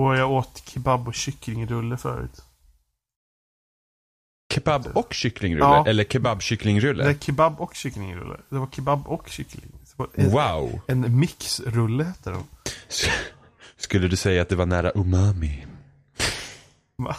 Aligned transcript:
Och 0.00 0.16
jag 0.16 0.30
åt 0.30 0.62
kebab 0.66 1.08
och 1.08 1.14
kycklingrulle 1.14 1.96
förut. 1.96 2.42
Kebab 4.54 4.86
och 4.94 5.14
kycklingrulle? 5.14 5.64
Ja. 5.64 5.86
Eller 5.86 6.04
kebabkycklingrulle? 6.04 7.04
Det 7.04 7.10
är 7.10 7.14
kebab 7.14 7.60
och 7.60 7.74
kycklingrulle. 7.74 8.36
Det 8.48 8.58
var 8.58 8.68
kebab 8.72 9.06
och 9.06 9.28
kyckling. 9.28 9.72
En, 10.14 10.30
Wow. 10.30 10.80
en 10.86 11.18
mixrulle 11.20 12.04
hette 12.04 12.30
de. 12.30 12.44
Skulle 13.76 14.08
du 14.08 14.16
säga 14.16 14.42
att 14.42 14.48
det 14.48 14.56
var 14.56 14.66
nära 14.66 14.92
umami? 14.94 15.66
Va? 16.96 17.16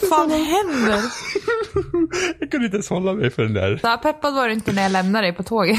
Vad 0.00 0.08
fan 0.08 0.30
händer? 0.30 1.02
Jag 2.40 2.50
kunde 2.50 2.66
inte 2.66 2.76
ens 2.76 2.88
hålla 2.90 3.12
mig 3.12 3.30
för 3.30 3.42
den 3.42 3.54
där. 3.54 3.76
Så 3.78 3.86
här 3.88 3.96
peppad 3.96 4.34
var 4.34 4.46
du 4.48 4.52
inte 4.54 4.72
när 4.72 4.82
jag 4.82 4.92
lämnade 4.92 5.26
dig 5.26 5.32
på 5.36 5.42
tåget. 5.42 5.78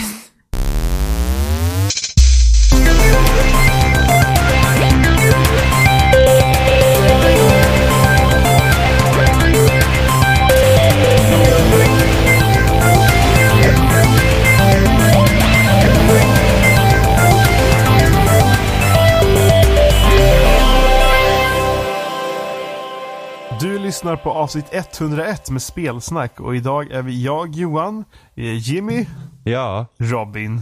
Du 23.64 23.80
lyssnar 23.80 24.16
på 24.16 24.32
avsnitt 24.32 24.66
101 24.72 25.50
med 25.50 25.62
spelsnack 25.62 26.40
och 26.40 26.56
idag 26.56 26.92
är 26.92 27.02
vi 27.02 27.24
jag, 27.24 27.56
Johan, 27.56 28.06
eh, 28.36 28.54
Jimmy, 28.58 29.06
Ja. 29.44 29.86
Robin 30.00 30.62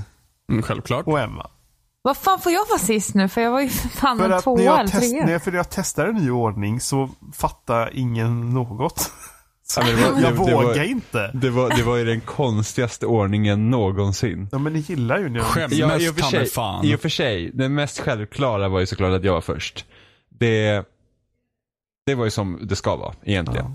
Mm, 0.52 0.64
självklart. 0.64 1.08
och 1.08 1.20
Emma. 1.20 1.48
Vad 2.02 2.18
fan 2.18 2.40
får 2.40 2.52
jag 2.52 2.66
vara 2.70 2.80
sist 2.80 3.16
nu? 3.16 3.28
För 3.30 3.42
jag 3.42 3.52
var 3.52 3.62
ju 3.62 3.70
för 3.70 3.90
fan 3.90 4.18
För 4.18 4.30
en 4.30 4.42
tvåa 4.42 4.62
jag, 4.62 4.80
eller 4.80 4.90
test, 4.90 5.12
trea. 5.26 5.40
för 5.40 5.52
när 5.52 5.58
jag 5.58 5.70
testar 5.70 6.08
en 6.08 6.16
ny 6.16 6.32
ordning 6.32 6.80
så 6.80 7.10
fattar 7.34 7.90
ingen 7.94 8.50
något. 8.50 9.12
Så 9.68 9.82
det 9.82 9.94
var- 9.94 10.02
jag 10.04 10.16
det- 10.16 10.28
det 10.30 10.34
vågar 10.34 10.54
var- 10.66 10.84
inte. 10.84 11.32
Det 11.34 11.50
var, 11.50 11.70
det 11.78 11.84
var 11.84 11.96
ju 11.98 12.06
den 12.06 12.22
konstigaste 12.22 13.06
ordningen 13.06 13.70
någonsin. 13.70 14.50
Ja 14.52 14.58
men 14.58 14.74
ni 14.74 14.80
gillar 14.80 15.18
ju 15.20 15.30
när 15.30 15.38
jag... 15.40 15.46
Skämt 15.48 15.74
Ja, 15.74 15.86
i, 15.86 15.90
mest 16.00 16.10
och 16.10 16.16
för 16.32 16.46
sig. 16.46 16.92
I 16.92 16.96
och 16.96 17.00
för 17.00 17.10
sig, 17.10 17.52
den 17.54 17.74
mest 17.74 18.00
självklara 18.00 18.70
var 18.70 18.80
ju 18.80 18.86
såklart 18.86 19.14
att 19.14 19.24
jag 19.24 19.34
var 19.34 19.42
först. 19.42 19.86
Det, 20.40 20.84
det 22.06 22.16
var 22.16 22.26
ju 22.26 22.32
som 22.32 22.60
det 22.62 22.76
ska 22.76 22.96
vara 22.96 23.14
egentligen. 23.24 23.66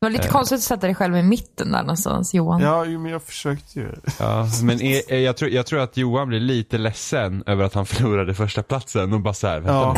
Det 0.00 0.06
var 0.06 0.10
lite 0.10 0.28
konstigt 0.28 0.56
att 0.56 0.62
sätta 0.62 0.86
dig 0.86 0.94
själv 0.94 1.16
i 1.16 1.22
mitten 1.22 1.72
där 1.72 1.80
någonstans, 1.80 2.34
Johan. 2.34 2.60
Ja, 2.60 2.84
men 2.84 3.06
jag 3.06 3.22
försökte 3.22 3.78
ju. 3.80 3.92
Ja, 4.18 4.48
men 4.62 4.80
är, 4.82 5.12
är, 5.12 5.18
jag, 5.18 5.36
tror, 5.36 5.50
jag 5.50 5.66
tror 5.66 5.80
att 5.80 5.96
Johan 5.96 6.28
blir 6.28 6.40
lite 6.40 6.78
ledsen 6.78 7.42
över 7.46 7.64
att 7.64 7.74
han 7.74 7.86
förlorade 7.86 8.34
första 8.34 8.62
platsen 8.62 9.12
och 9.12 9.20
bara 9.20 9.34
såhär, 9.34 9.60
vänta 9.60 9.72
Ja, 9.74 9.96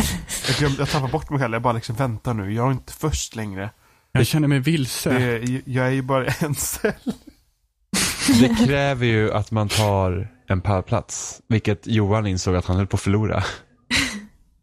nu. 0.48 0.66
jag, 0.66 0.72
jag 0.78 0.88
tappar 0.90 1.08
bort 1.08 1.30
mig 1.30 1.40
själv. 1.40 1.52
Jag 1.52 1.62
bara 1.62 1.72
liksom, 1.72 1.96
vänta 1.96 2.32
nu. 2.32 2.52
Jag 2.52 2.66
är 2.66 2.72
inte 2.72 2.92
först 2.92 3.36
längre. 3.36 3.70
Jag 4.12 4.26
känner 4.26 4.48
mig 4.48 4.58
vilse. 4.58 5.10
Det, 5.10 5.62
jag 5.66 5.86
är 5.86 5.90
ju 5.90 6.02
bara 6.02 6.26
en 6.40 6.54
cell. 6.54 7.12
Det 8.40 8.66
kräver 8.66 9.06
ju 9.06 9.32
att 9.32 9.50
man 9.50 9.68
tar 9.68 10.28
en 10.48 10.60
pallplats. 10.60 11.40
Vilket 11.48 11.86
Johan 11.86 12.26
insåg 12.26 12.56
att 12.56 12.66
han 12.66 12.76
höll 12.76 12.86
på 12.86 12.96
att 12.96 13.00
förlora. 13.00 13.44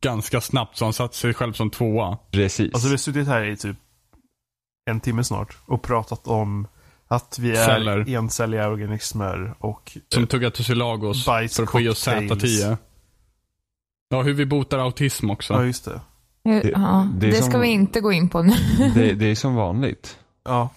Ganska 0.04 0.42
snabbt 0.42 0.78
så 0.78 0.86
han 0.86 0.94
satte 0.94 1.16
sig 1.18 1.34
själv 1.34 1.54
som 1.54 1.70
tvåa. 1.70 2.18
Precis. 2.32 2.74
Alltså 2.74 2.88
vi 2.88 2.94
har 2.94 2.98
suttit 2.98 3.28
här 3.28 3.44
i 3.46 3.58
typ 3.58 3.78
en 4.92 5.00
timme 5.00 5.24
snart 5.24 5.58
och 5.66 5.82
pratat 5.82 6.28
om 6.28 6.68
att 7.08 7.40
vi 7.40 7.52
är 7.52 7.66
Celler. 7.66 8.10
encelliga 8.10 8.70
organismer 8.70 9.56
och 9.60 9.98
Som 10.14 10.28
tuggar 10.28 10.50
tusilagos 10.50 11.26
Bajs 11.26 11.56
för 11.56 11.64
att 11.64 11.72
få 11.72 11.80
i 11.82 11.90
oss 11.90 12.06
cocktails. 12.06 12.32
Z10. 12.44 12.78
Ja, 14.10 14.22
hur 14.22 14.34
vi 14.34 14.46
botar 14.46 14.80
autism 14.80 15.30
också. 15.30 15.54
Ja, 15.54 15.66
just 15.66 15.86
det. 15.86 16.02
Det, 16.44 16.70
ja, 16.70 17.10
det 17.14 17.30
det, 17.32 17.38
är 17.38 17.42
ska 17.42 17.52
som- 17.52 17.62
vi 17.62 17.68
inte 17.68 18.00
gå 18.02 18.12
in 18.12 18.30
på 18.30 18.42
nu. 18.44 18.54
det, 18.96 19.14
det 19.14 19.26
är 19.26 19.36
som 19.36 19.56
vanligt. 19.56 20.18
Ja. 20.46 20.70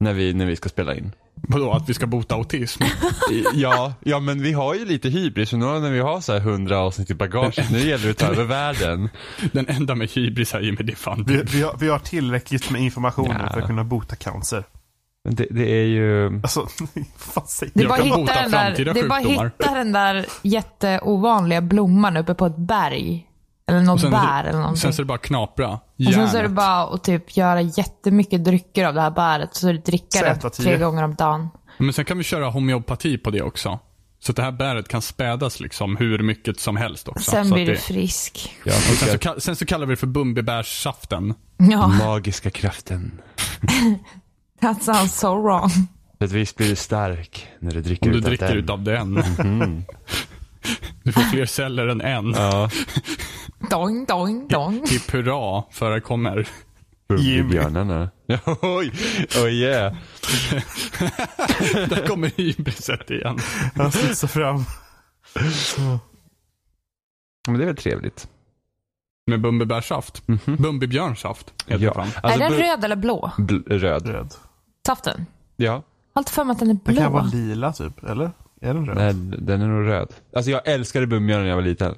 När 0.00 0.12
vi, 0.12 0.34
när 0.34 0.46
vi 0.46 0.56
ska 0.56 0.68
spela 0.68 0.94
in. 0.94 1.12
Vadå, 1.42 1.72
att 1.72 1.88
vi 1.88 1.94
ska 1.94 2.06
bota 2.06 2.34
autism? 2.34 2.82
Ja, 3.54 3.92
ja 4.00 4.20
men 4.20 4.42
vi 4.42 4.52
har 4.52 4.74
ju 4.74 4.84
lite 4.84 5.08
hybris. 5.08 5.52
Och 5.52 5.58
nu 5.58 5.66
när 5.66 5.90
vi 5.90 6.00
har 6.00 6.20
så 6.20 6.32
här 6.32 6.40
100 6.40 6.78
avsnitt 6.78 7.10
i 7.10 7.14
bagaget. 7.14 7.70
Nu 7.70 7.78
gäller 7.78 8.04
det 8.04 8.10
att 8.10 8.18
ta 8.18 8.26
över 8.26 8.44
världen. 8.44 9.08
Den 9.52 9.68
enda 9.68 9.94
med 9.94 10.08
hybris 10.10 10.52
här 10.52 10.60
Jimmy, 10.60 10.76
det 10.76 10.92
är 10.92 10.96
fan 10.96 11.24
Vi, 11.28 11.42
vi, 11.42 11.62
har, 11.62 11.76
vi 11.80 11.88
har 11.88 11.98
tillräckligt 11.98 12.70
med 12.70 12.82
information 12.82 13.36
Ja. 13.40 13.52
för 13.52 13.60
att 13.60 13.66
kunna 13.66 13.84
bota 13.84 14.16
cancer. 14.16 14.64
Men 15.24 15.34
det, 15.34 15.46
det 15.50 15.70
är 15.70 15.84
ju... 15.84 16.26
Alltså, 16.26 16.60
vad 17.34 17.48
säger 17.48 17.72
Det 17.74 17.80
är 17.80 17.84
Jag 17.84 17.88
bara 17.90 17.98
kan 17.98 18.12
att 18.12 18.18
bota 18.18 18.32
hitta 18.32 18.42
den 18.42 18.50
där, 18.50 18.64
framtida 18.66 18.92
det 18.92 19.00
är 19.00 19.08
bara 19.08 19.18
hitta 19.20 19.74
den 19.74 19.92
där 19.92 20.26
jätteovanliga 20.42 21.60
blomman 21.60 22.16
uppe 22.16 22.34
på 22.34 22.46
ett 22.46 22.56
berg. 22.56 23.24
Eller 23.66 23.80
något 23.80 24.10
bär 24.10 24.44
eller 24.44 24.58
någonting. 24.58 24.80
sen 24.80 24.92
så 24.92 25.02
är 25.02 25.04
det 25.04 25.08
bara 25.08 25.18
knapra. 25.18 25.78
Och 26.06 26.14
sen 26.14 26.28
så 26.28 26.36
är 26.36 26.42
det 26.42 26.48
bara 26.48 26.82
att 26.84 27.04
typ 27.04 27.36
göra 27.36 27.60
jättemycket 27.60 28.44
drycker 28.44 28.84
av 28.84 28.94
det 28.94 29.00
här 29.00 29.10
bäret. 29.10 29.54
Så 29.54 29.66
du 29.66 29.78
dricker 29.78 30.24
det 30.24 30.34
Z10. 30.34 30.50
tre 30.62 30.76
gånger 30.76 31.02
om 31.02 31.14
dagen. 31.14 31.48
Men 31.78 31.92
sen 31.92 32.04
kan 32.04 32.18
vi 32.18 32.24
köra 32.24 32.50
homeopati 32.50 33.18
på 33.18 33.30
det 33.30 33.42
också. 33.42 33.78
Så 34.20 34.32
att 34.32 34.36
det 34.36 34.42
här 34.42 34.52
bäret 34.52 34.88
kan 34.88 35.02
spädas 35.02 35.60
liksom 35.60 35.96
hur 35.96 36.18
mycket 36.22 36.60
som 36.60 36.76
helst 36.76 37.08
också. 37.08 37.30
Sen 37.30 37.48
så 37.48 37.54
blir 37.54 37.62
att 37.62 37.68
du 37.68 37.74
det, 37.74 37.80
frisk. 37.80 38.56
Och 38.64 38.72
sen, 38.72 39.18
så, 39.20 39.40
sen 39.40 39.56
så 39.56 39.66
kallar 39.66 39.86
vi 39.86 39.92
det 39.92 39.96
för 39.96 40.06
bumbibärssaften. 40.06 41.34
Ja, 41.56 41.86
magiska 41.86 42.50
kraften. 42.50 43.20
that 44.60 44.82
sounds 44.82 45.18
so 45.18 45.42
wrong. 45.42 45.70
Visst 46.18 46.56
blir 46.56 46.68
du 46.68 46.76
stark 46.76 47.46
när 47.58 47.70
du 47.72 47.80
dricker 47.80 48.06
Om 48.06 48.12
du 48.12 48.18
utav 48.18 48.28
dricker 48.28 48.48
den. 48.48 48.58
utav 48.58 48.82
den. 48.82 49.18
Mm. 49.18 49.82
Du 51.02 51.12
får 51.12 51.20
fler 51.20 51.46
celler 51.46 51.86
än 51.86 52.00
en. 52.00 52.30
Ja, 52.32 52.70
Dong, 53.70 54.04
dong, 54.04 54.48
dong. 54.48 54.86
Hipp 54.90 55.10
hurra, 55.10 55.62
för 55.70 55.90
det 55.90 56.00
kommer. 56.00 56.48
Bumbibjörnarna. 57.08 58.10
Oj, 58.62 58.92
oh 59.42 59.48
yeah. 59.52 59.94
Där 61.88 62.06
kommer 62.06 62.30
hybriset 62.36 63.10
igen. 63.10 63.38
Han 63.76 63.92
studsar 63.92 64.28
fram. 64.28 64.64
Men 67.48 67.58
det 67.58 67.64
är 67.64 67.66
väl 67.66 67.76
trevligt. 67.76 68.28
Med 69.26 69.40
bumbibärsaft. 69.40 70.22
Bumbibjörnsaft 70.58 71.54
heter 71.66 71.84
Ja. 71.84 71.92
det. 71.94 72.00
Alltså, 72.00 72.20
är 72.44 72.50
den 72.50 72.52
röd 72.58 72.84
eller 72.84 72.96
blå? 72.96 73.30
bl- 73.38 73.78
röd. 73.78 74.06
Röd. 74.06 74.34
Saften? 74.86 75.26
Ja. 75.56 75.82
Alltid 76.12 76.34
för 76.34 76.44
mig 76.44 76.52
att 76.52 76.58
den 76.58 76.70
är 76.70 76.78
Det 76.84 76.94
kan 76.94 77.12
vara 77.12 77.22
blå. 77.22 77.30
lila 77.38 77.72
typ, 77.72 78.04
eller? 78.04 78.30
Är 78.60 78.74
den 78.74 78.86
röd? 78.86 78.96
Nej, 78.96 79.14
den 79.38 79.62
är 79.62 79.66
nog 79.68 79.86
röd. 79.86 80.08
Alltså 80.36 80.50
jag 80.50 80.68
älskade 80.68 81.06
Bumbibjörnen 81.06 81.42
när 81.44 81.50
jag 81.50 81.56
var 81.56 81.62
liten. 81.62 81.94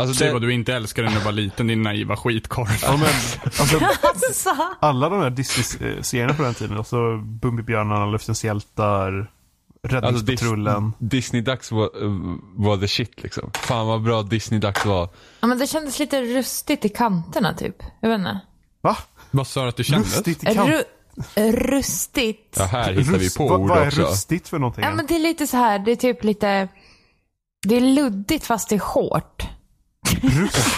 Alltså 0.00 0.14
Säg 0.14 0.26
det, 0.26 0.32
vad 0.32 0.42
du 0.42 0.52
inte 0.52 0.74
älskade 0.74 1.08
när 1.08 1.18
du 1.18 1.24
var 1.24 1.32
liten, 1.32 1.66
din 1.66 1.82
naiva 1.82 2.16
skitkorv. 2.16 2.68
Ja, 2.82 2.90
men, 2.96 3.06
alltså, 3.44 3.78
Alltså, 4.02 4.50
alla 4.80 5.08
de 5.08 5.20
här 5.20 5.30
Disney-serierna 5.30 6.34
på 6.34 6.42
den 6.42 6.54
tiden, 6.54 6.76
alltså 6.76 7.16
Bumbibjörnarna, 7.16 8.06
Luftens 8.06 8.44
hjältar, 8.44 9.30
Räddningspatrullen. 9.82 10.92
Disney-dags 10.98 11.72
var, 11.72 11.90
var 12.64 12.76
the 12.76 12.88
shit 12.88 13.22
liksom. 13.22 13.50
Fan 13.54 13.86
vad 13.86 14.02
bra 14.02 14.22
Disney-dags 14.22 14.86
var. 14.86 15.08
ja, 15.40 15.46
men 15.46 15.58
det 15.58 15.66
kändes 15.66 15.98
lite 15.98 16.22
rustigt 16.22 16.84
i 16.84 16.88
kanterna 16.88 17.54
typ. 17.54 17.76
Jag 18.00 18.08
vet 18.08 18.18
inte. 18.18 18.40
Va? 18.80 18.96
Vad 19.30 19.46
sa 19.46 19.62
du 19.62 19.68
att 19.68 19.76
du 19.76 19.84
kände? 19.84 20.06
Rustigt 20.06 20.42
i 20.42 20.54
kant. 20.54 20.70
Ru 21.34 21.52
rustigt. 21.52 22.56
Ja, 22.58 22.64
här 22.64 22.92
hittar 22.92 23.12
vi 23.18 23.28
Rust- 23.28 23.38
på 23.38 23.48
vad, 23.48 23.60
ord 23.60 23.68
vad 23.68 23.78
är 23.78 23.86
också. 23.86 24.02
rustigt 24.02 24.48
för 24.48 24.58
någonting? 24.58 24.84
Ja, 24.84 24.90
men 24.90 25.06
det 25.06 25.14
är 25.14 25.20
lite 25.20 25.46
så 25.46 25.56
här, 25.56 25.78
det 25.78 25.90
är 25.92 25.96
typ 25.96 26.24
lite... 26.24 26.68
Det 27.68 27.76
är 27.76 27.80
luddigt 27.80 28.46
fast 28.46 28.68
det 28.68 28.74
är 28.74 28.80
hårt. 28.80 29.42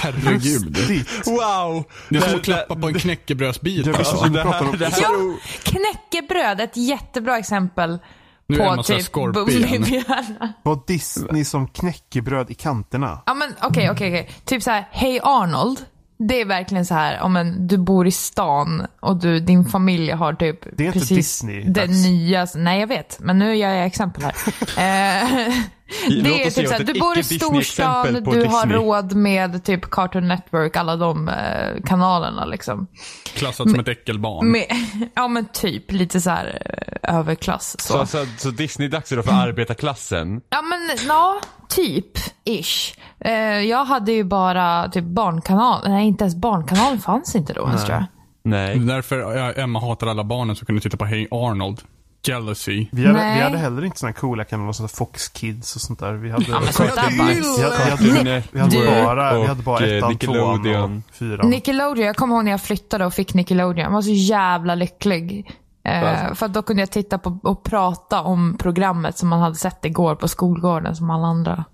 Herregud. 0.02 0.76
Rustigt? 0.76 1.26
Wow! 1.26 1.84
Det 2.08 2.16
är 2.16 2.20
som 2.20 2.36
att 2.36 2.44
klappa 2.44 2.76
på 2.76 2.88
en 2.88 2.94
knäckebrödsbit. 2.94 3.88
Alltså. 3.88 4.26
inte 4.26 4.38
det 4.38 4.42
pratar 4.42 4.60
om... 4.60 4.66
här, 4.66 4.78
det 4.78 4.86
här, 4.86 5.02
Jo, 5.02 5.38
knäckebröd, 5.62 6.60
ett 6.60 6.76
jättebra 6.76 7.38
exempel 7.38 7.98
Nu 8.46 8.60
är 8.60 8.76
på 8.76 8.82
så 8.82 8.92
här 8.92 9.00
typ. 9.00 9.12
Bumbibjörnar. 9.12 10.52
Var 10.62 10.80
Disney 10.86 11.44
som 11.44 11.68
knäckebröd 11.68 12.50
i 12.50 12.54
kanterna? 12.54 13.22
Ja 13.26 13.34
men 13.34 13.54
okej, 13.62 13.90
okej, 13.90 14.08
okej. 14.08 14.30
Typ 14.44 14.62
så 14.62 14.70
här, 14.70 14.88
Hey 14.90 15.20
Arnold. 15.22 15.86
Det 16.28 16.40
är 16.40 16.44
verkligen 16.44 16.86
så 16.86 16.94
här, 16.94 17.20
om 17.20 17.36
en, 17.36 17.66
du 17.66 17.78
bor 17.78 18.06
i 18.06 18.10
stan 18.10 18.86
och 19.00 19.16
du, 19.16 19.40
din 19.40 19.64
familj 19.64 20.10
har 20.10 20.32
typ 20.32 20.58
Det 20.76 20.82
är 20.82 20.86
inte 20.86 20.98
precis 20.98 21.16
Disney, 21.16 21.62
det 21.64 21.80
dags. 21.80 22.06
nya. 22.06 22.46
Nej 22.54 22.80
jag 22.80 22.86
vet, 22.86 23.18
men 23.20 23.38
nu 23.38 23.54
gör 23.56 23.70
jag 23.70 23.86
exempel 23.86 24.22
här. 24.22 24.32
Eh, 24.82 25.54
det 26.08 26.42
är 26.42 26.50
typ 26.50 26.52
så 26.54 26.62
oss 26.64 26.70
här, 26.70 26.80
ett 26.80 26.86
du 26.86 27.00
bor 27.00 27.18
i 27.18 27.22
storstan, 27.22 28.14
du 28.14 28.44
har 28.44 28.66
Disney. 28.66 28.76
råd 28.76 29.14
med 29.14 29.64
typ 29.64 29.90
Cartoon 29.90 30.28
Network, 30.28 30.76
alla 30.76 30.96
de 30.96 31.28
eh, 31.28 31.82
kanalerna 31.84 32.44
liksom. 32.44 32.86
Klassat 33.34 33.70
som 33.70 33.80
ett 33.80 33.88
äckelbarn. 33.88 34.50
Med, 34.50 34.66
ja 35.14 35.28
men 35.28 35.46
typ, 35.52 35.92
lite 35.92 36.20
så 36.20 36.30
här 36.30 36.62
eh, 37.02 37.16
överklass. 37.16 37.76
Så. 37.78 37.92
så, 37.92 38.06
så, 38.06 38.26
så 38.38 38.50
Disney-dags 38.50 39.12
är 39.12 39.16
då 39.16 39.22
för 39.22 39.32
arbetarklassen. 39.32 40.40
Ja 40.50 40.62
men 40.62 40.98
ja, 41.08 41.40
typ. 41.68 42.18
Ish. 42.44 42.94
Eh, 43.20 43.32
jag 43.42 43.84
hade 43.84 44.12
ju 44.12 44.24
bara 44.24 44.88
typ 44.88 45.04
barnkanal. 45.04 45.80
Nej 45.88 46.06
inte 46.06 46.24
ens 46.24 46.36
barnkanalen 46.36 46.98
fanns 46.98 47.34
inte 47.34 47.52
då 47.52 47.66
ens 47.66 47.84
tror 47.84 47.94
jag. 47.94 48.02
Det 48.44 48.50
Nej. 48.50 48.76
är 48.76 48.80
därför 48.80 49.16
ja, 49.36 49.52
Emma 49.52 49.80
hatar 49.80 50.06
alla 50.06 50.24
barnen 50.24 50.56
som 50.56 50.66
kunde 50.66 50.80
titta 50.82 50.96
på 50.96 51.04
Hey 51.04 51.28
Arnold. 51.30 51.80
Jealousy. 52.26 52.86
Vi 52.92 53.06
hade, 53.06 53.18
Nej. 53.18 53.36
vi 53.38 53.42
hade 53.44 53.58
heller 53.58 53.84
inte 53.84 53.98
såna 53.98 54.12
coola 54.12 54.44
kanaler 54.44 54.72
som 54.72 54.88
Fox 54.88 55.28
Kids 55.28 55.74
och 55.76 55.80
sånt 55.80 55.98
där. 56.00 56.12
Vi 56.12 56.30
hade, 56.30 56.44
Ja, 56.48 56.60
men 56.64 56.72
sånt 56.72 56.94
där 56.94 57.10
vi, 57.10 57.18
bara- 57.18 57.26
hade, 57.26 58.42
vi, 58.52 58.60
hade, 58.60 58.76
vi 58.80 59.04
bara, 59.04 59.34
vi 59.34 59.46
hade 59.46 59.50
och, 59.50 59.56
bara 59.56 59.86
eh, 59.86 59.96
ettan, 59.96 60.16
tvåan 60.18 60.52
Nickelodeon. 60.62 61.02
och 61.08 61.14
fyran. 61.16 61.50
Nickelodeon, 61.50 62.06
jag 62.06 62.16
kommer 62.16 62.34
ihåg 62.34 62.44
när 62.44 62.50
jag 62.50 62.60
flyttade 62.60 63.06
och 63.06 63.14
fick 63.14 63.34
Nickelodeon. 63.34 63.84
Jag 63.84 63.90
var 63.90 64.02
så 64.02 64.10
jävla 64.10 64.74
lycklig. 64.74 65.50
Eh, 65.84 66.34
för 66.34 66.46
att 66.46 66.52
då 66.54 66.62
kunde 66.62 66.82
jag 66.82 66.90
titta 66.90 67.18
på 67.18 67.38
och 67.42 67.62
prata 67.64 68.22
om 68.22 68.56
programmet 68.58 69.18
som 69.18 69.28
man 69.28 69.40
hade 69.40 69.54
sett 69.54 69.84
igår 69.84 70.14
på 70.14 70.28
skolgården 70.28 70.96
som 70.96 71.10
alla 71.10 71.26
andra. 71.26 71.64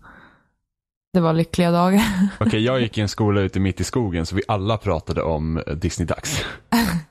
Det 1.13 1.21
var 1.21 1.33
lyckliga 1.33 1.71
dagar. 1.71 2.29
Okej, 2.41 2.65
jag 2.65 2.81
gick 2.81 2.99
i 2.99 3.01
en 3.01 3.09
skola 3.09 3.41
ute 3.41 3.61
mitt 3.61 3.81
i 3.81 3.85
skogen 3.85 4.27
så 4.27 4.35
vi 4.37 4.43
alla 4.49 4.77
pratade 4.79 5.23
om 5.23 5.59
eh, 5.59 5.63
Disney-dags. 5.75 6.45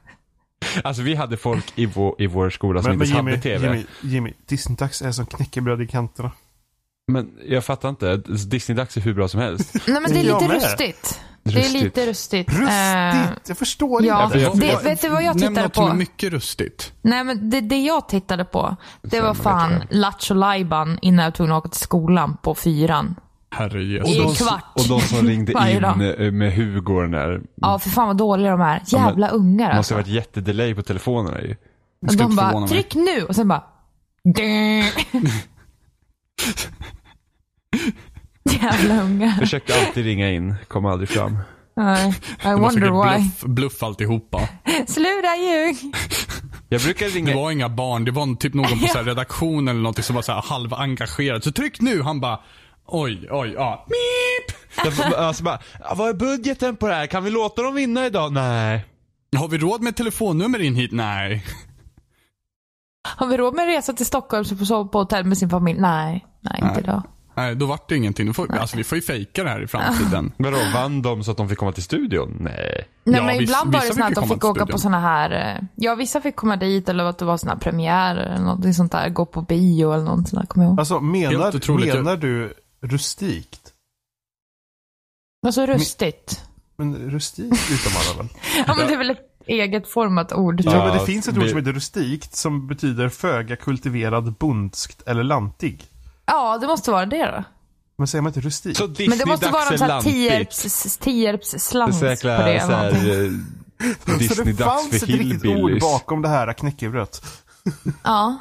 alltså 0.84 1.02
vi 1.02 1.16
hade 1.16 1.38
folk 1.38 1.74
i 1.76 1.86
vår, 1.86 2.16
i 2.22 2.28
vår 2.28 2.50
skola 2.50 2.82
som 2.82 2.90
men, 2.90 2.98
men 2.98 3.08
inte 3.08 3.18
Jimmy, 3.18 3.32
hade 3.32 3.44
TV. 3.44 3.68
Jimmy, 3.68 3.86
Jimmy, 4.02 4.34
Disney-dags 4.46 5.02
är 5.02 5.12
som 5.12 5.26
knäckebröd 5.26 5.82
i 5.82 5.88
kanterna. 5.88 6.32
Men 7.12 7.32
jag 7.48 7.66
fattar 7.66 7.90
inte, 7.90 8.18
Disney-dags 8.28 8.98
är 8.98 9.02
hur 9.02 9.14
bra 9.14 9.28
som 9.28 9.40
helst. 9.40 9.74
Nej 9.88 10.02
men 10.02 10.12
det 10.12 10.20
är 10.20 10.24
lite 10.24 10.48
med. 10.48 10.52
rustigt. 10.52 11.20
Det 11.44 11.54
är 11.54 11.64
Rustigt. 11.64 11.84
lite 11.84 12.06
rustigt. 12.06 12.50
Rustigt! 12.50 12.70
Eh, 12.70 13.30
jag 13.48 13.58
förstår 13.58 14.06
ja. 14.06 14.26
inte. 14.26 14.40
jag- 14.40 14.60
det, 14.60 14.84
vet 14.84 15.02
du 15.02 15.10
vad 15.10 15.24
jag 15.24 15.34
tittade 15.38 15.62
något 15.62 15.76
som 15.76 15.86
är 15.86 15.90
på? 15.90 15.96
mycket 15.96 16.32
rustigt. 16.34 16.94
Nej 17.02 17.24
men 17.24 17.50
det, 17.50 17.62
det 17.62 17.78
jag 17.78 18.10
tittade 18.10 18.46
på, 18.46 18.76
det 19.02 19.22
var 19.22 19.34
fan 19.34 19.84
Lattjo 19.90 20.34
Lajban 20.34 21.00
innan 21.02 21.24
jag 21.38 21.52
att 21.52 21.58
åka 21.58 21.70
till 21.70 21.80
skolan 21.82 22.38
på 22.42 22.56
fyran. 22.56 23.16
Herre 23.52 23.82
I 23.82 23.94
Jesus. 23.94 24.18
de, 24.18 24.46
kvart. 24.46 24.64
och 24.76 24.88
de 24.88 25.02
som 25.02 25.28
ringde 25.28 25.52
in 25.72 25.82
dag. 25.82 26.26
eh, 26.26 26.32
med 26.32 26.54
Hugo 26.54 26.94
och 26.96 27.02
den 27.02 27.12
där. 27.12 27.42
Ja 27.56 27.80
för 27.80 27.90
fan 27.90 28.08
vad 28.08 28.18
dåliga 28.18 28.52
de 28.52 28.62
är. 28.62 28.82
Jävla 28.86 29.30
ungar 29.30 29.70
Det 29.70 29.76
måste 29.76 29.78
alltså. 29.78 29.94
ha 29.94 30.02
varit 30.02 30.08
jättedelay 30.08 30.76
på 30.76 30.82
telefonerna 30.84 31.42
ju. 31.42 31.56
Det 32.02 32.10
ska 32.14 32.24
De 32.24 32.36
bara, 32.36 32.68
tryck 32.68 32.96
nu 32.96 33.24
och 33.24 33.36
sen 33.36 33.48
bara... 33.48 33.64
Jävla 38.62 39.02
ungar. 39.04 39.32
Försökte 39.40 39.74
alltid 39.80 40.06
ringa 40.06 40.30
in, 40.32 40.56
kom 40.68 40.86
aldrig 40.86 41.10
fram. 41.10 41.38
Nej, 41.76 42.10
I 42.10 42.14
Det 42.44 42.56
wonder 42.56 42.82
why. 42.92 43.18
bluff, 43.20 43.44
bluff 43.44 43.84
alltihopa. 43.84 44.38
Sluta 44.88 45.36
ljug. 45.38 45.96
Jag 46.70 46.82
brukar 46.82 47.06
Det 47.06 47.12
ringa 47.16 47.36
var 47.36 47.52
inga 47.52 47.70
barn, 47.70 48.06
det 48.06 48.12
var 48.12 48.36
typ 48.36 48.54
någon 48.54 48.80
på 48.80 48.88
så 48.88 48.98
här 48.98 49.04
redaktionen 49.06 49.68
eller 49.68 49.82
någonting 49.82 50.04
som 50.04 50.16
var 50.16 50.24
så 50.24 50.32
här 50.32 50.42
halvengagerad. 50.42 51.44
Så 51.44 51.52
tryck 51.52 51.82
nu! 51.82 52.02
Han 52.02 52.20
bara 52.20 52.40
Oj, 52.88 53.28
oj, 53.32 53.54
ja. 53.56 53.86
Därför, 54.84 55.18
alltså 55.18 55.44
bara, 55.44 55.60
"Ja, 55.80 55.94
vad 55.98 56.10
är 56.10 56.14
budgeten 56.14 56.76
på 56.76 56.88
det 56.88 56.94
här? 56.94 57.08
Kan 57.08 57.24
vi 57.24 57.30
låta 57.30 57.62
dem 57.62 57.76
vinna 57.76 58.06
idag? 58.06 58.34
Nej. 58.34 58.86
Har 59.38 59.48
vi 59.48 59.58
råd 59.58 59.82
med 59.82 59.96
telefonnummer 59.96 60.62
in 60.62 60.76
hit? 60.76 60.92
Nej. 60.92 61.46
Har 63.18 63.28
vi 63.28 63.38
råd 63.38 63.56
med 63.56 63.64
en 63.64 63.70
resa 63.76 63.94
till 63.94 64.06
Stockholm 64.06 64.46
så 64.46 64.56
får 64.56 64.66
sova 64.66 64.90
på 64.90 65.00
hotell 65.00 65.26
med 65.26 65.38
sin 65.38 65.50
familj? 65.50 65.80
Nej, 65.80 66.26
nej 66.42 66.54
inte 66.62 66.74
Nej. 66.74 66.84
idag. 66.84 67.04
Nej, 67.36 67.56
då 67.56 67.66
vart 67.66 67.90
det 67.90 67.96
ingenting. 67.96 68.28
Då 68.28 68.34
får, 68.34 68.56
alltså, 68.56 68.78
vi 68.78 68.84
får 68.84 68.96
ju 68.96 69.02
fejka 69.02 69.44
det 69.44 69.50
här 69.50 69.64
i 69.64 69.68
framtiden. 69.68 70.32
Vadå, 70.38 70.58
vann 70.74 71.02
de 71.02 71.24
så 71.24 71.32
att 71.32 71.38
de 71.38 71.50
fick 71.50 71.58
komma 71.58 71.72
till 71.72 71.84
studion? 71.84 72.38
Nej. 72.40 72.88
Nej 73.04 73.16
Ja, 73.20 73.24
men 73.26 73.36
ibland 73.36 73.74
var 73.74 73.80
det 73.82 73.94
så 73.96 74.04
att 74.04 74.16
de 74.16 74.30
fick 74.30 74.46
åka 74.46 74.66
på 74.66 74.78
såna 74.78 75.00
här, 75.00 75.56
eh, 75.58 75.64
ja 75.76 75.96
vissa 75.96 76.22
fick 76.22 76.36
komma 76.36 76.56
dit 76.56 76.90
eller 76.90 77.04
att 77.04 77.18
det 77.18 77.26
var 77.26 77.38
såna 77.38 77.52
här 77.52 77.60
premiärer 77.60 78.26
eller 78.34 78.46
någonting 78.46 78.74
sånt 78.74 78.92
där. 78.92 79.10
Gå 79.10 79.26
på 79.26 79.42
bio 79.42 79.94
eller 79.94 80.04
något 80.04 80.30
sånt 80.30 80.42
där, 80.42 80.48
kommer 80.48 80.66
jag 80.66 80.72
ihåg. 80.72 80.80
Alltså 80.80 81.00
menar, 81.00 81.96
menar 81.96 82.18
du 82.18 82.54
rustikt? 82.82 83.74
Alltså 85.48 85.66
rustigt. 85.66 86.44
Men 86.78 86.96
rustikt 86.96 87.72
utan 87.72 87.94
man 87.94 88.18
väl? 88.28 88.38
Ja 88.68 88.76
men 88.76 88.88
det 88.88 88.94
är 88.94 88.98
väl 88.98 89.10
ett 89.10 89.42
eget 89.48 89.88
format 89.88 90.34
ord. 90.34 90.62
Ja, 90.64 90.86
men 90.86 90.98
det 90.98 91.06
finns 91.06 91.28
ett 91.28 91.38
ord 91.38 91.50
som 91.50 91.58
heter 91.58 91.74
rustikt 91.74 92.36
som 92.36 92.68
betyder 92.68 93.10
föga 93.10 93.56
kultiverad, 93.56 94.34
bondskt 94.34 95.02
eller 95.08 95.24
lantig. 95.24 95.86
Ja, 96.26 96.58
det 96.58 96.68
måste 96.68 96.92
vara 96.92 97.06
det 97.06 97.26
då. 97.26 97.44
Men 97.98 98.08
säger 98.08 98.22
man 98.22 98.30
inte 98.30 98.42
rustikt? 98.42 98.78
Så 98.78 98.88
Men 98.88 99.18
det 99.18 99.26
måste 99.26 99.50
vara 99.50 99.70
någon 99.70 99.78
sån 99.78 99.90
är 99.90 99.94
här. 99.94 100.02
Tierps, 100.02 100.98
Tierps 100.98 101.50
slant 101.60 102.00
Det 102.00 102.12
är 102.26 102.38
på 102.38 102.44
det. 102.46 102.62
så 102.62 102.72
här, 102.72 102.92
någonting. 102.92 104.20
eh, 104.20 104.28
så 104.36 104.44
det 104.44 104.54
fanns 104.56 104.94
ett 104.94 105.04
riktigt 105.10 105.46
ord 105.46 105.80
bakom 105.82 106.22
det 106.22 106.30
här 106.30 106.54
knäckebrödet. 106.54 107.22
Ja. 108.04 108.38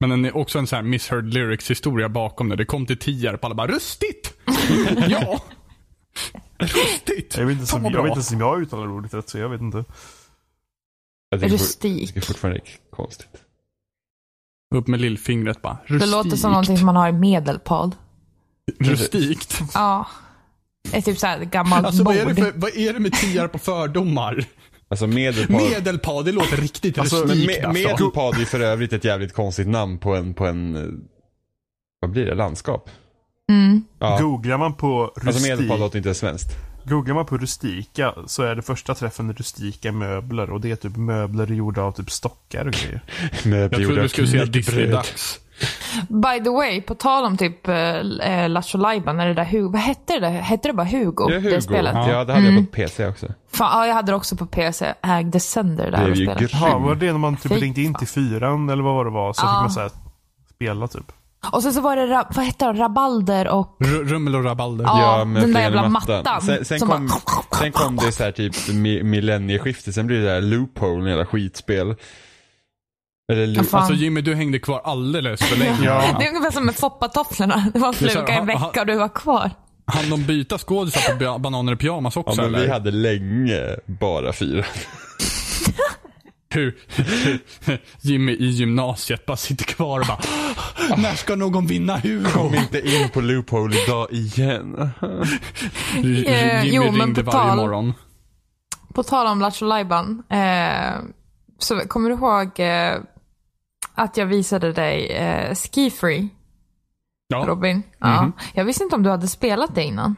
Men 0.00 0.12
en, 0.12 0.32
också 0.32 0.58
en 0.58 0.66
sån 0.66 0.76
här 0.76 0.82
misheard 0.82 1.24
lyrics 1.34 1.70
historia 1.70 2.08
bakom 2.08 2.48
det. 2.48 2.56
Det 2.56 2.64
kom 2.64 2.86
till 2.86 2.98
Tierp 2.98 3.44
alla 3.44 3.54
bara 3.54 3.66
rustigt! 3.66 4.34
ja! 5.08 5.40
Rustigt! 6.58 7.36
Jag 7.36 7.46
vet 7.46 7.54
inte 7.54 7.66
som 7.66 7.84
jag, 7.84 8.02
vet 8.02 8.10
inte 8.10 8.22
som 8.22 8.40
jag 8.40 8.62
uttalar 8.62 8.88
ordet 8.90 9.14
rätt, 9.14 9.28
så 9.28 9.38
jag 9.38 9.48
vet 9.48 9.60
inte. 9.60 9.84
Jag. 11.30 11.40
Det 11.40 11.46
är 11.46 12.20
fortfarande 12.20 12.60
konstigt. 12.90 13.36
Upp 14.74 14.86
med 14.86 15.00
lillfingret 15.00 15.62
bara. 15.62 15.78
Det 15.88 15.94
Rustikt. 15.94 16.10
låter 16.10 16.36
som 16.36 16.50
någonting 16.50 16.76
som 16.78 16.86
man 16.86 16.96
har 16.96 17.08
i 17.08 17.12
Medelpad. 17.12 17.96
Rustikt. 18.78 19.60
Ja. 19.74 20.06
Det 20.90 20.96
är 20.96 21.02
typ 21.02 21.18
såhär 21.18 21.44
gammalt 21.44 21.86
Alltså 21.86 22.02
vad 22.02 22.16
är, 22.16 22.24
bord. 22.24 22.34
det 22.34 22.42
för, 22.42 22.52
vad 22.56 22.76
är 22.76 22.92
det 22.92 23.00
med 23.00 23.12
Tierp 23.12 23.54
och 23.54 23.60
fördomar? 23.60 24.44
Alltså 24.88 25.06
medelpad. 25.06 25.56
Medelpad, 25.56 26.24
det 26.24 26.32
låter 26.32 26.56
riktigt 26.56 26.98
Alltså, 26.98 27.16
rustikt 27.24 27.50
me- 27.50 27.66
alltså. 27.66 27.88
medelpad 27.88 28.34
är 28.34 28.38
ju 28.38 28.44
för 28.44 28.60
övrigt 28.60 28.92
ett 28.92 29.04
jävligt 29.04 29.32
konstigt 29.32 29.68
namn 29.68 29.98
på 29.98 30.14
en, 30.16 30.34
på 30.34 30.46
en, 30.46 30.76
eh, 30.76 30.82
vad 32.00 32.10
blir 32.10 32.24
det, 32.26 32.34
landskap? 32.34 32.90
Mm. 33.50 33.84
Ja. 33.98 34.18
Googlar 34.20 34.58
man 34.58 34.74
på 34.74 35.04
Alltså 35.04 35.30
rustik, 35.30 35.48
medelpad 35.50 35.80
låter 35.80 35.98
inte 35.98 36.14
svenskt. 36.14 36.48
googlar 36.84 37.14
man 37.14 37.26
på 37.26 37.38
rustika 37.38 38.14
så 38.26 38.42
är 38.42 38.54
det 38.54 38.62
första 38.62 38.94
träffen 38.94 39.32
rustika 39.32 39.92
möbler 39.92 40.50
och 40.50 40.60
det 40.60 40.70
är 40.70 40.76
typ 40.76 40.96
möbler 40.96 41.46
gjorda 41.46 41.82
av 41.82 41.92
typ 41.92 42.10
stockar 42.10 42.64
och 42.66 42.72
grejer. 42.72 43.00
Jag 43.44 43.70
trodde 43.72 44.02
du 44.02 44.08
skulle 44.08 44.28
säga 44.28 44.44
Disney-dags. 44.44 45.40
By 46.08 46.44
the 46.44 46.50
way, 46.50 46.80
på 46.80 46.94
tal 46.94 47.24
om 47.24 47.36
typ 47.36 47.68
äh, 47.68 48.48
Lattjo 48.48 48.78
Lajban, 48.78 49.20
är 49.20 49.26
det 49.28 49.34
där 49.34 49.44
Hugo, 49.44 49.72
vad 49.72 49.80
hette 49.80 50.12
det? 50.12 50.20
där? 50.20 50.30
Hette 50.30 50.68
det 50.68 50.72
bara 50.72 50.86
Hugo? 50.86 51.30
Ja, 51.30 51.36
Hugo. 51.38 51.50
Det 51.50 51.62
spelet? 51.62 51.94
Ja, 51.94 52.24
det 52.24 52.32
hade 52.32 52.46
jag 52.50 52.66
på 52.66 52.72
PC 52.76 53.06
också. 53.06 53.26
Fan, 53.52 53.80
ja, 53.80 53.86
jag 53.86 53.94
hade 53.94 54.12
det 54.12 54.16
också 54.16 54.36
på 54.36 54.46
PC. 54.46 54.94
Ägde 55.02 55.40
sönder 55.40 55.84
det 55.84 55.90
Det 55.90 55.96
där 55.96 56.04
är 56.04 56.08
ju 56.08 56.14
spelet. 56.26 56.40
gött. 56.42 56.50
Ja, 56.54 56.78
var 56.78 56.94
det 56.94 57.12
när 57.12 57.18
man 57.18 57.36
typ 57.36 57.52
Fy 57.52 57.58
ringde 57.60 57.82
in 57.82 57.94
till 57.94 58.08
fyran 58.08 58.68
eller 58.70 58.82
vad 58.82 58.94
var 58.94 59.04
det 59.04 59.10
var? 59.10 59.32
Så 59.32 59.42
Ja. 59.44 59.48
fick 59.48 59.60
man 59.60 59.70
så 59.70 59.80
här 59.80 59.90
spela 60.54 60.88
typ. 60.88 61.12
Och 61.52 61.62
sen 61.62 61.72
så 61.72 61.80
var 61.80 61.96
det, 61.96 62.24
vad 62.36 62.44
hette 62.44 62.72
det, 62.72 62.80
Rabalder 62.80 63.48
och... 63.48 63.76
R- 63.80 64.04
Rummel 64.04 64.34
och 64.34 64.44
rabalder. 64.44 64.84
Ja, 64.84 65.18
den 65.18 65.52
där 65.52 65.60
jävla 65.60 65.88
mattan 65.88 66.40
Sen, 66.42 66.64
sen, 66.64 66.78
som 66.78 66.88
kom, 66.88 67.06
bara- 67.06 67.58
sen 67.60 67.72
kom 67.72 67.96
det 67.96 68.12
så 68.12 68.24
här 68.24 68.32
typ 68.32 68.54
mi- 68.54 69.02
millennieskifte, 69.02 69.92
sen 69.92 70.06
blev 70.06 70.22
det 70.22 70.26
där 70.34 70.40
loophole, 70.40 71.08
jävla 71.10 71.26
skitspel. 71.26 71.94
Eller 73.32 73.62
fan. 73.62 73.80
Alltså 73.80 73.94
Jimmy, 73.94 74.20
du 74.20 74.34
hängde 74.34 74.58
kvar 74.58 74.80
alldeles 74.84 75.40
för 75.42 75.56
länge. 75.56 75.78
Ja. 75.84 76.16
Det 76.18 76.24
är 76.24 76.28
ungefär 76.28 76.50
som 76.50 76.66
med 76.66 76.76
foppatofflorna. 76.76 77.70
Det 77.74 77.78
var 77.78 77.88
en 77.88 77.94
Det 77.98 78.04
är 78.04 78.08
så 78.08 78.14
fluga 78.18 78.32
här, 78.32 78.40
en 78.40 78.46
vecka 78.46 78.80
och 78.80 78.86
du 78.86 78.96
var 78.96 79.08
kvar. 79.08 79.50
Han 79.86 80.10
de 80.10 80.24
byta 80.24 80.58
skådisar 80.58 81.12
på 81.12 81.24
ba- 81.24 81.38
Bananer 81.38 81.72
i 81.72 81.76
pyjamas 81.76 82.16
ja, 82.16 82.20
också 82.26 82.42
men 82.42 82.52
vi 82.52 82.58
eller? 82.58 82.72
hade 82.72 82.90
länge 82.90 83.60
bara 83.86 84.32
fyra. 84.32 84.64
Hur 86.50 86.76
Jimmy 88.00 88.32
i 88.32 88.46
gymnasiet 88.46 89.26
bara 89.26 89.36
sitter 89.36 89.64
kvar 89.64 90.00
och 90.00 90.06
bara 90.06 90.18
När 90.96 91.14
ska 91.14 91.36
någon 91.36 91.66
vinna 91.66 91.96
Hugo? 91.98 92.30
Kom 92.30 92.54
inte 92.54 92.80
in 92.88 93.08
på 93.08 93.20
loophole 93.20 93.76
idag 93.84 94.12
igen. 94.12 94.90
J- 96.02 96.26
Eh, 96.28 96.64
Jimmy 96.64 96.76
jo, 96.76 96.82
men 96.92 97.00
ringde 97.06 97.24
på 97.24 97.30
varje 97.30 97.48
tal- 97.48 97.56
morgon. 97.56 97.94
På 98.94 99.02
tal 99.02 99.26
om 99.26 99.40
Lattjo 99.40 99.66
Lajban. 99.66 100.22
Eh, 100.30 100.94
så 101.58 101.80
kommer 101.88 102.08
du 102.10 102.14
ihåg 102.14 102.60
eh, 102.60 103.00
att 103.96 104.16
jag 104.16 104.26
visade 104.26 104.72
dig 104.72 105.06
eh, 105.12 105.54
Ski 105.54 105.90
Free, 105.90 106.28
Ja. 107.28 107.44
Robin? 107.48 107.82
Ja. 107.98 108.22
Mhm. 108.22 108.32
Jag 108.54 108.64
visste 108.64 108.84
inte 108.84 108.96
om 108.96 109.02
du 109.02 109.10
hade 109.10 109.28
spelat 109.28 109.74
det 109.74 109.82
innan. 109.84 110.16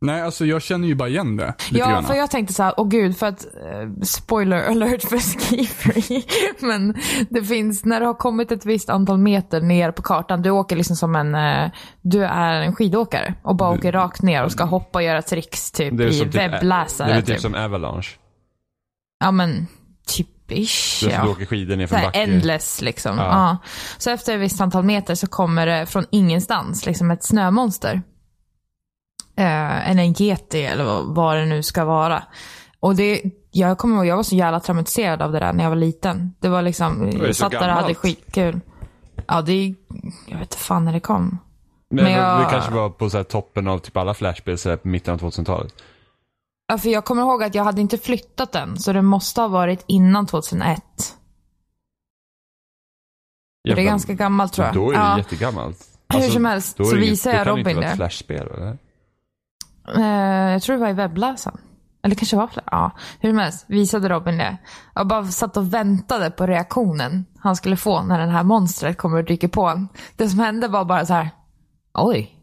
Nej, 0.00 0.22
alltså 0.22 0.44
jag 0.46 0.62
känner 0.62 0.88
ju 0.88 0.94
bara 0.94 1.08
igen 1.08 1.36
det. 1.36 1.54
Ja, 1.70 1.86
grann. 1.88 2.04
för 2.04 2.14
jag 2.14 2.30
tänkte 2.30 2.54
så 2.54 2.62
här, 2.62 2.74
åh 2.76 2.88
gud, 2.88 3.16
för 3.16 3.26
att, 3.26 3.44
eh, 3.44 4.02
spoiler 4.02 4.70
alert 4.70 5.02
för 5.02 5.18
Ski 5.18 5.66
Free. 5.66 6.24
Men 6.68 6.94
det 7.30 7.42
finns, 7.42 7.84
när 7.84 8.00
det 8.00 8.06
har 8.06 8.14
kommit 8.14 8.52
ett 8.52 8.66
visst 8.66 8.90
antal 8.90 9.18
meter 9.18 9.60
ner 9.60 9.90
på 9.92 10.02
kartan, 10.02 10.42
du 10.42 10.50
åker 10.50 10.76
liksom 10.76 10.96
som 10.96 11.16
en, 11.16 11.34
eh, 11.34 11.70
du 12.02 12.24
är 12.24 12.60
en 12.62 12.74
skidåkare 12.74 13.34
och 13.42 13.56
bara 13.56 13.70
åker 13.74 13.92
rakt 13.92 14.22
ner 14.22 14.44
och 14.44 14.52
ska 14.52 14.64
hoppa 14.64 14.98
och 14.98 15.02
göra 15.02 15.22
tricks 15.22 15.70
typ 15.70 15.96
Det 15.98 16.04
är 16.04 16.08
i 16.08 16.12
som 16.12 16.26
typ, 16.30 16.34
webbläsare. 16.40 17.08
det 17.08 17.14
är 17.14 17.20
typ 17.20 17.26
typ. 17.26 17.40
som 17.40 17.54
Avalanche. 17.54 18.08
Ja 19.24 19.30
men, 19.30 19.66
typ 20.06 20.28
ish. 20.52 21.00
Du, 21.04 21.10
ja. 21.10 21.22
du 21.24 21.28
åker 21.30 21.46
skidor 21.46 21.76
ner 21.76 21.86
Så 21.86 21.88
för 21.88 21.96
en 21.96 22.04
backe. 22.04 22.18
endless 22.22 22.80
liksom. 22.80 23.18
Ja. 23.18 23.24
Ja. 23.24 23.56
Så 23.98 24.10
efter 24.10 24.34
ett 24.34 24.40
visst 24.40 24.60
antal 24.60 24.84
meter 24.84 25.14
så 25.14 25.26
kommer 25.26 25.66
det 25.66 25.86
från 25.86 26.04
ingenstans 26.10 26.86
liksom 26.86 27.10
ett 27.10 27.24
snömonster. 27.24 28.02
Eh, 29.36 29.90
eller 29.90 30.02
en 30.02 30.22
yeti 30.22 30.62
eller 30.62 31.02
vad, 31.14 31.36
det 31.36 31.46
nu 31.46 31.62
ska 31.62 31.84
vara. 31.84 32.22
Och 32.80 32.96
det, 32.96 33.22
jag 33.50 33.78
kommer 33.78 33.96
ihåg, 33.96 34.06
jag 34.06 34.16
var 34.16 34.22
så 34.22 34.36
jävla 34.36 34.60
traumatiserad 34.60 35.22
av 35.22 35.32
det 35.32 35.38
där 35.38 35.52
när 35.52 35.64
jag 35.64 35.70
var 35.70 35.76
liten. 35.76 36.34
Det 36.40 36.48
var 36.48 36.62
liksom, 36.62 37.10
jag 37.12 37.26
så 37.26 37.34
satt 37.34 37.50
där 37.50 37.68
och 37.68 37.74
hade 37.82 37.94
skitkul. 37.94 38.60
Ja, 39.26 39.42
det 39.42 39.52
är, 39.52 39.74
jag 40.26 40.38
vet 40.38 40.42
inte 40.52 40.56
fan 40.56 40.84
när 40.84 40.92
det 40.92 41.00
kom. 41.00 41.38
Men, 41.90 42.04
Men 42.04 42.12
jag- 42.12 42.40
Det 42.40 42.50
kanske 42.50 42.70
var 42.72 42.90
på 42.90 43.10
så 43.10 43.16
här 43.16 43.24
toppen 43.24 43.68
av 43.68 43.78
typ 43.78 43.96
alla 43.96 44.14
flashspel 44.14 44.58
så 44.58 44.68
här 44.70 44.76
på 44.76 44.88
mitten 44.88 45.14
av 45.14 45.20
2000-talet. 45.20 45.74
Ja, 46.68 46.78
för 46.78 46.88
jag 46.88 47.04
kommer 47.04 47.22
ihåg 47.22 47.42
att 47.42 47.54
jag 47.54 47.64
hade 47.64 47.80
inte 47.80 47.98
flyttat 47.98 48.52
den, 48.52 48.78
så 48.78 48.92
det 48.92 49.02
måste 49.02 49.40
ha 49.40 49.48
varit 49.48 49.84
innan 49.88 50.26
2001. 50.26 50.82
det 53.64 53.70
är 53.72 53.76
men 53.76 53.84
ganska 53.84 54.14
gammalt 54.14 54.52
tror 54.52 54.66
jag. 54.66 54.74
Då 54.74 54.90
är 54.90 54.94
det 54.94 54.98
ja. 55.00 55.18
jättegammalt. 55.18 55.76
Alltså, 56.06 56.26
Hur 56.28 56.32
som 56.34 56.44
helst 56.44 56.76
så 56.76 56.82
det 56.82 56.88
inget- 56.96 57.02
visar 57.10 57.30
då 57.32 57.36
jag 57.38 57.46
kan 57.46 57.54
det 57.54 57.60
Robin 57.60 57.70
inte 57.70 57.74
vara 57.80 57.86
ett 57.86 57.92
det. 57.92 57.96
flashspel 57.96 58.48
eller? 58.48 58.78
Eh, 59.96 60.52
jag 60.52 60.62
tror 60.62 60.76
det 60.76 60.82
var 60.82 60.88
i 60.88 60.92
webbläsaren. 60.92 61.58
Eller 62.02 62.14
kanske 62.14 62.36
var 62.36 62.46
fler. 62.46 62.64
Ja, 62.70 62.90
hur 63.20 63.30
som 63.30 63.38
helst 63.38 63.64
visade 63.68 64.08
Robin 64.08 64.38
det. 64.38 64.56
Jag 64.94 65.06
bara 65.08 65.26
satt 65.26 65.56
och 65.56 65.74
väntade 65.74 66.30
på 66.30 66.46
reaktionen 66.46 67.26
han 67.38 67.56
skulle 67.56 67.76
få 67.76 68.02
när 68.02 68.18
det 68.26 68.32
här 68.32 68.42
monstret 68.42 68.98
kommer 68.98 69.18
och 69.18 69.24
dyker 69.24 69.48
på 69.48 69.60
honom. 69.62 69.88
Det 70.16 70.28
som 70.28 70.38
hände 70.38 70.68
var 70.68 70.84
bara 70.84 71.06
så 71.06 71.14
här. 71.14 71.30
Oj. 71.94 72.34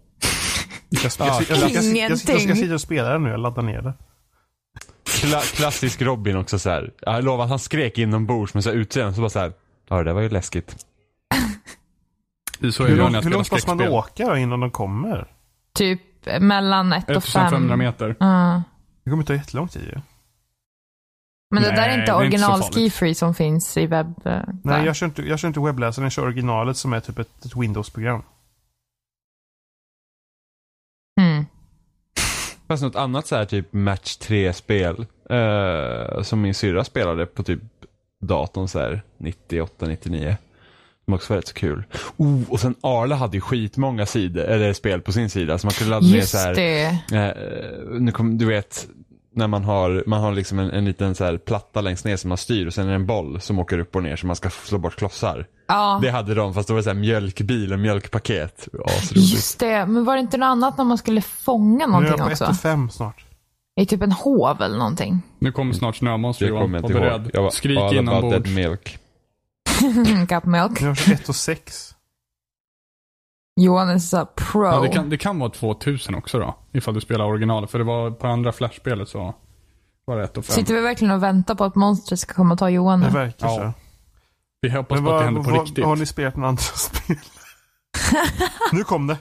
Jag 0.89 1.11
ska, 1.11 1.25
jag, 1.25 1.35
ska, 1.43 1.53
jag, 1.53 1.59
ska, 1.59 1.69
jag, 1.69 1.83
ska, 1.83 1.97
jag 1.99 2.19
ska 2.19 2.31
Ingenting. 2.33 2.55
sitta 2.55 2.73
och 2.73 2.81
spela 2.81 3.09
det 3.09 3.19
nu, 3.19 3.29
jag 3.29 3.39
laddar 3.39 3.61
ner 3.63 3.81
det. 3.81 3.93
Kla 5.27 5.41
klassisk 5.41 6.01
Robin 6.01 6.37
också 6.37 6.59
så 6.59 6.69
här. 6.69 6.91
Jag 7.01 7.23
lovar 7.23 7.43
att 7.43 7.49
han 7.49 7.59
skrek 7.59 7.97
inombords 7.97 8.53
men 8.53 8.63
så 8.63 8.69
här 8.69 8.77
utseende 8.77 9.13
så 9.13 9.21
bara 9.21 9.29
så 9.29 9.39
här. 9.39 9.53
Ja 9.89 9.97
det 9.97 10.03
där 10.03 10.13
var 10.13 10.21
ju 10.21 10.29
läskigt. 10.29 10.85
Det 12.59 12.67
är 12.67 12.71
så 12.71 12.83
Hur, 12.83 12.89
jag 12.89 12.97
gör 12.97 13.03
lång, 13.03 13.11
när 13.11 13.19
jag 13.19 13.23
hur 13.23 13.31
långt 13.31 13.51
måste 13.51 13.75
man 13.75 13.87
åka 13.87 14.25
då 14.27 14.37
innan 14.37 14.59
de 14.59 14.71
kommer? 14.71 15.27
Typ 15.73 16.01
mellan 16.39 16.93
ett 16.93 17.03
och 17.09 17.23
fem. 17.23 17.41
1500 17.45 17.75
meter. 17.75 18.15
Ja. 18.19 18.63
Det 19.03 19.09
kommer 19.11 19.23
ta 19.23 19.33
jättelång 19.33 19.67
tid 19.67 19.83
ju. 19.83 20.01
Men 21.51 21.63
det 21.63 21.69
där 21.69 21.75
är 21.75 21.85
inte 21.85 21.85
det 21.85 21.91
är 21.91 21.99
inte 21.99 22.13
original. 22.13 22.61
Skifree 22.61 23.15
som 23.15 23.35
finns 23.35 23.77
i 23.77 23.87
webb. 23.87 24.21
eh, 24.25 24.31
Nej, 24.31 24.45
där. 24.63 24.85
jag 24.85 24.95
kör, 24.95 25.05
inte, 25.05 25.21
jag 25.21 25.39
kör 25.39 25.47
inte 25.47 25.59
webbläsaren, 25.59 26.03
jag 26.03 26.11
kör 26.11 26.23
originalet 26.23 26.77
som 26.77 26.93
är 26.93 26.99
typ 26.99 27.19
ett, 27.19 27.45
ett 27.45 27.55
Windows-program. 27.55 28.21
Fast 32.67 32.83
något 32.83 32.95
annat 32.95 33.27
så 33.27 33.35
här 33.35 33.45
typ 33.45 33.73
match 33.73 34.17
3-spel. 34.17 35.05
Eh, 35.29 36.21
som 36.21 36.41
min 36.41 36.53
syrra 36.53 36.83
spelade 36.83 37.25
på 37.25 37.43
typ 37.43 37.59
datorn 38.21 38.67
så 38.67 38.79
här 38.79 39.01
98, 39.17 39.87
99. 39.87 40.37
Som 41.05 41.13
också 41.13 41.33
var 41.33 41.37
rätt 41.37 41.47
så 41.47 41.53
kul. 41.53 41.83
Oh, 42.17 42.41
och 42.49 42.59
sen 42.59 42.75
Arla 42.81 43.15
hade 43.15 43.37
ju 43.37 43.41
skitmånga 43.41 44.05
sidor, 44.05 44.43
eller 44.43 44.73
spel 44.73 45.01
på 45.01 45.11
sin 45.11 45.29
sida. 45.29 45.57
Så 45.57 45.67
man 45.67 45.73
kunde 45.73 45.91
ladda 45.91 46.07
ner 46.07 46.11
så 46.11 46.17
Just 46.17 46.35
här. 46.35 46.87
Eh, 47.13 47.99
nu 47.99 48.11
kom, 48.11 48.37
du 48.37 48.45
vet, 48.45 48.87
när 49.35 49.47
man 49.47 49.63
har, 49.63 50.03
man 50.07 50.21
har 50.21 50.31
liksom 50.33 50.59
en, 50.59 50.71
en 50.71 50.85
liten 50.85 51.15
så 51.15 51.23
här 51.23 51.37
platta 51.37 51.81
längst 51.81 52.05
ner 52.05 52.17
som 52.17 52.29
man 52.29 52.37
styr 52.37 52.67
och 52.67 52.73
sen 52.73 52.85
är 52.85 52.89
det 52.89 52.95
en 52.95 53.05
boll 53.05 53.41
som 53.41 53.59
åker 53.59 53.79
upp 53.79 53.95
och 53.95 54.03
ner 54.03 54.15
så 54.15 54.27
man 54.27 54.35
ska 54.35 54.49
slå 54.49 54.77
bort 54.77 54.95
klossar. 54.95 55.47
Ja, 55.67 55.99
Det 56.01 56.09
hade 56.09 56.33
de 56.33 56.53
fast 56.53 56.67
det 56.67 56.73
var 56.73 56.81
så 56.81 56.89
här 56.89 56.95
mjölkbil 56.97 57.73
och 57.73 57.79
mjölkpaket. 57.79 58.67
Asroligt. 58.85 59.15
just 59.33 59.59
det. 59.59 59.85
Men 59.85 60.05
var 60.05 60.15
det 60.15 60.19
inte 60.19 60.37
något 60.37 60.47
annat 60.47 60.77
när 60.77 60.85
man 60.85 60.97
skulle 60.97 61.21
fånga 61.21 61.87
Nu 61.87 61.93
är 61.93 62.09
jag 62.09 62.19
någonting 62.19 62.25
på 62.25 62.25
1 62.25 62.31
också? 62.31 62.45
till 62.45 62.55
5 62.55 62.89
snart. 62.89 63.25
I 63.81 63.85
typ 63.85 64.01
en 64.01 64.11
hov 64.11 64.61
eller 64.61 64.77
någonting. 64.77 65.21
Nu 65.39 65.51
kommer 65.51 65.73
snart 65.73 65.95
snömonster 65.95 66.45
Johan. 66.47 66.71
Var 66.71 66.81
beredd. 66.81 67.29
Jag 67.33 67.43
var 67.43 67.49
Skrik 67.49 67.77
all 67.77 67.83
about 67.83 67.93
inombords. 68.01 68.35
that 68.45 68.55
milk. 68.55 68.97
Cup 70.29 70.45
milk. 70.45 70.81
Nu 70.81 70.87
har 70.87 70.89
jag 70.89 70.97
kört 70.97 71.07
1 71.21 71.29
och 71.29 71.35
6. 71.35 71.94
Johan 73.55 73.89
är 73.89 73.99
så 73.99 74.25
pro. 74.25 74.65
Ja, 74.65 74.79
det, 74.79 74.87
kan, 74.89 75.09
det 75.09 75.17
kan 75.17 75.39
vara 75.39 75.49
2000 75.49 76.15
också 76.15 76.39
då. 76.39 76.55
Ifall 76.73 76.93
du 76.93 77.01
spelar 77.01 77.25
originalet. 77.25 77.71
För 77.71 77.77
det 77.79 77.85
var 77.85 78.11
på 78.11 78.27
andra 78.27 78.51
flashspelet 78.51 79.09
så 79.09 79.33
var 80.05 80.17
det 80.17 80.23
1 80.23 80.37
och 80.37 80.45
5. 80.45 80.53
Sitter 80.55 80.73
vi 80.73 80.81
verkligen 80.81 81.13
och 81.13 81.23
väntar 81.23 81.55
på 81.55 81.63
att 81.63 81.75
monstret 81.75 82.19
ska 82.19 82.33
komma 82.33 82.53
och 82.53 82.59
ta 82.59 82.69
Johan 82.69 82.99
Det 83.01 83.09
verkar 83.09 83.47
Ja. 83.47 83.55
så. 83.55 83.73
Vi 84.61 84.69
hoppas 84.69 85.01
på 85.01 85.11
att 85.13 85.19
det 85.19 85.25
händer 85.25 85.43
på 85.43 85.49
vad, 85.51 85.61
riktigt. 85.61 85.85
har 85.85 85.95
ni 85.95 86.05
spelat 86.05 86.35
några 86.35 86.49
andra 86.49 86.61
spel? 86.75 87.17
nu 88.71 88.83
kom 88.83 89.07
det. 89.07 89.17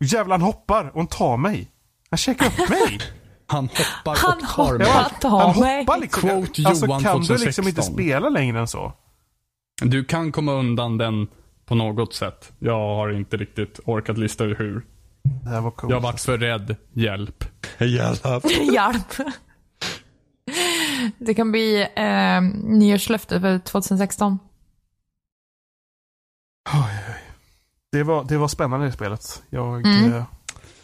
Jävlar 0.00 0.34
han 0.38 0.42
hoppar 0.46 0.84
och 0.88 0.96
han 0.96 1.06
tar 1.06 1.36
mig. 1.36 1.70
Han 2.10 2.18
checkar 2.18 2.46
upp 2.46 2.68
mig. 2.70 3.00
Han 3.50 3.68
hoppar 3.68 4.16
Han 4.16 4.32
och 4.38 4.40
tar 4.48 4.62
hoppar. 4.62 4.78
mig. 4.78 4.86
Ja, 4.86 5.10
ta 5.20 5.28
han 5.28 5.60
mig. 5.60 5.78
hoppar 5.80 5.98
liksom. 6.00 6.20
Quote 6.28 6.62
alltså 6.68 6.86
Johan 6.86 7.02
kan 7.02 7.12
du 7.20 7.20
liksom 7.20 7.36
2016. 7.64 7.68
inte 7.68 7.82
spela 7.82 8.28
längre 8.28 8.60
än 8.60 8.68
så? 8.68 8.92
Du 9.82 10.04
kan 10.04 10.32
komma 10.32 10.52
undan 10.52 10.98
den 10.98 11.28
på 11.68 11.74
något 11.74 12.14
sätt. 12.14 12.52
Jag 12.58 12.78
har 12.96 13.10
inte 13.12 13.36
riktigt 13.36 13.80
orkat 13.84 14.18
lista 14.18 14.44
ut 14.44 14.60
hur. 14.60 14.86
Det 15.44 15.50
här 15.50 15.60
var 15.60 15.70
coolt. 15.70 15.90
Jag 15.90 15.96
har 15.96 16.02
varit 16.02 16.20
för 16.20 16.38
rädd. 16.38 16.76
Hjälp. 16.92 17.44
Jävlar. 17.78 18.42
Hjälp. 18.74 19.32
Det 21.18 21.34
kan 21.34 21.50
bli 21.52 21.80
eh, 21.96 22.40
nyårslöfte 22.64 23.40
för 23.40 23.58
2016. 23.58 24.38
det, 27.92 28.02
var, 28.02 28.24
det 28.24 28.36
var 28.38 28.48
spännande 28.48 28.86
i 28.86 28.92
spelet. 28.92 29.42
Jag, 29.50 29.86
Mm. 29.86 30.12
eh, 30.14 30.24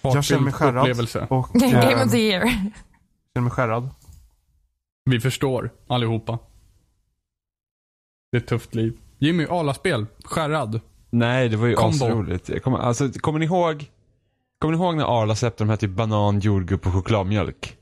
jag 0.03 0.25
känner 0.25 0.43
mig 0.43 0.53
skärrad. 0.53 0.76
upplevelse. 0.76 1.26
Och 1.31 1.62
eh, 1.62 1.71
Game 1.91 2.05
of 2.05 2.11
the 2.11 2.19
year. 2.19 2.41
känner 3.35 3.41
mig 3.41 3.50
skärrad. 3.50 3.88
Vi 5.05 5.21
förstår 5.21 5.71
allihopa. 5.87 6.38
Det 8.33 8.38
är 8.38 8.41
ett 8.41 8.49
tufft 8.49 8.75
liv. 8.75 8.99
Jimmy, 9.25 9.47
Ala-spel. 9.50 10.07
Skärrad. 10.25 10.81
Nej, 11.11 11.49
det 11.49 11.57
var 11.57 11.66
ju 11.66 11.76
asroligt. 11.78 12.62
Kommer, 12.62 12.78
alltså, 12.78 13.09
kommer 13.09 13.38
ni 13.38 13.45
ihåg 13.47 13.90
Kommer 14.59 14.76
ni 14.76 14.83
ihåg 14.85 14.97
när 14.97 15.23
Arla 15.23 15.35
släppte 15.35 15.64
de 15.64 15.71
här 15.71 15.76
typ 15.76 15.90
banan, 15.90 16.40
jordgubb 16.40 16.87
och 16.87 16.93
chokladmjölk? 16.93 17.76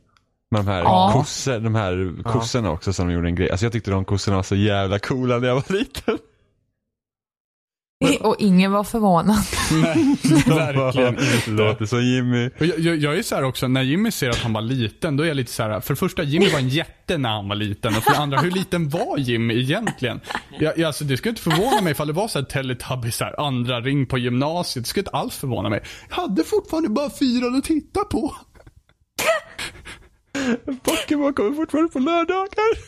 Med 0.50 0.60
de 0.60 0.66
här, 0.66 0.82
Ja. 0.82 1.10
kossor, 1.12 1.58
de 1.60 1.74
här 1.74 2.14
Ja. 2.24 2.32
kossorna 2.32 2.70
också 2.70 2.92
som 2.92 3.06
de 3.08 3.14
gjorde 3.14 3.28
en 3.28 3.34
grej. 3.34 3.50
Alltså 3.50 3.66
jag 3.66 3.72
tyckte 3.72 3.90
de 3.90 4.04
kossorna 4.04 4.36
var 4.36 4.42
så 4.42 4.54
jävla 4.54 4.98
coola 4.98 5.38
när 5.38 5.48
jag 5.48 5.54
var 5.54 5.72
liten. 5.72 6.18
Och 8.20 8.36
ingen 8.38 8.72
var 8.72 8.84
förvånad. 8.84 9.36
Nej, 9.72 10.16
verkligen 10.46 11.08
inte. 11.08 11.50
Låter 11.50 11.86
som 11.86 12.04
Jimmy. 12.04 12.50
Jag, 12.58 12.78
jag, 12.78 12.96
jag 12.96 13.18
är 13.18 13.22
så 13.22 13.34
här 13.34 13.42
också, 13.44 13.68
när 13.68 13.82
Jimmy 13.82 14.10
ser 14.10 14.30
att 14.30 14.36
han 14.36 14.52
var 14.52 14.60
liten, 14.60 15.16
då 15.16 15.22
är 15.22 15.28
jag 15.28 15.36
lite 15.36 15.52
så 15.52 15.62
här. 15.62 15.80
för 15.80 15.94
det 15.94 15.98
första, 15.98 16.22
Jimmy 16.22 16.48
var 16.48 16.58
en 16.58 16.68
jätte 16.68 17.18
när 17.18 17.28
han 17.28 17.48
var 17.48 17.56
liten. 17.56 17.96
Och 17.96 18.02
för 18.02 18.10
det 18.10 18.18
andra, 18.18 18.38
hur 18.38 18.50
liten 18.50 18.88
var 18.88 19.18
Jimmy 19.18 19.60
egentligen? 19.60 20.20
Jag, 20.58 20.78
jag, 20.78 20.86
alltså, 20.86 21.04
det 21.04 21.16
skulle 21.16 21.30
inte 21.30 21.42
förvåna 21.42 21.80
mig 21.80 21.90
ifall 21.92 22.06
det 22.06 22.12
var 22.12 22.28
så 22.28 22.38
här 22.38 22.46
Teletubbies, 22.46 23.16
så 23.16 23.24
här, 23.24 23.40
andra 23.40 23.80
ring 23.80 24.06
på 24.06 24.18
gymnasiet. 24.18 24.84
Det 24.84 24.88
skulle 24.88 25.00
inte 25.00 25.16
alls 25.16 25.36
förvåna 25.36 25.68
mig. 25.68 25.82
Jag 26.08 26.16
hade 26.16 26.44
fortfarande 26.44 26.88
bara 26.88 27.10
fyra 27.10 27.46
att 27.58 27.64
titta 27.64 28.04
på. 28.04 28.34
Pokémon 30.82 31.34
kommer 31.34 31.52
fortfarande 31.56 31.92
på 31.92 31.98
lördagar. 31.98 32.78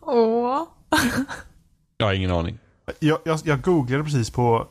Åh. 0.00 0.62
Jag 1.96 2.06
har 2.06 2.14
ingen 2.14 2.30
aning. 2.30 2.58
Jag, 3.00 3.18
jag, 3.24 3.40
jag 3.44 3.62
googlade 3.62 4.04
precis 4.04 4.30
på 4.30 4.66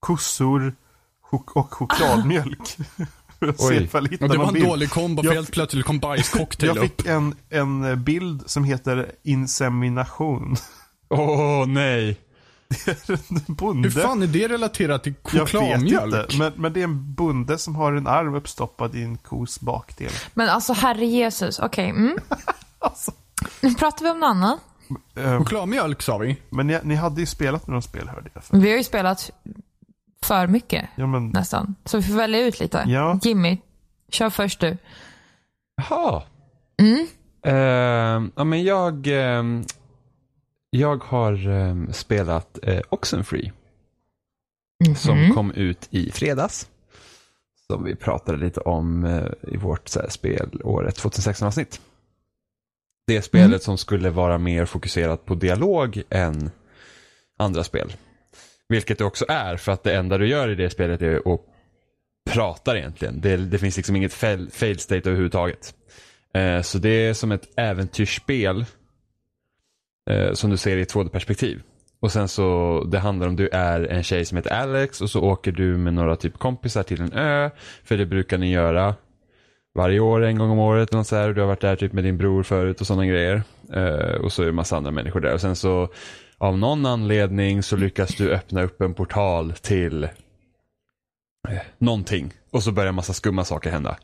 kossor 0.00 0.74
chok 1.22 1.56
och 1.56 1.74
chokladmjölk. 1.74 2.76
För 3.38 3.48
att 3.48 3.60
se 3.60 3.66
Oj. 3.78 3.82
ifall 3.84 4.04
jag 4.04 4.10
hittar 4.10 4.28
det 4.28 4.38
var 4.38 4.46
en 4.48 4.54
bild. 4.54 4.66
dålig 4.66 4.90
kombo, 4.90 5.22
för 5.22 5.28
Jag- 5.28 5.34
helt 5.34 5.52
plötsligt 5.52 5.86
kom 5.86 5.98
bajscocktail 5.98 6.68
Jag 6.68 6.76
upp. 6.76 6.82
fick 6.82 7.06
en, 7.06 7.34
en 7.50 8.04
bild 8.04 8.42
som 8.50 8.64
heter 8.64 9.12
insemination. 9.22 10.56
Åh 11.10 11.66
nej. 11.66 12.20
en 13.08 13.18
bonde. 13.54 13.88
Hur 13.88 14.00
fan 14.00 14.22
är 14.22 14.26
det 14.26 14.48
relaterat 14.48 15.02
till 15.04 15.14
jag 15.22 15.32
vet 15.32 15.50
chokladmjölk? 15.50 16.14
inte. 16.14 16.38
Men, 16.38 16.52
men 16.56 16.72
det 16.72 16.80
är 16.80 16.84
en 16.84 17.14
bonde 17.14 17.58
som 17.58 17.76
har 17.76 17.92
en 17.92 18.06
arm 18.06 18.34
uppstoppad 18.34 18.94
i 18.94 19.02
en 19.02 19.18
kos 19.18 19.60
bakdel. 19.60 20.12
Men 20.34 20.48
alltså 20.48 20.72
herre 20.72 21.06
Jesus, 21.06 21.58
okej. 21.58 21.90
Mm. 21.90 22.18
Alltså. 22.78 23.12
Nu 23.60 23.74
pratar 23.74 24.04
vi 24.04 24.10
om 24.10 24.20
något 24.20 24.26
annat. 24.30 24.58
Eh, 25.14 25.38
Chokladmjölk 25.38 26.02
sa 26.02 26.18
vi. 26.18 26.36
men 26.50 26.66
ni, 26.66 26.78
ni 26.82 26.94
hade 26.94 27.20
ju 27.20 27.26
spelat 27.26 27.66
med 27.66 27.68
några 27.72 27.82
spel 27.82 28.08
hörde 28.08 28.30
jag. 28.34 28.58
Vi 28.60 28.70
har 28.70 28.78
ju 28.78 28.84
spelat 28.84 29.30
för 30.22 30.46
mycket 30.46 30.88
Ja 30.96 31.06
men, 31.06 31.28
nästan. 31.28 31.74
Så 31.84 31.96
vi 31.96 32.02
får 32.02 32.14
välja 32.14 32.46
ut 32.46 32.60
lite. 32.60 32.84
Ja. 32.86 33.18
Jimmy, 33.22 33.58
kör 34.08 34.30
först 34.30 34.60
du. 34.60 34.76
Jaha. 35.76 36.22
Mm. 36.80 37.06
Ehm, 37.42 38.32
ja 38.36 38.44
men 38.44 38.64
jag, 38.64 39.06
ehm, 39.06 39.64
jag 40.70 41.04
har 41.04 41.48
ehm, 41.48 41.92
spelat 41.92 42.58
uh, 42.68 42.80
Oxenfree. 42.88 43.52
Som 44.96 45.18
Mhm. 45.24 45.34
kom 45.34 45.50
ut 45.52 45.88
i 45.90 46.10
fredags. 46.10 46.68
Som 47.66 47.84
vi 47.84 47.94
pratade 47.96 48.38
lite 48.38 48.60
om 48.60 49.04
eh, 49.04 49.52
i 49.52 49.56
vårt 49.56 49.88
så 49.88 50.00
här, 50.00 50.08
spelåret 50.08 50.96
2016 50.96 51.46
avsnitt. 51.48 51.80
Det 53.08 53.22
spelet 53.22 53.46
Mm. 53.48 53.58
som 53.60 53.78
skulle 53.78 54.10
vara 54.10 54.38
mer 54.38 54.64
fokuserat 54.64 55.24
på 55.24 55.34
dialog 55.34 56.02
än 56.10 56.50
andra 57.38 57.64
spel. 57.64 57.92
Vilket 58.68 58.98
det 58.98 59.04
också 59.04 59.24
är 59.28 59.56
för 59.56 59.72
att 59.72 59.82
det 59.82 59.94
enda 59.96 60.18
du 60.18 60.28
gör 60.28 60.48
i 60.48 60.54
det 60.54 60.70
spelet 60.70 61.02
är 61.02 61.34
att 61.34 61.40
prata 62.30 62.78
egentligen. 62.78 63.20
Det, 63.20 63.36
det 63.36 63.58
finns 63.58 63.76
liksom 63.76 63.96
inget 63.96 64.12
fail, 64.12 64.50
fail 64.50 64.78
state 64.78 65.08
överhuvudtaget. 65.08 65.74
Eh, 66.34 66.60
så 66.62 66.78
det 66.78 66.88
är 66.88 67.14
som 67.14 67.32
ett 67.32 67.48
äventyrsspel 67.56 68.64
eh, 70.10 70.32
som 70.32 70.50
du 70.50 70.56
ser 70.56 70.76
i 70.76 70.82
ett 70.82 70.94
2D-perspektiv. 70.94 71.62
Och 72.00 72.12
sen 72.12 72.28
så, 72.28 72.84
det 72.84 72.98
handlar 72.98 73.26
om 73.28 73.36
du 73.36 73.48
är 73.48 73.80
en 73.80 74.02
tjej 74.02 74.24
som 74.24 74.36
heter 74.36 74.50
Alex 74.50 75.00
och 75.00 75.10
så 75.10 75.22
åker 75.22 75.52
du 75.52 75.76
med 75.76 75.94
några 75.94 76.16
typ 76.16 76.38
kompisar 76.38 76.82
till 76.82 77.00
en 77.00 77.12
ö. 77.12 77.50
För 77.84 77.96
det 77.96 78.06
brukar 78.06 78.38
ni 78.38 78.52
göra 78.52 78.94
varje 79.78 80.00
år, 80.00 80.24
en 80.24 80.38
gång 80.38 80.50
om 80.50 80.58
året. 80.58 81.06
Så 81.06 81.16
här, 81.16 81.28
och 81.28 81.34
du 81.34 81.40
har 81.40 81.48
varit 81.48 81.60
där 81.60 81.76
typ 81.76 81.92
med 81.92 82.04
din 82.04 82.16
bror 82.16 82.42
förut 82.42 82.80
och 82.80 82.86
sådana 82.86 83.06
grejer. 83.06 83.42
Eh, 83.72 84.14
och 84.24 84.32
så 84.32 84.42
är 84.42 84.46
det 84.46 84.52
massa 84.52 84.76
andra 84.76 84.90
människor 84.90 85.20
där. 85.20 85.34
Och 85.34 85.40
sen 85.40 85.56
så 85.56 85.88
av 86.38 86.58
någon 86.58 86.86
anledning 86.86 87.62
så 87.62 87.76
lyckas 87.76 88.14
du 88.14 88.30
öppna 88.32 88.62
upp 88.62 88.80
en 88.80 88.94
portal 88.94 89.52
till 89.52 90.04
eh, 90.04 90.10
någonting. 91.78 92.32
Och 92.50 92.62
så 92.62 92.72
börjar 92.72 92.92
massa 92.92 93.12
skumma 93.12 93.44
saker 93.44 93.70
hända. 93.70 93.96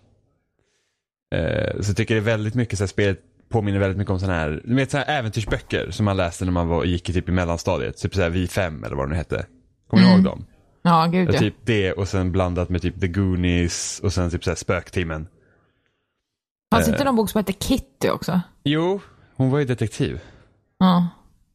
Eh, 1.34 1.80
så 1.80 1.90
jag 1.90 1.96
tycker 1.96 2.14
det 2.14 2.20
är 2.20 2.24
väldigt 2.36 2.54
mycket 2.54 2.78
så 2.78 2.84
här, 2.84 2.88
spelet 2.88 3.20
påminner 3.48 3.78
väldigt 3.78 3.98
mycket 3.98 4.10
om 4.10 4.20
sådana 4.20 4.38
här, 4.38 4.62
du 4.64 4.74
vet 4.74 4.90
sådana 4.90 5.06
här 5.06 5.18
äventyrsböcker 5.18 5.90
som 5.90 6.04
man 6.04 6.16
läste 6.16 6.44
när 6.44 6.52
man 6.52 6.68
var, 6.68 6.84
gick 6.84 7.10
i 7.10 7.12
typ 7.12 7.28
i 7.28 7.32
mellanstadiet. 7.32 7.96
Typ 7.96 8.14
såhär 8.14 8.30
Vi 8.30 8.48
fem 8.48 8.84
eller 8.84 8.96
vad 8.96 9.06
det 9.06 9.10
nu 9.10 9.16
hette. 9.16 9.46
Kommer 9.90 10.02
ni 10.02 10.12
ihåg 10.12 10.24
dem? 10.24 10.46
Ja, 10.82 11.06
gud 11.06 11.34
ja. 11.34 11.38
Typ 11.38 11.54
det 11.64 11.92
och 11.92 12.08
sen 12.08 12.32
blandat 12.32 12.68
med 12.68 12.82
typ 12.82 13.00
The 13.00 13.08
Goonies 13.08 14.00
och 14.04 14.12
sen 14.12 14.30
typ 14.30 14.44
såhär 14.44 14.56
Spöktimmen. 14.56 15.26
Fanns 16.74 16.88
eh. 16.88 16.92
inte 16.92 17.04
någon 17.04 17.16
bok 17.16 17.30
som 17.30 17.38
hette 17.38 17.52
Kitty 17.52 18.08
också? 18.10 18.40
Jo, 18.64 19.00
hon 19.36 19.50
var 19.50 19.58
ju 19.58 19.64
detektiv. 19.64 20.20
Ja. 20.78 21.08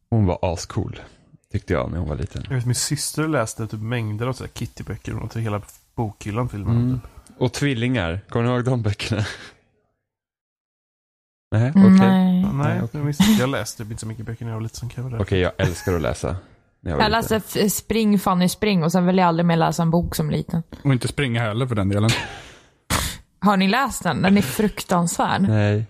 Hon 0.10 0.26
var 0.26 0.40
ascool. 0.54 1.00
Tyckte 1.52 1.74
jag 1.74 1.92
när 1.92 1.98
hon 2.00 2.10
var 2.10 2.16
liten. 2.16 2.44
Jag 2.50 2.56
vet 2.56 2.66
min 2.66 2.76
syster 2.76 3.28
läste 3.28 3.68
typ 3.68 3.82
mängder 3.82 4.28
av 4.28 4.34
så 4.34 4.44
här 4.44 4.52
Kitty-böcker. 4.52 5.12
Hon 5.12 5.30
till 5.30 5.42
hela 5.42 5.62
bokhyllan 5.96 6.48
dem, 6.48 6.68
Mm. 6.68 7.00
typ. 7.00 7.10
Och 7.38 7.54
Tvillingar, 7.54 8.22
kommer 8.30 8.46
ni 8.46 8.52
ihåg 8.52 8.64
de 8.64 8.82
böckerna? 8.82 9.22
Nej, 11.52 11.70
okej. 11.70 11.82
Mm, 11.84 11.96
Okej, 11.96 12.08
Nej. 12.10 12.42
Ja, 12.42 12.52
nej, 12.52 12.82
okej. 12.84 13.38
jag, 13.40 13.50
läste 13.50 13.84
typ 13.84 13.92
inte 13.92 14.02
så 14.02 14.08
mycket 14.08 14.26
böcker 14.26 14.46
när 14.46 14.52
jag 14.52 14.58
var 14.58 14.64
liten 14.64 14.76
som 14.78 14.90
kan 14.90 15.12
vara 15.12 15.24
det. 15.24 15.38
jag 15.38 15.52
älskar 15.58 15.94
att 15.94 16.02
läsa. 16.02 16.36
Jag 16.82 17.02
Jag 17.02 17.12
läste 17.12 17.70
Spring 17.70 18.20
Fanny 18.20 18.50
Spring 18.50 18.84
och 18.84 18.92
sen 18.92 19.06
ville 19.06 19.22
jag 19.22 19.28
aldrig 19.28 19.46
mer 19.46 19.58
läsa 19.58 19.82
en 19.84 19.92
bok 19.92 20.16
som 20.16 20.30
liten. 20.30 20.64
Och 20.84 20.94
inte 20.94 21.08
springa 21.08 21.42
heller 21.42 21.68
för 21.68 21.76
den 21.76 21.90
delen. 21.90 22.10
Har 23.40 23.58
ni 23.58 23.68
läst 23.68 24.04
den? 24.04 24.22
Den 24.22 24.38
är 24.38 24.42
fruktansvärd. 24.58 25.42
Nej. 25.42 25.86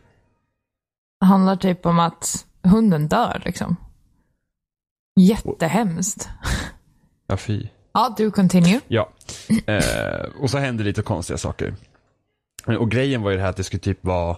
Det 1.19 1.25
handlar 1.25 1.55
typ 1.55 1.85
om 1.85 1.99
att 1.99 2.45
hunden 2.63 3.07
dör 3.07 3.41
liksom. 3.45 3.75
Jättehemskt. 5.19 6.29
Ja, 7.27 7.37
fy. 7.37 7.67
Ja, 7.93 8.13
du 8.17 8.31
continue. 8.31 8.79
Ja. 8.87 9.09
Eh, 9.65 10.25
och 10.41 10.49
så 10.49 10.57
hände 10.57 10.83
lite 10.83 11.01
konstiga 11.01 11.37
saker. 11.37 11.75
Och 12.65 12.91
grejen 12.91 13.21
var 13.21 13.31
ju 13.31 13.37
det 13.37 13.43
här 13.43 13.49
att 13.49 13.57
det 13.57 13.63
skulle 13.63 13.79
typ 13.79 14.05
vara 14.05 14.37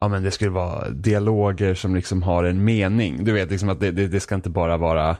Ja 0.00 0.08
men 0.08 0.22
det 0.22 0.30
skulle 0.30 0.50
vara 0.50 0.90
dialoger 0.90 1.74
som 1.74 1.94
liksom 1.94 2.22
har 2.22 2.44
en 2.44 2.64
mening. 2.64 3.24
Du 3.24 3.32
vet 3.32 3.50
liksom 3.50 3.68
att 3.68 3.80
det, 3.80 3.90
det, 3.90 4.08
det 4.08 4.20
ska 4.20 4.34
inte 4.34 4.50
bara 4.50 4.76
vara 4.76 5.16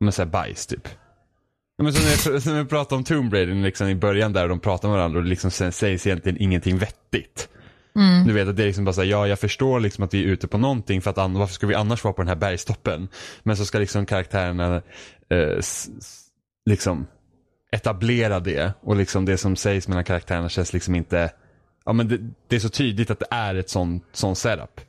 men 0.00 0.12
så 0.12 0.22
här 0.22 0.28
bajs 0.30 0.66
typ. 0.66 0.88
Men 1.82 1.92
som 1.92 2.04
när 2.04 2.40
som 2.40 2.54
jag 2.54 2.68
pratade 2.68 2.96
om 2.98 3.04
Tomb 3.04 3.34
Raider 3.34 3.54
liksom 3.54 3.88
i 3.88 3.94
början 3.94 4.32
där 4.32 4.48
de 4.48 4.60
pratar 4.60 4.88
med 4.88 4.96
varandra 4.98 5.18
och 5.18 5.24
det 5.24 5.30
liksom 5.30 5.50
sägs 5.50 6.06
egentligen 6.06 6.42
ingenting 6.42 6.78
vettigt. 6.78 7.48
Du 8.26 8.32
vet 8.32 8.48
att 8.48 8.56
det 8.56 8.62
är 8.62 8.66
liksom 8.66 8.84
bara 8.84 8.92
såhär, 8.92 9.08
ja 9.08 9.26
jag 9.26 9.38
förstår 9.38 9.80
liksom 9.80 10.04
att 10.04 10.14
vi 10.14 10.24
är 10.24 10.26
ute 10.28 10.48
på 10.48 10.58
någonting 10.58 11.02
för 11.02 11.10
att 11.10 11.18
an- 11.18 11.34
varför 11.34 11.54
ska 11.54 11.66
vi 11.66 11.74
annars 11.74 12.04
vara 12.04 12.14
på 12.14 12.22
den 12.22 12.28
här 12.28 12.36
bergstoppen? 12.36 13.08
Men 13.42 13.56
så 13.56 13.64
ska 13.64 13.78
liksom 13.78 14.06
karaktärerna 14.06 14.76
eh, 15.30 15.58
liksom 16.66 17.06
etablera 17.72 18.40
det 18.40 18.72
och 18.80 18.96
liksom 18.96 19.24
det 19.24 19.36
som 19.38 19.56
sägs 19.56 19.88
mellan 19.88 20.04
karaktärerna 20.04 20.48
känns 20.48 20.72
liksom 20.72 20.94
inte, 20.94 21.30
ja 21.84 21.92
men 21.92 22.08
det, 22.08 22.18
det 22.48 22.56
är 22.56 22.60
så 22.60 22.68
tydligt 22.68 23.10
att 23.10 23.18
det 23.18 23.28
är 23.30 23.54
ett 23.54 23.70
sån, 23.70 24.00
sån 24.12 24.36
setup. 24.36 24.80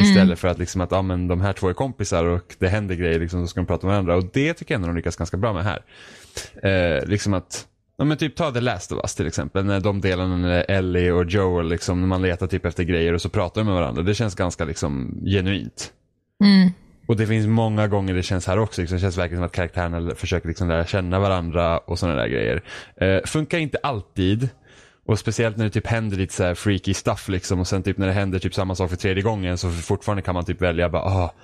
Istället 0.00 0.38
för 0.38 0.48
att 0.48 0.58
liksom 0.58 0.80
att, 0.80 0.90
ja 0.90 1.02
men 1.02 1.28
de 1.28 1.40
här 1.40 1.52
två 1.52 1.68
är 1.68 1.72
kompisar 1.72 2.24
och 2.24 2.54
det 2.58 2.68
händer 2.68 2.94
grejer 2.94 3.20
liksom, 3.20 3.46
så 3.46 3.50
ska 3.50 3.60
de 3.60 3.66
prata 3.66 3.86
med 3.86 3.92
varandra. 3.94 4.16
Och 4.16 4.24
det 4.32 4.54
tycker 4.54 4.74
jag 4.74 4.78
ändå 4.78 4.88
de 4.88 4.96
lyckas 4.96 5.16
ganska 5.16 5.36
bra 5.36 5.52
med 5.52 5.64
här. 5.64 5.82
Eh, 6.62 7.06
liksom 7.06 7.34
att, 7.34 7.66
ja 7.98 8.04
men 8.04 8.16
typ 8.16 8.36
ta 8.36 8.50
The 8.50 8.60
Last 8.60 8.92
of 8.92 8.98
Us 8.98 9.14
till 9.14 9.26
exempel. 9.26 9.64
När 9.64 9.80
de 9.80 10.00
delarna 10.00 10.36
när 10.36 10.70
Ellie 10.70 11.10
och 11.10 11.24
Joel 11.24 11.68
liksom, 11.68 12.00
när 12.00 12.08
man 12.08 12.22
letar 12.22 12.46
typ 12.46 12.66
efter 12.66 12.84
grejer 12.84 13.12
och 13.12 13.22
så 13.22 13.28
pratar 13.28 13.60
de 13.60 13.64
med 13.64 13.74
varandra. 13.74 14.02
Det 14.02 14.14
känns 14.14 14.34
ganska 14.34 14.64
liksom 14.64 15.20
genuint. 15.24 15.92
Mm. 16.44 16.70
Och 17.06 17.16
det 17.16 17.26
finns 17.26 17.46
många 17.46 17.88
gånger 17.88 18.14
det 18.14 18.22
känns 18.22 18.46
här 18.46 18.58
också. 18.58 18.80
Liksom, 18.80 18.96
det 18.96 19.00
känns 19.00 19.18
verkligen 19.18 19.38
som 19.38 19.46
att 19.46 19.52
karaktärerna 19.52 20.14
försöker 20.14 20.48
liksom 20.48 20.68
lära 20.68 20.86
känna 20.86 21.18
varandra 21.18 21.78
och 21.78 21.98
sådana 21.98 22.18
där 22.20 22.28
grejer. 22.28 22.62
Eh, 22.96 23.20
funkar 23.24 23.58
inte 23.58 23.78
alltid. 23.82 24.48
Och 25.06 25.18
speciellt 25.18 25.56
när 25.56 25.64
det 25.64 25.70
typ 25.70 25.86
händer 25.86 26.16
lite 26.16 26.34
så 26.34 26.54
freaky 26.54 26.94
stuff 26.94 27.28
liksom 27.28 27.60
och 27.60 27.66
sen 27.66 27.82
typ 27.82 27.98
när 27.98 28.06
det 28.06 28.12
händer 28.12 28.38
typ 28.38 28.54
samma 28.54 28.74
sak 28.74 28.90
för 28.90 28.96
tredje 28.96 29.22
gången 29.22 29.58
så 29.58 29.70
fortfarande 29.70 30.22
kan 30.22 30.34
man 30.34 30.44
typ 30.44 30.62
välja 30.62 30.88
bara 30.88 31.02
ah, 31.02 31.34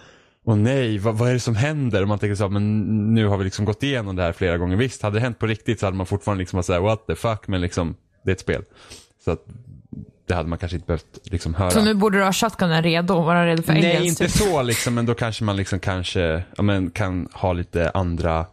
Åh 0.49 0.57
nej, 0.57 0.99
vad, 0.99 1.19
vad 1.19 1.29
är 1.29 1.33
det 1.33 1.41
som 1.41 1.57
händer? 1.57 2.03
Och 2.03 2.09
man 2.09 2.19
tänker 2.19 2.35
så 2.35 2.45
här, 2.45 2.51
men 2.51 3.15
nu 3.15 3.27
har 3.27 3.39
vi 3.39 3.45
liksom 3.45 3.65
gått 3.65 3.83
igenom 3.83 4.17
det 4.17 4.23
här 4.23 4.33
flera 4.33 4.59
gånger. 4.59 4.77
Visst, 4.77 5.03
hade 5.03 5.17
det 5.17 5.21
hänt 5.21 5.39
på 5.39 5.47
riktigt 5.47 5.81
så 5.81 5.87
hade 5.87 5.97
man 5.97 6.07
fortfarande 6.07 6.39
liksom 6.43 6.57
varit 6.57 6.67
såhär 6.67 6.81
what 6.81 7.07
the 7.07 7.15
fuck, 7.15 7.49
men 7.49 7.61
liksom 7.61 7.95
det 8.25 8.31
är 8.31 8.33
ett 8.33 8.41
spel. 8.41 8.65
Så 9.25 9.31
att 9.31 9.45
det 10.27 10.35
hade 10.35 10.49
man 10.49 10.59
kanske 10.59 10.77
inte 10.77 10.87
behövt 10.87 11.19
liksom 11.23 11.55
höra. 11.55 11.71
Så 11.71 11.85
nu 11.85 11.95
borde 11.95 12.19
du 12.19 12.25
ha 12.25 12.33
shotgunen 12.33 12.83
redo 12.83 13.15
och 13.15 13.25
vara 13.25 13.47
redo 13.47 13.63
för 13.63 13.73
Nej, 13.73 13.97
aliens. 13.97 14.21
inte 14.21 14.33
typ. 14.33 14.43
så 14.43 14.63
liksom, 14.63 14.95
men 14.95 15.07
då 15.07 15.15
kanske 15.15 15.45
man 15.45 15.57
liksom 15.57 15.81
kanske, 15.81 16.43
ja, 16.57 16.63
men, 16.63 16.91
kan 16.91 17.29
ha 17.33 17.53
lite 17.53 17.91
andra 17.91 18.47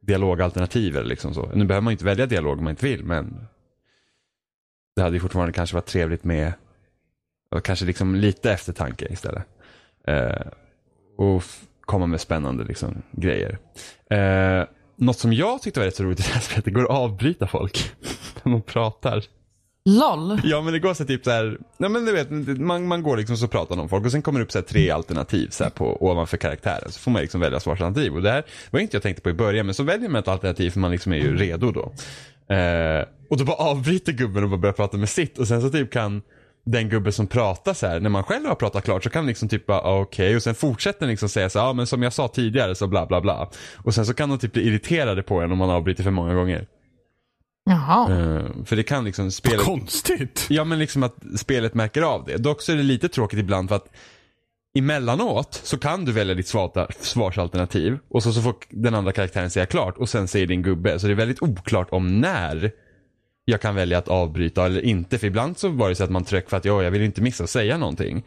dialogalternativ 0.00 0.96
eller 0.96 1.08
liksom 1.08 1.34
så. 1.34 1.50
Nu 1.54 1.64
behöver 1.64 1.82
man 1.82 1.90
ju 1.90 1.94
inte 1.94 2.04
välja 2.04 2.26
dialog 2.26 2.58
om 2.58 2.64
man 2.64 2.70
inte 2.70 2.86
vill, 2.86 3.04
men 3.04 3.46
det 4.96 5.02
hade 5.02 5.16
ju 5.16 5.20
fortfarande 5.20 5.52
kanske 5.52 5.76
varit 5.76 5.86
trevligt 5.86 6.24
med, 6.24 6.52
och 7.54 7.64
kanske 7.64 7.84
liksom 7.84 8.14
lite 8.14 8.52
eftertanke 8.52 9.06
istället. 9.10 9.44
Eh, 10.06 10.46
och 11.16 11.42
komma 11.80 12.06
med 12.06 12.20
spännande 12.20 12.64
liksom, 12.64 13.02
grejer. 13.12 13.58
Eh, 14.10 14.64
något 14.96 15.18
som 15.18 15.32
jag 15.32 15.62
tyckte 15.62 15.80
var 15.80 15.84
rätt 15.84 15.96
så 15.96 16.04
roligt 16.04 16.20
i 16.20 16.22
det 16.22 16.34
här 16.34 16.40
spelet, 16.40 16.64
det 16.64 16.70
går 16.70 16.82
att 16.82 16.90
avbryta 16.90 17.46
folk 17.46 17.92
när 18.42 18.52
de 18.52 18.62
pratar. 18.62 19.24
LOL. 19.84 20.40
Ja 20.44 20.60
men 20.60 20.72
det 20.72 20.78
går 20.78 20.94
så 20.94 21.04
typ 21.04 21.24
så 21.24 21.30
här, 21.30 21.58
nej 21.78 21.90
men 21.90 22.04
du 22.04 22.12
vet, 22.12 22.58
man, 22.60 22.86
man 22.86 23.02
går 23.02 23.16
liksom 23.16 23.36
så 23.36 23.48
pratar 23.48 23.80
om 23.80 23.88
folk 23.88 24.04
och 24.04 24.12
sen 24.12 24.22
kommer 24.22 24.40
det 24.40 24.44
upp 24.44 24.52
så 24.52 24.58
här 24.58 24.64
tre 24.64 24.90
alternativ 24.90 25.48
så 25.50 25.64
här 25.64 25.70
på, 25.70 26.06
ovanför 26.06 26.36
karaktären. 26.36 26.92
Så 26.92 27.00
får 27.00 27.10
man 27.10 27.22
liksom 27.22 27.40
välja 27.40 27.60
svarsalternativ. 27.60 28.14
Och 28.14 28.22
det 28.22 28.30
här 28.30 28.44
var 28.70 28.80
inte 28.80 28.96
jag 28.96 29.02
tänkte 29.02 29.22
på 29.22 29.30
i 29.30 29.34
början, 29.34 29.66
men 29.66 29.74
så 29.74 29.82
väljer 29.82 30.08
man 30.08 30.18
ett 30.18 30.28
alternativ 30.28 30.70
för 30.70 30.80
man 30.80 30.90
liksom 30.90 31.12
är 31.12 31.16
ju 31.16 31.36
redo 31.36 31.72
då. 31.72 31.92
Eh, 32.54 33.04
och 33.30 33.36
då 33.36 33.44
bara 33.44 33.56
avbryter 33.56 34.12
gubben 34.12 34.44
och 34.44 34.50
bara 34.50 34.60
börjar 34.60 34.72
prata 34.72 34.96
med 34.96 35.08
sitt 35.08 35.38
och 35.38 35.48
sen 35.48 35.62
så 35.62 35.70
typ 35.70 35.92
kan 35.92 36.22
den 36.64 36.88
gubbe 36.88 37.12
som 37.12 37.26
pratar 37.26 37.74
så 37.74 37.86
här, 37.86 38.00
när 38.00 38.10
man 38.10 38.24
själv 38.24 38.46
har 38.46 38.54
pratat 38.54 38.84
klart 38.84 39.04
så 39.04 39.10
kan 39.10 39.26
liksom 39.26 39.48
typ 39.48 39.66
bara 39.66 39.80
ah, 39.80 40.00
okej 40.00 40.36
och 40.36 40.42
sen 40.42 40.54
fortsätter 40.54 41.00
den 41.00 41.08
liksom 41.08 41.28
säga 41.28 41.50
så 41.50 41.58
ja 41.58 41.62
ah, 41.62 41.72
men 41.72 41.86
som 41.86 42.02
jag 42.02 42.12
sa 42.12 42.28
tidigare 42.28 42.74
så 42.74 42.86
bla 42.86 43.06
bla 43.06 43.20
bla. 43.20 43.50
Och 43.76 43.94
sen 43.94 44.06
så 44.06 44.14
kan 44.14 44.28
de 44.28 44.38
typ 44.38 44.52
bli 44.52 44.62
irriterade 44.62 45.22
på 45.22 45.40
en 45.40 45.52
om 45.52 45.58
man 45.58 45.70
avbryter 45.70 46.02
för 46.02 46.10
många 46.10 46.34
gånger. 46.34 46.66
Jaha. 47.64 48.12
Eh, 48.12 48.64
för 48.64 48.76
det 48.76 48.82
kan 48.82 49.04
liksom 49.04 49.30
spelet... 49.30 49.60
Konstigt. 49.60 50.46
Ja 50.50 50.64
men 50.64 50.78
liksom 50.78 51.02
att 51.02 51.16
spelet 51.36 51.74
märker 51.74 52.02
av 52.02 52.24
det. 52.24 52.36
Dock 52.36 52.62
så 52.62 52.72
är 52.72 52.76
det 52.76 52.82
lite 52.82 53.08
tråkigt 53.08 53.38
ibland 53.38 53.68
för 53.68 53.76
att 53.76 53.88
emellanåt 54.78 55.60
så 55.64 55.78
kan 55.78 56.04
du 56.04 56.12
välja 56.12 56.34
ditt 56.34 56.46
svarta- 56.46 56.86
svarsalternativ 57.00 57.98
och 58.08 58.22
så, 58.22 58.32
så 58.32 58.42
får 58.42 58.54
den 58.70 58.94
andra 58.94 59.12
karaktären 59.12 59.50
säga 59.50 59.66
klart 59.66 59.98
och 59.98 60.08
sen 60.08 60.28
säger 60.28 60.46
din 60.46 60.62
gubbe. 60.62 60.98
Så 60.98 61.06
det 61.06 61.12
är 61.12 61.16
väldigt 61.16 61.42
oklart 61.42 61.88
om 61.90 62.20
när 62.20 62.72
jag 63.50 63.60
kan 63.60 63.74
välja 63.74 63.98
att 63.98 64.08
avbryta 64.08 64.66
eller 64.66 64.84
inte. 64.84 65.18
För 65.18 65.26
ibland 65.26 65.58
så 65.58 65.68
var 65.68 65.88
det 65.88 65.94
så 65.94 66.04
att 66.04 66.10
man 66.10 66.24
tryckte 66.24 66.50
för 66.50 66.56
att 66.56 66.64
ja, 66.64 66.82
jag 66.82 66.90
vill 66.90 67.02
inte 67.02 67.22
missa 67.22 67.44
att 67.44 67.50
säga 67.50 67.78
någonting. 67.78 68.24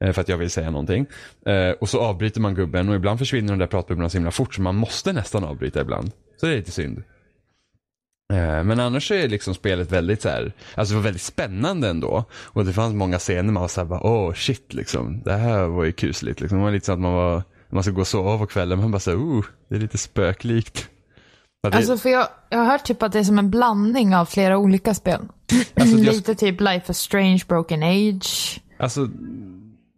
Eh, 0.00 0.12
för 0.12 0.20
att 0.20 0.28
jag 0.28 0.38
vill 0.38 0.50
säga 0.50 0.70
någonting. 0.70 1.06
Eh, 1.46 1.70
och 1.70 1.88
så 1.88 2.00
avbryter 2.00 2.40
man 2.40 2.54
gubben 2.54 2.88
och 2.88 2.94
ibland 2.94 3.18
försvinner 3.18 3.52
de 3.52 3.58
där 3.58 3.66
pratbubblorna 3.66 4.08
så 4.08 4.16
himla 4.16 4.30
fort 4.30 4.54
så 4.54 4.62
man 4.62 4.76
måste 4.76 5.12
nästan 5.12 5.44
avbryta 5.44 5.80
ibland. 5.80 6.10
Så 6.40 6.46
det 6.46 6.52
är 6.52 6.56
lite 6.56 6.70
synd. 6.70 7.02
Eh, 8.32 8.64
men 8.64 8.80
annars 8.80 9.08
så 9.08 9.14
är 9.14 9.28
liksom 9.28 9.54
spelet 9.54 9.92
väldigt 9.92 10.22
så 10.22 10.28
här, 10.28 10.52
alltså 10.74 10.94
det 10.94 10.98
var 10.98 11.04
väldigt 11.04 11.22
spännande 11.22 11.88
ändå. 11.88 12.24
Och 12.32 12.64
det 12.64 12.72
fanns 12.72 12.94
många 12.94 13.18
scener 13.18 13.52
man 13.52 13.60
var 13.60 13.68
såhär 13.68 13.92
åh 13.92 14.30
oh, 14.30 14.34
shit 14.34 14.74
liksom, 14.74 15.22
det 15.24 15.32
här 15.32 15.66
var 15.66 15.84
ju 15.84 15.92
kusligt 15.92 16.40
liksom. 16.40 16.58
Det 16.58 16.64
var 16.64 16.70
lite 16.70 16.86
så 16.86 16.92
att 16.92 17.00
man 17.00 17.12
var, 17.12 17.42
man 17.68 17.82
ska 17.82 17.92
gå 17.92 18.00
och 18.00 18.06
sova 18.06 18.38
på 18.38 18.46
kvällen, 18.46 18.78
man 18.78 18.90
bara 18.90 18.98
såhär, 18.98 19.18
oh, 19.18 19.44
det 19.68 19.74
är 19.74 19.80
lite 19.80 19.98
spöklikt. 19.98 20.88
Det, 21.62 21.76
Alltså 21.76 21.96
för 21.98 22.08
jag, 22.08 22.28
jag 22.50 22.58
har 22.58 22.64
hört 22.66 22.84
typ 22.84 23.02
att 23.02 23.12
det 23.12 23.18
är 23.18 23.24
som 23.24 23.38
en 23.38 23.50
blandning 23.50 24.16
av 24.16 24.24
flera 24.26 24.58
olika 24.58 24.94
spel. 24.94 25.20
Alltså, 25.74 25.96
jag- 25.98 26.14
Lite 26.14 26.34
typ 26.34 26.60
Life 26.60 26.92
is 26.92 26.98
Strange, 26.98 27.40
Broken 27.48 27.82
Age. 27.82 28.60
alltså, 28.78 29.08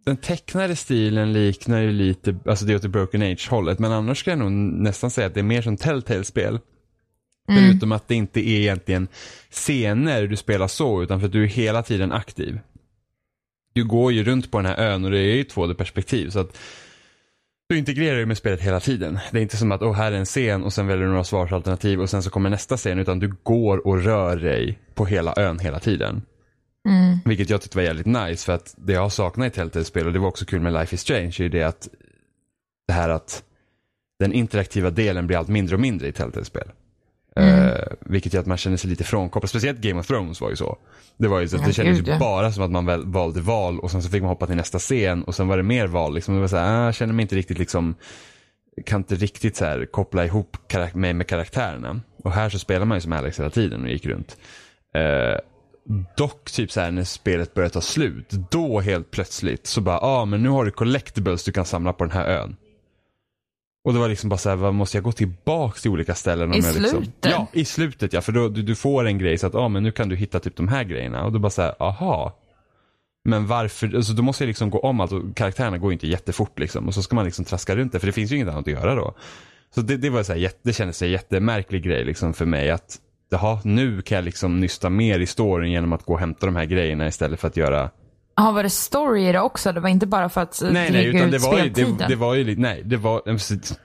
den 0.05 0.17
tecknade 0.17 0.75
stilen 0.75 1.33
liknar 1.33 1.79
ju 1.81 1.91
lite, 1.91 2.35
alltså 2.45 2.65
det 2.65 2.73
är 2.73 2.75
åt 2.75 2.81
det 2.81 2.89
Broken 2.89 3.21
Age-hållet. 3.21 3.79
Men 3.79 3.91
annars 3.91 4.19
ska 4.19 4.29
jag 4.29 4.39
nog 4.39 4.51
nästan 4.51 5.09
säga 5.11 5.27
att 5.27 5.33
det 5.33 5.39
är 5.39 5.43
mer 5.43 5.61
som 5.61 5.77
Telltale-spel. 5.77 6.59
Förutom 7.47 7.91
att 7.91 8.07
det 8.07 8.15
inte 8.15 8.39
är 8.49 8.59
egentligen 8.59 9.07
scener 9.51 10.27
du 10.27 10.35
spelar 10.35 10.67
så, 10.67 11.03
utan 11.03 11.19
för 11.19 11.25
att 11.27 11.31
du 11.33 11.43
är 11.43 11.47
hela 11.47 11.83
tiden 11.83 12.11
aktiv. 12.11 12.59
Du 13.73 13.83
går 13.85 14.11
ju 14.11 14.23
runt 14.23 14.51
på 14.51 14.57
den 14.57 14.65
här 14.65 14.77
ön 14.77 15.05
och 15.05 15.11
det 15.11 15.19
är 15.19 15.35
ju 15.35 15.43
2D-perspektiv. 15.43 16.29
Så 16.29 16.39
att 16.39 16.57
du 17.69 17.77
integrerar 17.77 18.17
ju 18.17 18.25
med 18.25 18.37
spelet 18.37 18.61
hela 18.61 18.79
tiden. 18.79 19.19
Det 19.31 19.37
är 19.37 19.41
inte 19.41 19.57
som 19.57 19.71
att 19.71 19.81
oh, 19.81 19.93
här 19.93 20.11
är 20.11 20.17
en 20.17 20.25
scen 20.25 20.63
och 20.63 20.73
sen 20.73 20.87
väljer 20.87 21.05
du 21.05 21.09
några 21.09 21.23
svarsalternativ 21.23 22.01
och 22.01 22.09
sen 22.09 22.23
så 22.23 22.29
kommer 22.29 22.49
nästa 22.49 22.77
scen. 22.77 22.99
Utan 22.99 23.19
du 23.19 23.33
går 23.43 23.87
och 23.87 24.03
rör 24.03 24.35
dig 24.35 24.79
på 24.93 25.05
hela 25.05 25.33
ön 25.37 25.59
hela 25.59 25.79
tiden. 25.79 26.21
Vilket 27.25 27.49
jag 27.49 27.61
tyckte 27.61 27.77
var 27.77 27.83
jävligt 27.83 28.05
nice 28.05 28.45
för 28.45 28.53
att 28.53 28.75
det 28.77 28.93
jag 28.93 29.11
saknar 29.11 29.47
i 29.47 29.49
Telltale-spel 29.49 30.07
och 30.07 30.13
det 30.13 30.19
var 30.19 30.27
också 30.27 30.45
kul 30.45 30.61
med 30.61 30.73
Life 30.73 30.95
is 30.95 31.01
Strange 31.01 31.35
är 31.39 31.49
det 31.49 31.63
att 31.63 31.87
det 32.87 32.93
här 32.93 33.09
att 33.09 33.43
den 34.19 34.33
interaktiva 34.33 34.89
delen 34.89 35.27
blir 35.27 35.37
allt 35.37 35.47
mindre 35.47 35.75
och 35.75 35.81
mindre 35.81 36.07
i 36.07 36.11
Telltale-spel. 36.11 36.71
Eh, 37.39 37.81
vilket 37.99 38.33
gör 38.33 38.41
att 38.41 38.47
man 38.47 38.57
känner 38.57 38.77
sig 38.77 38.89
lite 38.89 39.03
frånkopplad. 39.03 39.49
Speciellt 39.49 39.79
Game 39.79 39.99
of 39.99 40.07
Thrones 40.07 40.41
var 40.41 40.49
ju 40.49 40.55
så. 40.55 40.77
Det 41.17 41.27
var 41.27 41.39
ju 41.39 41.47
så 41.47 41.55
att 41.55 41.61
Ja, 41.61 41.67
det 41.67 41.73
kändes 41.73 41.99
ju 42.07 42.19
bara 42.19 42.51
som 42.51 42.63
att 42.63 42.71
man 42.71 42.85
väl, 42.85 43.05
valde 43.05 43.41
val 43.41 43.79
och 43.79 43.91
sen 43.91 44.03
så 44.03 44.09
fick 44.09 44.21
man 44.21 44.29
hoppa 44.29 44.47
till 44.47 44.55
nästa 44.55 44.79
scen 44.79 45.23
och 45.23 45.35
sen 45.35 45.47
var 45.47 45.57
det 45.57 45.63
mer 45.63 45.87
val. 45.87 46.15
Liksom. 46.15 46.35
Det 46.35 46.41
var 46.41 46.47
så 46.47 46.57
här, 46.57 46.81
ah, 46.81 46.85
jag 46.85 46.95
känner 46.95 47.13
mig 47.13 47.23
inte 47.23 47.35
riktigt 47.35 47.59
liksom 47.59 47.95
kan 48.85 48.99
inte 49.01 49.15
riktigt 49.15 49.55
så 49.55 49.65
här 49.65 49.85
koppla 49.85 50.25
ihop 50.25 50.57
karak- 50.67 50.95
mig 50.95 51.13
med 51.13 51.27
karaktärerna. 51.27 52.01
Och 52.23 52.31
här 52.31 52.49
så 52.49 52.59
spelar 52.59 52.85
man 52.85 52.97
ju 52.97 53.01
som 53.01 53.13
Alex 53.13 53.39
hela 53.39 53.49
tiden 53.49 53.83
och 53.83 53.89
gick 53.89 54.05
runt. 54.05 54.37
Eh, 54.95 55.39
Dock 56.17 56.51
typ 56.51 56.71
så 56.71 56.81
här 56.81 56.91
när 56.91 57.03
spelet 57.03 57.53
börjar 57.53 57.69
ta 57.69 57.81
slut, 57.81 58.29
då 58.51 58.79
helt 58.79 59.11
plötsligt 59.11 59.67
så 59.67 59.81
bara, 59.81 59.95
ja 59.95 60.07
ah, 60.07 60.25
men 60.25 60.43
nu 60.43 60.49
har 60.49 60.65
du 60.65 60.71
collectibles 60.71 61.43
du 61.43 61.51
kan 61.51 61.65
samla 61.65 61.93
på 61.93 62.03
den 62.03 62.11
här 62.11 62.25
ön. 62.27 62.55
Och 63.85 63.93
det 63.93 63.99
var 63.99 64.09
liksom 64.09 64.29
bara 64.29 64.37
så 64.37 64.49
här, 64.49 64.55
vad 64.55 64.73
måste 64.73 64.97
jag 64.97 65.03
gå 65.03 65.11
tillbaks 65.11 65.81
till 65.81 65.91
olika 65.91 66.15
ställen? 66.15 66.53
I 66.53 66.55
liksom... 66.55 66.73
slutet? 66.73 67.31
Ja, 67.31 67.47
i 67.53 67.65
slutet 67.65 68.13
ja. 68.13 68.21
För 68.21 68.31
då, 68.31 68.49
du, 68.49 68.61
du 68.61 68.75
får 68.75 69.07
en 69.07 69.17
grej 69.17 69.37
så 69.37 69.47
att, 69.47 69.55
ah, 69.55 69.67
men 69.67 69.83
nu 69.83 69.91
kan 69.91 70.09
du 70.09 70.15
hitta 70.15 70.39
typ 70.39 70.55
de 70.55 70.67
här 70.67 70.83
grejerna. 70.83 71.25
Och 71.25 71.31
då 71.31 71.39
bara 71.39 71.49
så 71.49 71.61
här, 71.61 71.75
aha. 71.79 72.39
Men 73.25 73.47
varför, 73.47 73.95
alltså 73.95 74.13
då 74.13 74.23
måste 74.23 74.43
jag 74.43 74.47
liksom 74.47 74.69
gå 74.69 74.79
om 74.79 74.99
allt 74.99 75.11
och 75.11 75.35
karaktärerna 75.35 75.77
går 75.77 75.91
ju 75.91 75.93
inte 75.93 76.07
jättefort 76.07 76.59
liksom. 76.59 76.87
Och 76.87 76.93
så 76.93 77.03
ska 77.03 77.15
man 77.15 77.25
liksom 77.25 77.45
traska 77.45 77.75
runt 77.75 77.91
det, 77.91 77.99
för 77.99 78.07
det 78.07 78.13
finns 78.13 78.31
ju 78.31 78.35
inget 78.35 78.47
annat 78.47 78.67
att 78.67 78.73
göra 78.73 78.95
då. 78.95 79.13
Så 79.75 79.81
det, 79.81 79.97
det 79.97 80.09
var 80.09 80.23
så 80.23 80.33
här, 80.33 80.51
det 80.61 80.73
kändes 80.73 81.01
en 81.01 81.11
jättemärklig 81.11 81.83
grej 81.83 82.05
liksom 82.05 82.33
för 82.33 82.45
mig 82.45 82.71
att, 82.71 82.97
jaha, 83.29 83.59
nu 83.63 84.01
kan 84.01 84.15
jag 84.15 84.25
liksom 84.25 84.59
nysta 84.59 84.89
mer 84.89 85.19
i 85.19 85.25
storyn 85.25 85.71
genom 85.71 85.93
att 85.93 86.03
gå 86.03 86.13
och 86.13 86.19
hämta 86.19 86.45
de 86.45 86.55
här 86.55 86.65
grejerna 86.65 87.07
istället 87.07 87.39
för 87.39 87.47
att 87.47 87.57
göra 87.57 87.89
Ja, 88.37 88.51
var 88.51 88.63
det 88.63 88.69
story 88.69 89.29
i 89.29 89.31
det 89.31 89.39
också? 89.39 89.71
Det 89.71 89.79
var 89.79 89.89
inte 89.89 90.07
bara 90.07 90.29
för 90.29 90.41
att 90.41 90.61
eh, 90.61 90.71
Nej, 90.71 90.91
nej, 90.91 91.05
utan 91.05 91.21
ut 91.21 91.31
det 91.31 91.37
var, 91.37 91.63
ju, 91.63 91.69
det, 91.69 92.07
det 92.07 92.15
var 92.15 92.33
ju 92.33 92.55
nej, 92.55 92.81
det 92.85 92.97
var, 92.97 93.21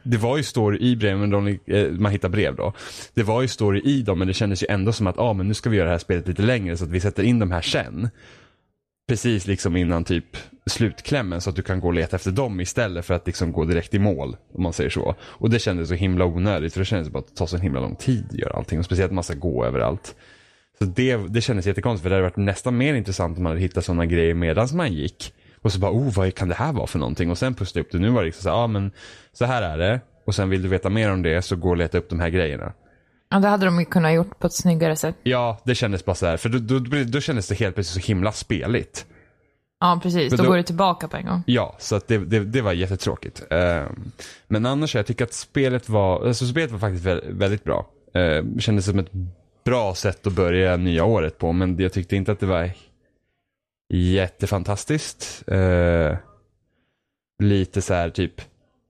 det 0.03 0.17
var 0.17 0.37
ju 0.37 0.43
story 0.43 0.79
i 0.81 0.97
breven, 0.97 1.31
de, 1.31 1.59
eh, 1.67 1.91
man 1.91 2.13
hittar 2.13 2.29
brev 2.29 2.57
då. 2.57 2.73
Det 3.15 3.23
var 3.23 3.43
ju 3.43 3.49
story 3.49 3.81
i 3.81 4.03
dem, 4.03 4.19
men 4.19 4.29
det 4.29 4.35
kändes 4.35 4.63
ju 4.63 4.67
ändå 4.71 4.93
som 4.93 5.07
att, 5.07 5.19
ah, 5.19 5.33
men 5.33 5.49
nu 5.49 5.55
ska 5.55 5.71
vi 5.71 5.77
göra 5.77 5.87
det 5.87 5.95
här 5.95 5.99
spelet 5.99 6.29
lite 6.29 6.43
längre 6.43 6.77
så 6.77 6.85
att 6.85 6.91
vi 6.91 7.01
sätter 7.01 7.23
in 7.23 7.39
de 7.39 7.51
här 7.51 7.61
sen. 7.61 8.11
Precis 9.09 9.47
liksom 9.47 9.77
innan 9.77 10.05
typ 10.05 10.37
slutklämmen 10.67 11.41
så 11.41 11.51
att 11.51 11.57
du 11.57 11.63
kan 11.63 11.81
gå 11.81 11.87
och 11.87 11.95
leta 11.95 12.17
efter 12.17 12.31
dem 12.31 12.61
istället 12.61 13.07
för 13.07 13.15
att 13.15 13.27
liksom 13.27 13.53
gå 13.53 13.65
direkt 13.65 13.95
i 13.95 13.99
mål. 13.99 14.37
Om 14.55 14.63
man 14.63 14.73
säger 14.73 14.91
så. 14.91 15.15
Och 15.23 15.51
det 15.51 15.59
kändes 15.59 15.89
så 15.89 15.95
himla 15.95 16.25
onödigt 16.25 16.73
för 16.73 16.81
det 16.81 16.85
kändes 16.85 17.09
bara 17.09 17.19
att 17.19 17.29
det 17.29 17.35
tar 17.35 17.47
så 17.47 17.57
himla 17.57 17.81
lång 17.81 17.97
tid 17.97 18.27
att 18.31 18.39
göra 18.39 18.53
allting. 18.53 18.79
Och 18.79 18.85
speciellt 18.85 19.13
massa 19.13 19.35
gå 19.35 19.65
överallt. 19.65 20.15
Så 20.85 20.91
det, 20.91 21.17
det 21.17 21.41
kändes 21.41 21.67
jättekonstigt 21.67 22.03
för 22.03 22.11
det 22.11 22.17
hade 22.17 22.23
varit 22.23 22.37
nästan 22.37 22.77
mer 22.77 22.95
intressant 22.95 23.37
om 23.37 23.43
man 23.43 23.51
hade 23.51 23.61
hittat 23.61 23.85
sådana 23.85 24.07
grejer 24.07 24.35
medan 24.35 24.69
man 24.73 24.93
gick. 24.93 25.35
Och 25.63 25.73
så 25.73 25.79
bara, 25.79 25.93
oh 25.93 26.15
vad 26.15 26.35
kan 26.35 26.49
det 26.49 26.55
här 26.55 26.73
vara 26.73 26.87
för 26.87 26.99
någonting? 26.99 27.31
Och 27.31 27.39
sen 27.39 27.55
pussla 27.55 27.81
upp 27.81 27.89
det. 27.93 27.99
Nu 27.99 28.11
var 28.11 28.21
det 28.21 28.27
liksom 28.27 28.43
så 28.43 28.49
ja 28.49 28.55
ah, 28.55 28.67
men 28.67 28.91
så 29.33 29.45
här 29.45 29.63
är 29.63 29.79
det. 29.79 30.01
Och 30.27 30.35
sen 30.35 30.49
vill 30.51 30.63
du 30.63 30.69
veta 30.69 30.91
mer 30.91 31.13
om 31.13 31.23
det 31.23 31.43
så 31.43 31.57
gå 31.57 31.69
och 31.69 31.77
leta 31.77 31.99
upp 31.99 32.09
de 32.09 32.21
här 32.21 32.29
grejerna. 32.29 32.73
Ja, 33.31 33.39
det 33.39 33.49
hade 33.49 33.65
de 33.65 33.79
ju 33.79 33.85
kunnat 33.85 34.15
gjort 34.15 34.39
på 34.39 34.47
ett 34.47 34.53
snyggare 34.53 34.97
sätt. 34.97 35.17
Ja, 35.23 35.61
det 35.65 35.75
kändes 35.75 36.05
bara 36.05 36.15
så 36.15 36.27
här. 36.27 36.37
För 36.37 36.49
då, 36.49 36.79
då, 36.79 37.05
då 37.05 37.21
kändes 37.21 37.49
det 37.49 37.55
helt 37.55 37.75
plötsligt 37.75 38.05
så 38.05 38.09
himla 38.09 38.33
speligt. 38.33 39.07
Ja, 39.81 40.01
precis. 40.03 40.31
Då 40.31 40.43
då- 40.43 40.49
går 40.49 40.57
det 40.57 40.63
tillbaka 40.63 41.09
på 41.09 41.17
en 41.17 41.27
gång. 41.27 41.43
Ja, 41.47 41.77
så 41.79 41.97
att 41.97 42.09
det, 42.09 42.19
det, 42.19 42.41
det 42.41 42.61
var 42.61 42.73
jättetråkigt. 42.73 43.43
Ehm, 43.51 44.13
men 44.49 44.67
annars, 44.67 44.95
jag 44.95 45.07
tycker 45.07 45.25
att 45.25 45.33
spelet 45.33 45.89
var, 45.89 46.27
alltså 46.27 46.47
spelet 46.47 46.71
var 46.71 46.79
faktiskt 46.79 47.05
vä- 47.05 47.39
väldigt 47.39 47.65
bra. 47.65 47.87
Uh, 48.17 48.59
kändes 48.59 48.85
som 48.85 48.99
ett 48.99 49.11
bra 49.71 49.95
sätt 49.95 50.27
att 50.27 50.33
börja 50.33 50.77
nya 50.77 51.05
året 51.05 51.39
på, 51.39 51.53
men 51.53 51.79
jag 51.79 51.93
tyckte 51.93 52.17
inte 52.17 52.33
att 52.33 52.41
det 52.41 52.47
var 52.47 52.71
jättefantastiskt. 53.93 55.43
Eh, 55.49 56.17
lite 57.43 57.83
så 57.83 57.95
här 57.95 58.11
typ, 58.11 58.41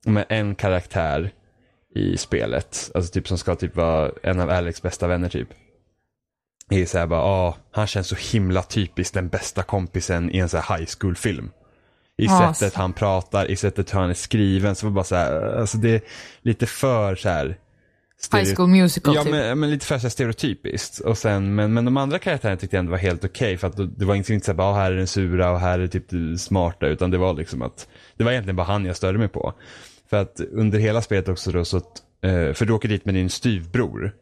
med 0.07 0.25
en 0.29 0.55
karaktär 0.55 1.31
i 1.95 2.17
spelet, 2.17 2.91
alltså 2.95 3.13
typ 3.13 3.29
som 3.29 3.39
ska 3.39 3.55
typ 3.55 3.77
vara 3.77 4.13
en 4.23 4.41
av 4.41 4.51
Alex 4.51 4.83
bästa 4.83 5.07
vänner 5.07 5.29
typ. 5.29 5.49
Är 6.71 6.87
så 6.87 6.99
här 6.99 7.07
bara, 7.07 7.23
ah, 7.23 7.57
han 7.71 7.87
känns 7.87 8.09
så 8.09 8.17
himla 8.33 8.63
typiskt 8.63 9.15
den 9.15 9.29
bästa 9.29 9.63
kompisen 9.63 10.31
i 10.35 10.39
en 10.39 10.49
så 10.49 10.59
här 10.59 10.79
high 10.79 10.89
school 11.01 11.17
film. 11.17 11.51
I 12.17 12.25
Ja, 12.27 12.55
sättet 12.55 12.73
så- 12.73 12.81
han 12.81 12.93
pratar, 12.93 13.51
i 13.51 13.57
sättet 13.57 13.95
hur 13.95 14.01
han 14.01 14.11
är 14.11 14.15
skriven. 14.15 14.75
Så 14.75 14.87
var 14.87 14.93
bara 14.93 15.05
så 15.05 15.15
här, 15.17 15.43
alltså 15.57 15.79
det 15.79 15.91
är 15.91 16.01
lite 16.43 16.67
för 16.67 17.15
så 17.17 17.29
här. 17.29 17.57
High 18.33 18.55
School 18.55 18.69
Musical 18.69 19.15
Ja 19.15 19.23
typ. 19.23 19.33
men, 19.33 19.59
men 19.59 19.71
lite 19.71 19.87
för 19.87 20.09
stereotypiskt. 20.09 21.01
Och 21.01 21.19
sen, 21.19 21.55
men, 21.55 21.73
men 21.73 21.85
de 21.85 21.97
andra 21.97 22.19
karaktärerna 22.19 22.57
tyckte 22.57 22.77
jag 22.77 22.81
ändå 22.81 22.91
var 22.91 22.99
helt 22.99 23.25
okej. 23.25 23.57
för 23.57 23.67
att 23.67 23.99
det 23.99 24.05
var 24.05 24.15
inte 24.15 24.41
så 24.41 24.55
bara, 24.55 24.69
ah, 24.69 24.75
här 24.75 24.93
är 24.93 24.97
den 24.97 25.07
sura 25.07 25.51
och 25.51 25.61
här 25.61 25.79
är 25.79 25.87
typ 25.87 26.09
det 26.09 26.39
smarta. 26.39 26.87
Utan 26.87 27.11
det 27.11 27.19
var 27.19 27.35
liksom 27.35 27.63
att, 27.63 27.89
det 28.17 28.25
var 28.25 28.31
egentligen 28.31 28.57
bara 28.57 28.67
han 28.67 28.85
jag 28.85 28.97
störde 28.97 29.19
mig 29.19 29.29
på. 29.29 29.55
För 30.11 30.17
att 30.17 30.41
under 30.53 30.79
hela 30.79 31.03
spelet 31.03 31.29
också 31.29 31.51
då 31.51 31.65
så 31.65 31.77
att, 31.77 32.03
eh, 32.23 32.53
för 32.53 32.65
du 32.65 32.73
åker 32.73 32.89
dit 32.89 33.05
med 33.05 33.15
din 33.15 33.31
styvbror. 33.31 34.13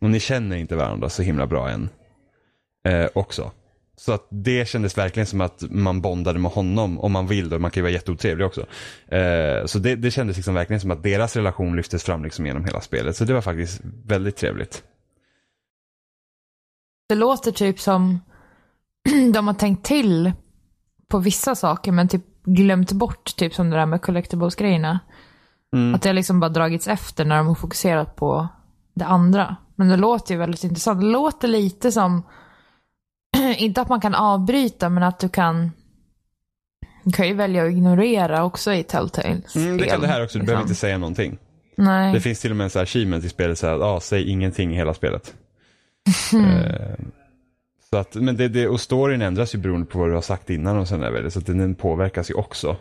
Och 0.00 0.10
ni 0.10 0.20
känner 0.20 0.56
inte 0.56 0.76
varandra 0.76 1.08
så 1.08 1.22
himla 1.22 1.46
bra 1.46 1.70
än. 1.70 1.88
Eh, 2.88 3.08
också. 3.14 3.52
Så 3.98 4.12
att 4.12 4.26
det 4.30 4.68
kändes 4.68 4.98
verkligen 4.98 5.26
som 5.26 5.40
att 5.40 5.64
man 5.70 6.00
bondade 6.00 6.38
med 6.38 6.50
honom 6.50 7.00
om 7.00 7.12
man 7.12 7.26
vill 7.26 7.54
och 7.54 7.60
man 7.60 7.70
kan 7.70 7.80
ju 7.80 7.82
vara 7.82 7.92
jätteotrevlig 7.92 8.46
också. 8.46 8.60
Eh, 9.08 9.66
så 9.66 9.78
det, 9.78 9.96
det 9.96 10.10
kändes 10.10 10.36
liksom 10.36 10.54
verkligen 10.54 10.80
som 10.80 10.90
att 10.90 11.02
deras 11.02 11.36
relation 11.36 11.76
lyftes 11.76 12.04
fram 12.04 12.24
liksom 12.24 12.46
genom 12.46 12.64
hela 12.64 12.80
spelet. 12.80 13.16
Så 13.16 13.24
det 13.24 13.34
var 13.34 13.40
faktiskt 13.40 13.80
väldigt 14.04 14.36
trevligt. 14.36 14.82
Det 17.08 17.14
låter 17.14 17.52
typ 17.52 17.80
som 17.80 18.20
de 19.32 19.46
har 19.46 19.54
tänkt 19.54 19.86
till 19.86 20.32
på 21.08 21.18
vissa 21.18 21.54
saker 21.54 21.92
men 21.92 22.08
typ 22.08 22.24
glömt 22.44 22.92
bort 22.92 23.36
typ 23.36 23.54
som 23.54 23.70
det 23.70 23.76
där 23.76 23.86
med 23.86 24.02
collectibles-grejerna. 24.02 25.00
Mm. 25.72 25.94
Att 25.94 26.02
det 26.02 26.08
har 26.08 26.14
liksom 26.14 26.40
bara 26.40 26.50
dragits 26.50 26.88
efter 26.88 27.24
när 27.24 27.36
de 27.36 27.46
har 27.46 27.54
fokuserat 27.54 28.16
på 28.16 28.48
det 28.94 29.04
andra. 29.04 29.56
Men 29.76 29.88
det 29.88 29.96
låter 29.96 30.34
ju 30.34 30.38
väldigt 30.38 30.64
intressant. 30.64 31.00
Det 31.00 31.06
låter 31.06 31.48
lite 31.48 31.92
som, 31.92 32.22
inte 33.58 33.80
att 33.80 33.88
man 33.88 34.00
kan 34.00 34.14
avbryta 34.14 34.88
men 34.88 35.02
att 35.02 35.18
du 35.18 35.28
kan 35.28 35.70
du 37.04 37.12
kan 37.12 37.28
ju 37.28 37.34
välja 37.34 37.64
att 37.64 37.70
ignorera 37.70 38.44
också 38.44 38.72
i 38.72 38.82
Telltale-spel. 38.82 39.62
Mm, 39.62 39.78
det 39.78 39.86
kan 39.86 40.00
det 40.00 40.06
här 40.06 40.24
också, 40.24 40.38
du 40.38 40.44
behöver 40.44 40.62
liksom. 40.62 40.70
inte 40.70 40.80
säga 40.80 40.98
någonting. 40.98 41.38
Nej. 41.76 42.12
Det 42.12 42.20
finns 42.20 42.40
till 42.40 42.50
och 42.50 42.56
med 42.56 42.64
en 42.64 42.70
här 42.74 42.82
achievement 42.82 43.24
i 43.24 43.28
spelet, 43.28 43.58
så 43.58 43.66
här, 43.66 43.96
ah, 43.96 44.00
säg 44.00 44.30
ingenting 44.30 44.72
i 44.72 44.76
hela 44.76 44.94
spelet. 44.94 45.34
Eh, 46.32 47.04
så 47.90 47.96
att, 47.96 48.14
men 48.14 48.36
det, 48.36 48.48
det, 48.48 48.68
och 48.68 48.80
storyn 48.80 49.22
ändras 49.22 49.54
ju 49.54 49.58
beroende 49.58 49.86
på 49.86 49.98
vad 49.98 50.08
du 50.08 50.14
har 50.14 50.20
sagt 50.20 50.50
innan 50.50 50.78
och 50.78 50.88
sådär 50.88 51.10
väl, 51.10 51.30
så 51.30 51.38
att 51.38 51.46
den, 51.46 51.74
påverkas 51.74 52.30
ju 52.30 52.34
också. 52.34 52.76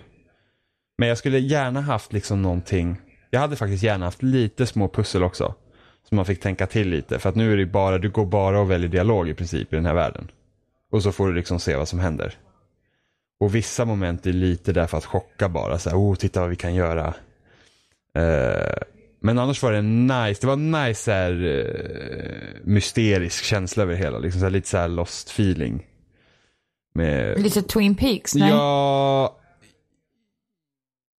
Men 0.97 1.09
jag 1.09 1.17
skulle 1.17 1.39
gärna 1.39 1.81
haft 1.81 2.13
liksom 2.13 2.41
någonting, 2.41 2.97
jag 3.29 3.39
hade 3.39 3.55
faktiskt 3.55 3.83
gärna 3.83 4.05
haft 4.05 4.23
lite 4.23 4.65
små 4.65 4.87
pussel 4.89 5.23
också. 5.23 5.53
Som 6.09 6.15
man 6.15 6.25
fick 6.25 6.39
tänka 6.39 6.67
till 6.67 6.89
lite, 6.89 7.19
för 7.19 7.29
att 7.29 7.35
nu 7.35 7.53
är 7.53 7.57
det 7.57 7.65
bara, 7.65 7.97
du 7.97 8.09
går 8.09 8.25
bara 8.25 8.59
och 8.59 8.71
väljer 8.71 8.89
dialog 8.89 9.29
i 9.29 9.33
princip 9.33 9.73
i 9.73 9.75
den 9.75 9.85
här 9.85 9.93
världen. 9.93 10.31
Och 10.91 11.03
så 11.03 11.11
får 11.11 11.27
du 11.27 11.33
liksom 11.33 11.59
se 11.59 11.75
vad 11.75 11.87
som 11.87 11.99
händer. 11.99 12.37
Och 13.39 13.55
vissa 13.55 13.85
moment 13.85 14.25
är 14.25 14.33
lite 14.33 14.73
där 14.73 14.87
för 14.87 14.97
att 14.97 15.05
chocka 15.05 15.49
bara, 15.49 15.79
så 15.79 15.89
här, 15.89 15.97
oh 15.97 16.15
titta 16.15 16.41
vad 16.41 16.49
vi 16.49 16.55
kan 16.55 16.75
göra. 16.75 17.13
Eh, 18.15 18.77
men 19.19 19.39
annars 19.39 19.63
var 19.63 19.71
det 19.71 19.81
nice, 19.81 20.41
det 20.41 20.47
var 20.47 20.53
en 20.53 20.71
nice 20.71 21.03
så 21.03 21.11
här, 21.11 21.45
eh, 21.45 22.61
mysterisk 22.63 23.43
känsla 23.43 23.83
över 23.83 23.93
det 23.93 23.99
hela. 23.99 24.19
Liksom 24.19 24.39
så 24.39 24.45
här, 24.45 24.51
lite 24.51 24.67
så 24.67 24.77
här 24.77 24.87
lost 24.87 25.29
feeling. 25.29 25.85
Med, 26.93 27.41
Lite 27.41 27.61
Twin 27.61 27.95
Peaks? 27.95 28.35
Nej. 28.35 28.49
ja, 28.49 29.39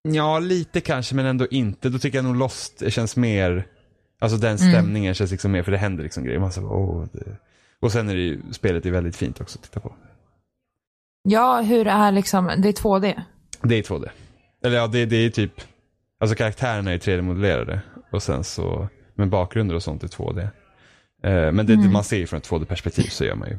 ja, 0.02 0.38
lite 0.38 0.80
kanske 0.80 1.14
men 1.14 1.26
ändå 1.26 1.46
inte. 1.50 1.88
Då 1.88 1.98
tycker 1.98 2.18
jag 2.18 2.24
nog 2.24 2.36
Lost 2.36 2.82
känns 2.88 3.16
mer, 3.16 3.66
alltså 4.18 4.38
den 4.38 4.58
stämningen 4.58 5.14
känns 5.14 5.30
liksom 5.30 5.52
mer, 5.52 5.62
för 5.62 5.72
det 5.72 5.78
händer 5.78 6.02
liksom 6.04 6.24
grejer. 6.24 6.38
Man 6.38 6.52
så, 6.52 6.62
åh, 6.62 7.04
det... 7.12 7.36
Och 7.82 7.92
sen 7.92 8.08
är 8.08 8.14
det 8.14 8.20
ju, 8.20 8.40
spelet 8.52 8.86
är 8.86 8.90
väldigt 8.90 9.16
fint 9.16 9.40
också 9.40 9.58
att 9.58 9.62
titta 9.64 9.80
på. 9.80 9.94
Ja, 11.22 11.60
hur 11.60 11.86
är 11.86 12.12
liksom, 12.12 12.46
det 12.58 12.68
är 12.68 12.72
2D. 12.72 13.22
Det 13.62 13.74
är 13.74 13.82
2D. 13.82 14.08
Eller 14.64 14.76
ja, 14.76 14.86
det, 14.86 15.06
det 15.06 15.16
är 15.16 15.30
typ, 15.30 15.52
alltså 16.20 16.36
karaktärerna 16.36 16.92
är 16.92 16.98
3D-modellerade. 16.98 17.80
Och 18.12 18.22
sen 18.22 18.44
så, 18.44 18.88
men 19.14 19.30
bakgrunder 19.30 19.74
och 19.74 19.82
sånt 19.82 20.02
är 20.02 20.08
2D. 20.08 20.40
Eh, 21.22 21.52
men 21.52 21.66
det, 21.66 21.72
Mm. 21.72 21.92
man 21.92 22.04
ser 22.04 22.16
ju 22.16 22.26
från 22.26 22.38
ett 22.38 22.48
2D-perspektiv 22.50 23.08
så 23.08 23.24
gör 23.24 23.34
man 23.34 23.48
ju. 23.48 23.58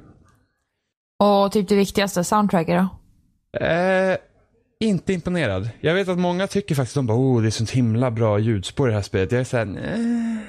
Och 1.20 1.52
typ 1.52 1.68
det 1.68 1.76
viktigaste, 1.76 2.24
soundtracket 2.24 2.76
då? 3.54 3.60
Eh, 3.66 4.18
inte 4.82 5.14
imponerad. 5.14 5.70
Jag 5.82 5.94
vet 5.94 6.08
att 6.08 6.20
många 6.20 6.48
tycker 6.48 6.76
faktiskt 6.76 6.96
de 6.96 7.06
bara, 7.06 7.18
oh 7.18 7.42
det 7.42 7.48
är 7.48 7.52
sånt 7.52 7.72
himla 7.72 8.12
bra 8.12 8.40
ljudspår 8.40 8.88
i 8.88 8.92
det 8.92 8.96
här 8.96 9.02
spelet. 9.04 9.32
Jag 9.32 9.42
är 9.42 9.46
såhär, 9.46 9.66
eh, 9.66 10.00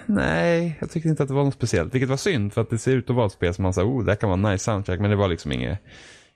nej, 0.07 0.77
jag 0.81 0.91
tyckte 0.91 1.09
inte 1.09 1.23
att 1.23 1.29
det 1.29 1.35
var 1.35 1.45
något 1.45 1.55
speciellt. 1.55 1.95
Vilket 1.95 2.09
var 2.11 2.17
synd 2.17 2.53
för 2.53 2.61
att 2.61 2.71
det 2.71 2.79
ser 2.79 2.93
ut 2.93 3.11
att 3.11 3.17
vara 3.17 3.27
ett 3.27 3.33
spel 3.33 3.55
som 3.55 3.63
man 3.63 3.73
säger, 3.75 3.89
oh 3.89 4.05
det 4.05 4.11
här 4.11 4.17
kan 4.17 4.29
vara 4.31 4.39
en 4.47 4.53
nice 4.53 4.65
soundtrack. 4.65 5.01
Men 5.01 5.11
det 5.11 5.17
var 5.17 5.29
liksom 5.29 5.53
inget, 5.53 5.79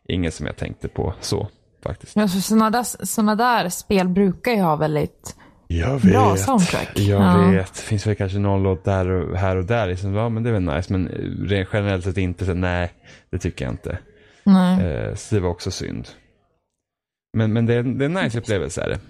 inget 0.08 0.34
som 0.34 0.46
jag 0.46 0.56
tänkte 0.56 0.88
på 0.88 1.14
så 1.20 1.48
faktiskt. 1.82 2.16
Ja, 2.16 2.28
så 2.28 2.40
såna, 2.40 2.70
där, 2.70 3.04
såna 3.06 3.34
där 3.34 3.68
spel 3.68 4.08
brukar 4.08 4.52
ju 4.52 4.60
ha 4.60 4.76
väldigt 4.76 5.36
Jag 5.66 6.00
bra 6.00 6.36
soundtrack. 6.36 6.98
Jag 6.98 7.22
Ja. 7.22 7.50
vet. 7.50 7.74
Det 7.74 7.80
finns 7.80 8.06
väl 8.06 8.14
kanske 8.14 8.38
någon 8.38 8.62
låt 8.62 8.84
där 8.84 9.10
och 9.10 9.36
här 9.38 9.56
och 9.56 9.64
där. 9.64 9.86
Liksom, 9.86 10.14
ja 10.14 10.28
men 10.28 10.42
det 10.42 10.48
är 10.50 10.52
väl 10.54 10.62
nice. 10.76 10.92
Men 10.92 11.08
eh, 11.50 11.66
generellt 11.72 12.04
sett 12.04 12.18
inte. 12.18 12.46
Så, 12.46 12.54
nej, 12.54 12.92
det 13.30 13.38
tycker 13.38 13.64
jag 13.64 13.72
inte. 13.74 13.98
Nej. 14.44 14.86
Eh, 14.86 15.14
så 15.14 15.34
det 15.34 15.40
var 15.40 15.50
också 15.50 15.70
synd. 15.70 16.08
Men, 17.34 17.52
men 17.52 17.66
det, 17.66 17.74
är, 17.74 17.82
det 17.82 18.04
är 18.04 18.08
en 18.08 18.24
nice 18.24 18.38
upplevelse 18.38 18.82
är 18.82 18.88
det. 18.88 19.00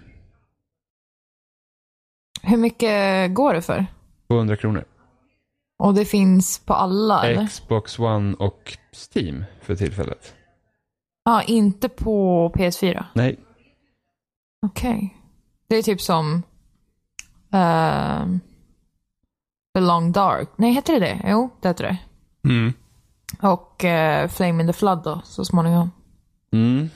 Hur 2.43 2.57
mycket 2.57 3.35
går 3.35 3.55
det 3.55 3.63
för? 3.63 3.87
200 4.29 4.57
kronor. 4.57 4.85
Och 5.79 5.95
det 5.95 6.05
finns 6.05 6.59
på 6.59 6.75
alla 6.75 7.27
eller? 7.27 7.47
Xbox 7.47 7.99
One 7.99 8.35
och 8.35 8.79
Steam 8.93 9.45
för 9.61 9.77
tillfället. 9.77 10.35
Ja, 11.25 11.43
inte 11.43 11.89
på 11.89 12.49
PS4. 12.55 13.05
Nej, 13.15 13.39
Okej. 14.67 15.17
Det 15.69 15.77
är 15.77 15.83
typ 15.83 16.01
som 16.01 16.43
ehm, 17.53 18.41
The 19.75 19.81
Long 19.81 20.13
Dark. 20.13 20.49
Nej, 20.57 20.73
heter 20.73 20.93
det 20.93 21.01
det? 21.01 21.21
Jo, 21.25 21.51
det 21.61 21.69
heter 21.69 21.85
det. 21.85 21.99
Mm. 22.49 22.73
Och 23.43 23.85
eh, 23.85 24.29
Flame 24.29 24.61
in 24.63 24.67
the 24.67 24.73
Flood 24.73 25.03
då, 25.05 25.21
så 25.25 25.45
småningom. 25.45 25.91
Mm. 26.53 26.91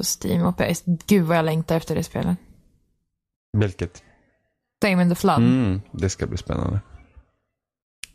Så 0.00 0.26
Steam 0.26 0.46
och 0.46 0.56
PS. 0.56 0.82
Gud 1.06 1.24
vad 1.24 1.36
jag 1.36 1.44
längtar 1.44 1.76
efter 1.76 1.94
det 1.94 2.04
spelet. 2.04 2.38
Vilket? 3.52 4.02
Flame 4.80 5.02
in 5.02 5.08
the 5.08 5.14
Flood. 5.14 5.38
Mm, 5.38 5.80
det 5.92 6.10
ska 6.10 6.26
bli 6.26 6.38
spännande. 6.38 6.80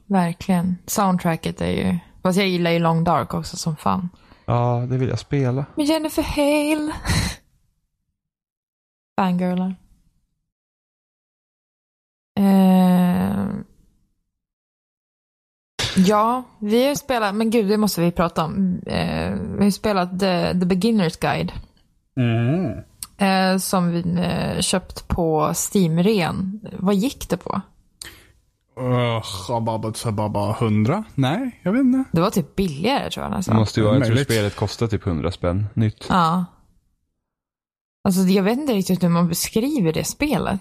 Verkligen. 0.06 0.78
Soundtracket 0.86 1.62
är 1.62 1.72
ju... 1.72 1.98
Fast 2.24 2.38
jag 2.38 2.48
gillar 2.48 2.72
ju 2.72 2.80
Long 2.80 3.04
Dark 3.04 3.34
också 3.34 3.58
som 3.58 3.76
fan. 3.76 4.10
Ja, 4.46 4.86
det 4.90 4.98
vill 4.98 5.10
jag 5.10 5.20
spela. 5.20 5.66
Med 5.76 5.86
Jennifer 5.86 6.24
Hale. 6.24 6.94
Fangirlar. 9.18 9.76
Eh... 12.40 13.48
Ja, 15.98 16.44
vi 16.60 16.82
har 16.84 16.90
ju 16.90 16.96
spelat, 16.96 17.36
men 17.36 17.50
gud 17.50 17.68
det 17.68 17.78
måste 17.78 18.02
vi 18.02 18.12
prata 18.12 18.46
om. 18.46 18.82
Eh, 18.86 19.32
vi 19.32 19.58
har 19.58 19.66
ju 19.66 19.72
spelat 19.72 20.20
The, 20.20 20.60
The 20.60 20.66
Beginner's 20.66 21.22
Guide. 21.22 21.52
Eh, 23.18 23.58
som 23.58 23.92
vi 23.92 24.00
eh, 24.20 24.62
köpt 24.62 25.08
på 25.08 25.54
Steam-ren. 25.54 26.60
Vad 26.80 26.96
gick 26.96 27.30
det 27.30 27.38
på? 27.38 27.62
Uh, 28.80 29.60
bara, 29.62 29.94
så 29.94 30.12
bara, 30.12 30.30
bara 30.30 30.56
100? 30.56 31.04
Nej, 31.16 31.60
jag 31.64 31.72
vet 31.72 31.82
inte. 31.82 32.04
Det 32.12 32.22
var 32.22 32.30
typ 32.30 32.56
billigare 32.56 33.10
tror 33.10 33.24
jag 33.24 33.32
Det 33.32 33.38
nästan. 33.38 33.56
måste 33.56 33.80
ju 33.80 33.86
vara, 33.86 33.98
jag 33.98 34.08
tror 34.08 34.18
spelet 34.18 34.56
kostar 34.56 34.88
typ 34.88 35.08
100 35.08 35.32
spänn 35.32 35.68
nytt. 35.74 36.06
Ja. 36.10 36.46
Alltså 38.04 38.22
jag 38.22 38.44
vet 38.44 38.60
inte 38.60 38.74
riktigt 38.74 39.04
hur 39.04 39.10
man 39.10 39.28
beskriver 39.28 39.94
det 39.94 40.04
spelet. 40.04 40.60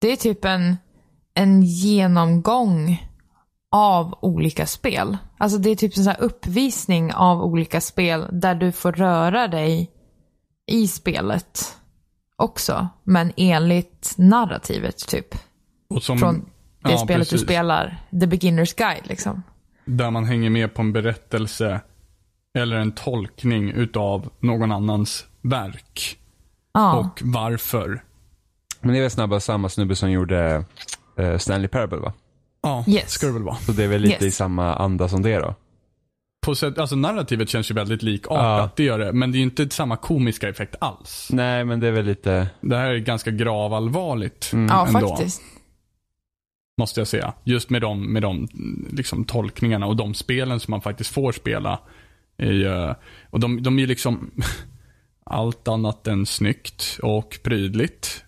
Det 0.00 0.12
är 0.12 0.16
typ 0.16 0.44
en, 0.44 0.76
en 1.34 1.62
genomgång 1.62 3.08
av 3.72 4.18
olika 4.20 4.66
spel. 4.66 5.16
Alltså 5.38 5.58
det 5.58 5.70
är 5.70 5.76
typ 5.76 5.96
en 5.96 6.04
sån 6.04 6.12
här 6.12 6.22
uppvisning 6.22 7.12
av 7.12 7.42
olika 7.42 7.80
spel 7.80 8.26
där 8.32 8.54
du 8.54 8.72
får 8.72 8.92
röra 8.92 9.48
dig 9.48 9.90
i 10.66 10.88
spelet 10.88 11.76
också. 12.36 12.88
Men 13.04 13.32
enligt 13.36 14.14
narrativet 14.16 15.08
typ. 15.08 15.34
Och 15.90 16.02
som, 16.02 16.18
Från 16.18 16.34
det 16.84 16.90
ja, 16.90 16.98
spelet 16.98 17.28
du 17.28 17.32
precis. 17.32 17.46
spelar. 17.46 18.06
The 18.10 18.26
Beginner's 18.26 18.76
Guide 18.76 19.06
liksom. 19.06 19.42
Där 19.84 20.10
man 20.10 20.24
hänger 20.24 20.50
med 20.50 20.74
på 20.74 20.82
en 20.82 20.92
berättelse 20.92 21.80
eller 22.58 22.76
en 22.76 22.92
tolkning 22.92 23.70
utav 23.70 24.30
någon 24.40 24.72
annans 24.72 25.26
verk. 25.42 26.18
Ja. 26.72 26.96
Och 26.98 27.20
varför. 27.22 28.04
Men 28.80 28.92
det 28.92 28.98
är 28.98 29.02
väl 29.02 29.10
snabbast 29.10 29.46
samma 29.46 29.68
snubbe 29.68 29.96
som 29.96 30.10
gjorde 30.10 30.64
eh, 31.18 31.38
Stanley 31.38 31.68
Parable 31.68 31.98
va? 31.98 32.12
Ja, 32.62 32.84
Yes. 32.88 33.10
ska 33.10 33.26
det 33.26 33.32
väl 33.32 33.42
vara. 33.42 33.56
Så 33.56 33.72
det 33.72 33.84
är 33.84 33.88
väl 33.88 34.00
lite 34.00 34.14
Yes. 34.24 34.34
i 34.34 34.36
samma 34.36 34.74
anda 34.74 35.08
som 35.08 35.22
det 35.22 35.38
då? 35.38 35.54
På 36.46 36.54
sätt, 36.54 36.78
alltså 36.78 36.96
narrativet 36.96 37.48
känns 37.48 37.70
ju 37.70 37.74
väldigt 37.74 38.02
likartat, 38.02 38.42
Ja. 38.42 38.70
det 38.76 38.84
gör 38.84 38.98
det. 38.98 39.12
Men 39.12 39.32
det 39.32 39.36
är 39.36 39.38
ju 39.38 39.44
inte 39.44 39.70
samma 39.70 39.96
komiska 39.96 40.48
effekt 40.48 40.74
alls. 40.80 41.28
Nej, 41.32 41.64
men 41.64 41.80
det 41.80 41.88
är 41.88 41.92
väl 41.92 42.04
lite... 42.06 42.48
Det 42.60 42.76
här 42.76 42.90
är 42.90 42.98
ganska 42.98 43.30
gravallvarligt. 43.30 44.48
ja, 44.52 44.58
Mm, 44.58 44.96
ändå. 44.96 45.08
faktiskt. 45.08 45.42
Måste 46.80 47.00
jag 47.00 47.08
säga. 47.08 47.32
Just 47.44 47.70
med 47.70 47.82
de, 47.82 48.12
med 48.12 48.22
de 48.22 48.48
liksom, 48.92 49.24
tolkningarna 49.24 49.86
och 49.86 49.96
de 49.96 50.14
spelen 50.14 50.60
som 50.60 50.70
man 50.70 50.80
faktiskt 50.80 51.10
får 51.10 51.32
spela. 51.32 51.78
I, 52.38 52.62
eh, 52.64 52.92
och 53.30 53.40
de, 53.40 53.62
de 53.62 53.76
är 53.76 53.80
ju 53.80 53.86
liksom 53.86 54.30
allt 55.26 55.68
annat 55.68 56.06
än 56.06 56.26
snyggt 56.26 56.98
och 57.02 57.38
prydligt. 57.42 58.24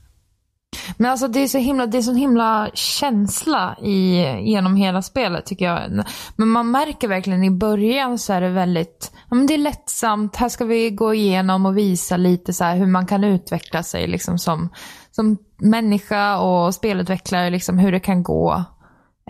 Men 0.97 1.11
alltså 1.11 1.29
det 1.29 1.41
är 1.41 1.49
så 1.49 1.59
himla, 1.59 1.87
det 1.87 1.99
är 1.99 2.03
så 2.03 2.15
himla 2.15 2.71
känsla 2.75 3.77
i, 3.83 4.17
genom 4.41 4.77
hela 4.77 5.03
spelet 5.03 5.47
tycker 5.47 5.65
jag. 5.65 6.05
Men 6.37 6.49
man 6.49 6.71
märker 6.71 7.09
verkligen 7.09 7.45
i 7.45 7.51
början 7.51 8.19
så 8.19 8.33
är 8.33 8.41
det 8.41 8.51
väldigt, 8.51 9.13
ja 9.31 9.37
men 9.37 9.47
det 9.47 9.55
är 9.55 9.59
lättsamt. 9.59 10.37
Här 10.37 10.49
ska 10.49 10.65
vi 10.65 10.91
gå 10.91 11.15
igenom 11.15 11.67
och 11.67 11.79
visa 11.79 12.17
lite 12.17 12.53
så 12.53 12.65
här 12.65 12.77
hur 12.77 12.87
man 12.87 13.07
kan 13.07 13.25
utveckla 13.25 13.83
sig 13.83 14.07
liksom 14.07 14.39
som, 14.39 14.69
som 15.11 15.37
människa 15.59 16.39
och 16.39 16.75
spelutvecklare, 16.75 17.51
liksom 17.51 17.79
hur 17.79 17.93
det 17.93 18.01
kan 18.01 18.23
gå. 18.23 18.65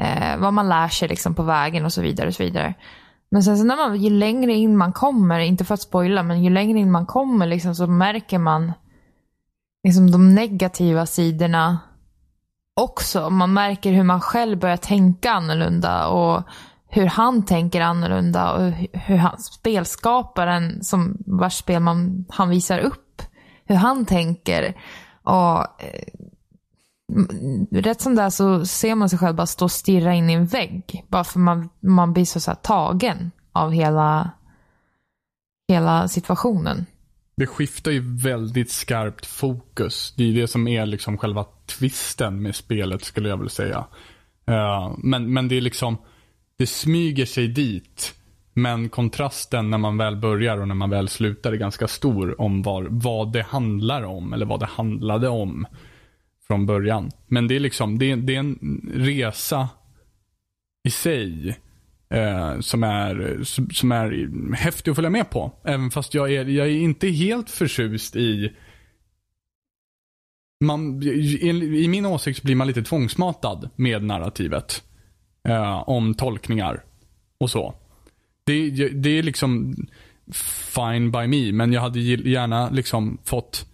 Eh, 0.01 0.39
vad 0.39 0.53
man 0.53 0.69
lär 0.69 0.89
sig 0.89 1.09
liksom 1.09 1.35
på 1.35 1.43
vägen 1.43 1.85
och 1.85 1.93
så 1.93 2.03
vidare 2.03 2.29
och 2.29 2.35
så 2.35 2.43
vidare. 2.43 2.75
Men 3.31 3.43
sen 3.43 3.59
så 3.59 3.65
när 3.65 3.77
man, 3.77 4.03
ju 4.03 4.11
längre 4.11 4.53
in 4.53 4.77
man 4.77 4.93
kommer, 4.93 5.39
inte 5.41 5.65
för 5.65 5.75
att 5.75 5.81
spoila, 5.81 6.23
men 6.23 6.45
ju 6.45 6.51
längre 6.51 6.79
in 6.79 6.93
man 6.93 7.07
kommer 7.07 7.47
liksom 7.47 7.75
så 7.75 7.87
märker 7.87 8.39
man 8.39 8.73
liksom 9.85 10.11
de 10.11 10.35
negativa 10.35 11.07
sidorna 11.07 11.79
också. 12.75 13.31
Man 13.31 13.53
märker 13.53 13.93
hur 13.93 14.03
man 14.03 14.21
själv 14.21 14.59
börjar 14.59 14.77
tänka 14.77 15.31
annorlunda 15.31 16.09
och 16.09 16.43
hur 16.89 17.07
han 17.07 17.45
tänker 17.45 17.81
annorlunda 17.81 18.53
och 18.53 18.73
hur 18.93 19.17
han, 19.17 19.39
spelskaparen 19.39 20.85
som 20.85 21.17
vars 21.27 21.55
spel 21.55 21.83
man, 21.83 22.25
han 22.29 22.49
visar 22.49 22.79
upp, 22.79 23.23
hur 23.65 23.75
han 23.75 24.07
tänker. 24.07 24.77
Och 25.23 25.61
eh, 25.83 26.05
rätt 27.71 28.01
som 28.01 28.15
det 28.15 28.23
är 28.23 28.31
så 28.31 28.67
ser 28.67 28.95
man 28.95 29.09
sig 29.09 29.19
själv 29.19 29.37
bara 29.37 29.47
stå 29.47 29.65
och 29.65 29.71
stirra 29.71 30.15
in 30.15 30.31
i 30.31 30.33
en 30.33 30.47
vägg. 30.47 31.05
Bara 31.09 31.25
för 31.25 31.39
man, 31.39 31.69
man 31.81 32.13
blir 32.13 32.25
så, 32.25 32.41
så 32.41 32.51
här 32.51 32.59
tagen 32.59 33.31
av 33.53 33.73
hela, 33.73 34.31
hela 35.69 36.09
situationen. 36.09 36.87
Det 37.37 37.47
skiftar 37.47 37.91
ju 37.91 38.17
väldigt 38.17 38.71
skarpt 38.71 39.27
fokus. 39.27 40.15
Det 40.17 40.25
är 40.25 40.35
det 40.35 40.49
som 40.49 40.69
är 40.69 40.87
liksom 40.87 41.19
själva 41.19 41.47
twisten 41.67 42.43
med 42.43 42.55
spelet 42.55 43.05
skulle 43.05 43.29
jag 43.29 43.37
vilja 43.37 43.51
säga. 43.51 43.87
Uh, 44.51 44.95
men, 44.99 45.33
men 45.33 45.49
det 45.49 45.57
är 45.57 45.61
liksom, 45.61 45.97
det 46.59 46.67
smyger 46.67 47.27
sig 47.27 47.49
dit. 47.49 48.15
Men 48.53 48.89
kontrasten 48.89 49.71
när 49.71 49.79
man 49.79 49.97
väl 49.97 50.17
börjar 50.17 50.61
och 50.61 50.69
när 50.69 50.75
man 50.75 50.91
väl 50.91 51.09
slutar 51.09 51.53
är 51.53 51.57
ganska 51.57 51.89
stor 51.89 52.41
om 52.41 52.63
var, 52.63 52.87
vad 52.91 53.33
det 53.33 53.43
handlar 53.43 54.03
om 54.03 54.33
eller 54.33 54.47
vad 54.47 54.61
det 54.61 54.67
handlade 54.67 55.29
om 55.29 55.67
från 56.47 56.67
början. 56.67 57.11
Men 57.27 57.49
det 57.49 57.57
är 57.57 57.61
liksom, 57.61 57.99
det 57.99 58.15
det 58.15 58.35
är 58.35 58.39
en 58.39 58.81
resa 58.95 59.69
i 60.85 60.91
sig 60.91 61.59
eh, 62.15 62.61
som, 62.61 62.83
är, 62.83 63.41
som, 63.73 63.93
är 63.93 64.55
häftig 64.55 64.91
att 64.91 64.97
följa 64.97 65.11
med 65.11 65.31
på. 65.31 65.53
Även 65.65 65.91
fast 65.91 66.15
jag 66.15 66.33
är, 66.33 66.45
jag 66.45 66.67
är 66.67 66.71
inte 66.71 67.09
helt 67.09 67.51
förtjust 67.51 68.17
i 68.17 68.53
man, 70.65 71.03
i, 71.03 71.85
I 71.85 71.89
min 71.89 72.07
åsikt 72.07 72.43
blir 72.43 72.55
man 72.55 72.67
lite 72.67 72.83
tvångsmatad 72.83 73.71
med 73.77 74.05
narrativet. 74.05 74.83
Eh, 75.49 75.89
om 75.89 76.15
tolkningar 76.15 76.85
och 77.39 77.51
så. 77.51 77.75
Det, 78.45 78.71
det 78.89 79.19
är 79.19 79.23
liksom 79.23 79.75
fine 80.75 81.11
by 81.11 81.27
me, 81.27 81.53
men 81.53 81.73
jag 81.73 81.81
hade 81.81 82.01
gärna 82.01 82.71
liksom 82.71 83.19
fått 83.25 83.67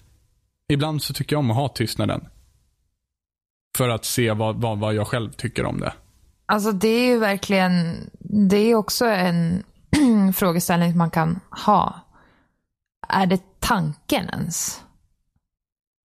Ibland 0.70 1.02
så 1.02 1.14
tycker 1.14 1.36
jag 1.36 1.40
om 1.40 1.50
att 1.50 1.56
ha 1.56 1.68
tystnaden. 1.68 2.28
För 3.76 3.88
att 3.88 4.04
se 4.04 4.32
vad, 4.32 4.56
vad, 4.56 4.78
vad 4.78 4.94
jag 4.94 5.06
själv 5.06 5.30
tycker 5.32 5.64
om 5.64 5.80
det. 5.80 5.92
Alltså 6.50 6.72
det 6.72 6.88
är 6.88 7.06
ju 7.06 7.18
verkligen, 7.18 7.96
det 8.48 8.56
är 8.56 8.74
också 8.74 9.06
en 9.06 9.64
frågeställning 10.34 10.96
man 10.96 11.10
kan 11.10 11.40
ha. 11.66 12.00
Är 13.08 13.26
det 13.26 13.60
tanken 13.60 14.28
ens? 14.28 14.82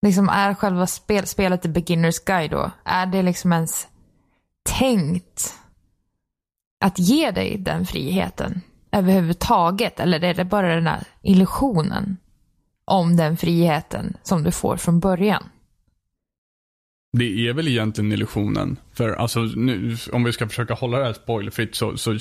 Liksom 0.07 0.29
är 0.29 0.55
själva 0.55 0.87
spel, 0.87 1.27
spelet 1.27 1.63
The 1.63 1.69
Beginner's 1.69 2.27
Guide 2.27 2.51
då, 2.51 2.71
är 2.85 3.07
det 3.07 3.23
liksom 3.23 3.53
ens 3.53 3.89
tänkt 4.63 5.55
att 6.85 6.99
ge 6.99 7.31
dig 7.31 7.59
den 7.59 7.87
friheten 7.87 8.61
överhuvudtaget? 8.93 10.01
Eller 10.01 10.25
är 10.25 10.35
det 10.35 10.45
bara 10.45 10.75
den 10.75 10.87
här 10.87 11.05
illusionen 11.23 12.17
om 12.85 13.17
den 13.17 13.37
friheten 13.37 14.17
som 14.23 14.43
du 14.43 14.51
får 14.51 14.77
från 14.77 15.01
början? 15.01 15.45
Det 17.17 17.49
är 17.49 17.53
väl 17.53 17.69
egentligen 17.69 18.13
illusionen. 18.13 18.77
För 18.93 19.11
alltså, 19.11 19.41
nu, 19.41 19.97
om 20.13 20.25
vi 20.25 20.33
ska 20.33 20.49
försöka 20.49 20.75
hålla 20.75 20.99
det 20.99 21.05
här 21.05 21.13
spoilerfritt 21.13 21.75
så, 21.75 21.97
så 21.97 22.19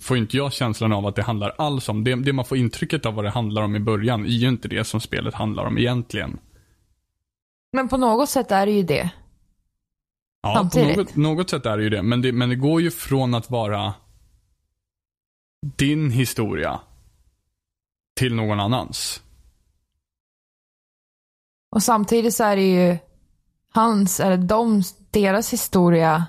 får 0.00 0.16
inte 0.16 0.36
jag 0.36 0.52
känslan 0.52 0.92
av 0.92 1.06
att 1.06 1.16
det 1.16 1.22
handlar 1.22 1.54
alls 1.58 1.88
om. 1.88 2.04
Det, 2.04 2.14
det 2.14 2.32
man 2.32 2.44
får 2.44 2.58
intrycket 2.58 3.06
av 3.06 3.14
vad 3.14 3.24
det 3.24 3.30
handlar 3.30 3.62
om 3.62 3.76
i 3.76 3.80
början 3.80 4.24
är 4.24 4.28
ju 4.28 4.48
inte 4.48 4.68
det 4.68 4.84
som 4.84 5.00
spelet 5.00 5.34
handlar 5.34 5.64
om 5.64 5.78
egentligen. 5.78 6.38
Men 7.72 7.88
på 7.88 7.96
något 7.96 8.28
sätt 8.28 8.50
är 8.50 8.66
det 8.66 8.72
ju 8.72 8.82
det. 8.82 9.10
Ja, 10.42 10.52
på 10.52 10.58
Samtidigt. 10.58 10.96
något, 10.96 11.16
något 11.16 11.50
sätt 11.50 11.66
är 11.66 11.76
det 11.76 11.82
ju 11.82 11.90
det. 11.90 12.02
Men, 12.02 12.22
det. 12.22 12.32
men 12.32 12.48
det 12.48 12.56
går 12.56 12.80
ju 12.80 12.90
från 12.90 13.34
att 13.34 13.50
vara 13.50 13.94
din 15.76 16.10
historia 16.10 16.80
till 18.16 18.34
någon 18.34 18.60
annans. 18.60 19.22
Och 21.70 21.82
samtidigt 21.82 22.34
så 22.34 22.44
är 22.44 22.56
det 22.56 22.62
ju 22.62 22.98
hans, 23.74 24.20
eller 24.20 24.36
de, 24.36 24.82
deras 25.10 25.52
historia, 25.52 26.26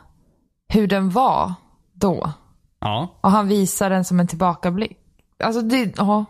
hur 0.67 0.88
den 0.88 1.10
var 1.10 1.53
då. 1.93 2.31
Ja, 2.79 3.19
Och 3.21 3.31
han 3.31 3.47
visar 3.47 3.89
den 3.89 4.05
som 4.05 4.19
en 4.19 4.27
tillbakablick. 4.27 4.99
Alltså 5.43 5.62
det, 5.62 5.93
ja. 5.97 6.25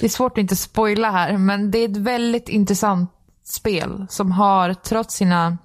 Det 0.00 0.06
är 0.06 0.10
svårt 0.10 0.32
att 0.32 0.38
inte 0.38 0.56
spoila 0.56 1.10
här, 1.10 1.38
men 1.38 1.70
det 1.70 1.78
är 1.78 1.88
ett 1.88 1.96
väldigt 1.96 2.48
intressant 2.48 3.10
spel 3.44 4.06
som 4.08 4.32
har, 4.32 4.74
trots 4.74 5.14
sina, 5.14 5.58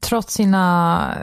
trots 0.00 0.34
sina 0.34 1.18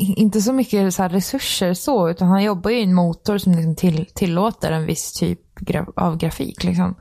inte 0.00 0.40
så 0.40 0.52
mycket 0.52 0.94
så 0.94 1.02
här 1.02 1.08
resurser 1.08 1.74
så, 1.74 2.10
utan 2.10 2.28
han 2.28 2.42
jobbar 2.42 2.70
ju 2.70 2.78
i 2.78 2.82
en 2.82 2.94
motor 2.94 3.38
som 3.38 3.52
liksom 3.52 3.76
till, 3.76 4.06
tillåter 4.06 4.72
en 4.72 4.86
viss 4.86 5.12
typ 5.12 5.40
av 5.96 6.16
grafik. 6.16 6.64
Liksom. 6.64 6.94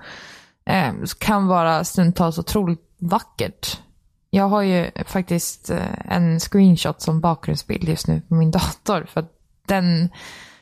Eh, 0.69 0.93
kan 1.19 1.47
vara 1.47 1.83
stundtals 1.83 2.37
otroligt 2.37 2.95
vackert. 2.97 3.81
Jag 4.29 4.49
har 4.49 4.61
ju 4.61 4.91
faktiskt 5.05 5.69
eh, 5.69 6.11
en 6.15 6.39
screenshot 6.39 7.01
som 7.01 7.21
bakgrundsbild 7.21 7.89
just 7.89 8.07
nu 8.07 8.21
på 8.21 8.35
min 8.35 8.51
dator. 8.61 9.03
För 9.03 9.19
att 9.19 9.31
den 9.67 10.09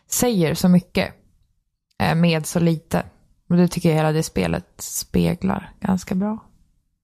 säger 0.09 0.53
så 0.53 0.69
mycket 0.69 1.13
eh, 1.99 2.15
med 2.15 2.45
så 2.45 2.59
lite. 2.59 3.05
Och 3.49 3.57
det 3.57 3.67
tycker 3.67 3.89
jag 3.89 3.95
hela 3.95 4.11
det 4.11 4.23
spelet 4.23 4.67
speglar 4.77 5.71
ganska 5.79 6.15
bra. 6.15 6.39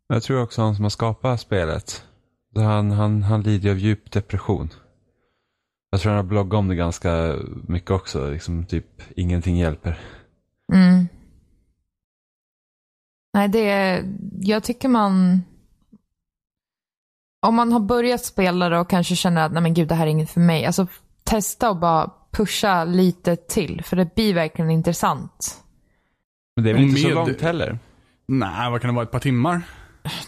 Jag 0.07 0.23
tror 0.23 0.41
också 0.41 0.61
han 0.61 0.75
som 0.75 0.85
har 0.85 0.89
skapat 0.89 1.41
spelet, 1.41 2.03
han, 2.55 2.91
han, 2.91 3.23
han 3.23 3.41
lider 3.41 3.71
av 3.71 3.77
djup 3.77 4.11
depression. 4.11 4.69
Jag 5.91 6.01
tror 6.01 6.09
han 6.09 6.17
har 6.17 6.23
bloggat 6.23 6.57
om 6.57 6.67
det 6.67 6.75
ganska 6.75 7.35
mycket 7.67 7.91
också, 7.91 8.29
liksom 8.29 8.65
typ 8.65 9.01
ingenting 9.15 9.57
hjälper. 9.57 9.99
Mm. 10.73 11.07
Nej, 13.33 13.47
det 13.47 13.69
är, 13.69 14.13
jag 14.41 14.63
tycker 14.63 14.89
man, 14.89 15.41
om 17.45 17.55
man 17.55 17.71
har 17.71 17.79
börjat 17.79 18.25
spela 18.25 18.69
det 18.69 18.79
och 18.79 18.89
kanske 18.89 19.15
känner 19.15 19.45
att 19.45 19.51
nej 19.51 19.61
men 19.61 19.73
gud 19.73 19.87
det 19.87 19.95
här 19.95 20.05
är 20.07 20.09
inget 20.11 20.31
för 20.31 20.39
mig. 20.39 20.65
Alltså 20.65 20.87
testa 21.23 21.69
och 21.69 21.77
bara 21.77 22.11
pusha 22.31 22.85
lite 22.85 23.35
till, 23.35 23.81
för 23.83 23.95
det 23.95 24.15
blir 24.15 24.33
verkligen 24.33 24.71
intressant. 24.71 25.57
Men 26.55 26.63
det 26.63 26.69
är 26.69 26.73
väl 26.73 26.83
inte 26.83 27.01
så 27.01 27.07
Med- 27.07 27.15
långt 27.15 27.41
heller. 27.41 27.79
Nej, 28.27 28.71
vad 28.71 28.81
kan 28.81 28.87
det 28.89 28.95
vara? 28.95 29.03
Ett 29.05 29.11
par 29.11 29.19
timmar? 29.19 29.61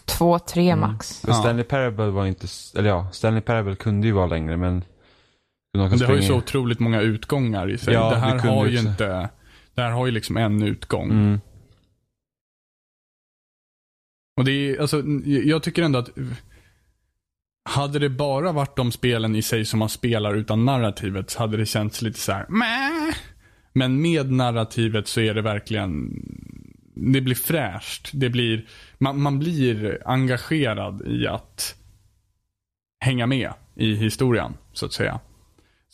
Två, 0.06 0.40
tre 0.40 0.76
max. 0.76 1.22
För 1.22 1.32
Stanley 1.34 1.64
Parable 1.66 2.06
var 2.10 2.26
inte, 2.26 2.46
s- 2.46 2.74
eller 2.78 2.90
ja, 2.90 3.08
Stanley 3.12 3.42
Parable 3.42 3.76
kunde 3.76 4.08
ju 4.08 4.14
vara 4.14 4.28
längre 4.28 4.58
men 4.58 4.84
kunde 5.74 5.86
också 5.88 5.98
Det 5.98 6.06
har 6.06 6.14
ju 6.16 6.22
springa- 6.22 6.28
så 6.28 6.38
otroligt 6.38 6.80
många 6.80 7.02
utgångar 7.02 7.70
i 7.70 7.78
sig. 7.78 7.94
Ja, 7.94 8.10
det 8.10 8.16
det 8.16 8.20
här 8.20 8.40
kunde 8.40 8.56
har 8.56 8.66
ju 8.66 8.78
också. 8.78 8.90
inte, 8.90 9.30
det 9.76 9.82
här 9.82 9.92
har 9.92 10.06
ju 10.06 10.12
liksom 10.12 10.38
en 10.38 10.64
utgång. 10.64 11.12
Mm. 11.12 11.42
Och 14.36 14.46
det 14.46 14.52
är, 14.52 14.82
alltså, 14.82 15.04
jag 15.26 15.64
tycker 15.64 15.84
ändå 15.84 16.00
att 16.00 16.18
eh, 16.18 16.24
hade 17.70 18.00
det 18.00 18.10
bara 18.10 18.52
varit 18.52 18.76
de 18.76 18.92
spelen 18.92 19.36
i 19.36 19.42
sig 19.42 19.66
som 19.66 19.80
man 19.80 19.90
spelar 19.90 20.36
utan 20.36 20.66
narrativet 20.66 21.30
så 21.30 21.40
hade 21.40 21.58
det 21.58 21.66
känts 21.66 22.02
lite 22.02 22.20
så 22.20 22.32
här. 22.32 22.46
Mäh. 22.50 23.16
Men 23.74 24.02
med 24.02 24.32
narrativet 24.32 25.08
så 25.08 25.22
är 25.22 25.34
det 25.34 25.42
verkligen, 25.42 26.22
det 26.96 27.22
blir 27.22 27.36
fräscht. 27.36 28.10
Det 28.14 28.30
blir, 28.30 28.68
man, 28.98 29.22
man 29.22 29.40
blir 29.40 30.02
engagerad 30.06 31.08
i 31.08 31.28
att 31.28 31.76
hänga 33.00 33.28
med 33.28 33.54
i 33.76 33.96
historien, 33.96 34.54
så 34.74 34.86
att 34.86 34.94
säga. 34.94 35.20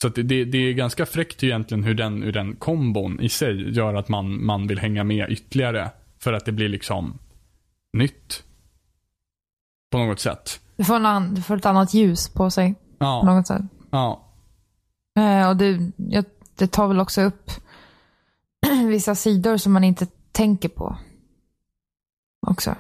Så 0.01 0.07
att 0.07 0.15
det, 0.15 0.45
det, 0.45 0.57
är 0.57 0.73
ganska 0.73 1.05
fräckt 1.05 1.43
egentligen 1.43 1.83
hur 1.83 1.93
den, 1.93 2.23
hur 2.23 2.31
den 2.31 2.55
kombon 2.55 3.19
i 3.19 3.29
sig 3.29 3.75
gör 3.75 3.93
att 3.93 4.09
man, 4.09 4.45
man 4.45 4.67
vill 4.67 4.79
hänga 4.79 5.03
med 5.03 5.31
ytterligare. 5.31 5.89
För 6.19 6.33
att 6.33 6.45
det 6.45 6.51
blir 6.51 6.69
liksom 6.69 7.19
nytt. 7.93 8.43
På 9.91 9.97
något 9.97 10.19
sätt. 10.19 10.59
Det 10.75 10.83
får, 10.83 10.95
en 10.95 11.35
det 11.35 11.41
får 11.41 11.57
ett 11.57 11.65
annat 11.65 11.93
ljus 11.93 12.29
på 12.29 12.49
sig. 12.51 12.73
På 12.73 12.79
Ja. 13.05 13.23
något 13.23 13.47
sätt. 13.47 13.61
ja. 13.91 14.27
Eh, 15.15 15.49
och 15.49 15.57
det, 15.57 15.91
jag, 15.97 16.25
det 16.55 16.67
tar 16.67 16.87
väl 16.87 16.99
också 16.99 17.21
upp 17.21 17.51
vissa 18.87 19.15
sidor 19.15 19.57
som 19.57 19.73
man 19.73 19.83
inte 19.83 20.07
tänker 20.31 20.69
på. 20.69 20.97
Också. 22.47 22.75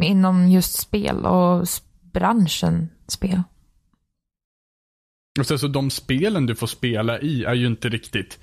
Inom 0.00 0.48
just 0.48 0.78
spel 0.78 1.26
och 1.26 1.66
branschen 2.12 2.88
spel. 3.08 3.42
Och 5.38 5.46
sen 5.46 5.58
så 5.58 5.68
de 5.68 5.90
spelen 5.90 6.46
du 6.46 6.54
får 6.56 6.66
spela 6.66 7.20
i 7.20 7.44
är 7.44 7.54
ju 7.54 7.66
inte 7.66 7.88
riktigt 7.88 8.38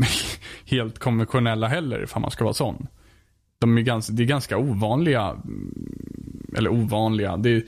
helt 0.64 0.98
konventionella 0.98 1.68
heller, 1.68 2.02
ifall 2.02 2.22
man 2.22 2.30
ska 2.30 2.44
vara 2.44 2.54
sån. 2.54 2.86
De 3.64 3.78
är 3.78 3.82
ganska, 3.82 4.12
det 4.12 4.22
är 4.22 4.26
ganska 4.26 4.58
ovanliga, 4.58 5.22
mm, 5.22 6.46
eller 6.56 6.70
ovanliga, 6.72 7.36
det 7.36 7.62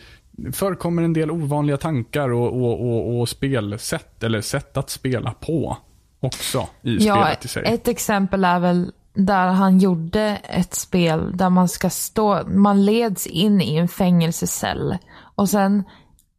förekommer 0.53 1.03
en 1.03 1.13
del 1.13 1.31
ovanliga 1.31 1.77
tankar 1.77 2.33
och, 2.33 2.63
och, 2.63 2.81
och, 2.81 3.21
och 3.21 3.29
spelsätt, 3.29 4.23
eller 4.23 4.41
sätt 4.41 4.77
att 4.77 4.91
spela 4.91 5.33
på 5.33 5.77
också 6.21 6.69
i 6.83 6.97
Ja, 7.07 7.15
spelet 7.15 7.45
i 7.45 7.49
sig. 7.49 7.65
ett 7.67 7.89
exempel 7.89 8.45
är 8.45 8.59
väl 8.61 8.93
där 9.15 9.47
han 9.47 9.79
gjorde 9.79 10.41
ett 10.45 10.75
spel 10.75 11.37
där 11.37 11.51
man 11.51 11.69
ska 11.69 11.91
stå, 11.91 12.43
man 12.49 12.85
leds 12.85 13.27
in 13.27 13.61
i 13.61 13.77
en 13.77 13.89
fängelsecell 13.89 14.99
och 15.37 15.49
sen 15.49 15.85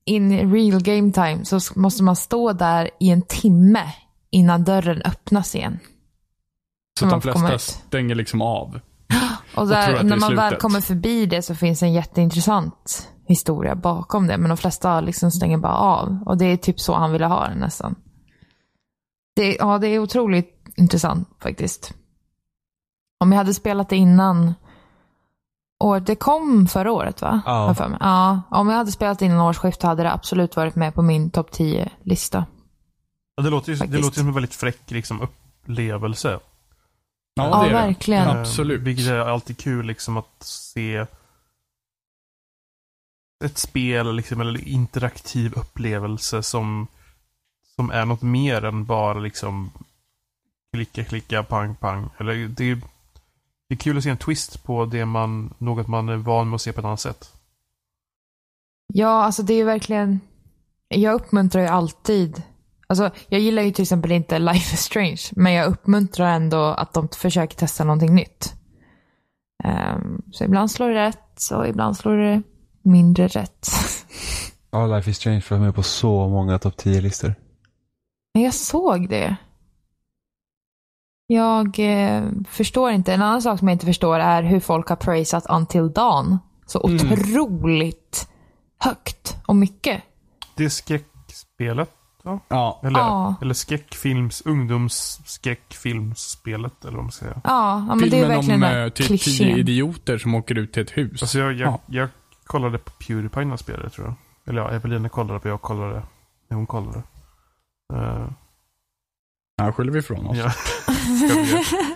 in 0.05 0.31
i 0.31 0.45
real 0.45 0.83
game 0.83 1.11
time 1.11 1.45
så 1.45 1.59
måste 1.79 2.03
man 2.03 2.15
stå 2.15 2.53
där 2.53 2.89
i 2.99 3.09
en 3.09 3.21
timme 3.21 3.83
innan 4.29 4.63
dörren 4.63 5.01
öppnas 5.01 5.55
igen. 5.55 5.79
så 6.99 7.05
de 7.05 7.21
flesta 7.21 7.57
stänger 7.59 8.15
liksom 8.15 8.41
av. 8.41 8.79
Och 9.57 9.67
där, 9.67 9.93
är 9.93 10.03
när 10.03 10.17
man 10.17 10.35
väl 10.35 10.55
kommer 10.55 10.81
förbi 10.81 11.25
det 11.25 11.41
så 11.41 11.55
finns 11.55 11.83
en 11.83 11.93
jätteintressant 11.93 13.09
historia 13.27 13.75
bakom 13.75 14.27
det. 14.27 14.37
Men 14.37 14.49
de 14.49 14.57
flesta 14.57 15.01
liksom 15.01 15.31
stänger 15.31 15.57
bara 15.57 15.77
av. 15.77 16.23
Och 16.25 16.37
det 16.37 16.45
är 16.45 16.57
typ 16.57 16.79
så 16.79 16.93
han 16.93 17.11
ville 17.11 17.25
ha 17.25 17.47
det 17.47 17.55
nästan. 17.55 17.95
Det, 19.35 19.55
ja, 19.55 19.77
det 19.77 19.87
är 19.87 19.99
otroligt 19.99 20.53
intressant 20.75 21.29
faktiskt. 21.39 21.93
Om 23.19 23.31
jag 23.31 23.37
hade 23.37 23.53
spelat 23.53 23.89
det 23.89 23.95
innan. 23.95 24.53
Och 25.79 26.01
det 26.01 26.15
kom 26.15 26.67
förra 26.67 26.91
året 26.91 27.21
va? 27.21 27.41
Ja. 27.45 27.73
För 27.73 27.87
mig. 27.87 27.97
ja. 28.01 28.41
Om 28.51 28.69
jag 28.69 28.77
hade 28.77 28.91
spelat 28.91 29.21
innan 29.21 29.41
årsskiftet 29.41 29.83
hade 29.83 30.03
det 30.03 30.11
absolut 30.13 30.55
varit 30.55 30.75
med 30.75 30.93
på 30.93 31.01
min 31.01 31.29
topp 31.29 31.49
10-lista. 31.51 32.45
Ja, 33.35 33.43
det 33.43 33.49
låter 33.49 33.69
ju 33.69 33.73
det 33.73 33.79
Faktiskt. 33.79 34.03
låter 34.03 34.19
som 34.19 34.27
en 34.27 34.33
väldigt 34.33 34.55
fräck 34.55 34.91
liksom, 34.91 35.21
upplevelse. 35.21 36.39
Ja, 37.37 37.59
det 37.59 37.65
är 37.65 37.69
det. 37.69 37.75
verkligen. 37.75 38.27
Eh, 38.27 38.39
Absolut. 38.39 38.81
Vilket 38.81 39.07
är 39.07 39.19
alltid 39.19 39.57
kul 39.57 39.85
liksom 39.85 40.17
att 40.17 40.43
se 40.43 41.05
ett 43.45 43.57
spel 43.57 44.15
liksom, 44.15 44.41
eller 44.41 44.67
interaktiv 44.67 45.53
upplevelse 45.53 46.43
som, 46.43 46.87
som 47.75 47.91
är 47.91 48.05
något 48.05 48.21
mer 48.21 48.65
än 48.65 48.85
bara 48.85 49.19
liksom 49.19 49.71
klicka, 50.73 51.03
klicka, 51.03 51.43
pang, 51.43 51.75
pang. 51.75 52.09
Eller 52.17 52.47
det, 52.47 52.63
är, 52.71 52.75
det 53.69 53.75
är 53.75 53.77
kul 53.77 53.97
att 53.97 54.03
se 54.03 54.09
en 54.09 54.17
twist 54.17 54.63
på 54.63 54.85
det 54.85 55.05
man, 55.05 55.53
något 55.57 55.87
man 55.87 56.09
är 56.09 56.15
van 56.17 56.49
med 56.49 56.55
att 56.55 56.61
se 56.61 56.73
på 56.73 56.79
ett 56.79 56.85
annat 56.85 56.99
sätt. 56.99 57.33
Ja, 58.93 59.23
alltså 59.23 59.43
det 59.43 59.53
är 59.53 59.57
ju 59.57 59.63
verkligen... 59.63 60.19
Jag 60.87 61.13
uppmuntrar 61.13 61.61
ju 61.61 61.67
alltid... 61.67 62.43
Alltså, 62.89 63.11
jag 63.29 63.41
gillar 63.41 63.63
ju 63.63 63.71
till 63.71 63.81
exempel 63.81 64.11
inte 64.11 64.39
Life 64.39 64.73
is 64.73 64.81
Strange, 64.81 65.21
men 65.31 65.53
jag 65.53 65.67
uppmuntrar 65.67 66.27
ändå 66.33 66.63
att 66.63 66.93
de 66.93 67.09
försöker 67.09 67.57
testa 67.57 67.83
någonting 67.83 68.15
nytt. 68.15 68.53
Ehm, 69.63 70.21
så 70.31 70.43
ibland 70.43 70.71
slår 70.71 70.89
det 70.89 70.95
rätt 70.95 71.41
och 71.53 71.67
ibland 71.67 71.97
slår 71.97 72.17
det 72.17 72.41
mindre 72.81 73.27
rätt. 73.27 73.67
Ja, 74.71 74.87
Life 74.87 75.09
is 75.09 75.17
Strange 75.17 75.43
var 75.49 75.57
med 75.57 75.75
på 75.75 75.83
så 75.83 76.27
många 76.27 76.59
topp 76.59 76.75
10-listor. 76.77 77.35
Men 78.33 78.43
jag 78.43 78.53
såg 78.53 79.09
det. 79.09 79.35
Jag 81.27 81.79
eh, 81.79 82.23
förstår 82.49 82.91
inte. 82.91 83.13
En 83.13 83.21
annan 83.21 83.41
sak 83.41 83.59
som 83.59 83.67
jag 83.67 83.75
inte 83.75 83.85
förstår 83.85 84.19
är 84.19 84.43
hur 84.43 84.59
folk 84.59 84.87
har 84.87 84.95
praisat 84.95 85.45
Until 85.49 85.91
Dawn 85.91 86.37
så 86.65 86.79
otroligt 86.79 88.29
högt 88.79 89.37
och 89.47 89.55
mycket. 89.55 90.01
Det 90.55 90.65
är 90.65 90.69
Ja. 92.47 92.79
eller, 92.83 92.99
Ja. 92.99 93.35
eller 93.41 93.53
skräckfilms, 93.53 94.41
ungdomsskräckfilmsspelet, 94.45 96.85
eller 96.85 96.95
vad 96.95 97.03
man 97.03 97.11
ska 97.11 97.25
säga. 97.25 97.41
Ja, 97.43 97.85
ja 97.89 97.95
men 97.95 97.99
det 97.99 98.05
är 98.05 98.09
Filmen 98.09 98.29
verkligen 98.29 98.63
om 98.63 98.69
den 98.69 98.83
eh, 98.83 98.89
typ 98.89 99.21
tio 99.21 99.57
idioter 99.57 100.17
som 100.17 100.35
åker 100.35 100.57
ut 100.57 100.73
till 100.73 100.81
ett 100.83 100.97
hus. 100.97 101.21
Alltså 101.21 101.39
jag, 101.39 101.53
jag, 101.53 101.67
Ja. 101.69 101.79
jag 101.85 102.09
kollade 102.45 102.77
på 102.77 102.91
Pewdiepie 102.91 103.43
när 103.45 103.51
jag 103.51 103.59
spelade 103.59 103.89
tror 103.89 104.07
jag. 104.07 104.15
Eller 104.49 104.61
ja, 104.61 104.69
Evelina 104.71 105.09
kollade 105.09 105.39
på, 105.39 105.47
jag 105.47 105.61
kollade 105.61 106.03
när 106.49 106.57
hon 106.57 106.67
kollade. 106.67 106.97
Uh, 107.93 108.29
Här 109.61 109.71
skyller 109.71 109.91
vi 109.91 109.99
ifrån 109.99 110.27
oss. 110.27 110.37
ja. 110.37 110.51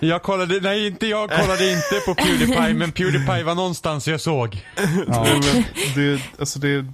Jag 0.00 0.22
kollade, 0.22 0.60
nej 0.60 0.86
inte 0.86 1.06
jag 1.06 1.30
kollade 1.30 1.72
inte 1.72 2.00
på 2.06 2.14
Pewdiepie, 2.14 2.74
men 2.74 2.92
Pewdiepie 2.92 3.44
var 3.44 3.54
någonstans 3.54 4.08
jag 4.08 4.20
såg. 4.20 4.66
Ja. 5.06 5.26
Det, 5.94 6.22
alltså 6.38 6.58
det, 6.58 6.86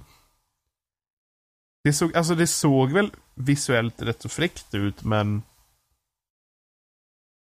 det, 1.83 1.93
såg, 1.93 2.15
alltså 2.15 2.35
det 2.35 2.47
såg 2.47 2.91
väl 2.91 3.11
visuellt 3.39 4.01
rätt 4.01 4.21
så 4.21 4.29
fräckt 4.29 4.75
ut, 4.75 5.03
men 5.03 5.41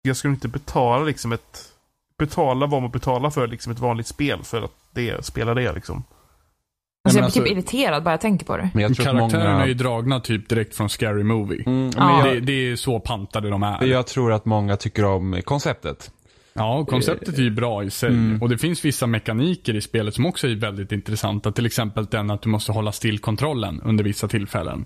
jag 0.01 0.17
skulle 0.17 0.33
inte 0.33 0.47
betala 0.47 1.03
liksom 1.03 1.31
ett 1.31 1.73
betala 2.17 2.65
vad 2.65 2.81
man 2.81 2.91
betalar 2.91 3.29
för 3.29 3.47
liksom 3.47 3.71
ett 3.71 3.79
vanligt 3.79 4.07
spel 4.07 4.43
för 4.43 4.61
att 4.61 4.75
det, 4.93 5.25
spela 5.25 5.53
det 5.53 5.73
liksom. 5.73 5.95
Alltså 5.95 7.19
jag 7.19 7.21
blir 7.21 7.23
alltså- 7.23 7.39
typ 7.39 7.51
irriterad 7.51 8.03
bara 8.03 8.11
jag 8.11 8.21
tänker 8.21 8.45
på 8.45 8.57
det. 8.57 8.69
Men 8.73 8.83
jag 8.83 8.95
tror 8.95 9.07
att 9.07 9.13
Karaktärerna 9.13 9.51
många... 9.51 9.63
är 9.63 9.67
ju 9.67 9.73
dragna 9.73 10.19
typ 10.19 10.49
direkt 10.49 10.75
från 10.75 10.89
Scary 10.89 11.23
Movie. 11.23 11.63
Mm, 11.65 11.79
men 11.79 11.93
Ja. 11.97 12.25
Det, 12.33 12.39
det 12.39 12.53
är 12.53 12.75
så 12.75 12.99
pantade 12.99 13.49
de 13.49 13.63
är. 13.63 13.85
jag 13.85 14.07
tror 14.07 14.33
att 14.33 14.45
många 14.45 14.77
tycker 14.77 15.05
om 15.05 15.41
konceptet. 15.45 16.11
Ja, 16.53 16.85
konceptet 16.85 17.37
är 17.37 17.41
ju 17.41 17.51
bra 17.51 17.83
i 17.83 17.89
sig. 17.89 18.09
Mm. 18.09 18.41
Och 18.41 18.49
det 18.49 18.57
finns 18.57 18.85
vissa 18.85 19.07
mekaniker 19.07 19.75
i 19.75 19.81
spelet 19.81 20.13
som 20.13 20.25
också 20.25 20.47
är 20.47 20.55
väldigt 20.55 20.91
intressanta. 20.91 21.51
Till 21.51 21.65
exempel 21.65 22.05
den 22.05 22.29
att 22.29 22.41
du 22.41 22.49
måste 22.49 22.71
hålla 22.71 22.91
still 22.91 23.19
kontrollen 23.19 23.81
under 23.81 24.03
vissa 24.03 24.27
tillfällen. 24.27 24.85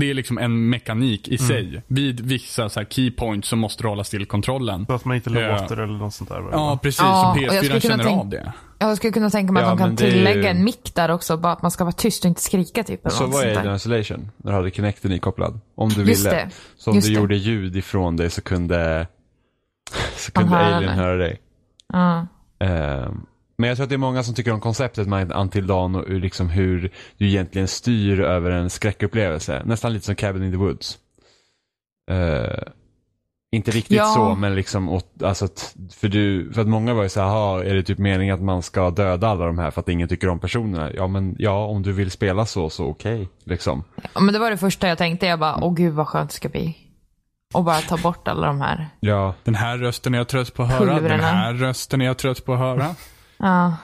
Det 0.00 0.10
är 0.10 0.14
liksom 0.14 0.38
en 0.38 0.68
mekanik 0.70 1.28
i 1.28 1.38
sig. 1.38 1.82
Vid 1.86 2.20
vissa 2.20 2.68
så 2.68 2.80
här 2.80 2.86
key 2.86 3.10
points 3.10 3.48
så 3.48 3.56
måste 3.56 3.82
du 3.82 3.88
hålla 3.88 4.04
still 4.04 4.26
kontrollen. 4.26 4.86
Så 4.86 4.92
att 4.94 5.04
man 5.04 5.16
inte 5.16 5.30
Ja. 5.30 5.60
låter 5.60 5.76
eller 5.76 5.98
något 5.98 6.14
sånt 6.14 6.30
där. 6.30 6.44
Ja, 6.52 6.78
precis. 6.82 7.00
Ja, 7.00 7.32
så 7.36 7.40
och 7.40 7.46
jag 7.46 7.52
PS4 7.52 7.56
skulle 7.64 7.80
kunna 7.80 7.80
känner 7.80 8.04
tänk- 8.04 8.20
av 8.20 8.28
det. 8.28 8.52
Jag 8.78 8.96
skulle 8.96 9.12
kunna 9.12 9.30
tänka 9.30 9.52
mig 9.52 9.62
Ja, 9.62 9.68
att 9.72 9.78
de 9.78 9.82
men 9.84 9.88
kan 9.88 9.96
det 9.96 10.04
är 10.04 10.06
ju- 10.06 10.12
tillägga 10.12 10.50
en 10.50 10.64
mick 10.64 10.94
där 10.94 11.10
också. 11.10 11.36
Bara 11.36 11.52
att 11.52 11.62
man 11.62 11.70
ska 11.70 11.84
vara 11.84 11.92
tyst 11.92 12.24
och 12.24 12.28
inte 12.28 12.40
skrika 12.40 12.82
typ. 12.84 13.00
Eller 13.06 13.10
Så 13.16 13.22
något 13.24 13.32
var 13.34 13.40
sånt 13.42 13.54
där. 13.54 13.60
Alien 13.60 13.74
Isolation, 13.76 14.30
när 14.36 14.52
du 14.52 14.56
hade 14.56 14.70
Kinecten 14.70 15.12
ikopplad. 15.12 15.60
Om 15.74 15.88
du 15.88 16.02
Just 16.04 16.20
ville. 16.26 16.30
det. 16.36 16.50
Så 16.76 16.90
om 16.90 16.96
Just 16.96 17.08
du 17.08 17.14
det. 17.14 17.20
gjorde 17.20 17.36
ljud 17.36 17.76
ifrån 17.76 18.16
dig 18.16 18.30
så 18.30 18.42
kunde, 18.42 19.06
så 20.16 20.32
kunde 20.32 20.50
höra 20.56 20.76
Alien 20.76 20.96
det. 20.96 21.02
höra 21.02 21.16
dig. 21.16 21.40
Ja. 21.92 22.26
Ehm, 22.60 23.26
men 23.58 23.68
jag 23.68 23.76
tror 23.76 23.84
att 23.84 23.88
det 23.90 23.96
är 23.96 23.98
många 23.98 24.22
som 24.22 24.34
tycker 24.34 24.52
om 24.52 24.60
konceptet 24.60 25.08
med 25.08 25.32
Until 25.32 25.66
Dawn 25.66 25.94
och 25.94 26.04
hur, 26.08 26.20
liksom 26.20 26.48
hur 26.48 26.90
du 27.16 27.26
egentligen 27.28 27.68
styr 27.68 28.20
över 28.20 28.50
en 28.50 28.70
skräckupplevelse. 28.70 29.62
Nästan 29.64 29.92
lite 29.92 30.06
som 30.06 30.14
Cabin 30.14 30.42
in 30.44 30.50
the 30.52 30.56
Woods. 30.58 30.98
Eh, 32.10 32.58
inte 33.52 33.70
riktigt 33.70 33.96
Ja. 33.96 34.04
så, 34.14 34.34
men 34.34 34.54
liksom, 34.54 34.88
åt, 34.88 35.22
alltså, 35.22 35.44
att- 35.44 35.74
för, 35.94 36.08
du, 36.08 36.52
för 36.52 36.60
att 36.60 36.68
många 36.68 36.94
var 36.94 37.02
ju 37.02 37.08
så 37.08 37.20
här, 37.20 37.26
"Jaha, 37.28 37.64
är 37.64 37.74
det 37.74 37.82
typ 37.82 37.98
meningen 37.98 38.34
att 38.34 38.42
man 38.42 38.62
ska 38.62 38.90
döda 38.90 39.28
alla 39.28 39.46
de 39.46 39.58
här 39.58 39.70
för 39.70 39.80
att 39.80 39.88
ingen 39.88 40.08
tycker 40.08 40.28
om 40.28 40.38
personerna? 40.38 40.90
Ja, 40.94 41.06
men 41.06 41.36
ja, 41.38 41.64
om 41.66 41.82
du 41.82 41.92
vill 41.92 42.10
spela 42.10 42.46
så, 42.46 42.70
så 42.70 42.86
okej. 42.86 43.28
liksom. 43.44 43.84
Ja, 44.14 44.20
men 44.20 44.32
det 44.34 44.38
var 44.40 44.50
det 44.50 44.56
första 44.56 44.88
jag 44.88 44.98
tänkte. 44.98 45.26
Jag 45.26 45.38
bara, 45.38 45.64
åh 45.64 45.74
gud 45.74 45.94
vad 45.94 46.08
skönt 46.08 46.30
det 46.30 46.36
ska 46.36 46.48
bli. 46.48 46.76
Och 47.54 47.64
bara 47.64 47.78
ta 47.80 47.96
bort 47.96 48.28
alla 48.28 48.46
de 48.46 48.60
här. 48.60 48.88
Ja, 49.00 49.34
Den 49.44 49.54
här 49.54 49.78
rösten 49.78 50.14
är 50.14 50.18
jag 50.18 50.28
trött 50.28 50.54
på 50.54 50.62
att 50.62 50.68
höra. 50.70 50.84
Den 50.84 50.98
Pulvrarna. 50.98 51.22
här 51.22 51.54
rösten 51.54 52.00
är 52.00 52.04
jag 52.04 52.16
trött 52.16 52.44
på 52.44 52.52
att 52.52 52.58
höra. 52.58 52.94
Ja. 53.38 53.76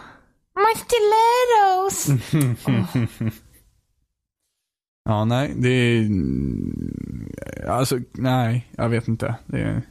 My 0.56 0.80
stilettos! 0.80 2.08
Ja, 5.08 5.24
nej, 5.24 5.52
det 5.56 5.68
är... 5.68 6.08
Alltså, 7.70 7.98
nej, 8.12 8.68
jag 8.76 8.88
vet 8.88 9.08
inte. 9.08 9.34
Det, 9.46 9.82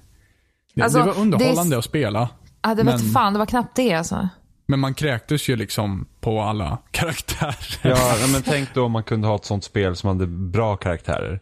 det, 0.76 0.82
Alltså, 0.82 1.00
det 1.00 1.06
var 1.06 1.20
underhållande 1.20 1.70
det 1.70 1.76
är- 1.76 1.80
att 1.80 1.86
spela. 1.86 2.30
Ja, 2.62 2.76
det 2.76 2.84
Men- 2.84 2.98
vet 2.98 3.14
fan, 3.14 3.34
det 3.34 3.40
var 3.40 3.46
knappt 3.46 3.76
det 3.76 3.94
alltså. 3.94 4.30
Men 4.66 4.80
man 4.80 4.94
kräktes 4.94 5.50
ju 5.50 5.56
liksom 5.56 6.06
på 6.22 6.42
alla 6.42 6.78
karaktärer. 6.92 7.80
ja 7.82 8.28
men 8.32 8.42
tänk 8.44 8.74
då 8.74 8.86
om 8.86 8.92
man 8.92 9.04
kunde 9.04 9.28
ha 9.28 9.36
ett 9.36 9.46
sånt 9.46 9.64
spel 9.64 9.96
som 9.96 10.08
hade 10.08 10.28
bra 10.28 10.76
karaktärer. 10.78 11.40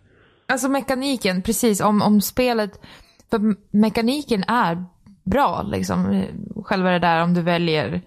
Alltså 0.47 0.69
mekaniken, 0.69 1.41
precis. 1.41 1.81
Om, 1.81 2.01
om 2.01 2.21
spelet... 2.21 2.71
För 3.29 3.39
me- 3.39 3.57
mekaniken 3.71 4.43
är 4.43 4.85
bra 5.23 5.61
liksom. 5.63 6.23
Själva 6.65 6.89
det 6.89 6.99
där 6.99 7.23
om 7.23 7.33
du 7.33 7.41
väljer 7.41 8.01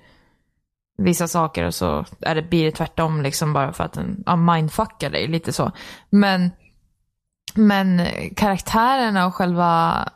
vissa 0.96 1.28
saker 1.28 1.64
och 1.64 1.74
så 1.74 2.04
är 2.20 2.34
det, 2.34 2.42
blir 2.42 2.64
det 2.64 2.70
tvärtom 2.70 3.22
liksom 3.22 3.52
bara 3.52 3.72
för 3.72 3.84
att 3.84 3.92
den 3.92 4.22
ja, 4.26 4.36
mindfuckar 4.36 5.10
dig 5.10 5.28
lite 5.28 5.52
så. 5.52 5.72
Men, 6.10 6.50
men 7.54 8.06
karaktärerna 8.36 9.26
och 9.26 9.34
själva 9.34 10.08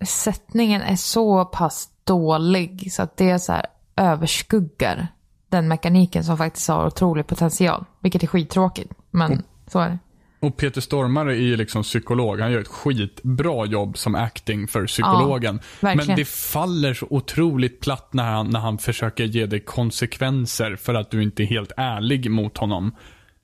sättningen 0.00 0.82
är 0.82 0.96
så 0.96 1.44
pass 1.44 1.88
dålig 2.04 2.92
så 2.92 3.02
att 3.02 3.16
det 3.16 3.38
så 3.38 3.52
här 3.52 3.66
överskuggar 3.96 5.08
den 5.48 5.68
mekaniken 5.68 6.24
som 6.24 6.38
faktiskt 6.38 6.68
har 6.68 6.86
otrolig 6.86 7.26
potential. 7.26 7.84
Vilket 8.00 8.22
är 8.22 8.26
skittråkigt, 8.26 8.92
men 9.10 9.42
så 9.66 9.78
är 9.78 9.88
det. 9.88 9.98
Och 10.46 10.56
Peter 10.56 10.80
Stormare 10.80 11.32
är 11.36 11.40
ju 11.40 11.56
liksom 11.56 11.82
psykolog. 11.82 12.40
Han 12.40 12.52
gör 12.52 12.60
ett 12.60 12.68
skitbra 12.68 13.66
jobb 13.66 13.98
som 13.98 14.14
acting 14.14 14.68
för 14.68 14.86
psykologen. 14.86 15.60
verkligen. 15.80 16.06
Men 16.06 16.16
det 16.16 16.24
faller 16.28 16.94
så 16.94 17.06
otroligt 17.10 17.80
platt 17.80 18.12
när 18.12 18.24
han, 18.32 18.50
när 18.50 18.60
han 18.60 18.78
försöker 18.78 19.24
ge 19.24 19.46
dig 19.46 19.60
konsekvenser 19.60 20.76
för 20.76 20.94
att 20.94 21.10
du 21.10 21.22
inte 21.22 21.42
är 21.42 21.46
helt 21.46 21.72
ärlig 21.76 22.30
mot 22.30 22.58
honom. 22.58 22.96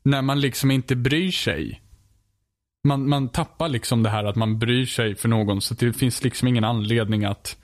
När 0.02 0.22
man 0.22 0.40
liksom 0.40 0.70
inte 0.70 0.96
bryr 0.96 1.30
sig. 1.30 1.82
Man, 2.88 3.08
man 3.08 3.28
tappar 3.28 3.68
liksom 3.68 4.02
det 4.02 4.10
här 4.10 4.24
att 4.24 4.36
man 4.36 4.58
bryr 4.58 4.86
sig 4.86 5.14
för 5.14 5.28
någon 5.28 5.60
så 5.60 5.74
det 5.74 5.92
finns 5.92 6.24
liksom 6.24 6.48
ingen 6.48 6.64
anledning 6.64 7.24
att 7.24 7.56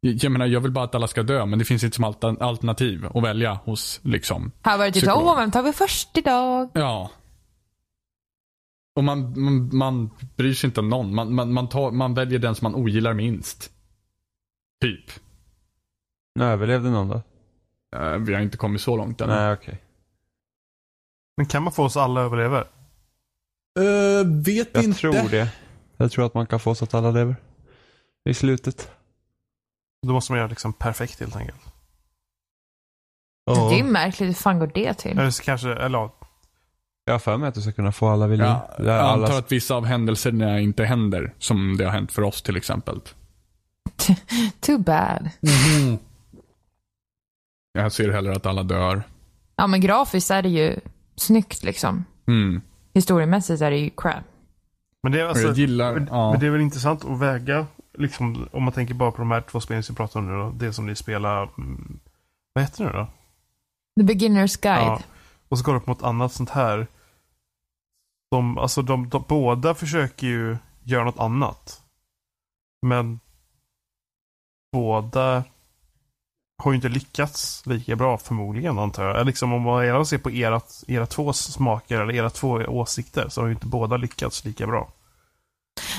jag 0.00 0.32
menar, 0.32 0.46
jag 0.46 0.60
vill 0.60 0.72
bara 0.72 0.84
att 0.84 0.94
alla 0.94 1.06
ska 1.06 1.22
dö, 1.22 1.46
men 1.46 1.58
det 1.58 1.64
finns 1.64 1.84
inte 1.84 1.96
som 1.96 2.04
alter- 2.04 2.42
alternativ 2.42 3.06
att 3.14 3.22
välja 3.24 3.58
hos 3.64 4.00
liksom 4.02 4.52
Här 4.62 4.78
var 4.78 4.84
det 4.84 4.92
typ 4.92 5.08
åh, 5.08 5.36
vem 5.36 5.50
tar 5.50 5.62
vi 5.62 5.72
först 5.72 6.18
idag? 6.18 6.70
Ja. 6.74 7.10
Och 8.96 9.04
man, 9.04 9.40
man, 9.40 9.76
man 9.76 10.10
bryr 10.36 10.54
sig 10.54 10.68
inte 10.68 10.80
om 10.80 10.88
någon. 10.88 11.14
Man, 11.14 11.34
man, 11.34 11.52
man, 11.52 11.68
tar, 11.68 11.90
man 11.90 12.14
väljer 12.14 12.38
den 12.38 12.54
som 12.54 12.72
man 12.72 12.82
ogillar 12.82 13.14
minst. 13.14 13.72
Typ. 14.80 15.10
Nu 16.34 16.44
överlevde 16.44 16.90
någon 16.90 17.08
då? 17.08 17.22
Eh, 17.96 18.16
vi 18.18 18.34
har 18.34 18.40
inte 18.40 18.56
kommit 18.56 18.80
så 18.80 18.96
långt 18.96 19.20
än. 19.20 19.28
Nej, 19.28 19.52
okej. 19.52 19.82
Men 21.36 21.46
kan 21.46 21.62
man 21.62 21.72
få 21.72 21.84
oss 21.84 21.96
alla 21.96 22.20
överlever? 22.20 22.60
Eh, 23.78 24.26
vet 24.44 24.68
Jag 24.72 24.84
inte. 24.84 24.98
tror 24.98 25.30
det. 25.30 25.52
Jag 25.96 26.12
tror 26.12 26.26
att 26.26 26.34
man 26.34 26.46
kan 26.46 26.60
få 26.60 26.74
så 26.74 26.84
att 26.84 26.94
alla 26.94 27.10
lever. 27.10 27.36
I 28.30 28.34
slutet. 28.34 28.90
Då 30.06 30.12
måste 30.12 30.32
man 30.32 30.38
göra 30.38 30.48
liksom 30.48 30.72
perfekt 30.72 31.20
helt 31.20 31.36
enkelt. 31.36 31.60
Det 33.46 33.52
är 33.52 33.76
ju 33.76 33.84
märkligt, 33.84 34.28
hur 34.28 34.34
fan 34.34 34.58
går 34.58 34.70
det 34.74 34.94
till? 34.94 35.18
Eller 35.18 35.30
så 35.30 35.42
kanske, 35.42 35.72
eller 35.74 35.98
ja, 35.98 36.16
Jag 37.04 37.14
har 37.14 37.18
för 37.18 37.36
mig 37.36 37.48
att 37.48 37.54
du 37.54 37.60
ska 37.60 37.72
kunna 37.72 37.92
få 37.92 38.08
alla 38.08 38.26
vid 38.26 38.38
liv. 38.38 38.46
Ja, 38.46 38.74
jag 38.78 38.88
alla- 38.88 39.24
antar 39.24 39.38
att 39.38 39.52
vissa 39.52 39.74
av 39.74 39.84
händelserna 39.84 40.60
inte 40.60 40.84
händer. 40.84 41.34
Som 41.38 41.76
det 41.76 41.84
har 41.84 41.92
hänt 41.92 42.12
för 42.12 42.22
oss 42.22 42.42
till 42.42 42.56
exempel. 42.56 43.00
Too 44.60 44.78
bad. 44.78 45.30
Jag 47.72 47.92
ser 47.92 48.12
hellre 48.12 48.32
att 48.32 48.46
alla 48.46 48.62
dör. 48.62 49.02
Ja, 49.56 49.66
men 49.66 49.80
grafiskt 49.80 50.30
är 50.30 50.42
det 50.42 50.48
ju 50.48 50.80
snyggt 51.16 51.62
liksom. 51.62 52.04
Mm. 52.26 52.60
Historiemässigt 52.94 53.62
är 53.62 53.70
det 53.70 53.78
ju 53.78 53.90
crap. 53.96 54.24
Men 55.02 55.12
det 55.12 55.20
är 55.20 55.24
alltså, 55.24 55.52
gillar... 55.52 55.94
men, 55.94 56.08
ja. 56.10 56.30
men 56.30 56.40
det 56.40 56.46
är 56.46 56.50
väl 56.50 56.60
intressant 56.60 57.04
att 57.04 57.18
väga, 57.20 57.66
liksom, 57.98 58.48
om 58.52 58.62
man 58.62 58.72
tänker 58.72 58.94
bara 58.94 59.10
på 59.10 59.18
de 59.18 59.30
här 59.30 59.40
två 59.40 59.60
spelen 59.60 59.82
som 59.82 59.94
vi 59.94 59.96
pratar 59.96 60.20
om 60.20 60.26
nu 60.26 60.32
då. 60.32 60.52
Det 60.56 60.72
som 60.72 60.86
ni 60.86 60.94
spelar, 60.94 61.42
mm, 61.58 62.00
vad 62.52 62.64
heter 62.64 62.84
det 62.84 62.90
nu 62.92 62.98
då? 62.98 63.06
The 64.02 64.12
Beginner's 64.12 64.62
Guide. 64.62 64.86
Ja. 64.86 65.00
Och 65.48 65.58
så 65.58 65.64
går 65.64 65.72
det 65.72 65.78
upp 65.78 65.86
mot 65.86 66.02
annat 66.02 66.32
sånt 66.32 66.50
här. 66.50 66.86
De, 68.34 68.58
alltså 68.58 68.82
de, 68.82 69.08
de, 69.08 69.24
båda 69.28 69.74
försöker 69.74 70.26
ju 70.26 70.56
göra 70.82 71.04
något 71.04 71.18
annat. 71.18 71.80
Men 72.86 73.20
båda 74.72 75.44
har 76.62 76.72
ju 76.72 76.76
inte 76.76 76.88
lyckats 76.88 77.66
lika 77.66 77.96
bra 77.96 78.18
förmodligen 78.18 78.78
antar 78.78 79.04
jag. 79.04 79.26
Liksom 79.26 79.52
om 79.52 79.62
man 79.62 79.86
gärna 79.86 80.04
ser 80.04 80.18
på 80.18 80.30
era, 80.30 80.60
era 80.86 81.06
två 81.06 81.32
smaker 81.32 82.00
eller 82.00 82.14
era 82.14 82.30
två 82.30 82.48
åsikter 82.48 83.28
så 83.28 83.40
har 83.40 83.46
ju 83.46 83.54
inte 83.54 83.66
båda 83.66 83.96
lyckats 83.96 84.44
lika 84.44 84.66
bra. 84.66 84.92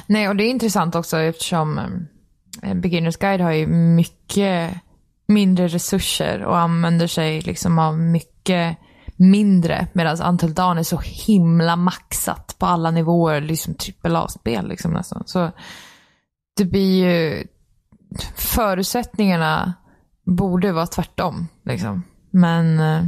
Nej, 0.08 0.30
och 0.30 0.36
det 0.36 0.44
är 0.44 0.50
intressant 0.50 0.96
också 0.96 1.18
eftersom 1.18 1.78
eh, 2.64 2.74
Beginner's 2.74 3.20
Guide 3.20 3.42
har 3.42 3.52
ju 3.52 3.68
mycket 3.68 4.74
mindre 5.28 5.68
resurser 5.68 6.44
och 6.44 6.58
använder 6.58 7.08
sig 7.08 7.42
liksom 7.42 7.80
av 7.80 8.00
mycket 8.00 8.78
mindre. 9.16 9.88
Medan 9.94 10.22
Until 10.22 10.54
Dawn 10.54 10.78
är 10.78 10.84
så 10.84 11.00
himla 11.04 11.76
maxat 11.76 12.56
på 12.60 12.66
alla 12.66 12.92
nivåer, 12.92 13.42
liksom 13.42 13.76
AAA-spel 14.04 14.68
liksom 14.68 14.92
nästan. 14.92 15.24
Så 15.26 15.52
det 16.58 16.66
blir 16.66 17.08
ju, 17.08 17.48
förutsättningarna 18.36 19.74
borde 20.26 20.72
vara 20.72 20.88
tvärtom 20.88 21.48
liksom. 21.66 22.04
Men 22.32 22.80
eh, 22.80 23.08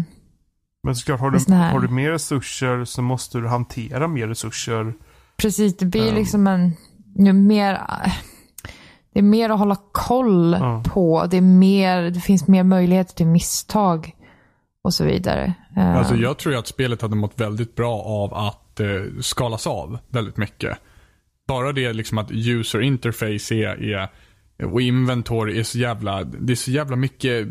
Men 0.84 0.96
såklart, 0.96 1.20
har 1.20 1.32
du, 1.32 1.54
har 1.54 1.80
du 1.80 1.88
mer 1.88 2.12
resurser 2.12 2.86
så 2.86 3.02
måste 3.02 3.38
du 3.38 3.48
hantera 3.48 4.08
mer 4.08 4.28
resurser. 4.28 4.94
Precis, 5.38 5.78
det 5.78 5.86
blir 5.86 6.08
Ja. 6.08 6.14
liksom 6.14 6.48
en, 6.48 6.74
ju 7.20 7.34
mer, 7.34 7.82
det 9.14 9.20
är 9.20 9.24
mer 9.24 9.50
att 9.50 9.60
hålla 9.60 9.78
koll 9.92 10.58
Ja. 10.60 10.84
på. 10.86 11.26
Det, 11.30 11.38
är 11.38 11.42
mer, 11.42 12.02
det 12.02 12.20
finns 12.20 12.48
mer 12.48 12.64
möjligheter 12.64 13.16
till 13.16 13.28
misstag 13.28 14.12
och 14.88 14.94
så 14.94 15.04
vidare. 15.06 15.54
Eh, 15.78 15.96
Alltså 15.98 16.16
jag 16.16 16.38
tror 16.38 16.56
att 16.56 16.68
spelet 16.68 17.02
hade 17.02 17.16
mått 17.16 17.40
väldigt 17.42 17.76
bra 17.76 18.02
av 18.02 18.34
att 18.34 18.80
eh, 18.80 18.88
skalas 19.22 19.68
av 19.68 20.00
väldigt 20.10 20.38
mycket. 20.38 20.78
Bara 21.48 21.72
det 21.72 21.94
liksom 21.94 22.18
att 22.18 22.32
user 22.32 22.82
interface 22.82 23.56
är, 23.56 23.84
är 23.84 24.10
och 24.66 24.82
inventory 24.82 25.60
är 25.60 25.64
så 25.64 25.78
jävla, 25.78 26.24
det 26.24 26.54
är 26.54 26.56
så 26.56 26.72
jävla 26.72 26.96
mycket 26.96 27.48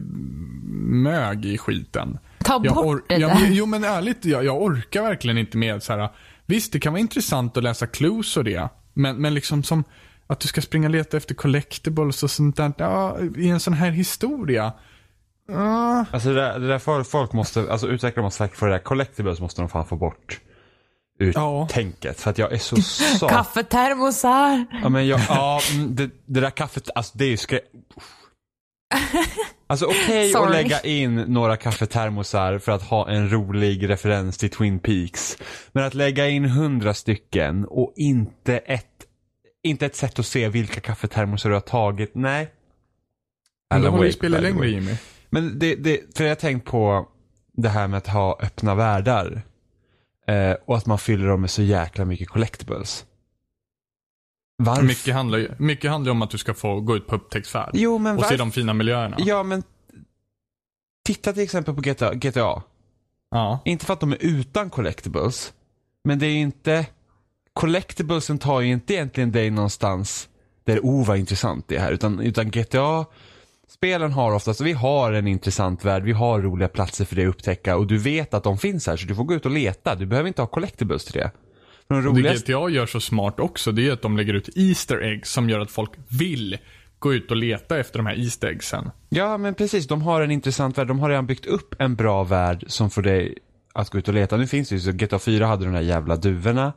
mög 0.78 1.46
i 1.46 1.58
skiten. 1.58 2.18
Ta 2.38 2.60
Jag 2.64 2.74
bort 2.74 2.84
or- 2.86 3.02
det 3.08 3.16
ja, 3.16 3.28
där. 3.28 3.48
jo 3.50 3.66
men 3.66 3.84
ärligt, 3.84 4.24
jag, 4.24 4.44
jag 4.44 4.62
orkar 4.62 5.02
verkligen 5.02 5.38
inte 5.38 5.56
med 5.58 5.82
så 5.82 5.92
här. 5.92 6.08
Visst, 6.46 6.72
det 6.72 6.80
kan 6.80 6.92
vara 6.92 7.00
intressant 7.00 7.56
att 7.56 7.62
läsa 7.62 7.86
clues 7.86 8.36
och 8.36 8.44
det. 8.44 8.68
Men, 8.94 9.16
men 9.16 9.34
liksom 9.34 9.62
som 9.62 9.84
att 10.26 10.40
du 10.40 10.48
ska 10.48 10.60
springa 10.60 10.86
och 10.88 10.92
leta 10.92 11.16
efter 11.16 11.34
collectibles 11.34 12.22
och 12.22 12.30
sånt 12.30 12.56
där. 12.56 12.72
Ja, 12.78 13.18
I 13.36 13.48
en 13.48 13.60
sån 13.60 13.74
här 13.74 13.90
historia. 13.90 14.72
Ja. 15.46 16.04
Alltså 16.10 16.28
det 16.28 16.34
där, 16.34 16.58
det 16.58 16.68
där 16.68 16.78
folk, 16.78 17.06
folk 17.06 17.32
måste, 17.32 17.72
alltså 17.72 17.88
utvecklare 17.88 18.24
måste 18.24 18.38
säkert 18.38 18.56
få 18.56 18.66
det 18.66 18.72
där 18.72 18.78
collectibles 18.78 19.40
måste 19.40 19.62
de 19.62 19.68
fan 19.68 19.86
få 19.86 19.96
bort. 19.96 20.40
Ur 21.18 21.32
Ja. 21.34 21.68
tänket. 21.70 22.20
För 22.20 22.30
att 22.30 22.38
jag 22.38 22.52
är 22.52 22.58
så 22.58 22.76
sa... 22.76 23.28
Kaffetermosar. 23.28 24.64
Ja 24.82 24.88
men 24.88 25.06
jag, 25.06 25.20
ja, 25.28 25.60
mm, 25.74 25.94
det, 25.94 26.10
det 26.26 26.40
där 26.40 26.50
kaffet, 26.50 26.88
alltså 26.94 27.18
det 27.18 27.24
är 27.24 27.28
ju 27.28 27.36
skrä... 27.36 27.60
Alltså 29.66 29.86
okej 29.86 30.26
att 30.26 30.32
Sorry. 30.32 30.52
lägga 30.52 30.80
in 30.80 31.14
några 31.16 31.56
kaffetermosar 31.56 32.58
för 32.58 32.72
att 32.72 32.82
ha 32.82 33.08
en 33.10 33.30
rolig 33.32 33.88
referens 33.88 34.38
till 34.38 34.50
Twin 34.50 34.78
Peaks. 34.78 35.38
Men 35.72 35.84
att 35.84 35.94
lägga 35.94 36.28
in 36.28 36.44
hundra 36.44 36.94
stycken 36.94 37.64
och 37.64 37.92
inte 37.96 38.58
ett, 38.58 38.86
inte 39.62 39.86
ett 39.86 39.96
sätt 39.96 40.18
att 40.18 40.26
se 40.26 40.48
vilka 40.48 40.80
kaffetermosar 40.80 41.50
du 41.50 41.56
har 41.56 41.60
tagit, 41.60 42.10
nej. 42.14 42.48
Men 43.70 43.82
då 43.82 43.90
har 43.90 43.98
vi 43.98 44.04
Wake, 44.04 44.12
spelat 44.12 44.42
längre. 44.42 44.68
Jimmy. 44.68 44.94
Men 45.36 45.58
det, 45.58 45.74
det, 45.74 46.16
för 46.16 46.24
jag 46.24 46.30
har 46.30 46.36
tänkt 46.36 46.64
på 46.64 47.08
det 47.52 47.68
här 47.68 47.88
med 47.88 47.98
att 47.98 48.06
ha 48.06 48.38
öppna 48.40 48.74
världar. 48.74 49.42
Eh, 50.26 50.52
och 50.66 50.76
att 50.76 50.86
man 50.86 50.98
fyller 50.98 51.28
dem 51.28 51.40
med 51.40 51.50
så 51.50 51.62
jäkla 51.62 52.04
mycket 52.04 52.28
collectibles. 52.28 53.04
Varför? 54.56 54.82
Mycket 54.82 55.14
handlar, 55.14 55.38
ju- 55.38 55.54
mycket 55.58 55.90
handlar 55.90 56.12
om 56.12 56.22
att 56.22 56.30
du 56.30 56.38
ska 56.38 56.54
få 56.54 56.80
gå 56.80 56.96
ut 56.96 57.06
på 57.06 57.14
upptäcktsfärd. 57.14 57.70
Jo, 57.72 57.98
men 57.98 58.16
och 58.16 58.22
se 58.22 58.24
varför? 58.24 58.38
de 58.38 58.52
fina 58.52 58.74
miljöerna. 58.74 59.16
Ja, 59.18 59.42
men 59.42 59.62
titta 61.04 61.32
till 61.32 61.42
exempel 61.42 61.74
på 61.74 61.80
GTA. 61.80 62.14
GTA. 62.14 62.62
Ja. 63.30 63.60
Inte 63.64 63.86
för 63.86 63.92
att 63.92 64.00
de 64.00 64.12
är 64.12 64.18
utan 64.20 64.70
collectibles. 64.70 65.52
Men 66.04 66.18
det 66.18 66.26
är 66.26 66.36
inte... 66.36 66.86
Collectiblesen 67.52 68.38
tar 68.38 68.60
ju 68.60 68.72
inte 68.72 68.94
egentligen 68.94 69.32
dig 69.32 69.50
någonstans 69.50 70.28
där 70.64 70.80
oh 70.82 71.06
vad 71.06 71.18
intressant 71.18 71.68
det 71.68 71.76
är 71.76 71.80
här. 71.80 71.92
Utan, 71.92 72.20
utan 72.20 72.50
GTA 72.50 73.06
Spelen 73.68 74.12
har 74.12 74.32
oftast, 74.32 74.60
vi 74.60 74.72
har 74.72 75.12
en 75.12 75.26
intressant 75.26 75.84
värld, 75.84 76.02
vi 76.02 76.12
har 76.12 76.40
roliga 76.40 76.68
platser 76.68 77.04
för 77.04 77.16
dig 77.16 77.24
att 77.24 77.28
upptäcka 77.28 77.76
och 77.76 77.86
du 77.86 77.98
vet 77.98 78.34
att 78.34 78.44
de 78.44 78.58
finns 78.58 78.86
här 78.86 78.96
så 78.96 79.06
du 79.06 79.14
får 79.14 79.24
gå 79.24 79.34
ut 79.34 79.46
och 79.46 79.52
leta. 79.52 79.94
Du 79.94 80.06
behöver 80.06 80.28
inte 80.28 80.42
ha 80.42 80.46
collectibles 80.46 81.04
till 81.04 81.20
det. 81.20 81.30
De 81.88 81.94
Och 81.96 82.02
det 82.02 82.08
roligaste... 82.08 82.52
GTA 82.52 82.68
gör 82.68 82.86
så 82.86 83.00
smart 83.00 83.40
också, 83.40 83.72
det 83.72 83.88
är 83.88 83.92
att 83.92 84.02
de 84.02 84.16
lägger 84.16 84.34
ut 84.34 84.48
Easter 84.56 84.98
eggs 84.98 85.32
som 85.32 85.50
gör 85.50 85.60
att 85.60 85.70
folk 85.70 85.90
vill 86.08 86.58
gå 86.98 87.14
ut 87.14 87.30
och 87.30 87.36
leta 87.36 87.78
efter 87.78 87.98
de 87.98 88.06
här 88.06 88.24
Easter 88.24 88.48
eggsen. 88.48 88.90
Ja 89.08 89.38
men 89.38 89.54
precis, 89.54 89.86
de 89.86 90.02
har 90.02 90.20
en 90.20 90.30
intressant 90.30 90.78
värld. 90.78 90.86
De 90.86 91.00
har 91.00 91.08
redan 91.08 91.26
byggt 91.26 91.46
upp 91.46 91.74
en 91.78 91.96
bra 91.96 92.24
värld 92.24 92.64
som 92.66 92.90
får 92.90 93.02
dig 93.02 93.38
att 93.72 93.90
gå 93.90 93.98
ut 93.98 94.08
och 94.08 94.14
leta. 94.14 94.36
Nu 94.36 94.46
finns 94.46 94.68
det 94.68 94.74
ju 94.74 94.80
så, 94.80 94.92
GTA 94.92 95.18
4 95.18 95.46
hade 95.46 95.64
de 95.64 95.74
där 95.74 95.80
jävla 95.80 96.16
duvorna. 96.16 96.72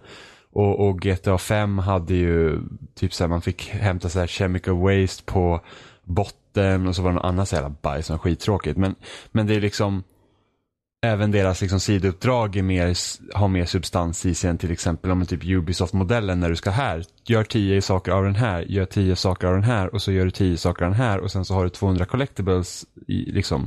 Och, 0.52 0.88
och 0.88 1.00
GTA 1.02 1.38
5 1.38 1.78
hade 1.78 2.14
ju 2.14 2.60
typ 2.96 3.14
såhär, 3.14 3.30
man 3.30 3.42
fick 3.42 3.70
hämta 3.70 4.10
såhär 4.10 4.28
chemical 4.28 4.76
waste 4.78 5.24
på 5.24 5.62
botten 6.10 6.88
och 6.88 6.96
så 6.96 7.02
var 7.02 7.10
det 7.10 7.16
något 7.16 7.26
annat 7.26 7.50
så 7.50 7.56
jävla 7.56 7.76
bajs 7.82 8.06
som 8.06 8.14
var 8.14 8.20
skittråkigt. 8.20 8.78
Men, 8.78 8.96
men 9.32 9.48
det 9.48 9.56
är 9.56 9.62
liksom 9.62 10.04
Även 11.02 11.32
deras 11.32 11.62
liksom 11.62 11.80
sidouppdrag 11.80 12.56
är 12.56 12.64
mer, 12.64 12.98
har 13.38 13.48
mer 13.48 13.66
substans 13.66 14.26
i 14.26 14.34
sig 14.34 14.50
än 14.50 14.58
till 14.58 14.72
exempel 14.72 15.12
om 15.12 15.22
en 15.22 15.28
typ 15.28 15.44
Ubisoft-modellen 15.44 16.40
när 16.40 16.50
du 16.50 16.56
ska 16.56 16.70
här, 16.70 17.04
gör 17.26 17.44
tio 17.44 17.82
saker 17.82 18.12
av 18.12 18.24
den 18.24 18.36
här, 18.36 18.62
gör 18.62 18.86
tio 18.86 19.16
saker 19.16 19.48
av 19.48 19.54
den 19.54 19.64
här 19.64 19.94
och 19.94 20.02
så 20.02 20.12
gör 20.12 20.26
du 20.26 20.32
tio 20.32 20.58
saker 20.58 20.86
av 20.86 20.92
den 20.92 21.00
här 21.00 21.20
och 21.20 21.32
sen 21.32 21.46
så 21.46 21.54
har 21.54 21.64
du 21.64 21.70
200 21.70 22.06
collectibles 22.06 22.86
i 23.08 23.32
liksom. 23.32 23.62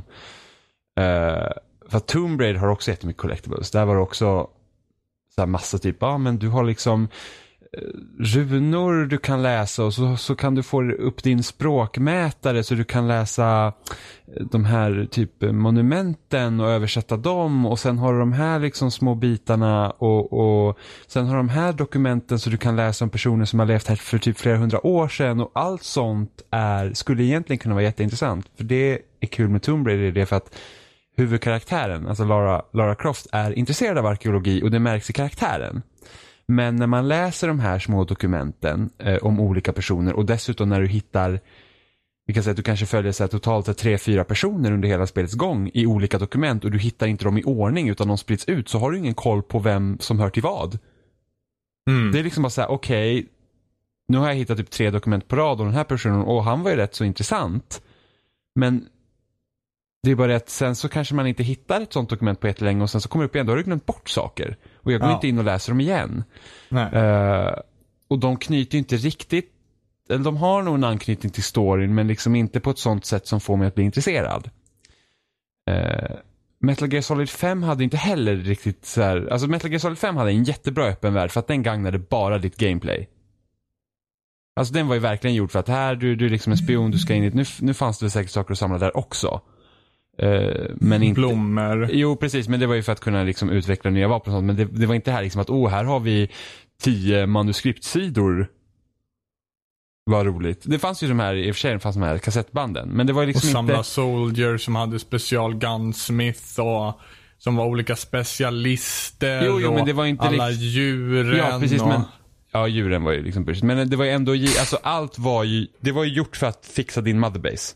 Uh, 1.00 1.52
för 1.88 1.96
att 1.96 2.06
Tomb 2.06 2.40
Raider 2.40 2.60
har 2.60 2.68
också 2.68 2.90
jättemycket 2.90 3.20
collectibles. 3.20 3.70
Där 3.70 3.84
var 3.84 3.94
det 3.94 4.02
också 4.02 4.48
så 5.34 5.40
här 5.40 5.46
massa 5.46 5.78
typ, 5.78 5.96
ja 6.00 6.18
men 6.18 6.38
du 6.38 6.48
har 6.48 6.64
liksom 6.64 7.08
runor 8.18 9.06
du 9.06 9.18
kan 9.18 9.42
läsa 9.42 9.84
och 9.84 9.94
så, 9.94 10.16
så 10.16 10.34
kan 10.34 10.54
du 10.54 10.62
få 10.62 10.90
upp 10.92 11.22
din 11.22 11.42
språkmätare 11.42 12.62
så 12.62 12.74
du 12.74 12.84
kan 12.84 13.08
läsa 13.08 13.72
eh, 14.36 14.46
de 14.50 14.64
här 14.64 15.08
typ 15.10 15.42
monumenten 15.42 16.60
och 16.60 16.68
översätta 16.68 17.16
dem 17.16 17.66
och 17.66 17.78
sen 17.78 17.98
har 17.98 18.12
du 18.12 18.18
de 18.18 18.32
här 18.32 18.58
liksom 18.58 18.90
små 18.90 19.14
bitarna 19.14 19.90
och, 19.90 20.32
och 20.32 20.78
sen 21.06 21.26
har 21.26 21.32
du 21.32 21.38
de 21.38 21.48
här 21.48 21.72
dokumenten 21.72 22.38
så 22.38 22.50
du 22.50 22.56
kan 22.56 22.76
läsa 22.76 23.04
om 23.04 23.10
personer 23.10 23.44
som 23.44 23.58
har 23.58 23.66
levt 23.66 23.86
här 23.86 23.96
för 23.96 24.18
typ 24.18 24.38
flera 24.38 24.56
hundra 24.56 24.86
år 24.86 25.08
sedan 25.08 25.40
och 25.40 25.50
allt 25.54 25.82
sånt 25.82 26.42
är, 26.50 26.92
skulle 26.92 27.22
egentligen 27.22 27.58
kunna 27.58 27.74
vara 27.74 27.84
jätteintressant. 27.84 28.50
För 28.56 28.64
det 28.64 28.98
är 29.20 29.26
kul 29.26 29.48
med 29.48 29.62
Tomb 29.62 29.86
Raider, 29.86 30.12
det 30.12 30.20
är 30.20 30.26
för 30.26 30.36
att 30.36 30.54
huvudkaraktären, 31.16 32.08
alltså 32.08 32.24
Lara, 32.24 32.62
Lara 32.72 32.94
Croft, 32.94 33.26
är 33.32 33.58
intresserad 33.58 33.98
av 33.98 34.06
arkeologi 34.06 34.62
och 34.62 34.70
det 34.70 34.78
märks 34.78 35.10
i 35.10 35.12
karaktären. 35.12 35.82
Men 36.48 36.76
när 36.76 36.86
man 36.86 37.08
läser 37.08 37.48
de 37.48 37.60
här 37.60 37.78
små 37.78 38.04
dokumenten 38.04 38.90
eh, 38.98 39.16
om 39.16 39.40
olika 39.40 39.72
personer 39.72 40.12
och 40.12 40.26
dessutom 40.26 40.68
när 40.68 40.80
du 40.80 40.86
hittar 40.86 41.40
vi 42.26 42.34
kan 42.34 42.42
säga 42.42 42.50
att 42.50 42.56
du 42.56 42.62
kanske 42.62 42.86
följer 42.86 43.12
så 43.12 43.22
här, 43.22 43.28
totalt 43.28 43.78
tre, 43.78 43.98
fyra 43.98 44.24
personer 44.24 44.72
under 44.72 44.88
hela 44.88 45.06
spelets 45.06 45.34
gång 45.34 45.70
i 45.74 45.86
olika 45.86 46.18
dokument 46.18 46.64
och 46.64 46.70
du 46.70 46.78
hittar 46.78 47.06
inte 47.06 47.24
dem 47.24 47.38
i 47.38 47.44
ordning 47.44 47.88
utan 47.88 48.08
de 48.08 48.18
sprids 48.18 48.44
ut 48.44 48.68
så 48.68 48.78
har 48.78 48.90
du 48.90 48.98
ingen 48.98 49.14
koll 49.14 49.42
på 49.42 49.58
vem 49.58 49.98
som 50.00 50.18
hör 50.18 50.30
till 50.30 50.42
vad. 50.42 50.78
Mm. 51.90 52.12
Det 52.12 52.18
är 52.18 52.22
liksom 52.22 52.42
bara 52.42 52.50
så 52.50 52.60
här, 52.60 52.70
okej, 52.70 53.28
nu 54.08 54.18
har 54.18 54.28
jag 54.28 54.34
hittat 54.34 54.58
typ 54.58 54.70
tre 54.70 54.90
dokument 54.90 55.28
på 55.28 55.36
rad 55.36 55.60
och 55.60 55.66
den 55.66 55.74
här 55.74 55.84
personen, 55.84 56.20
och 56.20 56.44
han 56.44 56.62
var 56.62 56.70
ju 56.70 56.76
rätt 56.76 56.94
så 56.94 57.04
intressant. 57.04 57.82
Men 58.54 58.88
det 60.02 60.10
är 60.10 60.14
bara 60.14 60.28
det 60.28 60.36
att 60.36 60.48
sen 60.48 60.76
så 60.76 60.88
kanske 60.88 61.14
man 61.14 61.26
inte 61.26 61.42
hittar 61.42 61.80
ett 61.80 61.92
sånt 61.92 62.10
dokument 62.10 62.40
på 62.40 62.46
jättelänge 62.46 62.82
och 62.82 62.90
sen 62.90 63.00
så 63.00 63.08
kommer 63.08 63.24
det 63.24 63.26
upp 63.26 63.34
igen, 63.34 63.46
då 63.46 63.52
har 63.52 63.56
du 63.56 63.62
glömt 63.62 63.86
bort 63.86 64.08
saker. 64.08 64.56
Och 64.82 64.92
jag 64.92 65.00
går 65.00 65.08
Ja. 65.10 65.14
inte 65.14 65.28
in 65.28 65.38
och 65.38 65.44
läser 65.44 65.72
dem 65.72 65.80
igen. 65.80 66.24
Eh, 66.92 67.54
och 68.08 68.18
de 68.18 68.36
knyter 68.36 68.78
inte 68.78 68.96
riktigt, 68.96 69.50
eller 70.08 70.24
de 70.24 70.36
har 70.36 70.62
nog 70.62 70.74
en 70.74 70.84
anknytning 70.84 71.32
till 71.32 71.42
storyn 71.42 71.94
men 71.94 72.08
liksom 72.08 72.34
inte 72.36 72.60
på 72.60 72.70
ett 72.70 72.78
sånt 72.78 73.04
sätt 73.04 73.26
som 73.26 73.40
får 73.40 73.56
mig 73.56 73.68
att 73.68 73.74
bli 73.74 73.84
intresserad. 73.84 74.50
Eh, 75.70 76.16
Metal 76.60 76.92
Gear 76.92 77.02
Solid 77.02 77.30
5 77.30 77.62
hade 77.62 77.84
inte 77.84 77.96
heller 77.96 78.36
riktigt 78.36 78.84
så 78.84 79.02
här, 79.02 79.28
alltså 79.32 79.48
Metal 79.48 79.70
Gear 79.70 79.78
Solid 79.78 79.98
5 79.98 80.16
hade 80.16 80.30
en 80.30 80.44
jättebra 80.44 80.84
öppen 80.84 81.14
värld 81.14 81.30
för 81.30 81.40
att 81.40 81.46
den 81.46 81.62
gagnade 81.62 81.98
bara 81.98 82.38
ditt 82.38 82.56
gameplay. 82.56 83.08
Alltså 84.56 84.74
den 84.74 84.88
var 84.88 84.94
ju 84.94 85.00
verkligen 85.00 85.36
gjord 85.36 85.50
för 85.50 85.58
att 85.58 85.68
här, 85.68 85.94
du, 85.94 86.16
du 86.16 86.26
är 86.26 86.30
liksom 86.30 86.50
en 86.52 86.56
spion, 86.58 86.90
du 86.90 86.98
ska 86.98 87.14
in 87.14 87.24
i 87.24 87.30
nu, 87.30 87.44
nu 87.60 87.74
fanns 87.74 87.98
det 87.98 88.04
väl 88.04 88.10
säkert 88.10 88.30
saker 88.30 88.52
att 88.52 88.58
samla 88.58 88.78
där 88.78 88.96
också. 88.96 89.40
Eh, 90.18 90.66
men 90.76 91.02
inte... 91.02 91.20
Blommor. 91.20 91.88
Jo, 91.92 92.16
precis. 92.16 92.48
Men 92.48 92.60
det 92.60 92.66
var 92.66 92.74
ju 92.74 92.82
för 92.82 92.92
att 92.92 93.00
kunna 93.00 93.22
liksom 93.22 93.50
utveckla 93.50 93.90
nya 93.90 94.08
vapen 94.08 94.32
och 94.32 94.36
sånt. 94.36 94.46
Men 94.46 94.56
det, 94.56 94.64
det 94.64 94.86
var 94.86 94.94
inte 94.94 95.10
här 95.10 95.22
liksom 95.22 95.40
att, 95.40 95.50
oh, 95.50 95.68
här 95.68 95.84
har 95.84 96.00
vi 96.00 96.30
tio 96.82 97.26
manuskriptsidor. 97.26 98.48
Vad 100.04 100.26
roligt. 100.26 100.62
Det 100.64 100.78
fanns 100.78 101.02
ju 101.02 101.08
de 101.08 101.20
här, 101.20 101.34
i 101.34 101.50
och 101.50 101.54
för 101.54 101.60
sig 101.60 101.72
det 101.72 101.78
fanns 101.78 101.96
de 101.96 102.02
här 102.02 102.18
kassettbanden. 102.18 102.88
Men 102.88 103.06
det 103.06 103.12
var 103.12 103.22
ju 103.22 103.28
Och 103.28 103.34
liksom 103.34 103.50
samla 103.50 103.76
inte... 103.76 103.88
soldier 103.88 104.56
som 104.56 104.76
hade 104.76 104.98
special 104.98 105.54
gunsmith 105.54 106.60
och 106.60 107.00
som 107.38 107.56
var 107.56 107.66
olika 107.66 107.96
specialister. 107.96 109.42
Jo, 109.46 109.60
jo, 109.60 109.74
men 109.74 109.86
det 109.86 109.92
var 109.92 110.06
inte 110.06 110.24
alla 110.24 110.48
rikt- 110.48 110.60
djuren. 110.60 111.36
Ja, 111.36 111.58
precis. 111.60 111.82
och... 111.82 111.88
Men, 111.88 112.02
ja, 112.52 112.68
djuren 112.68 113.04
var 113.04 113.12
ju 113.12 113.22
liksom. 113.22 113.46
Men 113.62 113.90
det 113.90 113.96
var 113.96 114.04
ju 114.04 114.10
ändå, 114.10 114.32
alltså 114.32 114.78
allt 114.82 115.18
var 115.18 115.44
ju, 115.44 115.66
det 115.80 115.92
var 115.92 116.04
ju 116.04 116.12
gjort 116.12 116.36
för 116.36 116.46
att 116.46 116.66
fixa 116.66 117.00
din 117.00 117.18
motherbase. 117.20 117.74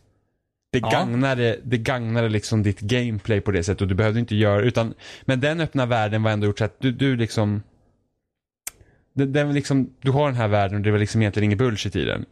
Det 0.80 0.80
Ja. 0.82 0.90
gagnade, 0.90 1.58
det 1.64 1.78
gagnade 1.78 2.28
liksom 2.28 2.62
ditt 2.62 2.80
gameplay 2.80 3.40
på 3.40 3.50
det 3.50 3.62
sättet 3.64 3.80
och 3.80 3.88
du 3.88 3.94
behövde 3.94 4.20
inte 4.20 4.36
göra, 4.36 4.62
utan, 4.62 4.94
men 5.22 5.40
den 5.40 5.60
öppna 5.60 5.86
världen 5.86 6.22
var 6.22 6.30
ändå 6.30 6.46
gjort 6.46 6.58
så 6.58 6.64
att 6.64 6.80
du, 6.80 6.92
du 6.92 7.16
liksom, 7.16 7.62
den, 9.12 9.32
den 9.32 9.54
liksom, 9.54 9.90
du 10.00 10.10
har 10.10 10.26
den 10.26 10.34
här 10.36 10.48
världen 10.48 10.76
och 10.76 10.82
det 10.82 10.90
var 10.90 10.98
liksom 10.98 11.22
egentligen 11.22 11.44
ingen 11.44 11.58
bullshit 11.58 11.96
i 11.96 12.04
den. 12.04 12.24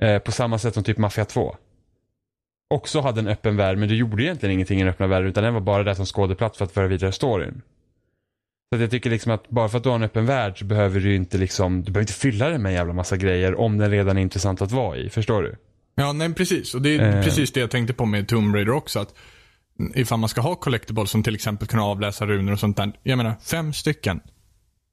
Eh, 0.00 0.18
på 0.18 0.32
samma 0.32 0.58
sätt 0.58 0.74
som 0.74 0.84
typ 0.84 0.98
Mafia 0.98 1.24
2. 1.24 1.56
Också 2.74 3.00
hade 3.00 3.20
en 3.20 3.28
öppen 3.28 3.56
värld 3.56 3.78
men 3.78 3.88
du 3.88 3.94
gjorde 3.96 4.22
egentligen 4.22 4.52
ingenting 4.52 4.78
i 4.80 4.82
den 4.82 4.90
öppna 4.90 5.06
världen 5.06 5.28
utan 5.28 5.44
den 5.44 5.54
var 5.54 5.60
bara 5.60 5.82
där 5.82 5.94
som 5.94 6.06
skådeplats 6.06 6.58
för 6.58 6.64
att 6.64 6.72
föra 6.72 6.86
vidare 6.86 7.12
storyn. 7.12 7.62
Så 8.70 8.74
att 8.76 8.80
jag 8.80 8.90
tycker 8.90 9.10
liksom 9.10 9.32
att 9.32 9.48
bara 9.48 9.68
för 9.68 9.78
att 9.78 9.82
du 9.84 9.88
har 9.88 9.96
en 9.96 10.02
öppen 10.02 10.26
värld 10.26 10.58
så 10.58 10.64
behöver 10.64 11.00
du 11.00 11.14
inte 11.14 11.38
liksom, 11.38 11.82
du 11.82 11.92
behöver 11.92 12.02
inte 12.02 12.12
fylla 12.12 12.48
den 12.48 12.62
med 12.62 12.70
en 12.70 12.76
jävla 12.76 12.92
massa 12.92 13.16
grejer 13.16 13.54
om 13.60 13.78
den 13.78 13.90
redan 13.90 14.18
är 14.18 14.22
intressant 14.22 14.62
att 14.62 14.72
vara 14.72 14.96
i. 14.96 15.08
Förstår 15.10 15.42
du? 15.42 15.56
Ja, 16.00 16.12
nej 16.12 16.34
precis. 16.34 16.74
Och 16.74 16.82
det 16.82 16.94
är 16.94 17.16
Eh. 17.16 17.22
precis 17.24 17.52
det 17.52 17.60
jag 17.60 17.70
tänkte 17.70 17.94
på 17.94 18.04
med 18.06 18.28
Tomb 18.28 18.54
Raider 18.54 18.72
också. 18.72 18.98
Att 19.00 19.14
ifall 19.94 20.18
man 20.18 20.28
ska 20.28 20.40
ha 20.40 20.54
collectibles 20.54 21.10
som 21.10 21.22
till 21.22 21.34
exempel 21.34 21.68
kunna 21.68 21.82
avläsa 21.84 22.26
runor 22.26 22.52
och 22.52 22.60
sånt 22.60 22.76
där. 22.76 22.92
Jag 23.02 23.16
menar, 23.16 23.34
fem 23.42 23.72
stycken. 23.72 24.20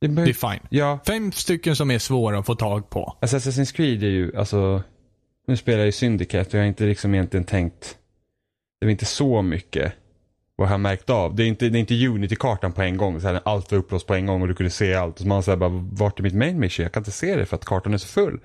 Det 0.01 0.07
Det 0.07 0.21
är 0.21 0.33
fine. 0.51 0.67
Ja, 0.69 0.99
Fem 1.07 1.31
stycken 1.31 1.75
som 1.75 1.91
är 1.91 1.99
svåra 1.99 2.39
att 2.39 2.45
få 2.45 2.55
tag 2.55 2.89
på. 2.89 3.17
alltså 3.21 3.37
Assassin's 3.37 3.75
Creed 3.75 4.03
är 4.03 4.07
ju, 4.07 4.37
alltså, 4.37 4.83
nu 5.47 5.57
spelar 5.57 5.77
jag 5.77 5.85
ju 5.85 5.91
Syndicate 5.91 6.47
och 6.49 6.53
jag 6.53 6.59
har 6.59 6.67
inte 6.67 6.83
liksom 6.83 7.13
egentligen 7.13 7.43
tänkt, 7.45 7.97
det 8.79 8.85
var 8.85 8.91
inte 8.91 9.05
så 9.05 9.41
mycket 9.41 9.93
vad 10.55 10.67
jag 10.67 10.71
har 10.71 10.77
märkt 10.77 11.09
av. 11.09 11.35
Det 11.35 11.43
är 11.43 11.47
inte, 11.47 11.69
det 11.69 11.77
är 11.77 11.79
inte 11.79 12.07
Unity-kartan 12.07 12.73
på 12.73 12.81
en 12.81 12.97
gång, 12.97 13.21
så 13.21 13.27
här, 13.27 13.39
allt 13.45 13.71
var 13.71 13.79
upplåst 13.79 14.07
på 14.07 14.13
en 14.15 14.25
gång 14.25 14.41
och 14.41 14.47
du 14.47 14.53
kunde 14.53 14.69
se 14.69 14.93
allt. 14.93 15.13
Och 15.15 15.21
så 15.21 15.27
man 15.27 15.43
säger 15.43 15.57
bara, 15.57 15.69
vart 15.91 16.19
är 16.19 16.23
mitt 16.23 16.33
main 16.35 16.59
mission? 16.59 16.83
Jag 16.83 16.91
kan 16.93 17.01
inte 17.01 17.11
se 17.11 17.35
det 17.35 17.45
för 17.45 17.55
att 17.55 17.65
kartan 17.65 17.93
är 17.93 17.97
så 17.97 18.07
full. 18.07 18.39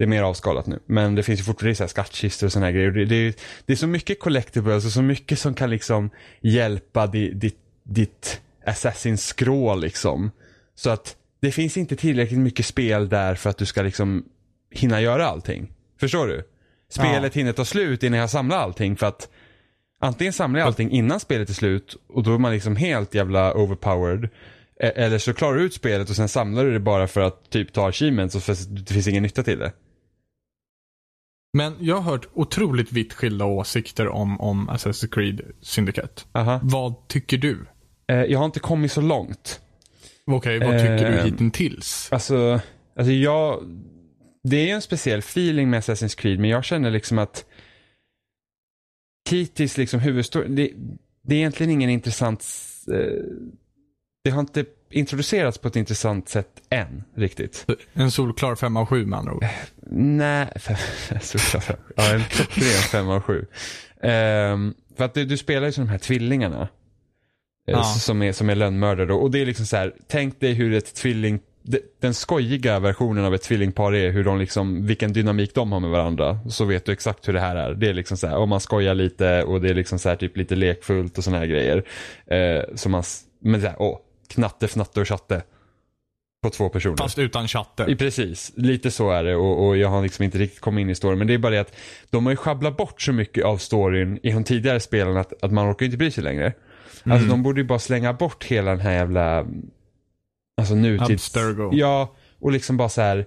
Det 0.00 0.04
är 0.04 0.08
mer 0.08 0.22
avskalat 0.22 0.66
nu. 0.66 0.78
Men 0.86 1.14
det 1.14 1.22
finns 1.22 1.40
ju 1.40 1.44
fortfarande 1.44 1.74
så 1.74 1.82
här 1.82 1.88
skattkistor 1.88 2.46
och 2.46 2.52
sådana 2.52 2.66
här 2.66 2.72
grejer. 2.72 2.90
Det, 2.90 3.04
det, 3.04 3.14
är- 3.16 3.34
det 3.66 3.72
är 3.72 3.76
så 3.76 3.86
mycket 3.86 4.20
collectibles 4.20 4.84
och 4.84 4.92
så 4.92 5.02
mycket 5.02 5.38
som 5.38 5.54
kan 5.54 5.70
liksom 5.70 6.10
hjälpa 6.40 7.06
di, 7.06 7.32
ditt, 7.32 7.58
ditt 7.84 8.40
Assassin's 8.66 9.34
scroll 9.34 9.80
liksom. 9.80 10.30
Så 10.74 10.90
att 10.90 11.16
det 11.40 11.52
finns 11.52 11.76
inte 11.76 11.96
tillräckligt 11.96 12.38
mycket 12.40 12.66
spel 12.66 13.08
där 13.08 13.34
för 13.34 13.50
att 13.50 13.58
du 13.58 13.66
ska 13.66 13.82
liksom 13.82 14.24
hinna 14.70 15.00
göra 15.00 15.26
allting. 15.26 15.72
Förstår 16.00 16.26
du? 16.26 16.42
Spelet 16.88 17.34
hinner 17.36 17.52
ta 17.52 17.64
slut 17.64 18.02
innan 18.02 18.18
jag 18.18 18.30
samlar 18.30 18.56
allting 18.56 18.96
för 18.96 19.06
att 19.06 19.28
antingen 20.00 20.32
samlar 20.32 20.60
jag 20.60 20.66
allting 20.66 20.90
innan 20.90 21.20
spelet 21.20 21.48
är 21.48 21.54
slut 21.54 21.96
och 22.08 22.22
då 22.22 22.34
är 22.34 22.38
man 22.38 22.52
liksom 22.52 22.76
helt 22.76 23.14
jävla 23.14 23.54
overpowered. 23.54 24.24
E- 24.80 24.92
Eller 24.96 25.18
så 25.18 25.34
klarar 25.34 25.56
du 25.56 25.62
ut 25.62 25.74
spelet 25.74 26.10
och 26.10 26.16
sen 26.16 26.28
samlar 26.28 26.64
du 26.64 26.72
det 26.72 26.80
bara 26.80 27.06
för 27.06 27.20
att 27.20 27.50
typ 27.50 27.72
ta 27.72 27.88
achievements 27.88 28.34
och 28.34 28.56
det 28.68 28.92
finns 28.94 29.08
ingen 29.08 29.22
nytta 29.22 29.42
till 29.42 29.58
det. 29.58 29.72
Men 31.52 31.76
jag 31.80 31.96
har 31.96 32.02
hört 32.12 32.28
otroligt 32.34 32.92
vitt 32.92 33.12
skilda 33.12 33.44
åsikter 33.44 34.08
om, 34.08 34.40
om 34.40 34.70
Assassin's 34.70 35.08
Creed 35.14 35.40
Syndicate. 35.60 36.22
Aha. 36.32 36.60
Vad 36.62 37.08
tycker 37.08 37.38
du? 37.38 37.66
Eh, 38.08 38.16
jag 38.16 38.38
har 38.38 38.46
inte 38.46 38.60
kommit 38.60 38.92
så 38.92 39.00
långt. 39.00 39.60
Okej, 40.26 40.58
vad 40.58 40.78
tycker 40.78 41.10
du 41.10 41.18
Eh, 41.18 41.24
hittills? 41.24 42.08
Alltså, 42.12 42.60
alltså 42.96 43.12
jag... 43.12 43.62
Det 44.42 44.56
är 44.56 44.66
ju 44.66 44.70
en 44.70 44.82
speciell 44.82 45.18
feeling 45.18 45.70
med 45.70 45.80
Assassin's 45.80 46.18
Creed, 46.18 46.38
men 46.38 46.50
jag 46.50 46.64
känner 46.64 46.90
liksom 46.90 47.18
att 47.18 47.44
hittills 49.30 49.76
liksom 49.76 50.00
huvudstoryn, 50.00 50.56
det, 50.56 50.70
det 51.22 51.34
är 51.34 51.38
egentligen 51.38 51.72
ingen 51.72 51.90
intressant... 51.90 52.46
Eh, 52.92 53.22
det 54.24 54.30
har 54.30 54.40
inte 54.40 54.64
introducerats 54.90 55.58
på 55.58 55.68
ett 55.68 55.76
intressant 55.76 56.28
sätt 56.28 56.48
än, 56.70 57.04
riktigt. 57.14 57.66
En 57.92 58.10
solklar 58.10 58.54
5 58.56 58.76
av 58.76 58.86
7 58.86 59.06
med 59.06 59.18
andra 59.18 59.34
ord. 59.34 59.44
Nej, 59.92 60.46
såklart. 61.20 61.78
Ja, 61.96 62.14
en 62.14 62.24
klockren 62.24 62.64
femma 62.64 63.14
av 63.14 63.20
sju. 63.22 63.46
Ehm, 64.02 64.74
för 64.96 65.04
att 65.04 65.14
du, 65.14 65.24
du 65.24 65.36
spelar 65.36 65.66
ju 65.66 65.72
som 65.72 65.84
de 65.84 65.90
här 65.90 65.98
tvillingarna. 65.98 66.60
eh, 66.62 66.68
Ja. 67.66 67.84
Som, 67.84 68.22
är, 68.22 68.32
som 68.32 68.50
är 68.50 68.54
lönnmördare. 68.54 69.12
Och 69.12 69.30
det 69.30 69.40
är 69.40 69.46
liksom 69.46 69.66
så 69.66 69.76
här, 69.76 69.92
tänk 70.08 70.40
dig 70.40 70.52
hur 70.52 70.74
ett 70.74 70.94
tvilling, 70.94 71.40
de- 71.62 71.80
den 72.00 72.14
skojiga 72.14 72.78
versionen 72.80 73.24
av 73.24 73.34
ett 73.34 73.42
tvillingpar 73.42 73.94
är 73.94 74.10
hur 74.10 74.24
de 74.24 74.38
liksom, 74.38 74.86
vilken 74.86 75.12
dynamik 75.12 75.54
de 75.54 75.72
har 75.72 75.80
med 75.80 75.90
varandra. 75.90 76.38
Så 76.48 76.64
vet 76.64 76.84
du 76.84 76.92
exakt 76.92 77.28
hur 77.28 77.32
det 77.32 77.40
här 77.40 77.56
är. 77.56 77.74
Det 77.74 77.88
är 77.88 77.94
liksom 77.94 78.16
så 78.16 78.26
här, 78.26 78.36
och 78.36 78.48
man 78.48 78.60
skojar 78.60 78.94
lite 78.94 79.42
och 79.42 79.60
det 79.60 79.68
är 79.70 79.74
liksom 79.74 79.98
så 79.98 80.08
här 80.08 80.16
typ 80.16 80.36
lite 80.36 80.54
lekfullt 80.56 81.18
och 81.18 81.24
såna 81.24 81.38
här 81.38 81.46
grejer. 81.46 81.84
Eh, 82.26 82.62
så 82.74 82.88
man, 82.88 83.02
men 83.42 83.60
så 83.60 83.66
här, 83.66 83.76
åh, 83.78 83.98
knatte, 84.30 84.68
fnatte 84.68 85.00
och 85.00 85.08
chatte. 85.08 85.42
På 86.42 86.50
två 86.50 86.68
personer. 86.68 86.96
Fast 86.96 87.18
utan 87.18 87.44
I, 87.44 87.48
chatter. 87.48 87.94
precis, 87.94 88.52
lite 88.56 88.90
så 88.90 89.10
är 89.10 89.24
det 89.24 89.36
och, 89.36 89.66
och 89.66 89.76
jag 89.76 89.88
har 89.88 90.02
liksom 90.02 90.24
inte 90.24 90.38
riktigt 90.38 90.60
kommit 90.60 90.82
in 90.82 90.90
i 90.90 90.94
storyn. 90.94 91.18
Men 91.18 91.26
det 91.26 91.34
är 91.34 91.38
bara 91.38 91.52
det 91.52 91.60
att 91.60 91.76
de 92.10 92.26
har 92.26 92.32
ju 92.32 92.36
sjabblat 92.36 92.76
bort 92.76 93.02
så 93.02 93.12
mycket 93.12 93.44
av 93.44 93.56
storyn 93.56 94.18
i 94.22 94.32
de 94.32 94.44
tidigare 94.44 94.80
spelen 94.80 95.16
att, 95.16 95.44
att 95.44 95.52
man 95.52 95.70
orkar 95.70 95.86
inte 95.86 95.98
bry 95.98 96.10
sig 96.10 96.24
längre. 96.24 96.52
Alltså 97.04 97.28
de 97.28 97.42
borde 97.42 97.60
ju 97.60 97.66
bara 97.66 97.78
slänga 97.78 98.12
bort 98.12 98.44
hela 98.44 98.70
den 98.70 98.80
här 98.80 98.92
jävla, 98.92 99.46
alltså 100.56 100.74
nutids... 100.74 101.10
Abstergo. 101.10 101.70
Ja, 101.72 102.16
och 102.40 102.52
liksom 102.52 102.76
bara 102.76 102.88
så 102.88 103.00
här. 103.00 103.26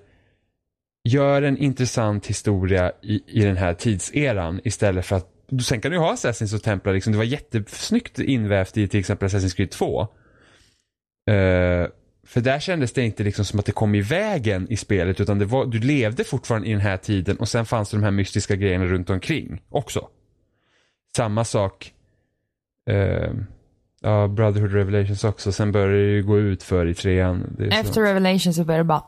Gör 1.09 1.41
en 1.41 1.57
intressant 1.57 2.27
historia 2.27 2.91
i, 3.01 3.21
i 3.27 3.43
den 3.43 3.57
här 3.57 3.73
tidseran 3.73 4.61
istället 4.63 5.05
för 5.05 5.15
att 5.15 5.29
Sen 5.61 5.81
kan 5.81 5.91
du 5.91 5.97
ha 5.97 6.13
Assassins 6.13 6.53
och 6.53 6.63
Templar, 6.63 6.93
liksom, 6.93 7.11
det 7.11 7.17
var 7.17 7.25
jättesnyggt 7.25 8.19
invävt 8.19 8.77
i 8.77 8.87
till 8.87 8.99
exempel 8.99 9.29
Assassin's 9.29 9.55
Creed 9.55 9.71
2. 9.71 10.07
Eh, 11.27 11.87
för 12.25 12.41
där 12.41 12.59
kändes 12.59 12.93
det 12.93 13.05
inte 13.05 13.23
liksom 13.23 13.45
som 13.45 13.59
att 13.59 13.65
det 13.65 13.71
kom 13.71 13.95
i 13.95 14.01
vägen 14.01 14.67
i 14.69 14.77
spelet 14.77 15.21
utan 15.21 15.39
det 15.39 15.45
var, 15.45 15.65
du 15.65 15.79
levde 15.79 16.23
fortfarande 16.23 16.67
i 16.67 16.71
den 16.71 16.81
här 16.81 16.97
tiden 16.97 17.37
och 17.37 17.49
sen 17.49 17.65
fanns 17.65 17.89
det 17.89 17.97
de 17.97 18.03
här 18.03 18.11
mystiska 18.11 18.55
grejerna 18.55 18.85
runt 18.85 19.09
omkring 19.09 19.61
också. 19.69 20.07
Samma 21.15 21.45
sak 21.45 21.93
eh, 22.89 23.31
Ja, 24.05 24.27
Brotherhood 24.27 24.73
Revelations 24.73 25.23
också. 25.23 25.51
Sen 25.51 25.71
började 25.71 25.93
det 25.93 26.11
ju 26.11 26.23
gå 26.23 26.39
ut 26.39 26.63
för 26.63 26.85
i 26.85 26.93
trean. 26.93 27.57
Efter 27.71 28.01
Revelation 28.01 28.53
så 28.53 28.63
börjar 28.63 28.79
det 28.79 28.83
bara... 28.83 29.03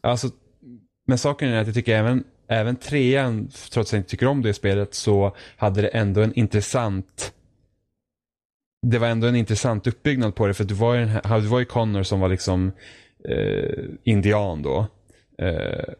Alltså, 0.00 0.28
men 1.06 1.18
saken 1.18 1.48
är 1.48 1.60
att 1.60 1.66
jag 1.66 1.74
tycker 1.74 1.96
även, 1.96 2.24
även 2.48 2.76
trean, 2.76 3.48
trots 3.48 3.76
att 3.88 3.92
jag 3.92 4.00
inte 4.00 4.10
tycker 4.10 4.26
om 4.26 4.42
det 4.42 4.54
spelet, 4.54 4.94
så 4.94 5.36
hade 5.56 5.82
det 5.82 5.88
ändå 5.88 6.20
en 6.20 6.34
intressant 6.34 7.32
det 8.82 8.98
var 8.98 9.08
ändå 9.08 9.26
en 9.26 9.36
intressant 9.36 9.86
uppbyggnad 9.86 10.34
på 10.34 10.46
det 10.46 10.54
för 10.54 10.64
du 10.64 10.74
var 10.74 10.94
ju, 10.94 11.06
du 11.40 11.46
var 11.46 11.58
ju 11.58 11.64
Connor 11.64 12.02
som 12.02 12.20
var 12.20 12.28
liksom 12.28 12.72
eh, 13.28 13.84
indian 14.04 14.62
då. 14.62 14.86
Eh, 15.38 15.94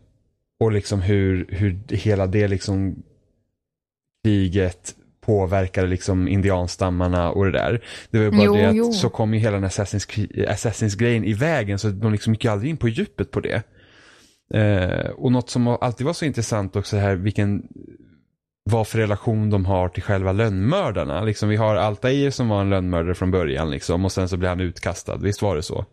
och 0.61 0.73
liksom 0.73 1.01
hur, 1.01 1.47
hur 1.49 1.81
hela 1.89 2.27
det 2.27 2.49
liksom 2.49 3.03
kriget 4.25 4.95
påverkade 5.21 5.89
liksom 5.89 6.29
indianstammarna 6.29 7.31
och 7.31 7.45
det 7.45 7.51
där. 7.51 7.85
Det 8.11 8.19
var 8.19 8.25
ju 8.25 8.31
bara 8.31 8.45
Jo, 8.45 8.55
det 8.55 8.69
att 8.69 8.77
jo. 8.77 8.93
så 8.93 9.09
kom 9.09 9.35
ju 9.35 9.41
hela 9.41 9.57
den 9.57 9.65
Assassins, 9.65 10.09
Assassins 10.49 10.95
grejen 10.95 11.25
i 11.25 11.33
vägen 11.33 11.79
så 11.79 11.89
de 11.89 12.13
liksom 12.13 12.33
gick 12.33 12.45
aldrig 12.45 12.71
in 12.71 12.77
på 12.77 12.89
djupet 12.89 13.31
på 13.31 13.41
det. 13.41 13.63
Eh, 14.55 15.11
och 15.11 15.33
något 15.33 15.51
som 15.51 15.67
alltid 15.67 16.07
var 16.07 16.13
så 16.13 16.25
intressant 16.25 16.77
också 16.77 16.97
här 16.97 17.15
vilken 17.15 17.63
vad 18.71 18.89
för 18.89 18.99
relation 18.99 19.51
de 19.51 19.65
har 19.65 19.89
till 19.89 20.03
själva 20.03 20.33
lönnmördarna. 20.33 21.25
Liksom, 21.25 21.49
vi 21.49 21.57
har 21.57 21.77
Altair 21.77 22.31
som 22.31 22.49
var 22.49 22.61
en 22.61 22.71
lönnmördare 22.71 23.15
från 23.15 23.31
början 23.31 23.71
liksom, 23.71 24.05
och 24.05 24.13
sen 24.13 24.29
så 24.29 24.37
blev 24.37 24.49
han 24.49 24.61
utkastad. 24.61 25.17
Visst 25.17 25.43
var 25.43 25.57
det 25.57 25.63
så? 25.63 25.85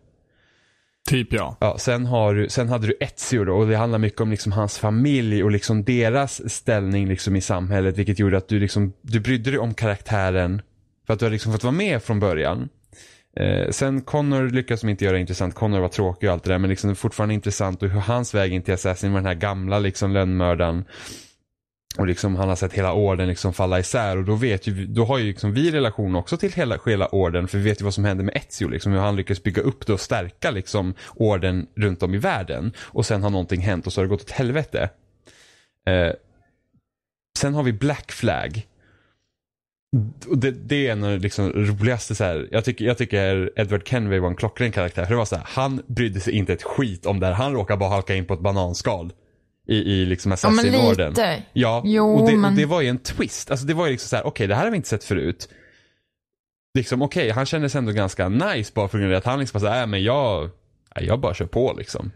Typ 1.08 1.32
ja. 1.32 1.56
Ja, 1.60 1.78
sen, 1.78 2.06
har 2.06 2.34
du, 2.34 2.48
sen 2.48 2.68
hade 2.68 2.86
du 2.86 2.96
Ezio 3.00 3.44
då 3.44 3.54
och 3.54 3.66
det 3.66 3.76
handlar 3.76 3.98
mycket 3.98 4.20
om 4.20 4.30
liksom 4.30 4.52
hans 4.52 4.78
familj 4.78 5.44
och 5.44 5.50
liksom 5.50 5.84
deras 5.84 6.50
ställning 6.50 7.08
liksom 7.08 7.36
i 7.36 7.40
samhället 7.40 7.98
vilket 7.98 8.18
gjorde 8.18 8.36
att 8.36 8.48
du, 8.48 8.60
liksom, 8.60 8.92
du 9.02 9.20
brydde 9.20 9.50
dig 9.50 9.58
om 9.58 9.74
karaktären 9.74 10.62
för 11.06 11.14
att 11.14 11.18
du 11.20 11.26
har 11.26 11.30
liksom 11.30 11.52
fått 11.52 11.64
vara 11.64 11.72
med 11.72 12.02
från 12.02 12.20
början. 12.20 12.68
Eh, 13.36 13.70
sen 13.70 14.00
Connor 14.00 14.50
lyckas 14.50 14.80
de 14.80 14.88
inte 14.88 15.04
göra 15.04 15.18
intressant. 15.18 15.54
Connor 15.54 15.80
var 15.80 15.88
tråkig 15.88 16.28
och 16.28 16.32
allt 16.32 16.44
det 16.44 16.50
där 16.50 16.58
men 16.58 16.70
liksom 16.70 16.88
det 16.88 16.92
är 16.92 16.94
fortfarande 16.94 17.34
intressant 17.34 17.82
och 17.82 17.88
hur 17.88 18.00
hans 18.00 18.34
väg 18.34 18.52
in 18.52 18.62
till 18.62 18.74
Assassin 18.74 19.12
med 19.12 19.18
den 19.22 19.26
här 19.26 19.34
gamla 19.34 19.78
liksom 19.78 20.12
lönnmördaren 20.12 20.84
och 21.96 22.06
liksom 22.06 22.36
han 22.36 22.48
har 22.48 22.56
sett 22.56 22.72
hela 22.72 22.92
orden 22.92 23.28
liksom 23.28 23.52
falla 23.52 23.78
isär 23.78 24.16
och 24.16 24.24
då 24.24 24.34
vet 24.34 24.66
ju, 24.66 24.86
då 24.86 25.04
har 25.04 25.18
ju 25.18 25.24
liksom 25.24 25.52
vi 25.52 25.70
relation 25.70 26.16
också 26.16 26.36
till 26.36 26.52
hela, 26.52 26.78
hela 26.86 27.08
orden 27.08 27.48
för 27.48 27.58
vi 27.58 27.64
vet 27.64 27.80
ju 27.80 27.84
vad 27.84 27.94
som 27.94 28.04
hände 28.04 28.24
med 28.24 28.36
Ezio 28.36 28.68
liksom 28.68 28.92
hur 28.92 28.98
han 28.98 29.16
lyckas 29.16 29.42
bygga 29.42 29.62
upp 29.62 29.86
det 29.86 29.92
och 29.92 30.00
stärka 30.00 30.50
liksom 30.50 30.94
orden 31.14 31.66
runt 31.76 32.02
om 32.02 32.14
i 32.14 32.18
världen 32.18 32.72
och 32.78 33.06
sen 33.06 33.22
har 33.22 33.30
någonting 33.30 33.60
hänt 33.60 33.86
och 33.86 33.92
så 33.92 34.00
har 34.00 34.04
det 34.04 34.08
gått 34.08 34.22
åt 34.22 34.30
helvete. 34.30 34.90
Eh, 35.88 36.12
sen 37.38 37.54
har 37.54 37.62
vi 37.62 37.72
Black 37.72 38.12
Flag. 38.12 38.66
Det, 40.36 40.50
det 40.50 40.86
är 40.86 40.92
en 40.92 41.04
av 41.04 41.10
de 41.10 41.18
liksom 41.18 41.52
roligaste 41.52 42.14
så 42.14 42.24
här, 42.24 42.48
jag 42.50 42.64
tycker, 42.64 42.84
jag 42.84 42.98
tycker 42.98 43.50
Edward 43.56 43.88
Kenway 43.88 44.18
var 44.18 44.28
en 44.28 44.36
klockren 44.36 44.72
karaktär. 44.72 45.04
För 45.04 45.10
det 45.10 45.16
var 45.16 45.24
så 45.24 45.36
här, 45.36 45.44
han 45.48 45.82
brydde 45.86 46.20
sig 46.20 46.32
inte 46.32 46.52
ett 46.52 46.62
skit 46.62 47.06
om 47.06 47.20
det 47.20 47.26
här. 47.26 47.32
Han 47.32 47.52
råkade 47.52 47.78
bara 47.78 47.90
halka 47.90 48.14
in 48.14 48.26
på 48.26 48.34
ett 48.34 48.40
bananskal. 48.40 49.12
I, 49.68 49.76
i 49.76 50.06
liksom 50.06 50.30
Ja, 50.32 50.36
men 50.50 50.58
Assassin-orden. 50.58 51.08
lite. 51.10 51.42
Ja, 51.52 51.82
Jo, 51.84 52.14
och, 52.14 52.30
det, 52.30 52.36
men- 52.36 52.50
och 52.52 52.56
det 52.56 52.66
var 52.66 52.80
ju 52.80 52.88
en 52.88 52.98
twist. 52.98 53.50
Alltså 53.50 53.66
det 53.66 53.74
var 53.74 53.86
ju 53.86 53.92
liksom 53.92 54.08
så 54.08 54.16
här, 54.16 54.26
okej 54.26 54.46
det 54.46 54.54
här 54.54 54.64
har 54.64 54.70
vi 54.70 54.76
inte 54.76 54.88
sett 54.88 55.04
förut. 55.04 55.48
Liksom 56.78 57.02
okej, 57.02 57.30
han 57.30 57.46
kändes 57.46 57.74
ändå 57.76 57.92
ganska 57.92 58.28
nice 58.28 58.72
bara 58.74 58.88
för 58.88 58.98
grund 58.98 59.12
av 59.12 59.18
att 59.18 59.24
han 59.24 59.40
liksom 59.40 59.60
bara 59.60 59.68
såhär, 59.70 59.80
äh, 59.80 59.86
men 59.86 60.02
jag, 60.02 60.50
nej, 60.96 61.06
jag 61.06 61.20
bara 61.20 61.34
kör 61.34 61.46
på 61.46 61.74
liksom. 61.78 62.10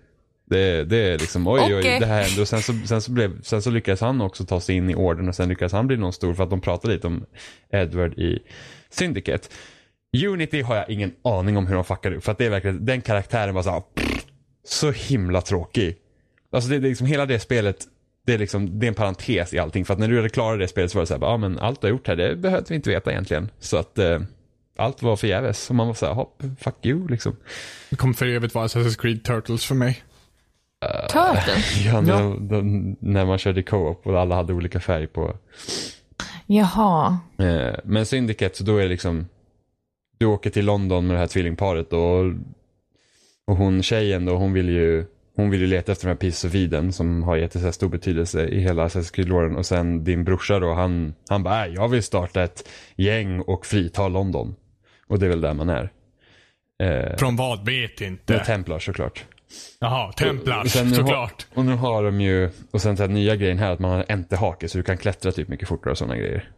Det, 0.44 0.84
det 0.84 0.96
är 0.96 1.18
liksom, 1.18 1.46
oj 1.48 1.60
oj, 1.64 1.78
Okej. 1.78 2.00
det 2.00 2.06
här 2.06 2.22
hände 2.22 2.40
och 2.40 2.48
sen 2.48 2.62
så, 2.62 2.72
sen, 2.86 3.02
så 3.02 3.12
blev, 3.12 3.42
sen 3.42 3.62
så 3.62 3.70
lyckades 3.70 4.00
han 4.00 4.20
också 4.20 4.44
ta 4.44 4.60
sig 4.60 4.76
in 4.76 4.90
i 4.90 4.94
orden 4.94 5.28
och 5.28 5.34
sen 5.34 5.48
lyckades 5.48 5.72
han 5.72 5.86
bli 5.86 5.96
någon 5.96 6.12
stor 6.12 6.34
för 6.34 6.44
att 6.44 6.50
de 6.50 6.60
pratade 6.60 6.94
lite 6.94 7.06
om 7.06 7.24
Edward 7.72 8.18
i 8.18 8.38
Syndicate. 8.90 9.48
Unity 10.26 10.60
har 10.62 10.76
jag 10.76 10.90
ingen 10.90 11.12
aning 11.24 11.56
om 11.56 11.66
hur 11.66 11.74
de 11.74 11.84
fuckade 11.84 12.16
upp 12.16 12.24
för 12.24 12.32
att 12.32 12.38
det 12.38 12.46
är 12.46 12.50
verkligen, 12.50 12.84
den 12.86 13.00
karaktären 13.00 13.54
var 13.54 13.62
så 13.62 13.70
här, 13.70 13.82
så 14.64 14.90
himla 14.90 15.40
tråkig. 15.40 15.96
Alltså 16.52 16.70
det, 16.70 16.78
det 16.78 16.86
är 16.86 16.88
liksom 16.88 17.06
hela 17.06 17.26
det 17.26 17.38
spelet, 17.38 17.86
det 18.26 18.34
är 18.34 18.38
liksom, 18.38 18.78
det 18.78 18.86
är 18.86 18.88
en 18.88 18.94
parentes 18.94 19.54
i 19.54 19.58
allting. 19.58 19.84
För 19.84 19.94
att 19.94 20.00
när 20.00 20.08
du 20.08 20.16
hade 20.16 20.28
klarat 20.28 20.58
det 20.58 20.68
spelet 20.68 20.90
så 20.90 20.98
var 20.98 21.02
det 21.02 21.06
så 21.06 21.14
här, 21.14 21.20
ja 21.20 21.36
men 21.36 21.58
allt 21.58 21.80
du 21.80 21.86
har 21.86 21.92
gjort 21.92 22.08
här, 22.08 22.16
det 22.16 22.36
behövde 22.36 22.66
vi 22.68 22.74
inte 22.74 22.90
veta 22.90 23.10
egentligen. 23.10 23.50
Så 23.58 23.76
att 23.76 23.98
eh, 23.98 24.20
allt 24.76 25.02
var 25.02 25.16
förgäves. 25.16 25.70
Och 25.70 25.76
man 25.76 25.86
var 25.86 25.94
så 25.94 26.06
här, 26.06 26.14
hopp, 26.14 26.42
fuck 26.60 26.86
you 26.86 27.08
liksom. 27.08 27.36
Det 27.90 27.96
kommer 27.96 28.14
för 28.14 28.26
evigt 28.26 28.54
vara 28.54 28.66
Assassin's 28.66 29.00
Creed 29.00 29.24
Turtles 29.24 29.64
för 29.64 29.74
mig. 29.74 30.02
Turtle? 31.08 31.54
Ja, 31.84 32.00
när, 32.00 32.48
de, 32.48 32.96
när 33.00 33.24
man 33.24 33.38
körde 33.38 33.62
co-op 33.62 34.06
och 34.06 34.20
alla 34.20 34.34
hade 34.34 34.52
olika 34.52 34.80
färg 34.80 35.06
på. 35.06 35.36
Jaha. 36.46 37.18
Eh, 37.38 37.74
men 37.84 38.06
Syndicate, 38.06 38.56
så 38.56 38.64
då 38.64 38.76
är 38.76 38.82
det 38.82 38.88
liksom, 38.88 39.28
du 40.18 40.26
åker 40.26 40.50
till 40.50 40.64
London 40.64 41.06
med 41.06 41.16
det 41.16 41.20
här 41.20 41.26
tvillingparet 41.26 41.92
och, 41.92 42.24
och 43.46 43.56
hon 43.56 43.82
tjejen 43.82 44.24
då, 44.24 44.36
hon 44.36 44.52
vill 44.52 44.68
ju 44.68 45.04
hon 45.36 45.50
vill 45.50 45.60
ju 45.60 45.66
leta 45.66 45.92
efter 45.92 46.06
de 46.06 46.10
här 46.10 46.16
Pieces 46.18 46.44
of 46.44 46.54
Eden 46.54 46.92
som 46.92 47.22
har 47.22 47.36
gett 47.36 47.74
stor 47.74 47.88
betydelse 47.88 48.46
i 48.48 48.60
hela 48.60 48.86
Assassin's. 48.88 49.56
Och 49.56 49.66
sen 49.66 50.04
din 50.04 50.24
brorsa 50.24 50.58
då, 50.58 50.72
han, 50.74 51.14
han 51.28 51.42
bara, 51.42 51.66
"Äh, 51.66 51.74
jag 51.74 51.88
vill 51.88 52.02
starta 52.02 52.42
ett 52.42 52.68
gäng 52.96 53.40
och 53.40 53.66
frita 53.66 54.08
London. 54.08 54.54
Och 55.06 55.18
det 55.18 55.26
är 55.26 55.30
väl 55.30 55.40
där 55.40 55.54
man 55.54 55.68
är. 55.68 55.90
Eh, 56.82 57.16
Från 57.16 57.36
vad 57.36 57.66
vet 57.66 58.00
med 58.00 58.06
inte. 58.08 58.38
Templar 58.38 58.78
såklart. 58.78 59.24
Jaha, 59.80 60.12
Templar 60.12 60.64
nu 60.84 60.90
har- 60.90 60.94
såklart. 60.96 61.46
Och 61.54 61.64
nu 61.64 61.72
har 61.74 62.02
de 62.04 62.20
ju, 62.20 62.50
och 62.70 62.80
sen 62.82 62.94
den 62.96 63.14
nya 63.14 63.36
grejen 63.36 63.58
här 63.58 63.70
att 63.72 63.78
man 63.80 63.90
har 63.90 63.98
en 63.98 64.04
enterhake 64.18 64.68
så 64.68 64.78
du 64.78 64.84
kan 64.84 64.98
klättra 64.98 65.32
typ 65.32 65.48
mycket 65.48 65.68
fortare 65.68 65.90
och 65.90 65.98
sådana 65.98 66.16
grejer. 66.16 66.50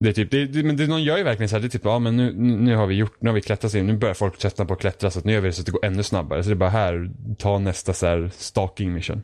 Det 0.00 0.08
är 0.08 0.12
typ, 0.12 0.30
det, 0.30 0.46
det, 0.46 0.62
men 0.62 0.76
det, 0.76 0.86
någon 0.86 1.02
gör 1.02 1.16
ju 1.16 1.22
verkligen 1.22 1.48
så 1.48 1.56
här, 1.56 1.60
det 1.60 1.66
är 1.66 1.68
typ, 1.68 1.84
ja 1.84 1.98
men 1.98 2.16
nu, 2.16 2.32
nu 2.36 2.76
har 2.76 2.86
vi 2.86 2.94
gjort, 2.94 3.16
nu 3.20 3.28
har 3.28 3.34
vi 3.34 3.40
klättrat 3.40 3.72
sig, 3.72 3.82
nu 3.82 3.96
börjar 3.96 4.14
folk 4.14 4.38
tröttna 4.38 4.64
på 4.64 4.74
att 4.74 4.80
klättra 4.80 5.10
så 5.10 5.18
att 5.18 5.24
nu 5.24 5.32
gör 5.32 5.40
vi 5.40 5.48
det 5.48 5.52
så 5.52 5.60
att 5.60 5.66
det 5.66 5.72
går 5.72 5.84
ännu 5.84 6.02
snabbare. 6.02 6.42
Så 6.42 6.48
det 6.48 6.52
är 6.52 6.56
bara 6.56 6.70
här, 6.70 7.10
ta 7.38 7.58
nästa 7.58 7.92
så 7.92 8.06
här 8.06 8.30
stalking 8.34 8.94
mission. 8.94 9.22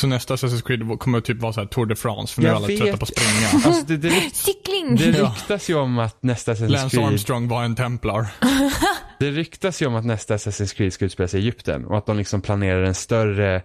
Så 0.00 0.06
nästa 0.06 0.34
Assassin's 0.34 0.62
Creed 0.66 0.98
kommer 0.98 1.20
typ 1.20 1.40
vara 1.40 1.52
så 1.52 1.60
här 1.60 1.66
Tour 1.66 1.86
de 1.86 1.96
France 1.96 2.34
för 2.34 2.42
nu 2.42 2.48
är 2.48 2.52
alla 2.52 2.66
trötta 2.66 2.96
på 2.96 3.02
att 3.02 3.08
springa. 3.08 3.64
Alltså 3.64 3.86
det, 3.86 3.96
det, 3.96 4.10
Cykling! 4.32 4.96
det 4.96 5.22
ryktas 5.22 5.70
ju 5.70 5.74
om 5.74 5.98
att 5.98 6.22
nästa 6.22 6.52
Assassin's 6.52 6.68
Lance 6.68 6.96
Creed, 6.96 7.08
Armstrong 7.08 7.48
var 7.48 7.62
en 7.62 7.76
Templar. 7.76 8.26
det 9.18 9.30
ryktas 9.30 9.82
ju 9.82 9.86
om 9.86 9.94
att 9.94 10.04
nästa 10.04 10.36
Assassin's 10.36 10.76
Creed 10.76 10.92
ska 10.92 11.04
utspela 11.04 11.28
sig 11.28 11.40
i 11.40 11.42
Egypten 11.42 11.84
och 11.84 11.98
att 11.98 12.06
de 12.06 12.16
liksom 12.16 12.40
planerar 12.40 12.82
en 12.82 12.94
större 12.94 13.62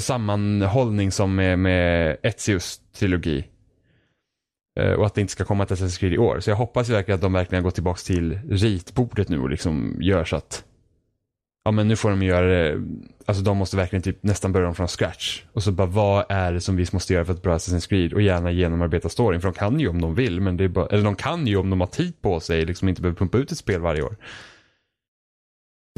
sammanhållning 0.00 1.12
som 1.12 1.34
med, 1.34 1.58
med 1.58 2.16
Ezios 2.22 2.80
trilogi. 2.98 3.44
Eh, 4.80 4.92
och 4.92 5.06
att 5.06 5.14
det 5.14 5.20
inte 5.20 5.32
ska 5.32 5.44
komma 5.44 5.64
ett 5.64 5.70
Assassin's 5.70 6.00
Creed 6.00 6.12
i 6.12 6.18
år. 6.18 6.40
Så 6.40 6.50
jag 6.50 6.56
hoppas 6.56 6.88
ju 6.88 6.92
verkligen 6.92 7.16
att 7.16 7.22
de 7.22 7.32
verkligen 7.32 7.64
går 7.64 7.70
tillbaka 7.70 7.98
till 7.98 8.38
ritbordet 8.50 9.28
nu 9.28 9.40
och 9.40 9.50
liksom 9.50 9.96
gör 10.00 10.24
så 10.24 10.36
att 10.36 10.64
Ja 11.64 11.70
men 11.70 11.88
nu 11.88 11.96
får 11.96 12.10
de 12.10 12.22
göra 12.22 12.46
det, 12.46 12.82
alltså 13.26 13.42
de 13.42 13.56
måste 13.56 13.76
verkligen 13.76 14.02
typ 14.02 14.22
nästan 14.22 14.52
börja 14.52 14.68
om 14.68 14.74
från 14.74 14.88
scratch. 14.88 15.42
Och 15.52 15.62
så 15.62 15.72
bara 15.72 15.86
vad 15.86 16.24
är 16.28 16.52
det 16.52 16.60
som 16.60 16.76
vi 16.76 16.86
måste 16.92 17.12
göra 17.12 17.24
för 17.24 17.32
ett 17.32 17.42
bra 17.42 17.56
Assassin's 17.56 17.88
Creed 17.88 18.12
och 18.12 18.22
gärna 18.22 18.50
genomarbeta 18.50 19.08
storyn. 19.08 19.40
För 19.40 19.48
de 19.48 19.54
kan 19.54 19.80
ju 19.80 19.88
om 19.88 20.00
de 20.00 20.14
vill, 20.14 20.40
men 20.40 20.56
det 20.56 20.64
är 20.64 20.68
bara, 20.68 20.86
eller 20.86 21.04
de 21.04 21.14
kan 21.16 21.46
ju 21.46 21.56
om 21.56 21.70
de 21.70 21.80
har 21.80 21.86
tid 21.86 22.22
på 22.22 22.40
sig, 22.40 22.66
liksom 22.66 22.88
inte 22.88 23.02
behöver 23.02 23.18
pumpa 23.18 23.38
ut 23.38 23.52
ett 23.52 23.58
spel 23.58 23.80
varje 23.80 24.02
år. 24.02 24.16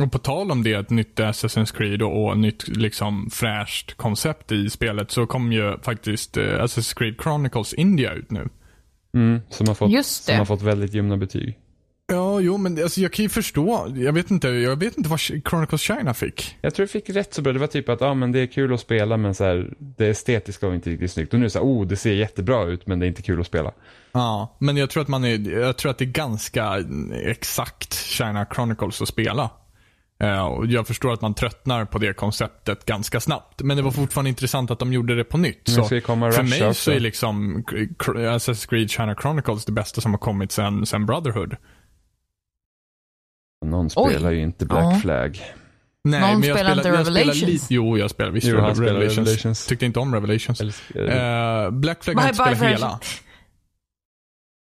Och 0.02 0.12
på 0.12 0.18
tal 0.18 0.50
om 0.50 0.62
det, 0.62 0.72
ett 0.72 0.90
nytt 0.90 1.20
Assassin's 1.20 1.76
Creed 1.76 2.02
och, 2.02 2.26
och 2.26 2.38
nytt 2.38 2.68
liksom 2.68 3.30
fräscht 3.30 3.94
koncept 3.94 4.52
i 4.52 4.70
spelet 4.70 5.10
så 5.10 5.26
kom 5.26 5.52
ju 5.52 5.78
faktiskt 5.82 6.36
eh, 6.36 6.42
Assassin's 6.42 6.98
Creed 6.98 7.14
Chronicles 7.22 7.74
India 7.74 8.12
ut 8.12 8.30
nu. 8.30 8.48
Mm, 9.14 9.40
som 9.48 9.68
har 9.68 9.74
fått, 9.74 9.90
Just 9.90 10.26
det. 10.26 10.32
Som 10.32 10.38
har 10.38 10.44
fått 10.44 10.62
väldigt 10.62 10.94
ljumna 10.94 11.16
betyg. 11.16 11.58
Ja, 12.06 12.40
jo, 12.40 12.56
men 12.56 12.82
alltså, 12.82 13.00
jag 13.00 13.12
kan 13.12 13.22
ju 13.22 13.28
förstå. 13.28 13.92
Jag 13.96 14.12
vet 14.12 14.30
inte, 14.30 14.48
jag 14.48 14.76
vet 14.76 14.96
inte 14.96 15.08
vad 15.08 15.20
Chronicles 15.20 15.80
China 15.80 16.14
fick. 16.14 16.56
Jag 16.60 16.74
tror 16.74 16.86
det 16.86 16.92
fick 16.92 17.10
rätt 17.10 17.34
så 17.34 17.42
bra. 17.42 17.52
Det 17.52 17.58
var 17.58 17.66
typ 17.66 17.88
att 17.88 18.00
ja, 18.00 18.14
men 18.14 18.32
det 18.32 18.38
är 18.40 18.46
kul 18.46 18.74
att 18.74 18.80
spela 18.80 19.16
men 19.16 19.34
så 19.34 19.44
här, 19.44 19.74
det 19.78 20.08
estetiska 20.08 20.66
var 20.66 20.74
inte 20.74 20.90
riktigt 20.90 21.12
snyggt. 21.12 21.34
Och 21.34 21.38
nu 21.38 21.44
är 21.44 21.46
det 21.46 21.50
så 21.50 21.58
här, 21.58 21.66
oh 21.66 21.86
det 21.86 21.96
ser 21.96 22.12
jättebra 22.12 22.64
ut 22.64 22.86
men 22.86 22.98
det 22.98 23.06
är 23.06 23.08
inte 23.08 23.22
kul 23.22 23.40
att 23.40 23.46
spela. 23.46 23.72
Ja, 24.12 24.56
men 24.58 24.76
jag 24.76 24.90
tror 24.90 25.02
att 25.02 25.08
man 25.08 25.24
är, 25.24 25.50
jag 25.60 25.76
tror 25.76 25.90
att 25.90 25.98
det 25.98 26.04
är 26.04 26.06
ganska 26.06 26.84
exakt 27.24 27.94
China 27.94 28.46
Chronicles 28.54 29.02
att 29.02 29.08
spela. 29.08 29.50
Eh, 30.22 30.44
och 30.46 30.66
jag 30.66 30.86
förstår 30.86 31.12
att 31.12 31.20
man 31.20 31.34
tröttnar 31.34 31.84
på 31.84 31.98
det 31.98 32.12
konceptet 32.14 32.84
ganska 32.84 33.20
snabbt. 33.20 33.62
Men 33.62 33.76
det 33.76 33.82
var 33.82 33.90
fortfarande 33.90 34.28
intressant 34.28 34.70
att 34.70 34.78
de 34.78 34.92
gjorde 34.92 35.14
det 35.16 35.24
på 35.24 35.38
nytt. 35.38 35.68
Så 35.68 35.84
för 35.84 36.42
mig 36.42 36.66
också. 36.68 36.74
så 36.74 36.90
är 36.90 37.00
liksom 37.00 37.64
Assassin's 37.64 38.68
Creed 38.68 38.90
China 38.90 39.14
Chronicles 39.22 39.64
det 39.64 39.72
bästa 39.72 40.00
som 40.00 40.10
har 40.12 40.18
kommit 40.18 40.52
sen, 40.52 40.86
sen 40.86 41.06
Brotherhood. 41.06 41.56
Någon 43.64 43.88
Oj. 43.96 44.10
spelar 44.12 44.30
ju 44.30 44.42
inte 44.42 44.66
Black 44.66 44.94
Ja. 44.94 44.98
Flag. 45.02 45.40
Nej, 46.04 46.20
Någon 46.20 46.40
men 46.40 46.48
jag 46.48 46.56
spelar 46.58 46.76
inte 46.76 46.88
jag 46.88 47.06
spelar 47.06 47.20
Revelations? 47.20 47.42
lite- 47.42 47.74
Jo, 47.74 47.98
jag 47.98 48.10
spelar 48.10 48.30
visst 48.30 48.46
Jo, 48.46 48.52
spelar 48.52 48.74
Revelations. 48.74 49.16
Revelations. 49.18 49.66
Tyckte 49.66 49.86
inte 49.86 50.00
om 50.00 50.14
Revelations. 50.14 50.60
Eh, 50.60 51.70
Black 51.70 52.04
Flag 52.04 52.14
har 52.14 52.22
inte 52.28 52.34
spelat 52.34 52.62
hela. 52.62 53.00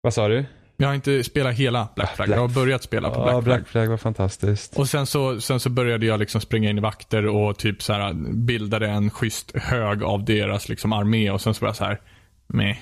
Vad 0.03 0.15
sa 0.15 0.29
du? 0.29 0.45
Jag 0.85 0.89
har 0.89 0.95
inte 0.95 1.25
spelat 1.25 1.55
hela 1.55 1.89
Black 1.97 2.17
Flag. 2.17 2.29
Black- 2.29 2.37
Jag 2.37 2.49
har 2.49 2.55
börjat 2.55 2.83
spela 2.83 3.11
på 3.11 3.21
Ja, 3.21 3.25
Black 3.25 3.33
Flag. 3.33 3.45
Black 3.45 3.69
Flag 3.69 3.87
var 3.89 3.97
fantastiskt. 3.97 4.77
Och 4.79 4.89
sen 4.89 5.07
så, 5.07 5.41
sen 5.41 5.61
så 5.61 5.71
började 5.71 6.07
jag 6.07 6.21
liksom 6.21 6.41
springa 6.41 6.71
in 6.71 6.79
i 6.79 6.81
vakter 6.81 7.27
och 7.27 7.59
typ 7.59 7.83
så 7.83 7.93
här 7.93 8.13
bildade 8.33 8.89
en 8.89 9.11
schysst 9.11 9.57
hög 9.57 10.03
av 10.03 10.25
deras 10.25 10.69
liksom 10.69 10.93
armé 10.93 11.31
och 11.31 11.41
sen 11.41 11.55
så 11.55 11.61
var 11.61 11.69
jag 11.69 11.77
så 11.77 11.85
här, 11.85 12.01
meh. 12.47 12.77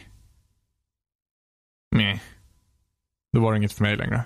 Meh. 1.97 2.19
Då 3.33 3.41
var 3.41 3.53
det 3.53 3.59
inget 3.59 3.73
för 3.73 3.83
mig 3.83 3.97
längre. 3.97 4.23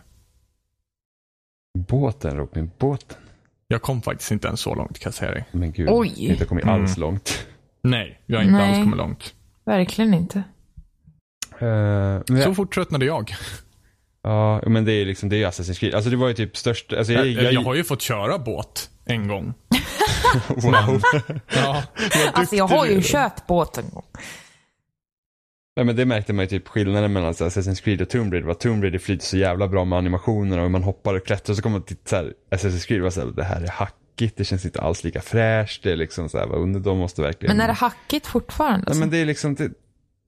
Båten 1.79 2.37
Robin, 2.37 2.71
båten. 2.79 3.19
Jag 3.69 3.83
kom 3.83 4.03
faktiskt 4.03 4.31
inte 4.31 4.47
ens 4.49 4.61
så 4.61 4.75
långt 4.75 4.99
kan 4.99 5.11
jag 5.11 5.15
säga 5.15 5.31
dig. 5.33 5.45
Men 5.53 5.73
gud, 5.73 5.89
Oj. 5.91 6.15
inte 6.17 6.45
kommit 6.45 6.65
Mm. 6.65 6.81
alls 6.83 6.97
långt. 6.97 7.47
Nej, 7.83 8.21
jag 8.27 8.37
har 8.39 8.43
inte 8.45 8.55
Nej. 8.57 8.69
alls 8.69 8.79
kommit 8.85 8.97
långt. 8.99 9.35
Verkligen 9.65 10.15
inte. 10.15 10.43
Men 11.61 12.25
Så 12.27 12.35
jag, 12.35 12.57
fort 12.57 12.75
tröttnade 12.75 13.05
jag. 13.07 13.35
Ja, 14.27 14.63
men 14.67 14.85
det 14.85 14.93
är 14.93 14.97
ju 14.97 15.05
liksom, 15.05 15.29
det 15.29 15.37
är 15.37 15.39
ju 15.39 15.47
Assassin's 15.47 15.79
Creed. 15.81 15.95
Alltså 15.95 16.11
det 16.11 16.17
var 16.17 16.29
ju 16.29 16.35
typ 16.35 16.57
störst, 16.57 16.93
alltså 16.93 17.13
jag, 17.13 17.27
Jag, 17.27 17.43
jag, 17.45 17.53
jag 17.53 17.61
har 17.61 17.75
ju 17.75 17.85
fått 17.85 18.03
köra 18.03 18.39
båt 18.39 18.91
en 19.05 19.29
gång. 19.29 19.55
wow. 20.49 21.03
Ja, 21.55 21.83
Alltså 22.33 22.57
jag 22.57 22.67
har 22.67 22.87
ju 22.87 23.01
kört 23.03 23.47
båt 23.47 23.79
en 23.79 23.91
gång. 23.93 24.05
Nej 25.77 25.87
men 25.87 25.97
det 25.97 26.05
märkte 26.05 26.33
man 26.33 26.43
ju 26.45 26.49
typ 26.49 26.69
skillnaden 26.69 27.13
mellan 27.13 27.35
så 27.35 27.45
Assassin's 27.49 27.83
Creed 27.83 28.01
och 28.01 28.09
Tomb 28.11 28.33
Raider. 28.33 28.47
Var 28.47 28.55
Tomb 28.55 28.83
Raider 28.83 28.99
flyter 28.99 29.25
så 29.25 29.37
jävla 29.37 29.69
bra 29.69 29.85
med 29.85 29.99
animationerna 29.99 30.63
och 30.63 30.71
man 30.71 30.83
hoppar 30.83 31.15
och 31.15 31.27
klättrar 31.27 31.53
och 31.53 31.57
så 31.57 31.63
kommer 31.63 31.79
man 31.79 31.87
till 31.87 31.97
så 32.05 32.17
här, 32.17 32.33
Assassin's 32.51 32.87
Creed 32.87 33.01
och 33.01 33.05
var 33.05 33.11
så 33.11 33.21
här, 33.21 33.27
det 33.27 33.45
här 33.45 33.63
är 33.63 33.69
hackigt, 33.69 34.37
det 34.37 34.45
känns 34.45 34.65
inte 34.65 34.81
alls 34.81 35.05
lika 35.05 35.21
fräscht. 35.21 35.83
Det 35.83 35.93
är 35.93 35.97
liksom 35.97 36.29
så 36.29 36.39
här, 36.39 36.47
vad 36.47 36.61
under 36.61 36.81
de 36.81 36.99
måste 36.99 37.23
verkligen. 37.23 37.57
Men 37.57 37.65
är 37.65 37.69
det 37.69 37.75
hackigt 37.75 38.27
fortfarande? 38.27 38.87
Nej 38.91 38.99
men 38.99 39.11
det 39.11 39.19
är 39.19 39.25
liksom, 39.25 39.55
det, 39.55 39.71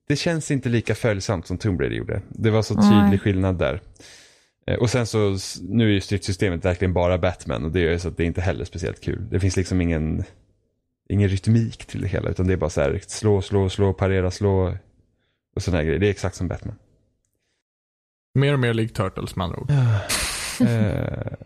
det 0.09 0.17
känns 0.17 0.51
inte 0.51 0.69
lika 0.69 0.95
följsamt 0.95 1.47
som 1.47 1.59
Tomb 1.59 1.81
Raider 1.81 1.97
gjorde. 1.97 2.23
Det 2.29 2.51
var 2.51 2.63
så 2.63 2.75
Nej. 2.75 2.91
tydlig 3.05 3.21
skillnad 3.23 3.59
där. 3.59 3.81
Eh, 4.67 4.77
Och 4.79 4.91
sen 4.91 5.07
så, 5.07 5.37
nu 5.63 5.85
är 5.85 5.93
ju 5.93 6.01
stridssystemet 6.01 6.65
verkligen 6.65 6.93
bara 6.93 7.19
Batman 7.19 7.65
och 7.65 7.71
det 7.73 7.81
gör 7.81 7.91
ju 7.91 7.99
så 7.99 8.09
att 8.09 8.17
det 8.17 8.25
inte 8.25 8.41
heller 8.41 8.61
är 8.61 8.65
speciellt 8.65 9.01
kul. 9.01 9.27
Det 9.31 9.41
finns 9.41 9.57
liksom 9.57 9.81
ingen, 9.81 10.25
ingen 11.09 11.29
rytmik 11.29 11.87
till 11.87 12.01
det 12.01 12.09
hela 12.09 12.31
utan 12.31 12.47
det 12.47 12.53
är 12.53 12.57
bara 12.57 12.71
så 12.71 12.81
här, 12.81 13.01
slå, 13.07 13.43
slå, 13.43 13.69
slå, 13.69 13.93
parera, 13.93 14.31
slå 14.31 14.77
och 15.57 15.63
sådana 15.63 15.85
grejer. 15.85 15.99
Det 15.99 16.07
är 16.07 16.11
exakt 16.11 16.37
som 16.37 16.49
Batman. 16.49 16.75
mer 18.35 18.53
och 18.53 18.61
mer 18.61 18.75
likt 18.75 18.97
Turtles 18.97 19.37
med 19.37 19.45
andra 19.45 19.59
ord. 19.59 19.71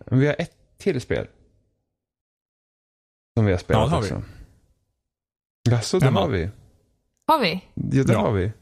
Men 0.07 0.19
vi 0.21 0.27
har 0.27 0.37
ett 0.39 0.53
till 0.79 1.01
spel. 1.01 1.27
Som 3.37 3.47
vi 3.47 3.53
har 3.53 3.59
spelat 3.59 3.83
Ja, 3.83 3.87
det 3.89 3.95
har 3.95 4.03
vi. 4.03 4.07
också. 4.09 4.23
Jaså, 5.71 5.99
det 5.99 6.07
har 6.07 6.29
vi. 6.29 6.49
Har 7.33 7.39
vi? 7.39 7.65
Ja, 7.75 8.05
det 8.05 8.13
Ja. 8.13 8.21
har 8.21 8.33
vi. 8.33 8.53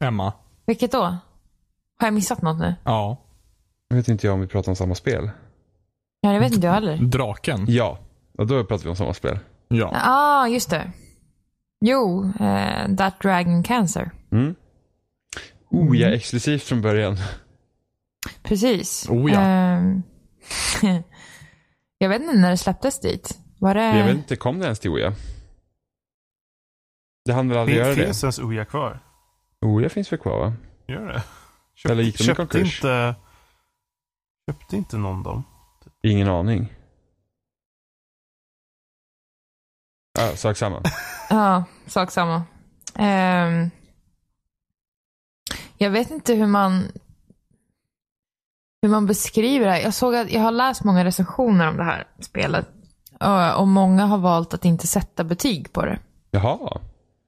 Emma. 0.00 0.32
Vilket 0.66 0.92
då? 0.92 1.02
Har 1.02 2.06
jag 2.06 2.14
missat 2.14 2.42
något 2.42 2.58
nu? 2.58 2.74
Ja. 2.84 3.16
Jag 3.88 3.96
vet 3.96 4.08
inte 4.08 4.26
jag 4.26 4.34
om 4.34 4.40
vi 4.40 4.46
pratar 4.46 4.72
om 4.72 4.76
samma 4.76 4.94
spel. 4.94 5.30
Ja, 6.20 6.32
det 6.32 6.38
vet 6.38 6.52
inte 6.52 6.66
jag 6.66 6.74
heller. 6.74 6.96
Draken. 6.96 7.64
Ja, 7.68 7.98
och 8.38 8.46
då 8.46 8.64
pratar 8.64 8.84
vi 8.84 8.90
om 8.90 8.96
samma 8.96 9.14
spel. 9.14 9.38
Ja. 9.68 9.90
ah, 9.94 10.46
just 10.46 10.70
det. 10.70 10.92
Jo, 11.80 12.32
eh, 12.40 12.94
That 12.96 13.20
Dragon 13.20 13.62
Cancer. 13.62 14.10
Mm. 14.32 14.54
Oh, 15.70 15.96
jag 15.96 16.10
är 16.10 16.14
exklusivt 16.14 16.62
från 16.62 16.82
början. 16.82 17.16
Precis. 18.42 19.06
Oh, 19.10 19.32
ja. 19.32 19.40
Ehm, 19.40 20.02
jag 21.98 22.08
vet 22.08 22.22
inte 22.22 22.36
när 22.36 22.50
det 22.50 22.56
släpptes 22.56 23.00
dit. 23.00 23.38
Var 23.58 23.74
det... 23.74 23.98
Jag 23.98 24.04
vet 24.06 24.16
inte, 24.16 24.36
kom 24.36 24.58
det 24.58 24.64
ens 24.64 24.78
till 24.78 24.90
Oja? 24.90 25.14
Det 27.24 27.32
hann 27.32 27.48
väl 27.48 27.58
aldrig 27.58 27.76
göra 27.78 27.88
Det 27.88 27.94
det? 27.94 28.04
finns 28.04 28.24
ens 28.24 28.38
Oja 28.38 28.64
kvar. 28.64 29.00
Oja 29.60 29.88
finns 29.88 30.12
väl 30.12 30.18
kvar 30.20 30.38
va? 30.40 30.52
Gör 30.88 31.06
det? 31.06 31.22
Eller 31.90 32.02
gick 32.02 32.18
de 32.18 32.22
i 32.24 32.26
köpte 32.26 32.36
konkurs? 32.42 32.76
inte... 32.78 33.14
Köpte 34.50 34.76
inte 34.76 34.96
någon 34.96 35.22
dem? 35.22 35.42
Ingen 36.02 36.28
aning. 36.28 36.72
Ja, 40.18 40.36
sak 40.36 40.56
samma. 40.56 40.82
Ja, 41.30 41.64
sak 41.86 42.10
samma. 42.10 42.42
Ehm, 42.94 43.70
jag 45.78 45.90
vet 45.90 46.10
inte 46.10 46.34
hur 46.34 46.46
man 46.46 46.82
hur 48.82 48.88
man 48.88 49.06
beskriver 49.06 49.66
det 49.66 49.72
här. 49.72 49.80
Jag 49.80 49.94
såg 49.94 50.14
att 50.14 50.30
jag 50.30 50.40
har 50.40 50.50
läst 50.50 50.84
många 50.84 51.04
recensioner 51.04 51.68
om 51.68 51.76
det 51.76 51.84
här 51.84 52.06
spelet. 52.20 52.68
Och- 53.20 53.60
Och 53.60 53.68
många 53.68 54.06
har 54.06 54.18
valt 54.18 54.54
att 54.54 54.64
inte 54.64 54.86
sätta 54.86 55.24
betyg 55.24 55.72
på 55.72 55.84
det. 55.84 55.98
Jaha. 56.30 56.80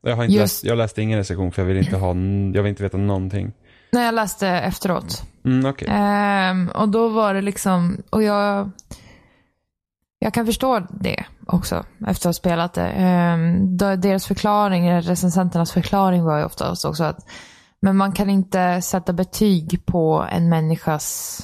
Jag 0.05 0.17
har 0.17 0.25
inte 0.25 0.35
Just- 0.35 0.43
läst, 0.43 0.65
jag 0.65 0.79
läste 0.79 1.03
ingen 1.03 1.19
recension 1.19 1.53
för 1.53 1.63
jag 1.63 1.67
vill 1.67 1.77
inte 1.77 1.97
ha, 1.97 2.09
jag 2.55 2.63
vill 2.63 2.67
inte 2.67 2.83
veta 2.83 2.97
någonting. 2.97 3.53
När 3.93 4.05
jag 4.05 4.15
läste 4.15 4.49
efteråt. 4.49 5.23
Mm, 5.45 5.71
okej. 5.71 5.89
Ehm, 5.91 6.69
och 6.69 6.89
då 6.89 7.09
var 7.09 7.35
det 7.35 7.43
liksom, 7.43 8.03
och 8.11 8.23
jag, 8.23 8.71
jag 10.19 10.35
kan 10.35 10.47
förstå 10.47 10.87
det 10.91 11.25
också 11.47 11.85
efter 12.07 12.11
att 12.11 12.25
ha 12.25 12.33
spelat 12.33 12.73
det. 12.75 12.89
Ehm, 12.89 13.77
deras 13.77 14.27
förklaring, 14.27 14.93
recensenternas 15.01 15.73
förklaring 15.73 16.25
var 16.25 16.39
ju 16.39 16.45
oftast 16.45 16.85
också 16.85 17.05
att 17.05 17.27
men 17.85 17.97
man 17.97 18.13
kan 18.13 18.31
inte 18.31 18.83
sätta 18.83 19.13
betyg 19.13 19.87
på 19.87 20.27
en 20.31 20.49
människas 20.49 21.41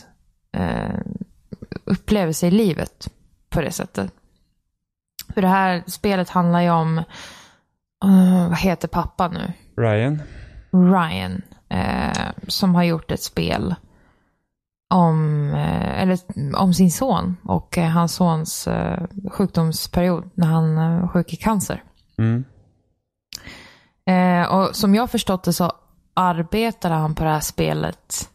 eh, 0.53 0.99
upplevelse 1.85 2.47
i 2.47 2.51
livet 2.51 3.09
på 3.49 3.61
det 3.61 3.73
sättet. 3.73 4.13
För 5.35 5.43
det 5.43 5.49
här 5.49 5.85
spelet 5.87 6.29
handlar 6.29 6.61
ju 6.61 6.71
om, 6.71 7.03
eh, 8.05 8.49
vad 8.49 8.59
heter 8.59 8.89
pappa 8.89 9.29
nu? 9.29 9.53
Ryan? 9.77 10.23
Ryan 10.73 11.43
eh, 11.69 12.31
som 12.49 12.75
har 12.75 12.83
gjort 12.83 13.11
ett 13.11 13.23
spel 13.23 13.75
om, 14.95 15.45
eh, 15.55 16.03
eller, 16.03 16.19
om 16.57 16.75
sin 16.75 16.91
son 16.91 17.37
och 17.43 17.79
eh, 17.79 17.91
hans 17.91 18.15
sons 18.15 18.69
eh, 18.69 19.03
sjukdomsperiod 19.31 20.31
när 20.35 20.47
han 20.47 20.79
eh, 20.79 21.09
sjuk 21.09 21.33
i 21.33 21.37
cancer. 21.37 21.85
Mm. 22.19 22.45
Eh, 24.07 24.55
och 24.55 24.77
som 24.77 24.95
jag 24.95 25.11
förstått 25.11 25.43
det 25.43 25.53
så 25.53 25.73
arbetade 26.15 26.95
han 26.95 27.15
på 27.15 27.25
det 27.25 27.31
här 27.31 27.41
spelet 27.41 28.31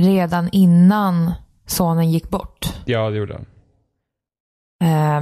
redan 0.00 0.48
innan 0.52 1.32
sonen 1.66 2.10
gick 2.10 2.30
bort. 2.30 2.74
Ja, 2.84 3.10
det 3.10 3.16
gjorde 3.16 3.34
han. 3.34 3.46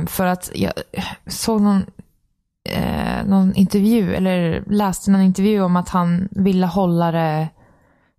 För 0.06 0.26
att 0.26 0.50
jag 0.54 0.72
såg 1.26 1.60
någon, 1.60 1.86
eh, 2.68 3.26
någon 3.26 3.54
intervju, 3.54 4.14
eller 4.14 4.64
läste 4.66 5.10
någon 5.10 5.22
intervju 5.22 5.60
om 5.60 5.76
att 5.76 5.88
han 5.88 6.28
ville 6.30 6.66
hålla 6.66 7.12
det 7.12 7.48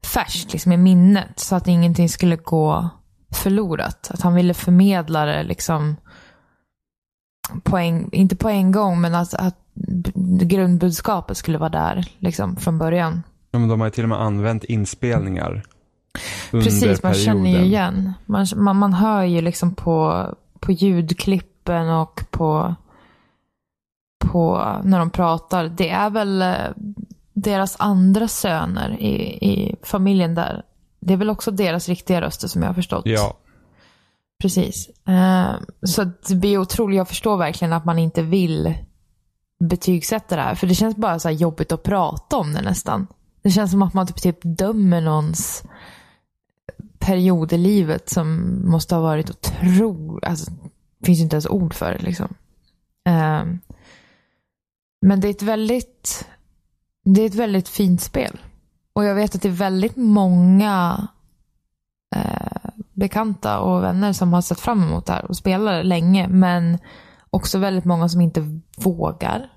färskt 0.06 0.54
liksom, 0.54 0.72
i 0.72 0.78
minnet. 0.78 1.40
Så 1.40 1.56
att 1.56 1.68
ingenting 1.68 2.10
skulle 2.10 2.36
gå 2.36 2.90
förlorat. 3.32 4.12
Att 4.14 4.22
han 4.22 4.34
ville 4.34 4.54
förmedla 4.54 5.26
det 5.26 5.44
liksom 5.44 5.96
på 7.64 7.78
en, 7.78 8.10
inte 8.12 8.36
på 8.36 8.50
en 8.50 8.72
gång, 8.72 9.02
men 9.02 9.16
att, 9.16 9.34
att 9.34 9.56
grundbudskapet 10.42 11.38
skulle 11.38 11.58
vara 11.58 11.70
där 11.70 12.06
liksom 12.18 12.56
från 12.56 12.78
början. 12.78 13.24
Ja, 13.52 13.60
men 13.60 13.70
de 13.70 13.80
har 13.80 13.88
ju 13.88 13.92
till 13.92 14.04
och 14.04 14.10
med 14.10 14.22
använt 14.22 14.64
inspelningar. 14.64 15.64
Under 16.52 16.66
Precis, 16.66 17.04
man 17.04 17.14
känner 17.14 17.50
ju 17.50 17.56
perioden. 17.56 17.66
igen. 17.66 18.14
Man, 18.26 18.46
man, 18.56 18.76
man 18.76 18.94
hör 18.94 19.24
ju 19.24 19.42
liksom 19.42 19.76
på, 19.76 20.26
på 20.60 20.72
ljudklippen 20.72 21.90
och 21.90 22.22
på, 22.32 22.76
på 24.32 24.76
när 24.84 25.00
de 25.00 25.10
pratar. 25.10 25.66
Det 25.66 25.90
är 25.90 26.10
väl 26.10 26.42
eh, 26.42 26.56
deras 27.34 27.76
andra 27.80 28.28
söner 28.28 28.98
i, 29.00 29.16
i 29.52 29.76
familjen 29.84 30.36
där. 30.36 30.64
Det 31.00 31.14
är 31.14 31.18
väl 31.18 31.30
också 31.30 31.52
deras 31.52 31.90
riktiga 31.90 32.22
röster 32.22 32.48
som 32.48 32.62
jag 32.62 32.70
har 32.70 32.74
förstått. 32.74 33.06
Ja, 33.06 33.36
Precis. 34.42 34.90
Eh, 35.08 35.54
så 35.84 36.04
det 36.28 36.36
blir 36.36 36.58
otroligt. 36.58 36.98
Jag 36.98 37.08
förstår 37.08 37.38
verkligen 37.38 37.74
att 37.74 37.86
man 37.86 38.00
inte 38.00 38.22
vill 38.22 38.74
betygsätta 39.60 40.36
det 40.36 40.42
här. 40.42 40.56
För 40.56 40.68
det 40.68 40.76
känns 40.76 40.96
bara 40.96 41.20
så 41.20 41.28
här 41.28 41.36
jobbigt 41.36 41.72
att 41.72 41.84
prata 41.84 42.38
om 42.38 42.54
det 42.54 42.62
nästan. 42.62 43.08
Det 43.42 43.50
känns 43.50 43.72
som 43.72 43.82
att 43.82 43.94
man 43.94 44.08
typ, 44.08 44.22
typ 44.22 44.40
dömer 44.42 45.02
någons 45.02 45.64
period 47.00 47.54
i 47.54 47.58
livet 47.58 48.10
som 48.10 48.60
måste 48.70 48.96
ha 48.96 49.02
varit 49.02 49.30
otroligt. 49.30 50.26
Alltså, 50.26 50.52
det 51.00 51.06
finns 51.06 51.20
ju 51.20 51.24
inte 51.24 51.36
ens 51.36 51.48
ord 51.48 51.74
för 51.74 51.92
det 51.92 52.04
liksom. 52.04 52.34
Eh, 53.06 53.44
men 55.02 55.20
det 55.20 55.28
är 55.28 55.32
ett 55.32 55.42
väldigt, 55.42 56.28
det 57.04 57.22
är 57.22 57.26
ett 57.26 57.36
väldigt 57.36 57.70
fint 57.70 58.02
spel. 58.02 58.40
Och 58.94 59.04
jag 59.06 59.16
vet 59.16 59.36
att 59.36 59.42
det 59.42 59.48
är 59.48 59.54
väldigt 59.54 59.96
många 59.96 61.08
eh, 62.16 62.70
bekanta 62.94 63.60
och 63.60 63.84
vänner 63.84 64.14
som 64.14 64.34
har 64.34 64.42
sett 64.42 64.60
fram 64.60 64.84
emot 64.84 65.06
det 65.06 65.14
här 65.14 65.26
och 65.26 65.38
spelar 65.38 65.74
det 65.74 65.84
länge. 65.84 66.28
Men 66.28 66.78
också 67.30 67.60
väldigt 67.60 67.86
många 67.86 68.10
som 68.10 68.22
inte 68.22 68.60
vågar 68.78 69.52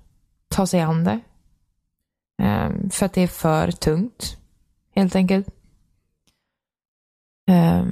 ta 0.49 0.67
sig 0.67 0.81
an 0.81 1.05
det. 1.05 1.21
Eh, 2.43 2.71
för 2.91 3.07
att 3.07 3.13
det 3.13 3.21
är 3.21 3.29
för 3.29 3.71
tungt, 3.71 4.37
helt 4.95 5.17
enkelt. 5.17 5.49
Eh, 7.49 7.85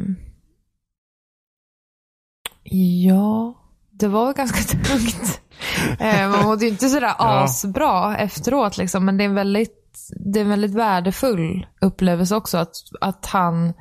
ja, 3.04 3.54
det 3.90 4.08
var 4.08 4.34
ganska 4.34 4.78
tungt. 4.84 5.40
Eh, 5.98 6.30
man 6.30 6.44
mådde 6.44 6.64
ju 6.64 6.70
inte 6.70 6.88
sådär 6.88 7.14
Ja. 7.18 7.44
asbra 7.44 8.16
efteråt 8.16 8.76
liksom, 8.76 9.04
men 9.04 9.16
det 9.16 9.24
är 9.24 9.28
en 9.28 9.34
väldigt, 9.34 10.10
det 10.32 10.40
är 10.40 10.44
en 10.44 10.50
väldigt 10.50 10.74
värdefull 10.74 11.66
upplevelse 11.80 12.36
också 12.36 12.58
att, 12.58 12.74
att 13.00 13.26
han, 13.26 13.72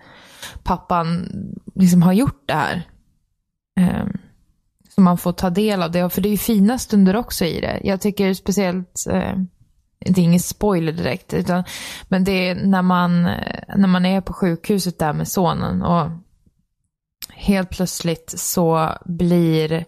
pappan, 0.64 1.30
liksom 1.76 2.02
har 2.02 2.14
gjort 2.14 2.44
det 2.48 2.54
här. 2.54 2.84
Eh, 3.80 4.06
så 4.96 5.02
man 5.02 5.18
får 5.18 5.32
ta 5.32 5.50
del 5.50 5.84
av 5.84 5.92
det, 5.92 6.10
för 6.10 6.22
det 6.22 6.30
är 6.30 6.32
ju 6.32 6.38
fina 6.38 6.78
stunder 6.78 7.16
också 7.16 7.46
i 7.46 7.62
det. 7.62 7.82
Jag 7.84 8.02
tycker 8.02 8.34
speciellt, 8.34 9.06
eh, 9.10 9.34
det 10.00 10.22
är 10.22 10.26
ingen 10.26 10.40
spoiler 10.40 10.92
direkt, 10.92 11.34
utan, 11.34 11.64
men 12.08 12.24
det 12.24 12.50
är 12.50 12.56
när 12.56 12.82
man, 12.82 13.24
när 13.76 13.88
man 13.88 14.06
är 14.06 14.22
på 14.22 14.34
sjukhuset 14.34 15.00
där 15.00 15.14
med 15.14 15.28
sonen 15.28 15.82
och 15.82 16.10
helt 17.34 17.70
plötsligt 17.70 18.34
så 18.38 18.98
blir 19.06 19.86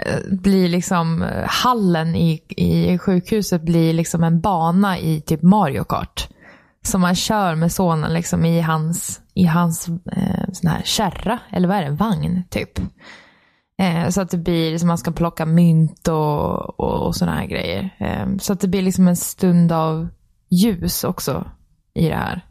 Eh, 0.00 0.20
blir 0.30 0.68
liksom 0.68 1.22
eh, 1.22 1.44
hallen 1.48 2.14
i, 2.16 2.42
i 2.48 2.98
sjukhuset 2.98 3.62
blir 3.62 3.92
liksom 3.92 4.24
en 4.24 4.40
bana 4.40 4.98
i 4.98 5.20
typ 5.20 5.42
Mario 5.42 5.84
Kart. 5.84 6.28
Som 6.84 7.00
man 7.00 7.14
kör 7.14 7.54
med 7.54 7.72
sonen 7.72 8.14
liksom 8.14 8.44
i 8.44 8.60
hans, 8.60 9.20
i 9.34 9.44
hans 9.44 9.88
eh, 9.88 10.44
sån 10.52 10.70
här 10.70 10.82
kärra, 10.84 11.38
eller 11.50 11.68
vad 11.68 11.76
är 11.76 11.82
det, 11.82 11.90
vagn 11.90 12.42
typ. 12.50 12.78
Eh, 13.78 14.08
så 14.08 14.20
att 14.20 14.30
det 14.30 14.38
blir, 14.38 14.78
som 14.78 14.88
man 14.88 14.98
ska 14.98 15.12
plocka 15.12 15.46
mynt 15.46 16.08
och, 16.08 16.80
och, 16.80 17.06
och 17.06 17.16
sådana 17.16 17.38
här 17.38 17.46
grejer. 17.46 17.96
Eh, 17.98 18.36
så 18.38 18.52
att 18.52 18.60
det 18.60 18.68
blir 18.68 18.82
liksom 18.82 19.08
en 19.08 19.16
stund 19.16 19.72
av 19.72 20.08
ljus 20.50 21.04
också 21.04 21.50
i 21.94 22.08
det 22.08 22.16
här. 22.16 22.46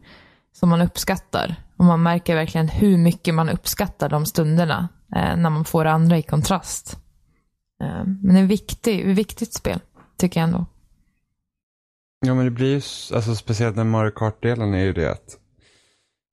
Som 0.54 0.70
man 0.70 0.82
uppskattar. 0.82 1.56
Och 1.78 1.86
man 1.86 2.04
märker 2.04 2.36
verkligen 2.36 2.68
hur 2.70 2.98
mycket 2.98 3.34
man 3.34 3.50
uppskattar 3.50 4.10
de 4.10 4.26
stunderna. 4.26 4.90
Eh, 5.16 5.36
när 5.36 5.50
man 5.50 5.66
får 5.66 5.84
det 5.84 5.92
andra 5.92 6.18
i 6.18 6.22
kontrast. 6.22 7.01
Eh, 7.82 8.04
men 8.22 8.36
det 8.36 8.40
är 8.40 8.46
viktigt, 8.46 9.06
viktigt 9.06 9.54
spel, 9.54 9.80
tycker 10.18 10.40
jag 10.40 10.48
ändå. 10.48 10.66
Ja 12.26 12.34
men 12.34 12.46
det 12.46 12.52
blir 12.52 12.68
ju, 12.68 12.82
alltså 13.16 13.36
speciellt 13.36 13.76
när 13.76 13.84
Mario 13.84 14.12
Kart-delen 14.12 14.74
är 14.74 14.84
ju 14.84 14.94
det 14.94 15.12
att, 15.12 15.38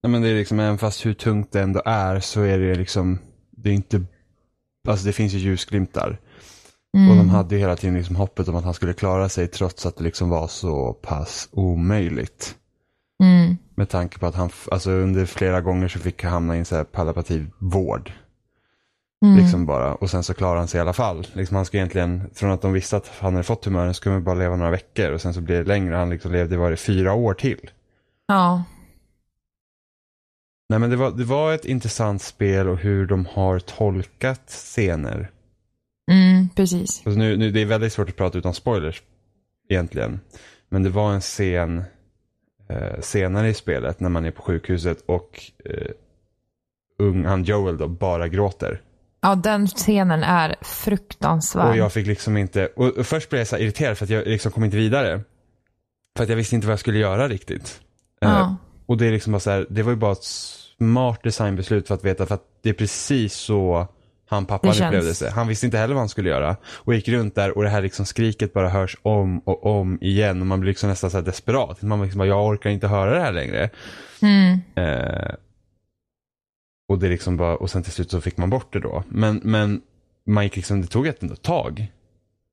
ja 0.02 0.08
men 0.08 0.22
det 0.22 0.28
är 0.28 0.34
liksom, 0.34 0.60
även 0.60 0.78
fast 0.78 1.06
hur 1.06 1.14
tungt 1.14 1.52
det 1.52 1.60
ändå 1.60 1.82
är 1.84 2.20
så 2.20 2.40
är 2.40 2.58
det 2.58 2.74
liksom, 2.74 3.18
det 3.50 3.70
är 3.70 3.74
inte, 3.74 4.04
alltså 4.88 5.06
det 5.06 5.12
finns 5.12 5.32
ju 5.32 5.38
ljusglimtar. 5.38 6.20
Mm. 6.96 7.10
Och 7.10 7.16
de 7.16 7.28
hade 7.28 7.54
ju 7.54 7.60
hela 7.60 7.76
tiden 7.76 7.96
liksom 7.96 8.16
hoppet 8.16 8.48
om 8.48 8.56
att 8.56 8.64
han 8.64 8.74
skulle 8.74 8.92
klara 8.92 9.28
sig 9.28 9.48
trots 9.48 9.86
att 9.86 9.96
det 9.96 10.04
liksom 10.04 10.28
var 10.28 10.46
så 10.46 10.92
pass 10.92 11.48
omöjligt. 11.52 12.54
Mm. 13.22 13.56
Med 13.74 13.88
tanke 13.88 14.18
på 14.18 14.26
att 14.26 14.34
han, 14.34 14.50
alltså 14.70 14.90
under 14.90 15.26
flera 15.26 15.60
gånger 15.60 15.88
så 15.88 15.98
fick 15.98 16.22
han 16.22 16.32
hamna 16.32 16.56
i 16.56 16.58
en 16.58 16.64
så 16.64 16.76
här 16.76 16.84
palliativ 16.84 17.50
vård. 17.58 18.12
Mm. 19.24 19.38
Liksom 19.38 19.66
bara. 19.66 19.94
Och 19.94 20.10
sen 20.10 20.22
så 20.22 20.34
klarade 20.34 20.58
han 20.58 20.68
sig 20.68 20.78
i 20.78 20.80
alla 20.80 20.92
fall. 20.92 21.26
Liksom 21.32 21.56
han 21.56 21.64
skulle 21.64 21.80
egentligen, 21.80 22.30
från 22.34 22.50
att 22.50 22.62
de 22.62 22.72
visste 22.72 22.96
att 22.96 23.08
han 23.08 23.32
hade 23.32 23.44
fått 23.44 23.62
tumören, 23.62 23.94
skulle 23.94 24.12
han 24.12 24.24
bara 24.24 24.34
leva 24.34 24.56
några 24.56 24.70
veckor. 24.70 25.12
Och 25.12 25.20
sen 25.20 25.34
så 25.34 25.40
blev 25.40 25.64
det 25.64 25.68
längre. 25.68 25.94
Han 25.94 26.10
liksom 26.10 26.32
levde, 26.32 26.56
var 26.56 26.70
det 26.70 26.76
fyra 26.76 27.12
år 27.14 27.34
till. 27.34 27.70
Ja. 28.26 28.64
Nej 30.68 30.78
men 30.78 30.90
det 30.90 30.96
var, 30.96 31.10
det 31.10 31.24
var 31.24 31.54
ett 31.54 31.64
intressant 31.64 32.22
spel 32.22 32.68
och 32.68 32.78
hur 32.78 33.06
de 33.06 33.26
har 33.26 33.58
tolkat 33.58 34.46
scener. 34.46 35.30
Mm, 36.10 36.48
precis. 36.48 37.02
Alltså 37.06 37.18
nu, 37.18 37.36
nu, 37.36 37.50
det 37.50 37.60
är 37.60 37.66
väldigt 37.66 37.92
svårt 37.92 38.08
att 38.08 38.16
prata 38.16 38.38
utan 38.38 38.54
spoilers 38.54 39.02
egentligen. 39.68 40.20
Men 40.68 40.82
det 40.82 40.90
var 40.90 41.12
en 41.12 41.20
scen 41.20 41.82
eh, 42.68 43.00
senare 43.00 43.48
i 43.48 43.54
spelet 43.54 44.00
när 44.00 44.08
man 44.08 44.24
är 44.24 44.30
på 44.30 44.42
sjukhuset 44.42 45.00
och 45.06 45.42
eh, 45.64 45.90
ung, 46.98 47.24
han 47.24 47.44
Joel 47.44 47.78
då 47.78 47.88
bara 47.88 48.28
gråter. 48.28 48.82
Ja, 49.20 49.34
den 49.34 49.66
scenen 49.66 50.22
är 50.22 50.56
fruktansvärd. 50.62 51.68
Och 51.70 51.76
jag 51.76 51.92
fick 51.92 52.06
liksom 52.06 52.36
inte, 52.36 52.66
och, 52.66 53.06
först 53.06 53.30
blev 53.30 53.40
jag 53.40 53.48
så 53.48 53.56
irriterad 53.56 53.98
för 53.98 54.04
att 54.04 54.10
jag 54.10 54.26
liksom 54.26 54.52
kom 54.52 54.64
inte 54.64 54.76
vidare. 54.76 55.20
För 56.16 56.22
att 56.24 56.28
jag 56.28 56.36
visste 56.36 56.54
inte 56.54 56.66
vad 56.66 56.72
jag 56.72 56.80
skulle 56.80 56.98
göra 56.98 57.28
riktigt. 57.28 57.80
Eh, 58.22 58.28
Ja. 58.30 58.56
och 58.86 58.96
det 58.96 59.06
är 59.06 59.10
liksom 59.12 59.32
bara 59.32 59.40
så 59.40 59.50
här, 59.50 59.66
det 59.70 59.82
var 59.82 59.90
ju 59.90 59.96
bara 59.96 60.12
ett 60.12 60.24
smart 60.24 61.22
designbeslut 61.22 61.88
för 61.88 61.94
att 61.94 62.04
veta 62.04 62.26
för 62.26 62.34
att 62.34 62.44
det 62.62 62.68
är 62.68 62.74
precis 62.74 63.34
så 63.34 63.88
han 64.30 64.46
pappan 64.46 64.72
känns. 64.72 64.88
upplevde 64.88 65.14
sig. 65.14 65.30
Han 65.30 65.48
visste 65.48 65.66
inte 65.66 65.78
heller 65.78 65.94
vad 65.94 66.00
han 66.00 66.08
skulle 66.08 66.28
göra. 66.28 66.56
Och 66.64 66.94
gick 66.94 67.08
runt 67.08 67.34
där 67.34 67.56
och 67.56 67.62
det 67.62 67.68
här 67.68 67.82
liksom 67.82 68.06
skriket 68.06 68.52
bara 68.52 68.68
hörs 68.68 68.96
om 69.02 69.38
och 69.38 69.66
om 69.66 69.98
igen. 70.00 70.40
Och 70.40 70.46
man 70.46 70.60
blir 70.60 70.70
liksom 70.70 70.88
nästan 70.88 71.10
så 71.10 71.16
här 71.16 71.24
desperat. 71.24 71.82
Man 71.82 72.02
liksom 72.02 72.18
bara, 72.18 72.28
jag 72.28 72.46
orkar 72.46 72.70
inte 72.70 72.88
höra 72.88 73.14
det 73.14 73.20
här 73.20 73.32
längre. 73.32 73.70
Mm. 74.22 74.58
Eh, 74.74 75.34
och 76.88 76.98
det 76.98 77.08
liksom 77.08 77.36
bara, 77.36 77.56
och 77.56 77.70
sen 77.70 77.82
till 77.82 77.92
slut 77.92 78.10
så 78.10 78.20
fick 78.20 78.36
man 78.36 78.50
bort 78.50 78.72
det 78.72 78.80
då. 78.80 79.04
Men, 79.08 79.40
men 79.44 79.80
man 80.26 80.44
gick 80.44 80.56
liksom, 80.56 80.80
det 80.80 80.86
tog 80.86 81.06
ett 81.06 81.42
tag. 81.42 81.92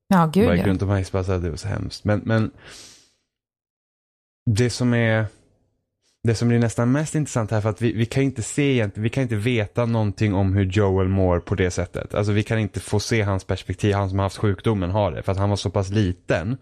Ja, 0.08 0.30
gud 0.32 0.46
bara 0.46 0.56
ja. 0.56 0.66
runt 0.66 0.82
och 0.82 0.88
man 0.88 0.98
gick 0.98 1.12
bara 1.12 1.24
så 1.24 1.32
här, 1.32 1.38
det 1.38 1.50
var 1.50 1.56
så 1.56 1.68
hemskt. 1.68 2.04
Men, 2.04 2.20
men 2.24 2.50
det 4.50 4.70
som 4.70 4.94
är 4.94 5.26
det 6.26 6.34
som 6.34 6.48
blir 6.48 6.58
nästan 6.58 6.92
mest 6.92 7.14
intressant 7.14 7.50
här 7.50 7.60
för 7.60 7.70
att 7.70 7.82
vi, 7.82 7.92
vi 7.92 8.06
kan 8.06 8.22
inte 8.22 8.42
se 8.42 8.90
vi 8.94 9.08
kan 9.08 9.22
inte 9.22 9.36
veta 9.36 9.86
någonting 9.86 10.34
om 10.34 10.54
hur 10.54 10.64
Joel 10.64 11.08
mår 11.08 11.40
på 11.40 11.54
det 11.54 11.70
sättet. 11.70 12.14
Alltså 12.14 12.32
vi 12.32 12.42
kan 12.42 12.58
inte 12.58 12.80
få 12.80 13.00
se 13.00 13.22
hans 13.22 13.44
perspektiv, 13.44 13.94
han 13.94 14.08
som 14.08 14.18
har 14.18 14.24
haft 14.24 14.36
sjukdomen 14.36 14.90
har 14.90 15.12
det. 15.12 15.22
För 15.22 15.32
att 15.32 15.38
han 15.38 15.50
var 15.50 15.56
så 15.56 15.70
pass 15.70 15.90
liten. 15.90 16.56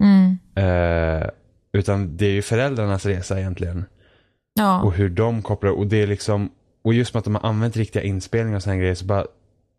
Mm. 0.00 0.38
Eh, 0.54 1.28
utan 1.72 2.16
det 2.16 2.26
är 2.26 2.30
ju 2.30 2.42
föräldrarnas 2.42 3.06
resa 3.06 3.38
egentligen. 3.38 3.84
Ja. 4.54 4.82
Och 4.82 4.92
hur 4.92 5.08
de 5.08 5.42
kopplar, 5.42 5.70
och 5.70 5.86
det 5.86 6.02
är 6.02 6.06
liksom, 6.06 6.50
och 6.88 6.94
just 6.94 7.14
med 7.14 7.18
att 7.18 7.24
de 7.24 7.34
har 7.34 7.48
använt 7.48 7.76
riktiga 7.76 8.02
inspelningar 8.02 8.56
och 8.56 8.62
sådana 8.62 8.80
grejer 8.80 8.94
så 8.94 9.04
bara, 9.04 9.26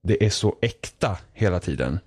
det 0.03 0.25
är 0.25 0.29
så 0.29 0.55
äkta 0.61 1.17
hela 1.33 1.59
tiden. 1.59 1.99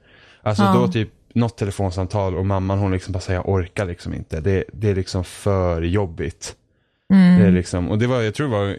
Alltså 0.42 0.62
Ja. 0.62 0.72
då 0.74 0.88
typ 0.88 1.08
något 1.34 1.56
telefonsamtal 1.56 2.36
och 2.36 2.46
mamman 2.46 2.78
hon 2.78 2.92
liksom 2.92 3.12
bara 3.12 3.20
säger 3.20 3.38
jag 3.40 3.48
orkar 3.48 3.86
liksom 3.86 4.14
inte. 4.14 4.40
Det, 4.40 4.64
det 4.72 4.90
är 4.90 4.94
liksom 4.94 5.24
för 5.24 5.82
jobbigt. 5.82 6.54
Mm. 7.12 7.40
Det 7.40 7.46
är 7.46 7.50
liksom, 7.50 7.90
och 7.90 7.98
det 7.98 8.06
var, 8.06 8.20
jag 8.22 8.34
tror 8.34 8.48
det 8.48 8.56
var 8.56 8.76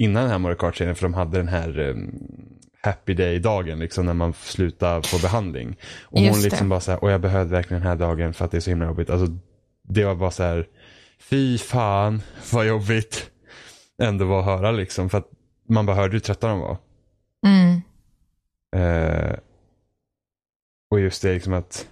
innan 0.00 0.22
den 0.22 0.30
här 0.30 0.38
Mario 0.38 0.54
Kart-serien 0.56 0.94
för 0.94 1.02
de 1.02 1.14
hade 1.14 1.36
den 1.38 1.48
här 1.48 1.78
um, 1.78 2.10
Happy 2.82 3.14
Day-dagen 3.14 3.78
liksom 3.78 4.06
när 4.06 4.14
man 4.14 4.32
slutar 4.32 5.02
få 5.02 5.18
behandling. 5.18 5.76
Och 6.02 6.20
Just 6.20 6.34
hon 6.34 6.42
det. 6.42 6.48
liksom 6.48 6.68
bara 6.68 6.80
så 6.80 6.90
här, 6.90 7.04
och 7.04 7.10
jag 7.10 7.20
behövde 7.20 7.52
verkligen 7.52 7.82
den 7.82 7.88
här 7.88 7.96
dagen 7.96 8.34
för 8.34 8.44
att 8.44 8.50
det 8.50 8.56
är 8.58 8.60
så 8.60 8.70
himla 8.70 8.86
jobbigt. 8.86 9.10
Alltså 9.10 9.26
det 9.88 10.04
var 10.04 10.14
bara 10.14 10.30
så 10.30 10.42
här, 10.42 10.66
fy 11.20 11.58
fan 11.58 12.22
vad 12.52 12.66
jobbigt 12.66 13.30
ändå 14.02 14.24
var 14.24 14.38
att 14.40 14.44
höra 14.44 14.70
liksom. 14.70 15.10
För 15.10 15.18
att 15.18 15.28
man 15.68 15.86
bara 15.86 15.96
hörde 15.96 16.12
hur 16.12 16.20
trötta 16.20 16.48
de 16.48 16.58
var. 16.60 16.76
Mm. 17.46 17.80
Eh, 18.76 19.36
och 20.90 21.00
just 21.00 21.22
det 21.22 21.34
liksom 21.34 21.52
att, 21.52 21.88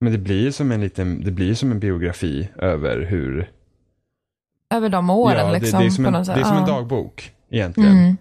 men 0.00 0.12
det 0.12 0.18
blir 0.18 0.50
som 0.50 0.72
en 0.72 0.80
liten, 0.80 1.24
det 1.24 1.30
blir 1.30 1.54
som 1.54 1.70
en 1.70 1.80
biografi 1.80 2.48
över 2.56 3.00
hur 3.00 3.50
Över 4.74 4.88
de 4.88 5.10
åren 5.10 5.52
det, 5.52 5.58
liksom. 5.60 5.80
det 5.80 5.86
är 5.86 5.90
som, 5.90 6.06
en, 6.06 6.12
det 6.12 6.18
är 6.18 6.44
som 6.44 6.56
en 6.56 6.66
Ja. 6.66 6.66
dagbok 6.66 7.32
egentligen. 7.50 7.90
Mm. 7.98 8.16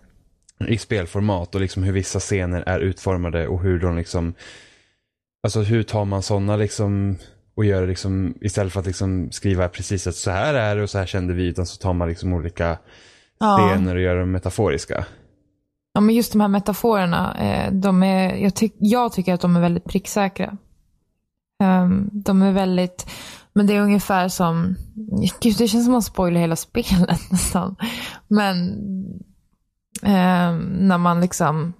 I 0.67 0.77
spelformat 0.77 1.55
och 1.55 1.61
liksom 1.61 1.83
hur 1.83 1.93
vissa 1.93 2.19
scener 2.19 2.61
är 2.67 2.79
utformade 2.79 3.47
och 3.47 3.61
hur 3.61 3.79
de 3.79 3.95
liksom 3.97 4.33
alltså 5.43 5.61
hur 5.61 5.83
tar 5.83 6.05
man 6.05 6.21
sådana 6.23 6.55
liksom 6.55 7.17
och 7.55 7.65
gör 7.65 7.87
liksom 7.87 8.37
istället 8.41 8.73
för 8.73 8.79
att 8.79 8.85
liksom 8.85 9.31
skriva 9.31 9.69
precis 9.69 10.07
att 10.07 10.15
så 10.15 10.31
här 10.31 10.53
är 10.53 10.75
det 10.75 10.83
och 10.83 10.89
så 10.89 10.97
här 10.97 11.05
kände 11.05 11.33
vi 11.33 11.45
utan 11.47 11.65
så 11.65 11.81
tar 11.81 11.93
man 11.93 12.07
liksom 12.09 12.33
olika 12.33 12.77
Ja. 13.39 13.57
scener 13.57 13.95
och 13.95 14.01
gör 14.01 14.15
dem 14.15 14.31
metaforiska. 14.31 15.05
Ja, 15.93 16.01
men 16.01 16.15
just 16.15 16.31
de 16.31 16.41
här 16.41 16.47
metaforerna, 16.47 17.35
eh, 17.39 17.73
de 17.73 18.03
är, 18.03 18.35
jag, 18.35 18.55
tyck, 18.55 18.75
jag 18.79 19.13
tycker 19.13 19.33
att 19.33 19.41
de 19.41 19.55
är 19.55 19.61
väldigt 19.61 19.85
pricksäkra. 19.85 20.57
Ehm, 21.63 22.09
de 22.13 22.41
är 22.41 22.51
väldigt, 22.51 23.09
men 23.53 23.67
det 23.67 23.75
är 23.75 23.81
ungefär 23.81 24.27
som, 24.27 24.75
gud 25.39 25.55
det 25.57 25.67
känns 25.67 25.71
som 25.71 25.79
att 25.81 25.95
man 25.95 26.01
spoilar 26.01 26.41
hela 26.41 26.55
spelet 26.55 27.21
nästan. 27.31 27.75
Men 28.27 28.55
ehm, 30.03 30.59
när 30.59 30.97
man 30.97 31.21
liksom, 31.21 31.73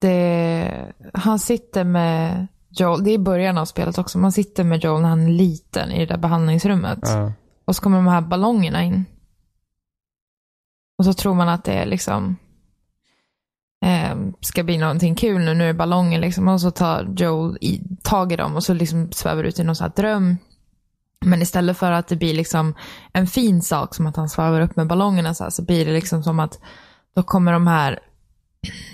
det, 0.00 0.92
han 1.14 1.38
sitter 1.38 1.84
med 1.84 2.46
Joel, 2.68 3.04
det 3.04 3.10
är 3.10 3.14
i 3.14 3.18
början 3.18 3.58
av 3.58 3.64
spelet 3.64 3.98
också, 3.98 4.18
man 4.18 4.32
sitter 4.32 4.64
med 4.64 4.84
Joel 4.84 5.02
när 5.02 5.08
han 5.08 5.26
är 5.26 5.32
liten 5.32 5.90
i 5.90 5.98
det 5.98 6.06
där 6.06 6.18
behandlingsrummet. 6.18 6.98
Ja. 7.02 7.32
Och 7.64 7.76
så 7.76 7.82
kommer 7.82 7.96
de 7.96 8.06
här 8.06 8.20
ballongerna 8.20 8.82
in. 8.82 9.04
Och 10.98 11.04
så 11.04 11.12
tror 11.12 11.34
man 11.34 11.48
att 11.48 11.64
det 11.64 11.72
är 11.72 11.86
liksom 11.86 12.36
eh, 13.84 14.16
ska 14.40 14.62
bli 14.62 14.78
någonting 14.78 15.14
kul 15.14 15.40
nu, 15.40 15.54
nu 15.54 15.64
är 15.64 15.68
det 15.68 15.74
ballonger 15.74 16.20
liksom. 16.20 16.48
Och 16.48 16.60
så 16.60 16.70
tar 16.70 17.08
Joel 17.16 17.58
i, 17.60 17.80
tag 18.02 18.32
i 18.32 18.36
dem 18.36 18.56
och 18.56 18.64
så 18.64 18.74
liksom 18.74 19.12
svävar 19.12 19.44
ut 19.44 19.58
i 19.58 19.64
någon 19.64 19.76
sån 19.76 19.84
här 19.84 20.02
dröm. 20.02 20.36
Men 21.24 21.42
istället 21.42 21.76
för 21.76 21.92
att 21.92 22.08
det 22.08 22.16
blir 22.16 22.34
liksom 22.34 22.74
en 23.12 23.26
fin 23.26 23.62
sak 23.62 23.94
som 23.94 24.06
att 24.06 24.16
han 24.16 24.28
svävar 24.28 24.60
upp 24.60 24.76
med 24.76 24.86
ballongerna 24.86 25.34
så, 25.34 25.44
här, 25.44 25.50
så 25.50 25.62
blir 25.62 25.84
det 25.86 25.92
liksom 25.92 26.22
som 26.22 26.40
att 26.40 26.58
då 27.14 27.22
kommer 27.22 27.52
de 27.52 27.66
här, 27.66 27.98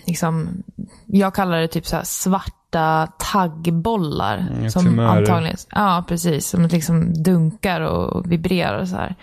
liksom, 0.06 0.62
jag 1.06 1.34
kallar 1.34 1.60
det 1.60 1.68
typ 1.68 1.86
så 1.86 1.96
här 1.96 2.04
svarta 2.04 3.12
taggbollar. 3.18 4.38
Mm, 4.38 4.70
som 4.70 4.84
tumörer. 4.84 5.18
antagligen, 5.18 5.56
ja 5.70 6.04
precis, 6.08 6.48
som 6.48 6.62
liksom 6.62 7.22
dunkar 7.22 7.80
och 7.80 8.32
vibrerar 8.32 8.84
så 8.84 8.96
här. 8.96 9.16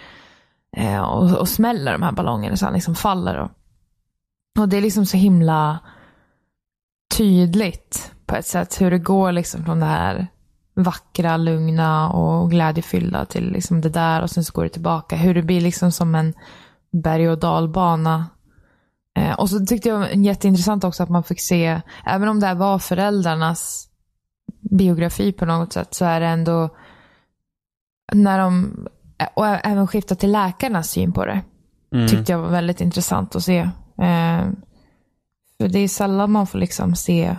Eh, 0.78 1.02
och, 1.02 1.40
och 1.40 1.50
smäller 1.50 1.92
de 1.92 2.04
här 2.04 2.12
ballongerna 2.12 2.58
så 2.58 2.66
han 2.66 2.74
liksom 2.74 2.96
faller. 2.96 3.38
Och, 3.38 3.52
och 4.60 4.70
det 4.70 4.78
är 4.78 4.82
liksom 4.82 5.06
så 5.06 5.18
himla 5.18 5.80
tydligt 7.18 8.12
på 8.26 8.36
ett 8.36 8.46
sätt 8.46 8.82
hur 8.82 8.92
det 8.92 9.00
går 9.00 9.32
liksom 9.32 9.66
från 9.66 9.80
det 9.80 9.86
här 9.86 10.28
vackra, 10.76 11.38
lugna 11.38 12.10
och 12.10 12.52
glädjefyllda 12.52 13.26
till 13.26 13.52
liksom 13.52 13.82
det 13.82 13.90
där 13.90 14.22
och 14.22 14.30
sen 14.30 14.44
så 14.44 14.54
går 14.54 14.64
det 14.64 14.70
tillbaka. 14.70 15.16
Hur 15.16 15.34
det 15.34 15.44
blir 15.44 15.62
liksom 15.62 15.92
som 15.92 16.16
en 16.16 16.34
berg 16.92 17.30
och 17.30 17.40
dalbana. 17.40 18.26
Eh, 19.16 19.40
och 19.40 19.50
så 19.50 19.66
tyckte 19.66 19.90
jag 19.90 20.16
jätteintressant 20.16 20.84
också 20.84 21.04
att 21.04 21.10
man 21.10 21.24
fick 21.24 21.42
se, 21.42 21.82
även 22.06 22.30
om 22.30 22.40
det 22.40 22.48
här 22.48 22.56
var 22.56 22.80
föräldrarnas 22.80 23.90
biografi 24.70 25.32
på 25.32 25.46
något 25.46 25.74
sätt, 25.74 25.94
så 25.94 26.06
är 26.06 26.20
det 26.20 26.28
ändå 26.28 26.70
när 28.14 28.40
de, 28.40 28.88
och 29.34 29.46
även 29.46 29.88
skifta 29.88 30.16
till 30.16 30.32
läkarnas 30.32 30.90
syn 30.90 31.12
på 31.12 31.26
det 31.26 31.42
Mm. 31.92 32.08
tyckte 32.08 32.32
jag 32.32 32.40
var 32.40 32.50
väldigt 32.50 32.82
intressant 32.82 33.36
att 33.36 33.44
se. 33.44 33.58
Eh, 33.98 34.50
för 35.58 35.68
det 35.68 35.80
är 35.80 35.88
sällan 35.88 36.32
man 36.32 36.48
får 36.48 36.60
liksom 36.60 36.96
se 36.96 37.36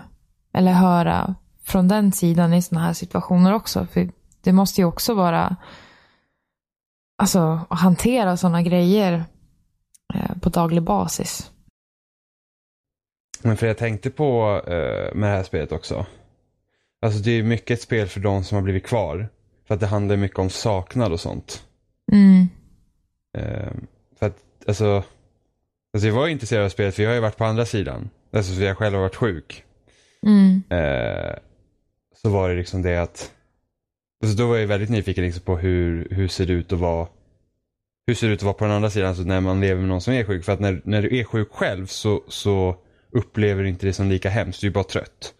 eller 0.53 0.73
höra 0.73 1.35
från 1.65 1.89
den 1.89 2.13
sidan 2.13 2.55
i 2.55 2.63
sådana 2.63 2.87
här 2.87 2.93
situationer 2.93 3.53
också. 3.55 3.87
För 3.87 4.11
det 4.41 4.53
måste 4.53 4.81
ju 4.81 4.85
också 4.85 5.15
vara, 5.15 5.57
alltså 7.19 7.61
att 7.71 7.81
hantera 7.81 8.37
sådana 8.37 8.63
grejer 8.63 9.25
eh, 10.15 10.39
på 10.41 10.49
daglig 10.49 10.83
basis. 10.83 11.51
Men 13.43 13.57
för 13.57 13.67
jag 13.67 13.79
tänkte 13.79 14.11
på 14.11 14.63
eh, 14.67 15.15
med 15.15 15.31
det 15.31 15.37
här 15.37 15.43
spelet 15.43 15.73
också. 15.73 16.07
Alltså 17.03 17.21
det 17.21 17.31
är 17.31 17.43
mycket 17.43 17.71
ett 17.71 17.83
spel 17.83 18.09
för 18.09 18.21
de 18.21 18.45
som 18.45 18.57
har 18.57 18.63
blivit 18.63 18.87
kvar. 18.87 19.29
För 19.67 19.75
att 19.75 19.81
det 19.81 19.87
handlar 19.87 20.17
mycket 20.17 20.39
om 20.39 20.51
saknad 20.51 21.13
och 21.13 21.21
sånt. 21.21 21.65
Mm. 22.13 22.49
Eh, 23.39 23.73
för 24.19 24.27
att 24.27 24.37
alltså, 24.67 25.05
alltså 25.95 26.09
jag 26.09 26.15
var 26.15 26.29
intresserad 26.29 26.65
av 26.65 26.69
spelet 26.69 26.95
för 26.95 27.03
jag 27.03 27.11
har 27.11 27.15
ju 27.15 27.21
varit 27.21 27.37
på 27.37 27.45
andra 27.45 27.67
sidan. 27.67 28.11
Alltså 28.33 28.55
för 28.55 28.63
jag 28.63 28.77
själv 28.79 28.95
har 28.95 29.03
varit 29.03 29.17
sjuk. 29.17 29.65
Mm. 30.27 30.63
Eh, 30.71 31.35
så 32.23 32.29
var 32.29 32.49
det 32.51 32.57
liksom 32.57 32.83
det 32.83 32.97
att 32.97 33.33
alltså 34.25 34.37
då 34.39 34.49
var 34.49 34.57
jag 34.57 34.67
väldigt 34.67 34.91
nyfiken 34.91 35.25
liksom 35.25 35.43
på 35.43 35.57
hur, 35.57 36.09
hur 36.11 36.29
ser 36.29 36.47
det 36.47 36.53
ut 36.53 36.73
att 36.73 36.79
vara 36.79 37.09
hur 38.07 38.15
ser 38.15 38.27
det 38.29 38.33
ut 38.35 38.41
att 38.41 38.45
vara 38.45 38.55
på 38.55 38.65
den 38.65 38.75
andra 38.75 38.91
sidan 38.91 39.09
alltså 39.09 39.25
när 39.25 39.41
man 39.41 39.61
lever 39.61 39.81
med 39.81 39.89
någon 39.89 40.01
som 40.01 40.15
är 40.15 40.25
sjuk. 40.25 40.45
För 40.45 40.53
att 40.53 40.61
när, 40.61 40.81
när 40.85 41.03
du 41.03 41.19
är 41.19 41.25
sjuk 41.25 41.49
själv 41.53 41.87
så, 41.87 42.23
så 42.29 42.77
upplever 43.11 43.63
du 43.63 43.69
inte 43.69 43.87
det 43.87 43.93
som 43.93 44.09
lika 44.09 44.31
hemskt. 44.31 44.61
Du 44.61 44.67
är 44.67 44.71
bara 44.71 44.85
trött. 44.85 45.35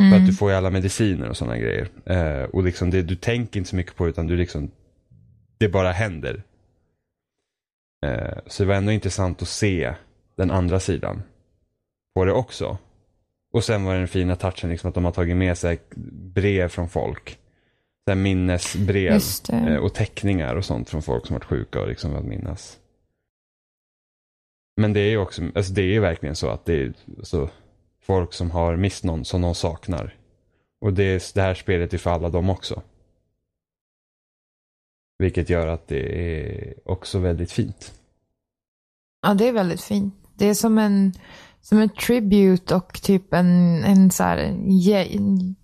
För 0.00 0.06
Mm. 0.06 0.20
att 0.22 0.26
du 0.26 0.34
får 0.34 0.50
ju 0.50 0.56
alla 0.56 0.70
mediciner 0.70 1.28
och 1.28 1.36
sådana 1.36 1.58
grejer. 1.58 1.88
Eh, 2.06 2.42
och 2.42 2.62
liksom 2.62 2.90
det, 2.90 3.02
du 3.02 3.16
tänker 3.16 3.58
inte 3.58 3.70
så 3.70 3.76
mycket 3.76 3.96
på 3.96 4.04
det 4.04 4.10
utan 4.10 4.26
du 4.26 4.36
liksom 4.36 4.70
det 5.58 5.68
bara 5.68 5.92
händer. 5.92 6.42
Eh, 8.06 8.38
så 8.46 8.62
det 8.62 8.66
var 8.68 8.74
ändå 8.74 8.92
intressant 8.92 9.42
att 9.42 9.48
se 9.48 9.94
den 10.36 10.50
andra 10.50 10.80
sidan 10.80 11.22
på 12.14 12.24
det 12.24 12.32
också. 12.32 12.78
Och 13.52 13.64
sen 13.64 13.84
var 13.84 13.92
det 13.92 13.98
den 13.98 14.08
fina 14.08 14.36
touchen 14.36 14.70
liksom 14.70 14.88
att 14.88 14.94
de 14.94 15.04
har 15.04 15.12
tagit 15.12 15.36
med 15.36 15.58
sig 15.58 15.80
brev 16.34 16.68
från 16.68 16.88
folk. 16.88 17.38
Så 18.08 18.14
minnesbrev 18.14 19.12
eh, 19.68 19.76
och 19.76 19.94
teckningar 19.94 20.54
och 20.56 20.64
sånt 20.64 20.90
från 20.90 21.02
folk 21.02 21.26
som 21.26 21.34
varit 21.34 21.44
sjuka 21.44 21.80
och 21.80 21.88
liksom 21.88 22.16
att 22.16 22.24
minnas. 22.24 22.80
Men 24.76 24.92
det 24.92 25.00
är 25.00 25.10
ju 25.10 25.18
också, 25.18 25.42
alltså 25.54 25.72
det 25.72 25.82
är 25.82 25.86
ju 25.92 26.00
verkligen 26.00 26.36
så 26.36 26.48
att 26.48 26.64
det 26.64 26.82
är 26.82 26.92
så 27.22 27.50
folk 28.02 28.32
som 28.32 28.50
har 28.50 28.76
mist 28.76 29.04
någon 29.04 29.24
som 29.24 29.40
de 29.42 29.54
saknar. 29.54 30.16
Och 30.80 30.92
det, 30.92 31.04
är- 31.04 31.34
det 31.34 31.40
här 31.42 31.54
spelet 31.54 31.94
är 31.94 31.98
för 31.98 32.10
alla 32.10 32.28
dem 32.28 32.50
också. 32.50 32.82
Vilket 35.18 35.50
gör 35.50 35.66
att 35.66 35.88
det 35.88 36.30
är 36.30 36.74
också 36.84 37.18
väldigt 37.18 37.52
fint. 37.52 37.92
Ja, 39.22 39.34
det 39.34 39.48
är 39.48 39.52
väldigt 39.52 39.80
fint. 39.80 40.14
Det 40.34 40.46
är 40.46 40.54
som 40.54 40.78
en, 40.78 41.12
som 41.60 41.78
en 41.78 41.88
tribute 41.88 42.74
och 42.74 43.02
typ 43.02 43.34
en, 43.34 43.84
en 43.84 44.10
så 44.10 44.22
här 44.22 44.56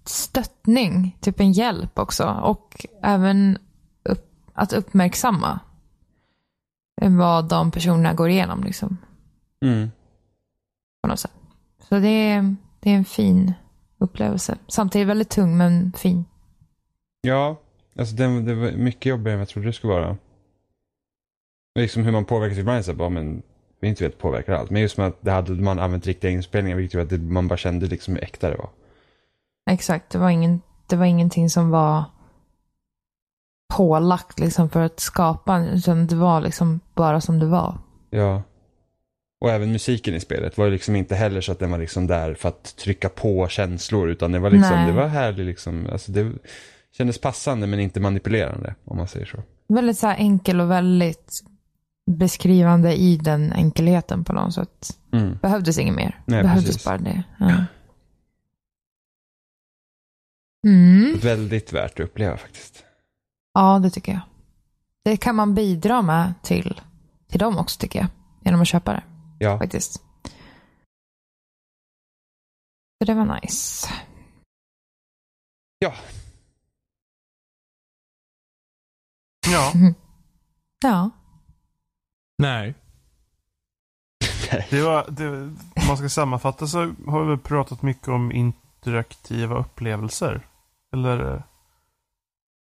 stöttning, 0.05 1.17
typ 1.21 1.41
en 1.41 1.53
hjälp 1.53 1.99
också. 1.99 2.25
Och 2.43 2.87
även 3.03 3.59
upp, 4.03 4.51
att 4.53 4.73
uppmärksamma 4.73 5.61
vad 7.03 7.49
de 7.49 7.71
personerna 7.71 8.15
går 8.15 8.29
igenom 8.29 8.65
liksom, 8.65 8.97
Mm. 9.63 9.91
på 11.03 11.09
något 11.09 11.21
sätt. 11.21 11.33
Så 11.89 11.99
det 11.99 12.09
är, 12.09 12.57
det 12.81 12.91
är 12.91 12.95
en 12.95 13.05
fin 13.05 13.53
upplevelse. 13.99 14.59
Samtidigt 14.69 15.09
väldigt 15.09 15.31
tung 15.31 15.57
men 15.57 15.93
fin. 15.93 16.25
Ja, 17.21 17.61
alltså 18.01 18.15
det, 18.15 18.41
det 18.43 18.55
var 18.55 18.71
mycket 18.71 19.07
jobbigare 19.07 19.33
än 19.35 19.39
jag 19.39 19.49
trodde 19.49 19.69
det 19.69 19.73
skulle 19.73 19.93
vara. 19.93 20.17
Liksom 21.79 22.05
hur 22.05 22.13
man 22.13 22.25
påverkas 22.25 22.59
ibland 22.59 22.85
så 22.85 22.95
bara, 22.95 23.09
men 23.09 23.43
vi 23.81 23.89
inte 23.89 24.05
vet 24.05 24.19
påverkar 24.19 24.53
allt. 24.53 24.71
Men 24.71 24.83
just 24.83 24.97
med 24.97 25.07
att 25.07 25.23
det 25.23 25.31
hade 25.31 25.53
man 25.53 25.79
använt 25.79 26.07
riktiga 26.07 26.31
inspelningar 26.31 26.77
vilket 26.77 26.95
gjorde 26.95 27.05
att 27.05 27.11
det, 27.11 27.19
man 27.19 27.49
bara 27.49 27.57
kände 27.57 27.87
liksom 27.87 28.15
hur 28.15 28.25
äkta 28.25 28.51
det 28.51 28.57
var. 28.57 28.71
Exakt, 29.71 30.11
det 30.11 30.19
var, 30.19 30.31
ingen, 30.31 30.61
det 30.87 30.97
var 30.97 31.05
ingenting 31.05 31.51
som 31.51 31.71
var 31.71 32.05
pålagt 33.77 34.39
liksom 34.39 34.71
för 34.71 34.81
att 34.81 35.01
skapa, 35.01 35.67
utan 35.67 36.07
det 36.07 36.17
var 36.17 36.41
liksom 36.41 36.81
bara 36.95 37.21
som 37.21 37.39
det 37.39 37.47
var. 37.47 37.79
Ja. 38.11 38.43
Och 39.41 39.51
även 39.51 39.73
musiken 39.73 40.15
i 40.15 40.21
spelet 40.21 40.59
var 40.59 40.65
ju 40.65 40.71
liksom 40.71 40.97
inte 40.97 41.15
heller 41.15 41.41
så 41.41 41.53
att 41.53 41.59
den 41.59 41.71
var 41.71 41.79
liksom 41.79 42.07
där 42.07 42.35
för 42.35 42.49
att 42.49 42.77
trycka 42.77 43.09
på 43.09 43.49
känslor 43.49 44.09
utan 44.09 44.33
det 44.33 44.39
var 44.39 44.51
liksom, 44.51 44.77
Nej. 44.77 44.87
det 44.87 44.93
var 44.93 45.07
härligt 45.07 45.47
liksom. 45.47 45.87
Alltså 45.93 46.13
det 46.13 46.33
kändes 46.93 47.21
passande 47.21 47.67
men 47.67 47.81
inte 47.81 48.01
manipulerande 48.01 48.75
om 48.85 48.97
man 48.97 49.09
säger 49.09 49.27
så. 49.27 49.43
Väldigt 49.69 49.99
så 49.99 50.07
enkel 50.09 50.61
och 50.61 50.71
väldigt 50.71 51.41
beskrivande 52.11 52.95
i 52.97 53.17
den 53.17 53.53
enkelheten 53.53 54.25
på 54.25 54.33
något 54.33 54.55
sätt. 54.55 54.99
Mm. 55.13 55.39
Behövdes 55.43 55.79
inget 55.79 55.95
mer. 55.95 56.23
Nej, 56.27 56.43
Behövdes 56.43 56.67
precis. 56.67 56.85
bara 56.85 56.99
det. 56.99 57.23
Ja. 57.39 57.65
Mm. 60.67 61.19
Väldigt 61.19 61.73
värt 61.73 61.93
att 62.01 62.07
uppleva 62.07 62.37
faktiskt. 62.37 62.85
ja, 63.55 63.79
det 63.79 63.91
tycker 63.91 64.13
jag. 64.13 64.21
Det 65.05 65.17
kan 65.17 65.37
man 65.37 65.55
bidra 65.55 66.03
med 66.03 66.35
till, 66.43 66.81
till 67.29 67.39
dem 67.39 67.59
också 67.59 67.81
tycker 67.81 67.99
jag. 67.99 68.09
Genom 68.45 68.61
att 68.61 68.69
köpa 68.69 68.93
det 68.93 69.03
Ja, 69.39 69.59
faktiskt. 69.59 69.93
Så 72.99 73.05
det 73.07 73.15
var 73.15 73.41
nice. 73.43 73.89
ja. 75.79 75.95
Ja, 79.53 79.73
Ja. 80.83 81.11
Nej. 82.39 82.75
det 84.71 84.83
var, 84.83 85.05
det, 85.11 85.29
om 85.29 85.87
man 85.89 85.97
ska 85.97 86.09
sammanfatta 86.09 86.67
så 86.67 86.79
har 87.07 87.25
vi 87.25 87.37
pratat 87.37 87.83
mycket 87.83 88.09
om 88.09 88.33
interaktiva 88.33 89.59
upplevelser. 89.59 90.47
Eller, 90.97 91.43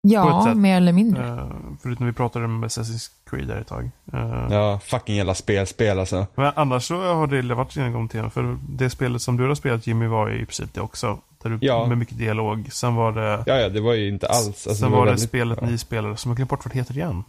Ja, 0.06 0.44
sätt. 0.46 0.56
mer 0.56 0.76
eller 0.76 0.92
mindre. 0.92 1.28
eh, 1.28 1.48
förutom 1.82 2.06
vi 2.06 2.12
pratade 2.12 2.44
om 2.44 2.64
Assassin's 2.64 3.10
Creed 3.30 3.48
där 3.48 3.56
ett 3.60 3.66
tag. 3.66 3.90
Eh, 4.12 4.46
Ja, 4.50 4.80
fucking 4.84 5.16
jävla 5.16 5.34
spelspel 5.34 5.98
alltså. 5.98 6.26
Men 6.34 6.52
annars 6.56 6.84
så 6.88 7.14
har 7.14 7.26
det 7.26 7.54
varit 7.54 7.76
genomgång 7.76 8.08
tema. 8.08 8.30
För 8.30 8.58
det 8.68 8.90
spelet 8.90 9.22
som 9.22 9.36
du 9.36 9.48
har 9.48 9.54
spelat 9.54 9.86
Jimmy 9.86 10.06
var 10.06 10.28
ju 10.28 10.34
i 10.42 10.46
princip 10.46 10.74
det 10.74 10.80
också. 10.80 11.18
Där 11.44 11.50
du, 11.50 11.58
Ja. 11.60 11.86
Med 11.86 11.98
mycket 11.98 12.18
dialog. 12.18 12.68
Sen 12.72 12.94
var 12.94 13.12
det, 13.12 13.42
Ja, 13.46 13.54
ja, 13.56 13.68
det 13.68 13.80
var 13.80 13.92
ju 13.94 14.08
inte 14.08 14.28
alls. 14.28 14.46
Alltså, 14.46 14.74
sen 14.74 14.90
var 14.90 15.04
det 15.04 15.10
väldigt- 15.10 15.28
spelet 15.28 15.58
ja. 15.62 15.66
ni 15.66 15.78
spelade 15.78 16.16
som 16.16 16.30
jag 16.30 16.36
glömt 16.36 16.50
bort 16.50 16.64
vad 16.64 16.72
det 16.74 16.78
heter 16.78 16.94
igen. 16.96 17.24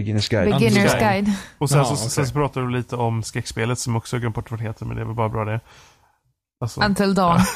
Beginner's 0.00 0.30
Guide. 0.30 0.54
Beginner's 0.54 0.98
Guide. 0.98 0.98
guide. 1.24 1.32
Och 1.58 1.70
sen, 1.70 1.78
Ja, 1.78 1.84
så, 1.84 1.94
okej. 1.94 2.10
sen 2.10 2.26
så 2.26 2.32
pratade 2.32 2.66
du 2.66 2.72
lite 2.72 2.96
om 2.96 3.22
skräckspelet 3.22 3.78
som 3.78 3.96
också 3.96 4.18
glömt 4.18 4.34
bort 4.34 4.50
vad 4.50 4.60
det 4.60 4.64
heter, 4.64 4.86
men 4.86 4.96
det 4.96 5.04
väl 5.04 5.14
bara 5.14 5.28
bra 5.28 5.44
det. 5.44 5.60
Alltså, 6.60 6.80
Until 6.80 7.14
dawn. 7.14 7.40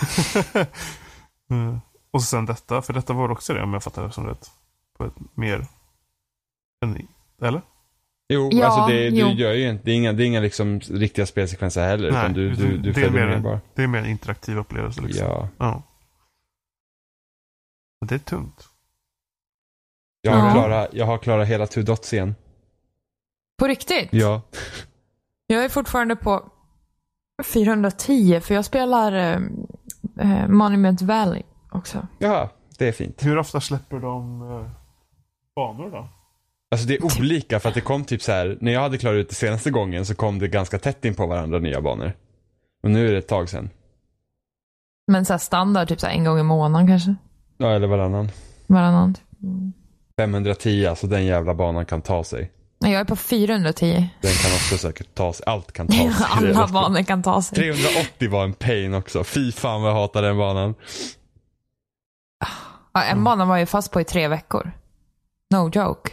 Mm. 1.51 1.81
Och 2.11 2.23
sen 2.23 2.47
detta, 2.47 2.83
för 2.83 2.93
detta 2.93 3.13
var 3.13 3.31
också 3.31 3.55
det 3.55 3.63
om 3.63 3.73
jag 3.73 3.83
fattar 3.83 4.03
det 4.07 4.13
som 4.13 4.27
rätt. 4.27 4.51
På 4.99 5.05
ett 5.05 5.13
mer... 5.35 5.67
Än, 6.85 7.09
eller? 7.43 7.63
Jo, 8.29 8.51
Ja, 8.53 8.67
alltså 8.67 8.87
det, 8.87 9.09
jo. 9.09 9.27
du 9.29 9.35
gör 9.35 9.53
ju 9.53 9.69
inte, 9.69 9.85
det 9.85 9.91
är 9.91 9.95
inga, 9.95 10.13
det 10.13 10.25
är 10.25 10.27
inga 10.27 10.41
liksom 10.41 10.81
riktiga 10.81 11.27
spelsekvenser 11.27 11.83
heller. 11.89 12.11
Nej, 12.11 12.21
utan 12.21 12.33
du, 12.33 12.55
du, 12.55 12.77
du 12.79 12.93
det 12.93 13.03
är 13.03 13.11
mer- 13.11 13.27
med 13.27 13.43
bara. 13.43 13.61
Det 13.75 13.83
är 13.83 13.87
mer 13.87 13.99
en 13.99 14.07
interaktiv 14.07 14.59
upplevelse 14.59 15.01
liksom. 15.01 15.27
Ja. 15.27 15.49
Ja. 15.59 15.83
Och 18.01 18.07
det 18.07 18.15
är 18.15 18.19
tungt. 18.19 18.69
Jag 20.21 20.33
har, 20.33 20.47
Ja. 20.49 20.53
klarat, 20.55 20.89
jag 20.93 21.07
har 21.07 21.19
klarat 21.19 21.49
hela 21.49 21.67
Two 21.67 21.81
Dots 21.83 22.13
igen. 22.13 22.35
På 23.59 23.67
riktigt? 23.67 24.09
Ja. 24.13 24.43
Jag 25.47 25.65
är 25.65 25.69
fortfarande 25.69 26.17
på 26.17 26.51
410 27.45 28.41
för 28.41 28.55
jag 28.55 28.65
spelar 28.65 29.13
eh, 29.13 29.41
eh, 30.21 30.49
Monument 30.49 31.03
Valley 31.03 31.43
också. 31.73 32.07
Ja, 32.19 32.51
det 32.79 32.89
är 32.89 32.93
fint. 32.93 33.27
Hur 33.27 33.39
ofta 33.39 33.61
släpper 33.61 33.99
de 34.01 34.43
eh, 34.43 34.71
banor 35.57 35.91
då? 35.91 36.09
Alltså 36.71 36.87
det 36.89 36.95
är 36.95 37.05
olika 37.05 37.61
för 37.61 37.69
att 37.69 37.75
det 37.75 37.81
kom 37.81 38.05
typ 38.05 38.23
så 38.23 38.33
här. 38.33 38.59
när 38.61 38.73
jag 38.73 38.81
hade 38.81 38.99
klarat 38.99 39.17
ut 39.17 39.29
det 39.29 39.35
senaste 39.35 39.71
gången 39.71 40.07
så 40.07 40.15
kom 40.15 40.39
det 40.39 40.49
ganska 40.49 40.79
tätt 40.79 41.05
in 41.05 41.15
på 41.15 41.27
varandra 41.27 41.59
nya 41.59 41.81
banor. 41.81 42.13
Och 42.83 42.91
nu 42.91 43.09
är 43.09 43.13
det 43.13 43.19
ett 43.19 43.29
tag 43.29 43.49
sedan. 43.49 43.71
Men 45.07 45.25
så 45.25 45.39
standard, 45.39 45.89
typ 45.89 46.01
så 46.01 46.07
en 46.07 46.25
gång 46.25 46.39
i 46.39 46.43
månaden 46.43 46.87
kanske. 46.89 47.15
Ja, 47.59 47.71
eller 47.71 47.87
varannan. 47.87 48.31
Varannan. 48.67 49.15
typ. 49.15 49.25
Mm. 49.43 49.73
510, 50.19 50.87
alltså 50.87 51.07
den 51.07 51.25
jävla 51.27 51.55
banan 51.55 51.87
kan 51.87 52.03
ta 52.03 52.25
sig. 52.25 52.53
Nej, 52.81 52.93
Jag 52.93 53.01
är 53.01 53.05
på 53.05 53.17
410. 53.17 54.09
Den 54.21 54.33
kan 54.33 54.51
också 54.53 54.79
säkert 54.79 55.15
ta 55.15 55.33
sig, 55.33 55.45
allt 55.47 55.73
kan 55.73 55.87
ta 55.87 55.93
sig. 56.13 56.13
Alla 56.31 56.67
banor 56.69 57.03
kan 57.03 57.23
ta 57.23 57.43
sig. 57.43 57.59
380 57.59 58.31
var 58.31 58.45
en 58.45 58.53
pain 58.53 58.95
också. 58.95 59.25
Fy 59.25 59.53
fan 59.53 59.83
vad 59.83 59.91
jag 59.91 59.97
hatar 59.97 60.23
den 60.23 60.39
banan. 60.39 60.75
Ja, 62.93 63.03
en 63.03 63.25
bana 63.25 63.45
var 63.45 63.55
jag 63.55 63.61
ju 63.61 63.67
fast 63.67 63.93
på 63.93 64.01
i 64.01 64.05
tre 64.05 64.29
veckor. 64.29 64.71
No 65.55 65.71
joke. 65.75 66.11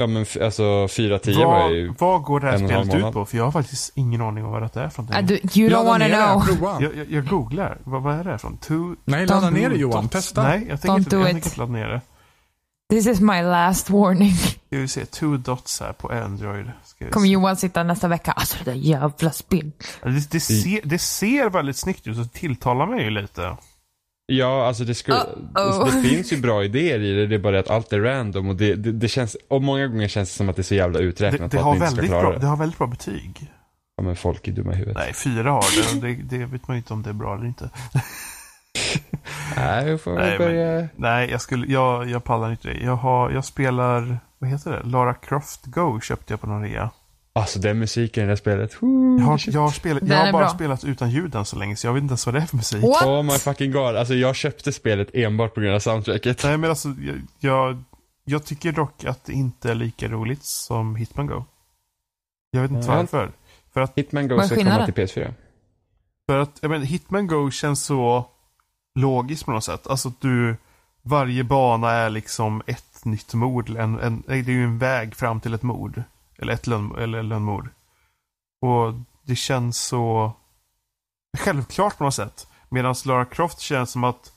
Ja 0.00 0.06
men 0.06 0.26
alltså 0.42 0.88
410 0.88 1.44
var 1.44 1.70
ju... 1.70 1.94
Vad, 1.98 2.22
går 2.22 2.40
det 2.40 2.46
här 2.46 2.58
spelet 2.58 2.94
ut 2.94 3.12
på? 3.12 3.24
För 3.24 3.36
jag 3.36 3.44
har 3.44 3.52
faktiskt 3.52 3.92
ingen 3.94 4.20
aning 4.20 4.44
om 4.44 4.50
vad 4.50 4.62
det 4.62 4.80
är 4.80 4.88
för 4.88 5.02
Uh, 5.02 5.08
någonting. 5.10 5.40
du, 5.52 5.60
you 5.60 5.70
don't 5.70 5.72
Ladda 5.72 5.90
wanna 5.90 6.08
know. 6.08 6.46
prova. 6.46 6.80
Jag, 6.80 6.96
jag, 6.96 7.10
jag 7.10 7.26
googlar. 7.26 7.78
Vad, 7.84 8.02
vad 8.02 8.14
är 8.14 8.24
det 8.24 8.30
här 8.30 8.38
från? 8.38 8.56
Two... 8.56 8.94
Nej, 9.04 9.26
ladda 9.26 9.46
Don't 9.46 9.50
ner 9.50 9.70
det 9.70 9.76
Johan. 9.76 10.08
Testa. 10.08 10.42
Nej, 10.42 10.66
jag 10.68 10.80
tänker 10.80 10.98
inte, 10.98 11.10
do 11.10 11.16
jag 11.16 11.26
tänker 11.26 11.48
inte 11.48 11.58
ladda 11.60 11.72
ner 11.72 11.88
det. 11.88 12.00
This 12.90 13.06
is 13.06 13.20
my 13.20 13.42
last 13.42 13.90
warning. 13.90 14.32
Jag 14.68 14.78
vill 14.78 14.88
se 14.88 15.06
two 15.06 15.36
dots 15.36 15.80
här 15.80 15.92
på 15.92 16.08
Android. 16.08 16.70
Ska 16.84 17.04
vi 17.04 17.10
Kommer. 17.10 17.28
Johan 17.28 17.56
sitta 17.56 17.82
nästa 17.82 18.08
vecka. 18.08 18.32
Alltså 18.32 18.56
det 18.64 18.70
där 18.70 18.78
jävla 18.78 19.30
spel. 19.32 19.70
Det, 20.02 20.30
det, 20.30 20.40
ser, 20.40 20.80
det 20.84 20.98
ser 20.98 21.50
väldigt 21.50 21.76
snyggt 21.76 22.06
ut 22.06 22.18
och 22.18 22.32
tilltalar 22.32 22.86
mig 22.86 23.04
ju 23.04 23.10
lite. 23.10 23.56
Ja, 24.32 24.66
alltså 24.66 24.84
det, 24.84 24.94
skulle, 24.94 25.16
Uh-oh. 25.16 25.84
det, 25.84 26.02
det 26.02 26.08
finns 26.08 26.32
ju 26.32 26.36
bra 26.36 26.64
idéer 26.64 27.00
i 27.00 27.12
det. 27.14 27.26
Det 27.26 27.34
är 27.34 27.38
bara 27.38 27.52
det 27.52 27.60
att 27.60 27.70
allt 27.70 27.92
är 27.92 28.00
random 28.00 28.48
och 28.48 28.56
det, 28.56 28.74
det, 28.74 28.92
det 28.92 29.08
känns, 29.08 29.36
och 29.48 29.62
många 29.62 29.86
gånger 29.86 30.08
känns 30.08 30.30
det 30.30 30.36
som 30.36 30.48
att 30.48 30.56
det 30.56 30.62
är 30.62 30.64
så 30.64 30.74
jävla 30.74 30.98
Det, 30.98 31.04
uträknat 31.04 31.50
det, 31.50 31.56
för 31.56 31.64
har 31.64 31.72
att 31.72 31.78
ni 31.78 31.84
inte 31.84 31.90
ska 31.90 31.96
väldigt 31.96 32.10
klara 32.10 32.22
bra, 32.22 32.32
det. 32.32 32.38
det 32.38 32.46
har 32.46 32.56
väldigt 32.56 32.78
bra 32.78 32.86
betyg. 32.86 33.50
Ja 33.96 34.02
men 34.02 34.16
folk 34.16 34.48
är 34.48 34.52
dumma 34.52 34.72
i 34.72 34.76
huvudet. 34.76 34.96
Nej, 34.96 35.14
fyra 35.14 35.50
har 35.50 36.00
det. 36.00 36.06
Det, 36.06 36.36
det 36.36 36.44
vet 36.46 36.68
man 36.68 36.76
ju 36.76 36.78
inte 36.78 36.92
om 36.92 37.02
det 37.02 37.10
är 37.10 37.14
bra 37.14 37.34
eller 37.34 37.46
inte. 37.46 37.70
Nej, 39.56 39.98
får 39.98 40.14
Nej, 40.14 40.38
börja... 40.38 40.88
Nej, 40.96 41.30
jag, 41.30 41.40
skulle, 41.40 41.66
jag, 41.72 42.10
jag 42.10 42.24
pallar 42.24 42.50
inte 42.50 42.68
det. 42.68 42.78
Jag, 42.84 42.96
har, 42.96 43.30
jag 43.30 43.44
spelar, 43.44 44.18
vad 44.38 44.50
heter 44.50 44.70
det? 44.70 44.88
Lara 44.88 45.14
Croft 45.14 45.66
Go 45.66 46.00
köpte 46.00 46.32
jag 46.32 46.40
på 46.40 46.46
någon 46.46 46.62
rea. 46.62 46.90
Alltså 47.32 47.58
den 47.58 47.78
musiken 47.78 48.22
i 48.22 48.26
det 48.26 48.30
här 48.30 48.36
spelet. 48.36 48.82
Woo, 48.82 49.18
Jag 49.18 49.26
har, 49.26 49.40
jag 49.46 49.60
har, 49.60 49.70
spelat, 49.70 50.02
jag 50.08 50.16
har 50.16 50.32
bara 50.32 50.42
bra. 50.42 50.48
spelat 50.54 50.84
utan 50.84 51.10
ljud 51.10 51.34
än 51.34 51.44
så 51.44 51.56
länge, 51.56 51.76
så 51.76 51.86
jag 51.86 51.92
vet 51.94 52.02
inte 52.02 52.12
ens 52.12 52.26
vad 52.26 52.34
det 52.34 52.40
är 52.40 52.46
för 52.46 52.56
musik. 52.56 52.82
What? 52.82 53.02
Oh 53.06 53.22
my 53.22 53.30
fucking 53.38 53.72
god. 53.72 53.96
Alltså 53.96 54.14
jag 54.14 54.36
köpte 54.36 54.72
spelet 54.72 55.08
enbart 55.14 55.54
på 55.54 55.60
grund 55.60 55.74
av 55.74 55.78
soundtracket. 55.80 56.44
Nej, 56.44 56.56
men 56.56 56.70
alltså, 56.70 56.88
jag, 56.88 57.16
jag, 57.38 57.82
jag 58.24 58.44
tycker 58.44 58.72
dock 58.72 59.04
att 59.04 59.24
det 59.24 59.32
inte 59.32 59.70
är 59.70 59.74
lika 59.74 60.08
roligt 60.08 60.40
som 60.44 60.96
Hitman 60.96 61.26
Go. 61.26 61.44
Jag 62.50 62.62
vet 62.62 62.70
inte 62.70 62.86
Ja. 62.86 62.96
varför. 62.96 63.32
För 63.72 63.80
att, 63.80 63.92
Hitman 63.98 64.28
Go 64.28 64.42
ska 64.42 64.54
komma 64.56 64.84
till 64.86 64.94
PS4. 64.94 65.34
för 66.26 66.38
att 66.38 66.58
jag 66.62 66.70
menar, 66.70 66.84
Hitman 66.84 67.26
Go 67.26 67.50
känns 67.50 67.84
så 67.84 68.26
logiskt 68.94 69.44
på 69.44 69.50
något 69.50 69.64
sätt. 69.64 69.86
Alltså 69.86 70.08
att 70.08 70.20
du, 70.20 70.56
varje 71.02 71.44
bana 71.44 71.90
är 71.90 72.10
liksom 72.10 72.62
ett 72.66 73.04
nytt 73.04 73.34
mord. 73.34 73.70
En, 73.70 74.00
en, 74.00 74.22
det 74.26 74.32
är 74.34 74.42
ju 74.48 74.64
en 74.64 74.78
väg 74.78 75.14
fram 75.16 75.40
till 75.40 75.54
ett 75.54 75.62
mord. 75.62 76.02
Eller 76.40 76.52
ett 76.52 76.66
lön, 76.66 76.94
eller 76.98 77.22
lönnmord. 77.22 77.68
Och 78.60 78.94
det 79.22 79.36
känns 79.36 79.78
så 79.78 80.32
självklart 81.38 81.98
på 81.98 82.04
något 82.04 82.14
sätt. 82.14 82.46
Medan 82.68 82.94
Lara 83.04 83.24
Croft 83.24 83.60
känns 83.60 83.90
som 83.90 84.04
att 84.04 84.32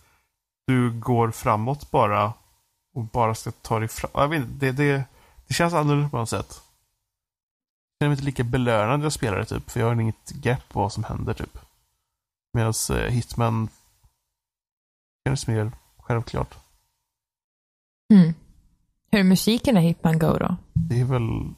du 0.68 1.00
går 1.00 1.32
framåt 1.32 1.92
bara 1.92 2.34
och 2.96 3.04
bara 3.04 3.36
ska 3.36 3.52
ta 3.52 3.80
dig 3.80 3.88
fram. 3.88 4.12
Jag 4.14 4.28
vet 4.28 4.42
inte, 4.42 4.66
det, 4.66 4.72
det, 4.72 5.04
det 5.48 5.54
känns 5.54 5.74
annorlunda 5.74 6.10
på 6.10 6.18
något 6.18 6.30
sätt. 6.30 6.62
Jag 8.00 8.06
känner 8.06 8.10
mig 8.10 8.14
inte 8.14 8.26
lika 8.26 8.44
belönad 8.44 9.00
när 9.00 9.06
jag 9.06 9.14
spelar 9.14 9.38
det 9.38 9.46
typ, 9.46 9.70
för 9.70 9.80
jag 9.80 9.88
har 9.88 10.02
inget 10.02 10.32
grepp 10.32 10.70
på 10.70 10.80
vad 10.80 10.94
som 10.94 11.04
händer 11.04 11.34
typ. 11.34 11.58
Medan 12.54 12.74
eh, 12.92 12.96
Hitman 12.96 13.70
känns 15.28 15.48
mer 15.48 15.72
självklart. 15.98 16.56
Mm. 18.14 18.34
Hur 19.12 19.20
är 19.20 19.24
musiken 19.24 19.78
i 19.78 19.82
Hitman 19.82 20.20
Go 20.20 20.38
då? 20.38 20.56
Det 20.74 21.02
är 21.02 21.06
väl 21.06 21.54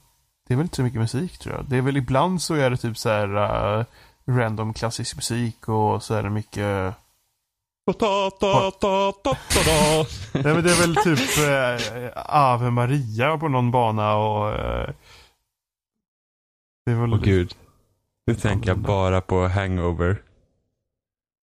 det 0.47 0.53
är 0.53 0.55
väl 0.55 0.65
inte 0.65 0.75
så 0.75 0.83
mycket 0.83 1.01
musik 1.01 1.37
tror 1.37 1.55
jag. 1.55 1.65
Det 1.65 1.77
är 1.77 1.81
väl 1.81 1.97
ibland 1.97 2.41
så 2.41 2.53
är 2.53 2.69
det 2.69 2.77
typ 2.77 2.97
så 2.97 3.09
här 3.09 3.35
eh, 3.79 3.85
random 4.27 4.73
klassisk 4.73 5.15
musik 5.15 5.69
och 5.69 6.03
så 6.03 6.13
är 6.13 6.23
det 6.23 6.29
mycket 6.29 6.95
Ta, 7.85 7.93
ta, 7.93 8.31
ta, 8.39 8.71
ta, 8.71 9.11
ta, 9.23 9.35
ta. 9.49 10.05
Nej 10.33 10.53
men 10.53 10.63
det 10.63 10.71
är 10.71 10.81
väl 10.81 10.95
typ 10.95 11.37
eh, 11.47 12.23
Ave 12.35 12.69
Maria 12.69 13.37
på 13.37 13.47
någon 13.47 13.71
bana 13.71 14.15
och 14.15 14.49
eh, 14.49 14.89
Det 16.85 16.91
är 16.91 16.95
väl 16.95 17.13
Åh 17.13 17.19
gud. 17.21 17.55
Nu 18.27 18.35
tänker 18.35 18.69
jag 18.69 18.77
bara 18.77 19.21
på 19.21 19.47
Hangover. 19.47 20.21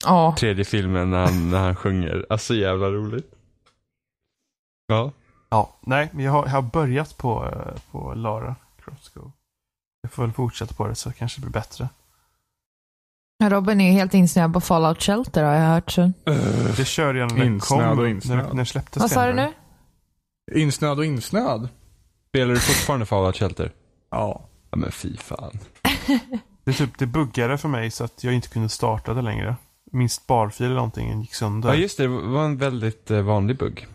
Ja. 0.04 0.34
Tredje 0.38 0.64
filmen 0.64 1.10
när 1.10 1.24
han, 1.24 1.50
när 1.50 1.58
han 1.58 1.76
sjunger. 1.76 2.26
Alltså 2.30 2.54
jävla 2.54 2.90
roligt. 2.90 3.34
Ja. 4.86 5.12
Ja, 5.50 5.76
nej 5.80 6.10
men 6.12 6.24
jag 6.24 6.32
har, 6.32 6.44
jag 6.44 6.52
har 6.52 6.62
börjat 6.62 7.16
på, 7.16 7.54
på 7.90 8.14
Lara 8.14 8.54
Go. 9.14 9.30
Jag 10.02 10.12
får 10.12 10.22
väl 10.22 10.32
fortsätta 10.32 10.74
på 10.74 10.86
det 10.86 10.94
så 10.94 11.12
kanske 11.12 11.40
det 11.40 11.46
blir 11.46 11.52
bättre. 11.52 11.88
Robin 13.44 13.80
är 13.80 13.86
ju 13.86 13.92
helt 13.92 14.14
insnöad 14.14 14.52
på 14.52 14.60
Fallout 14.60 15.02
Shelter 15.02 15.42
har 15.44 15.54
jag 15.54 15.68
hört. 15.68 15.90
Så. 15.90 16.12
Det 16.76 16.84
körde 16.84 17.18
jag 17.18 17.32
när 17.32 17.44
det 17.50 17.60
kom. 17.60 17.78
och 17.88 17.96
När, 17.96 18.06
insnöad. 18.06 18.48
när 18.54 18.62
det 18.62 18.66
släpptes. 18.66 19.02
Vad 19.02 19.10
sa 19.10 19.26
du 19.26 19.32
nu? 19.34 19.52
Insnöad 20.54 20.98
och 20.98 21.04
insnöad. 21.04 21.68
Spelar 22.28 22.54
du 22.54 22.60
fortfarande 22.60 23.06
Fallout 23.06 23.36
Shelter? 23.36 23.72
Ja. 24.10 24.48
Ja 24.70 24.76
men 24.76 24.92
fy 24.92 25.16
fan. 25.16 25.58
Det, 26.64 26.70
är 26.70 26.72
typ, 26.74 26.98
det 26.98 27.06
buggade 27.06 27.58
för 27.58 27.68
mig 27.68 27.90
så 27.90 28.04
att 28.04 28.24
jag 28.24 28.34
inte 28.34 28.48
kunde 28.48 28.68
starta 28.68 29.14
det 29.14 29.22
längre. 29.22 29.56
Min 29.92 30.08
sparfil 30.08 30.66
eller 30.66 30.74
någonting 30.76 31.20
gick 31.20 31.34
sönder. 31.34 31.68
Ja 31.68 31.74
just 31.74 31.96
det, 31.96 32.02
det 32.02 32.08
var 32.08 32.44
en 32.44 32.56
väldigt 32.56 33.10
eh, 33.10 33.20
vanlig 33.22 33.58
bugg. 33.58 33.86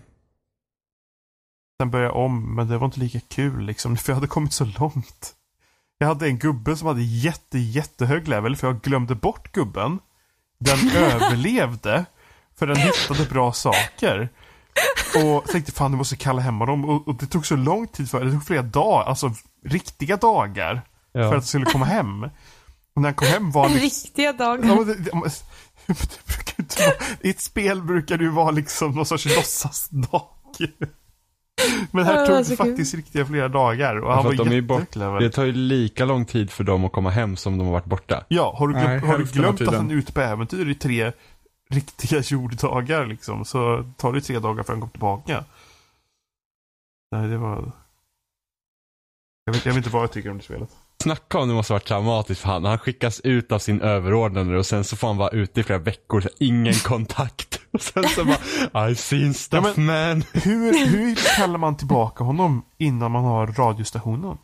Sen 1.81 1.91
började 1.91 2.13
jag 2.13 2.25
om, 2.25 2.55
men 2.55 2.67
det 2.67 2.77
var 2.77 2.85
inte 2.85 2.99
lika 2.99 3.19
kul 3.19 3.65
liksom, 3.65 3.97
för 3.97 4.11
jag 4.11 4.15
hade 4.15 4.27
kommit 4.27 4.53
så 4.53 4.65
långt. 4.65 5.33
Jag 5.97 6.07
hade 6.07 6.27
en 6.27 6.37
gubbe 6.39 6.77
som 6.77 6.87
hade 6.87 7.01
jätte, 7.03 7.59
jättehög 7.59 8.27
level, 8.27 8.55
för 8.55 8.67
jag 8.67 8.81
glömde 8.81 9.15
bort 9.15 9.51
gubben. 9.51 9.99
Den 10.59 10.89
överlevde, 10.95 12.05
för 12.55 12.67
den 12.67 12.77
hittade 12.77 13.25
bra 13.29 13.53
saker. 13.53 14.29
Och 15.23 15.45
tänkte 15.45 15.71
fan, 15.71 15.91
du 15.91 15.97
måste 15.97 16.15
kalla 16.15 16.41
hem 16.41 16.59
honom. 16.59 16.85
Och, 16.85 17.07
och 17.07 17.15
det 17.15 17.25
tog 17.25 17.45
så 17.45 17.55
lång 17.55 17.87
tid 17.87 18.09
för 18.09 18.25
det. 18.25 18.31
tog 18.31 18.45
flera 18.45 18.61
dagar, 18.61 19.05
alltså 19.09 19.33
riktiga 19.65 20.17
dagar, 20.17 20.81
Ja. 21.11 21.29
för 21.29 21.35
att 21.35 21.41
det 21.43 21.47
skulle 21.47 21.65
komma 21.65 21.85
hem. 21.85 22.23
Och 22.23 23.01
när 23.01 23.03
han 23.03 23.13
kom 23.13 23.27
hem 23.27 23.51
var 23.51 23.63
han 23.63 23.71
liksom, 23.77 23.83
Riktiga 24.07 24.33
dagar. 24.33 24.85
det, 24.85 24.95
det, 24.95 25.13
men 25.13 25.29
det 25.87 26.25
brukar 26.27 26.53
inte 26.63 26.81
vara, 26.83 26.93
I 27.21 27.29
ett 27.29 27.41
spel 27.41 27.81
brukar 27.81 28.17
det 28.17 28.23
ju 28.23 28.29
vara 28.29 28.51
liksom 28.51 28.91
någon 28.91 29.05
sorts 29.05 29.25
låtsasdag. 29.25 30.21
Men 31.91 32.05
här 32.05 32.25
tog 32.27 32.35
det 32.35 32.43
kul. 32.43 32.57
faktiskt 32.57 32.95
riktiga 32.95 33.25
flera 33.25 33.47
dagar 33.47 33.95
och 33.95 34.11
Ja, 34.11 34.15
han 34.15 34.23
var 34.25 34.33
de 34.33 34.51
är 34.57 34.61
bort-. 34.61 35.19
Det 35.19 35.29
tar 35.29 35.43
ju 35.43 35.51
lika 35.51 36.05
lång 36.05 36.25
tid 36.25 36.51
för 36.51 36.63
dem 36.63 36.85
att 36.85 36.91
komma 36.91 37.09
hem 37.09 37.37
som 37.37 37.57
de 37.57 37.63
har 37.67 37.73
varit 37.73 37.85
borta. 37.85 38.23
Ja, 38.27 38.55
har 38.57 38.67
du, 38.67 38.73
glöm, 38.73 38.85
Nej, 38.85 38.99
har 38.99 39.17
du 39.17 39.23
glömt 39.23 39.61
att 39.61 39.75
han 39.75 39.91
är 39.91 39.95
ute 39.95 40.13
på 40.13 40.21
äventyr 40.21 40.69
i 40.69 40.75
tre 40.75 41.11
riktiga 41.69 42.21
jorddagar 42.21 43.05
liksom 43.05 43.45
så 43.45 43.85
tar 43.97 44.13
det 44.13 44.21
tre 44.21 44.39
dagar 44.39 44.55
för 44.55 44.61
att 44.61 44.67
han 44.67 44.79
kommer 44.79 44.91
tillbaka. 44.91 45.43
Nej, 47.11 47.27
det 47.27 47.37
var... 47.37 47.71
Jag 49.45 49.53
vet, 49.53 49.65
jag 49.65 49.73
vet 49.73 49.77
inte 49.77 49.89
vad 49.89 50.03
jag 50.03 50.11
tycker 50.11 50.29
om 50.31 50.37
det 50.37 50.43
spelet. 50.43 50.69
Snacka 51.03 51.39
om 51.39 51.47
det 51.47 51.53
måste 51.53 51.73
varit 51.73 51.85
traumatiskt 51.85 52.41
för 52.41 52.49
han. 52.49 52.65
Han 52.65 52.79
skickas 52.79 53.19
ut 53.19 53.51
av 53.51 53.59
sin 53.59 53.81
överordnade 53.81 54.57
och 54.57 54.65
sen 54.65 54.83
så 54.83 54.95
får 54.95 55.07
han 55.07 55.17
vara 55.17 55.29
ute 55.29 55.59
i 55.59 55.63
flera 55.63 55.79
veckor, 55.79 56.23
ingen 56.39 56.73
kontakt. 56.83 57.56
Och 57.73 57.81
sen 57.93 58.03
så 58.09 58.25
bara, 58.25 58.37
I've 58.87 58.95
seen 58.95 59.33
stuff 59.33 59.65
Ja, 59.77 59.81
man. 59.83 60.23
Hur, 60.33 60.87
hur 60.87 61.15
kallar 61.37 61.57
man 61.57 61.77
tillbaka 61.77 62.23
honom 62.23 62.65
innan 62.77 63.11
man 63.11 63.23
har 63.23 63.47
radiostationen? 63.47 64.37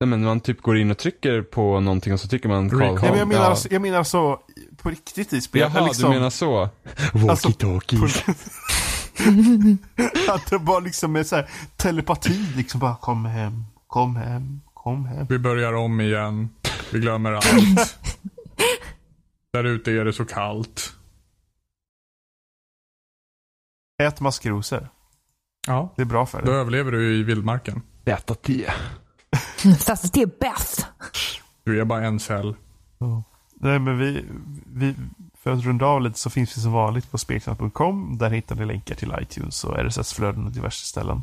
Nej 0.00 0.08
men 0.08 0.24
man 0.24 0.40
typ 0.40 0.60
går 0.62 0.78
in 0.78 0.90
och 0.90 0.98
trycker 0.98 1.42
på 1.42 1.80
någonting 1.80 2.12
och 2.12 2.20
så 2.20 2.28
tycker 2.28 2.48
man 2.48 2.70
Carl 2.70 2.80
Recall. 2.80 2.94
Nej, 3.00 3.10
men 3.10 3.18
jag, 3.18 3.28
menar, 3.28 3.42
Ja. 3.42 3.48
alltså, 3.48 3.68
jag 3.70 3.82
menar 3.82 4.04
så 4.04 4.40
på 4.82 4.90
riktigt 4.90 5.32
i 5.32 5.40
spelet. 5.40 5.72
Jaha, 5.74 5.86
liksom, 5.86 6.10
du 6.10 6.16
menar 6.16 6.30
så? 6.30 6.60
Alltså, 7.28 7.48
Walkie-talkies. 7.48 8.22
Att 10.28 10.46
det 10.50 10.58
var 10.58 10.80
liksom 10.80 11.24
så 11.24 11.36
här, 11.36 11.50
telepati, 11.76 12.46
liksom 12.56 12.80
bara 12.80 12.96
kom 12.96 13.24
hem, 13.24 13.64
kom 13.86 14.16
hem, 14.16 14.60
kom 14.74 15.04
hem. 15.06 15.26
Vi 15.28 15.38
börjar 15.38 15.72
om 15.72 16.00
igen. 16.00 16.48
Vi 16.92 16.98
glömmer 16.98 17.32
allt. 17.32 17.98
Där 19.52 19.64
ute 19.64 19.90
är 19.92 20.04
det 20.04 20.12
så 20.12 20.24
kallt. 20.24 20.92
Ät 23.98 24.20
maskrosor. 24.20 24.88
Ja. 25.66 25.92
Det 25.96 26.02
är 26.02 26.06
bra 26.06 26.26
för 26.26 26.42
Då 26.42 26.50
dig. 26.50 26.60
överlever 26.60 26.92
du 26.92 27.14
i 27.14 27.22
vildmarken. 27.22 27.82
Äta 28.04 28.34
te. 28.34 28.70
Stadsdel 29.78 30.22
är 30.22 30.30
bäst. 30.40 30.86
Du 31.64 31.80
är 31.80 31.84
bara 31.84 32.06
en 32.06 32.20
cell. 32.20 32.56
Nej, 33.60 33.78
men 33.78 33.98
vi, 33.98 34.24
vi, 34.66 34.94
för 35.38 35.52
att 35.52 35.64
runda 35.64 35.86
av 35.86 36.02
lite 36.02 36.18
så 36.18 36.30
finns 36.30 36.56
vi 36.56 36.60
som 36.60 36.72
vanligt 36.72 37.10
på 37.10 37.18
speksnack.com. 37.18 38.18
Där 38.18 38.30
hittar 38.30 38.56
ni 38.56 38.64
länkar 38.64 38.94
till 38.94 39.14
iTunes 39.20 39.64
och 39.64 39.76
RSS-flöden 39.78 40.44
och 40.46 40.52
diverse 40.52 40.86
ställen. 40.86 41.22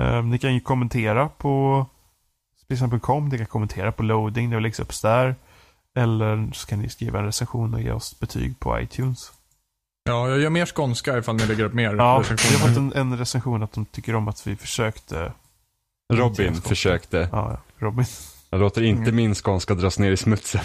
Um, 0.00 0.30
ni 0.30 0.38
kan 0.38 0.54
ju 0.54 0.60
kommentera 0.60 1.28
på 1.28 1.86
speksnack.com. 2.64 3.28
Ni 3.28 3.38
kan 3.38 3.46
kommentera 3.46 3.92
på 3.92 4.02
loading, 4.02 4.50
det 4.50 4.60
läggs 4.60 4.80
upp 4.80 5.02
där. 5.02 5.34
Eller 5.96 6.50
så 6.52 6.66
kan 6.66 6.78
ni 6.78 6.88
skriva 6.88 7.18
en 7.18 7.24
recension 7.24 7.74
och 7.74 7.80
ge 7.80 7.92
oss 7.92 8.20
betyg 8.20 8.60
på 8.60 8.80
iTunes. 8.80 9.32
Ja, 10.04 10.28
jag 10.28 10.38
gör 10.40 10.50
mer 10.50 10.66
skånska 10.66 11.18
ifall 11.18 11.36
ni 11.36 11.46
lägger 11.46 11.64
upp 11.64 11.74
mer 11.74 11.94
Ja, 11.94 12.18
vi 12.28 12.56
har 12.56 12.68
fått 12.68 12.76
en, 12.76 12.92
en 12.92 13.18
recension 13.18 13.62
att 13.62 13.72
de 13.72 13.84
tycker 13.84 14.14
om 14.14 14.28
att 14.28 14.46
vi 14.46 14.56
försökte. 14.56 15.32
Robin 16.12 16.54
försökte. 16.54 17.28
Ja, 17.32 17.50
ja, 17.52 17.86
Robin. 17.86 18.04
Jag 18.50 18.60
låter 18.60 18.82
inte 18.82 19.02
Mm. 19.02 19.16
min 19.16 19.34
skånska 19.34 19.74
dras 19.74 19.98
ner 19.98 20.10
i 20.12 20.16
smutsen. 20.16 20.60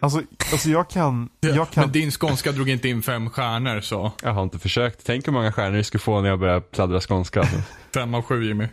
Alltså, 0.00 0.22
alltså 0.52 0.68
jag 0.70 0.90
kan... 0.90 1.28
Jag 1.40 1.56
Men 1.56 1.66
kan 1.66 1.92
din 1.92 2.10
skånska 2.10 2.52
drog 2.52 2.68
inte 2.68 2.88
in 2.88 3.02
fem 3.02 3.30
stjärnor 3.30 3.80
så. 3.80 4.12
Jag 4.22 4.32
har 4.32 4.42
inte 4.42 4.58
försökt. 4.58 5.00
Tänk 5.06 5.26
hur 5.26 5.32
många 5.32 5.52
stjärnor 5.52 5.76
jag 5.76 5.86
skulle 5.86 6.00
få 6.00 6.20
när 6.20 6.28
jag 6.28 6.38
börjar 6.38 6.60
pladdra 6.60 7.00
skånska. 7.00 7.44
Fem 7.94 8.14
av 8.14 8.22
sju 8.22 8.44
Jimmy. 8.44 8.68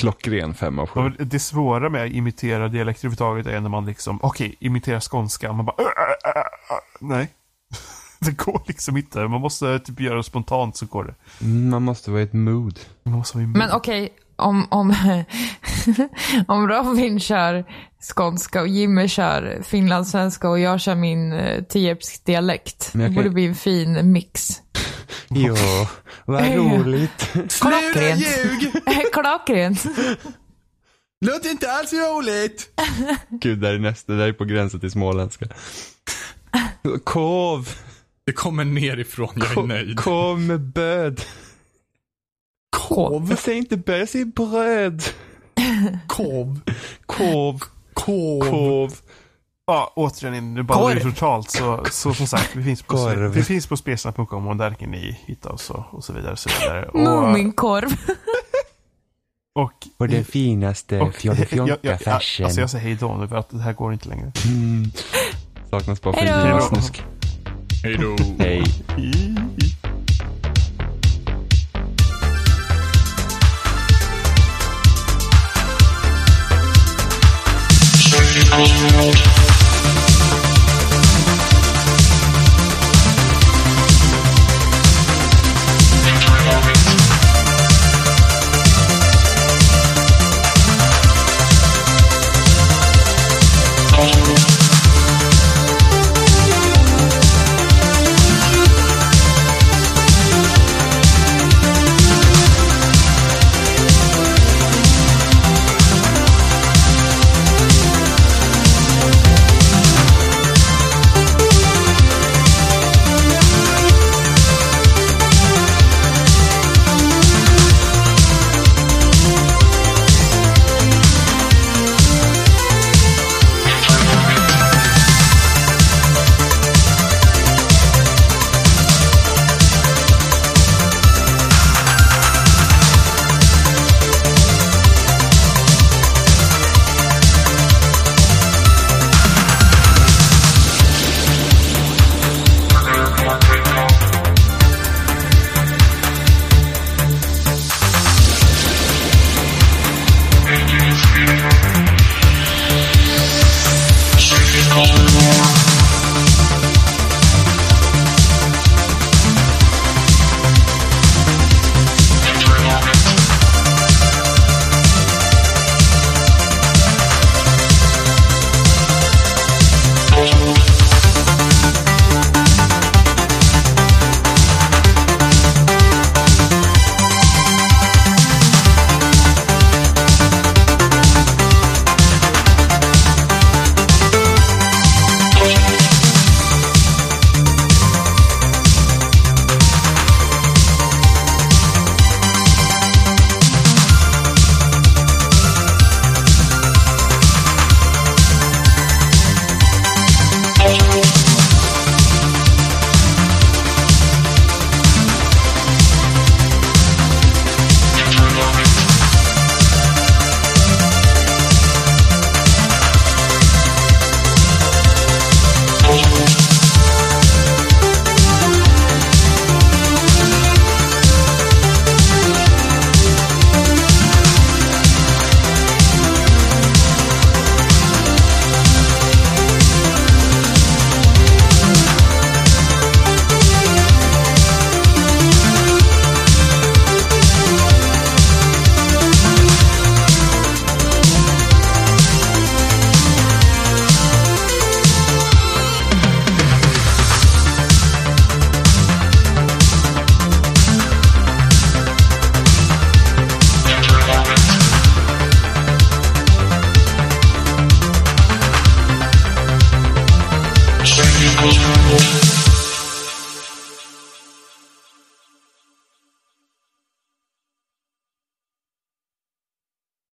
Klockren 0.00 0.54
fem 0.54 0.78
av 0.78 0.86
sju. 0.88 1.00
Men 1.00 1.28
Det 1.28 1.38
svåra 1.38 1.88
med 1.90 2.04
att 2.04 2.10
imitera 2.12 2.68
dialekter 2.68 3.00
överhuvudtaget 3.08 3.46
är 3.46 3.60
när 3.60 3.68
man 3.68 3.86
liksom, 3.86 4.18
okej, 4.22 4.56
imitera 4.60 5.00
skånska. 5.00 5.52
Man 5.52 5.64
bara, 5.66 5.76
"Äh, 5.78 5.86
äh, 5.86 6.30
äh, 6.30 6.40
äh." 6.40 6.78
nej. 7.00 7.28
Det 8.20 8.30
går 8.38 8.62
liksom 8.66 8.96
inte. 8.96 9.18
Man 9.28 9.40
måste 9.40 9.78
typ 9.78 10.00
göra 10.00 10.16
det 10.16 10.22
spontant 10.24 10.76
så 10.76 10.86
går 10.86 11.04
det. 11.04 11.44
Man 11.46 11.82
måste 11.82 12.10
vara 12.10 12.20
i 12.20 12.24
ett 12.24 12.32
mood. 12.32 12.78
Man 13.02 13.14
måste 13.14 13.36
vara 13.36 13.44
i 13.44 13.46
Men 13.46 13.72
okej, 13.72 14.08
om, 14.36 14.66
om, 14.70 14.94
om 16.48 16.68
Robin 16.68 17.20
kör 17.20 17.64
skånska 18.14 18.60
och 18.60 18.68
Jimmy 18.68 19.08
kör 19.08 19.62
finlandssvenska 19.62 20.48
och 20.48 20.58
jag 20.60 20.80
kör 20.80 20.94
min 20.94 21.32
uh, 21.32 21.62
Tierps 21.64 22.20
dialekt. 22.20 22.90
Jag 22.92 23.00
Det 23.02 23.06
kan- 23.06 23.14
borde 23.14 23.30
bli 23.30 23.46
en 23.46 23.54
fin 23.54 24.12
mix. 24.12 24.48
Ja, 25.28 25.88
vad 26.24 26.54
roligt. 26.54 27.32
Klockrent. 27.60 28.24
Klockrent. 29.12 29.84
Låter 31.26 31.50
inte 31.50 31.72
alls 31.72 31.92
roligt! 31.92 32.68
Gud, 33.30 33.58
där 33.58 33.72
är 33.74 33.78
nästa. 33.78 34.12
Det 34.12 34.18
där 34.18 34.28
är 34.28 34.32
på 34.32 34.44
gränsen 34.44 34.80
till 34.80 34.90
småländska. 34.90 35.46
Kov. 37.04 37.68
Det 38.26 38.32
kommer 38.32 38.64
nerifrån, 38.64 39.28
jag 39.36 39.50
är 39.50 39.54
Kov, 39.54 39.68
nöjd. 39.68 39.96
kov 39.98 40.40
med 40.40 40.60
böd. 40.60 41.20
Kov. 42.70 43.26
Jag 43.30 43.38
säger 43.38 43.58
inte 43.58 43.76
böd, 43.76 44.00
jag 44.00 44.08
säger 44.08 44.24
bröd. 44.24 45.02
Kov. 46.06 46.60
Kov. 47.06 47.62
Kov. 47.94 48.40
Kov. 48.50 48.94
Ja, 49.66 49.92
återigen, 49.96 50.54
nu 50.54 50.62
bara 50.62 50.78
Korv. 50.78 50.94
det 50.94 51.00
totalt. 51.00 51.50
Så, 51.50 51.84
så 51.90 52.14
som 52.14 52.26
sagt, 52.26 52.56
vi 52.56 52.64
finns 52.64 52.82
på, 52.82 52.96
Korv. 52.96 53.32
vi 53.32 53.42
finns 53.42 53.66
på 53.66 53.76
spelsnack.com 53.76 54.46
och 54.48 54.56
där 54.56 54.74
kan 54.74 54.90
ni 54.90 55.18
hitta 55.26 55.50
oss 55.50 55.70
och, 55.70 55.84
och 55.90 56.04
så 56.04 56.12
vidare. 56.12 56.32
Och 56.32 56.38
så 56.38 56.50
vidare. 56.60 56.88
Och, 56.92 57.00
Muminkorv. 57.00 57.90
och, 59.54 59.72
Och 59.96 60.08
den 60.08 60.24
finaste 60.24 61.00
och, 61.00 61.24
jag, 61.24 61.36
jag, 61.36 61.38
jag, 61.40 61.48
fjollefjonka-färsen. 61.48 62.44
alltså 62.44 62.60
jag 62.60 62.70
säger 62.70 62.84
hej 62.84 62.94
då 63.00 63.14
nu 63.14 63.28
för 63.28 63.36
att 63.36 63.50
det 63.50 63.58
här 63.62 63.72
går 63.72 63.92
inte 63.92 64.08
längre. 64.08 64.32
Mm. 64.46 64.90
Saknas 65.70 66.02
bara 66.02 66.14
för 66.14 66.60
snusk. 66.60 67.02
Hej 67.86 68.16
Hej. 68.38 68.62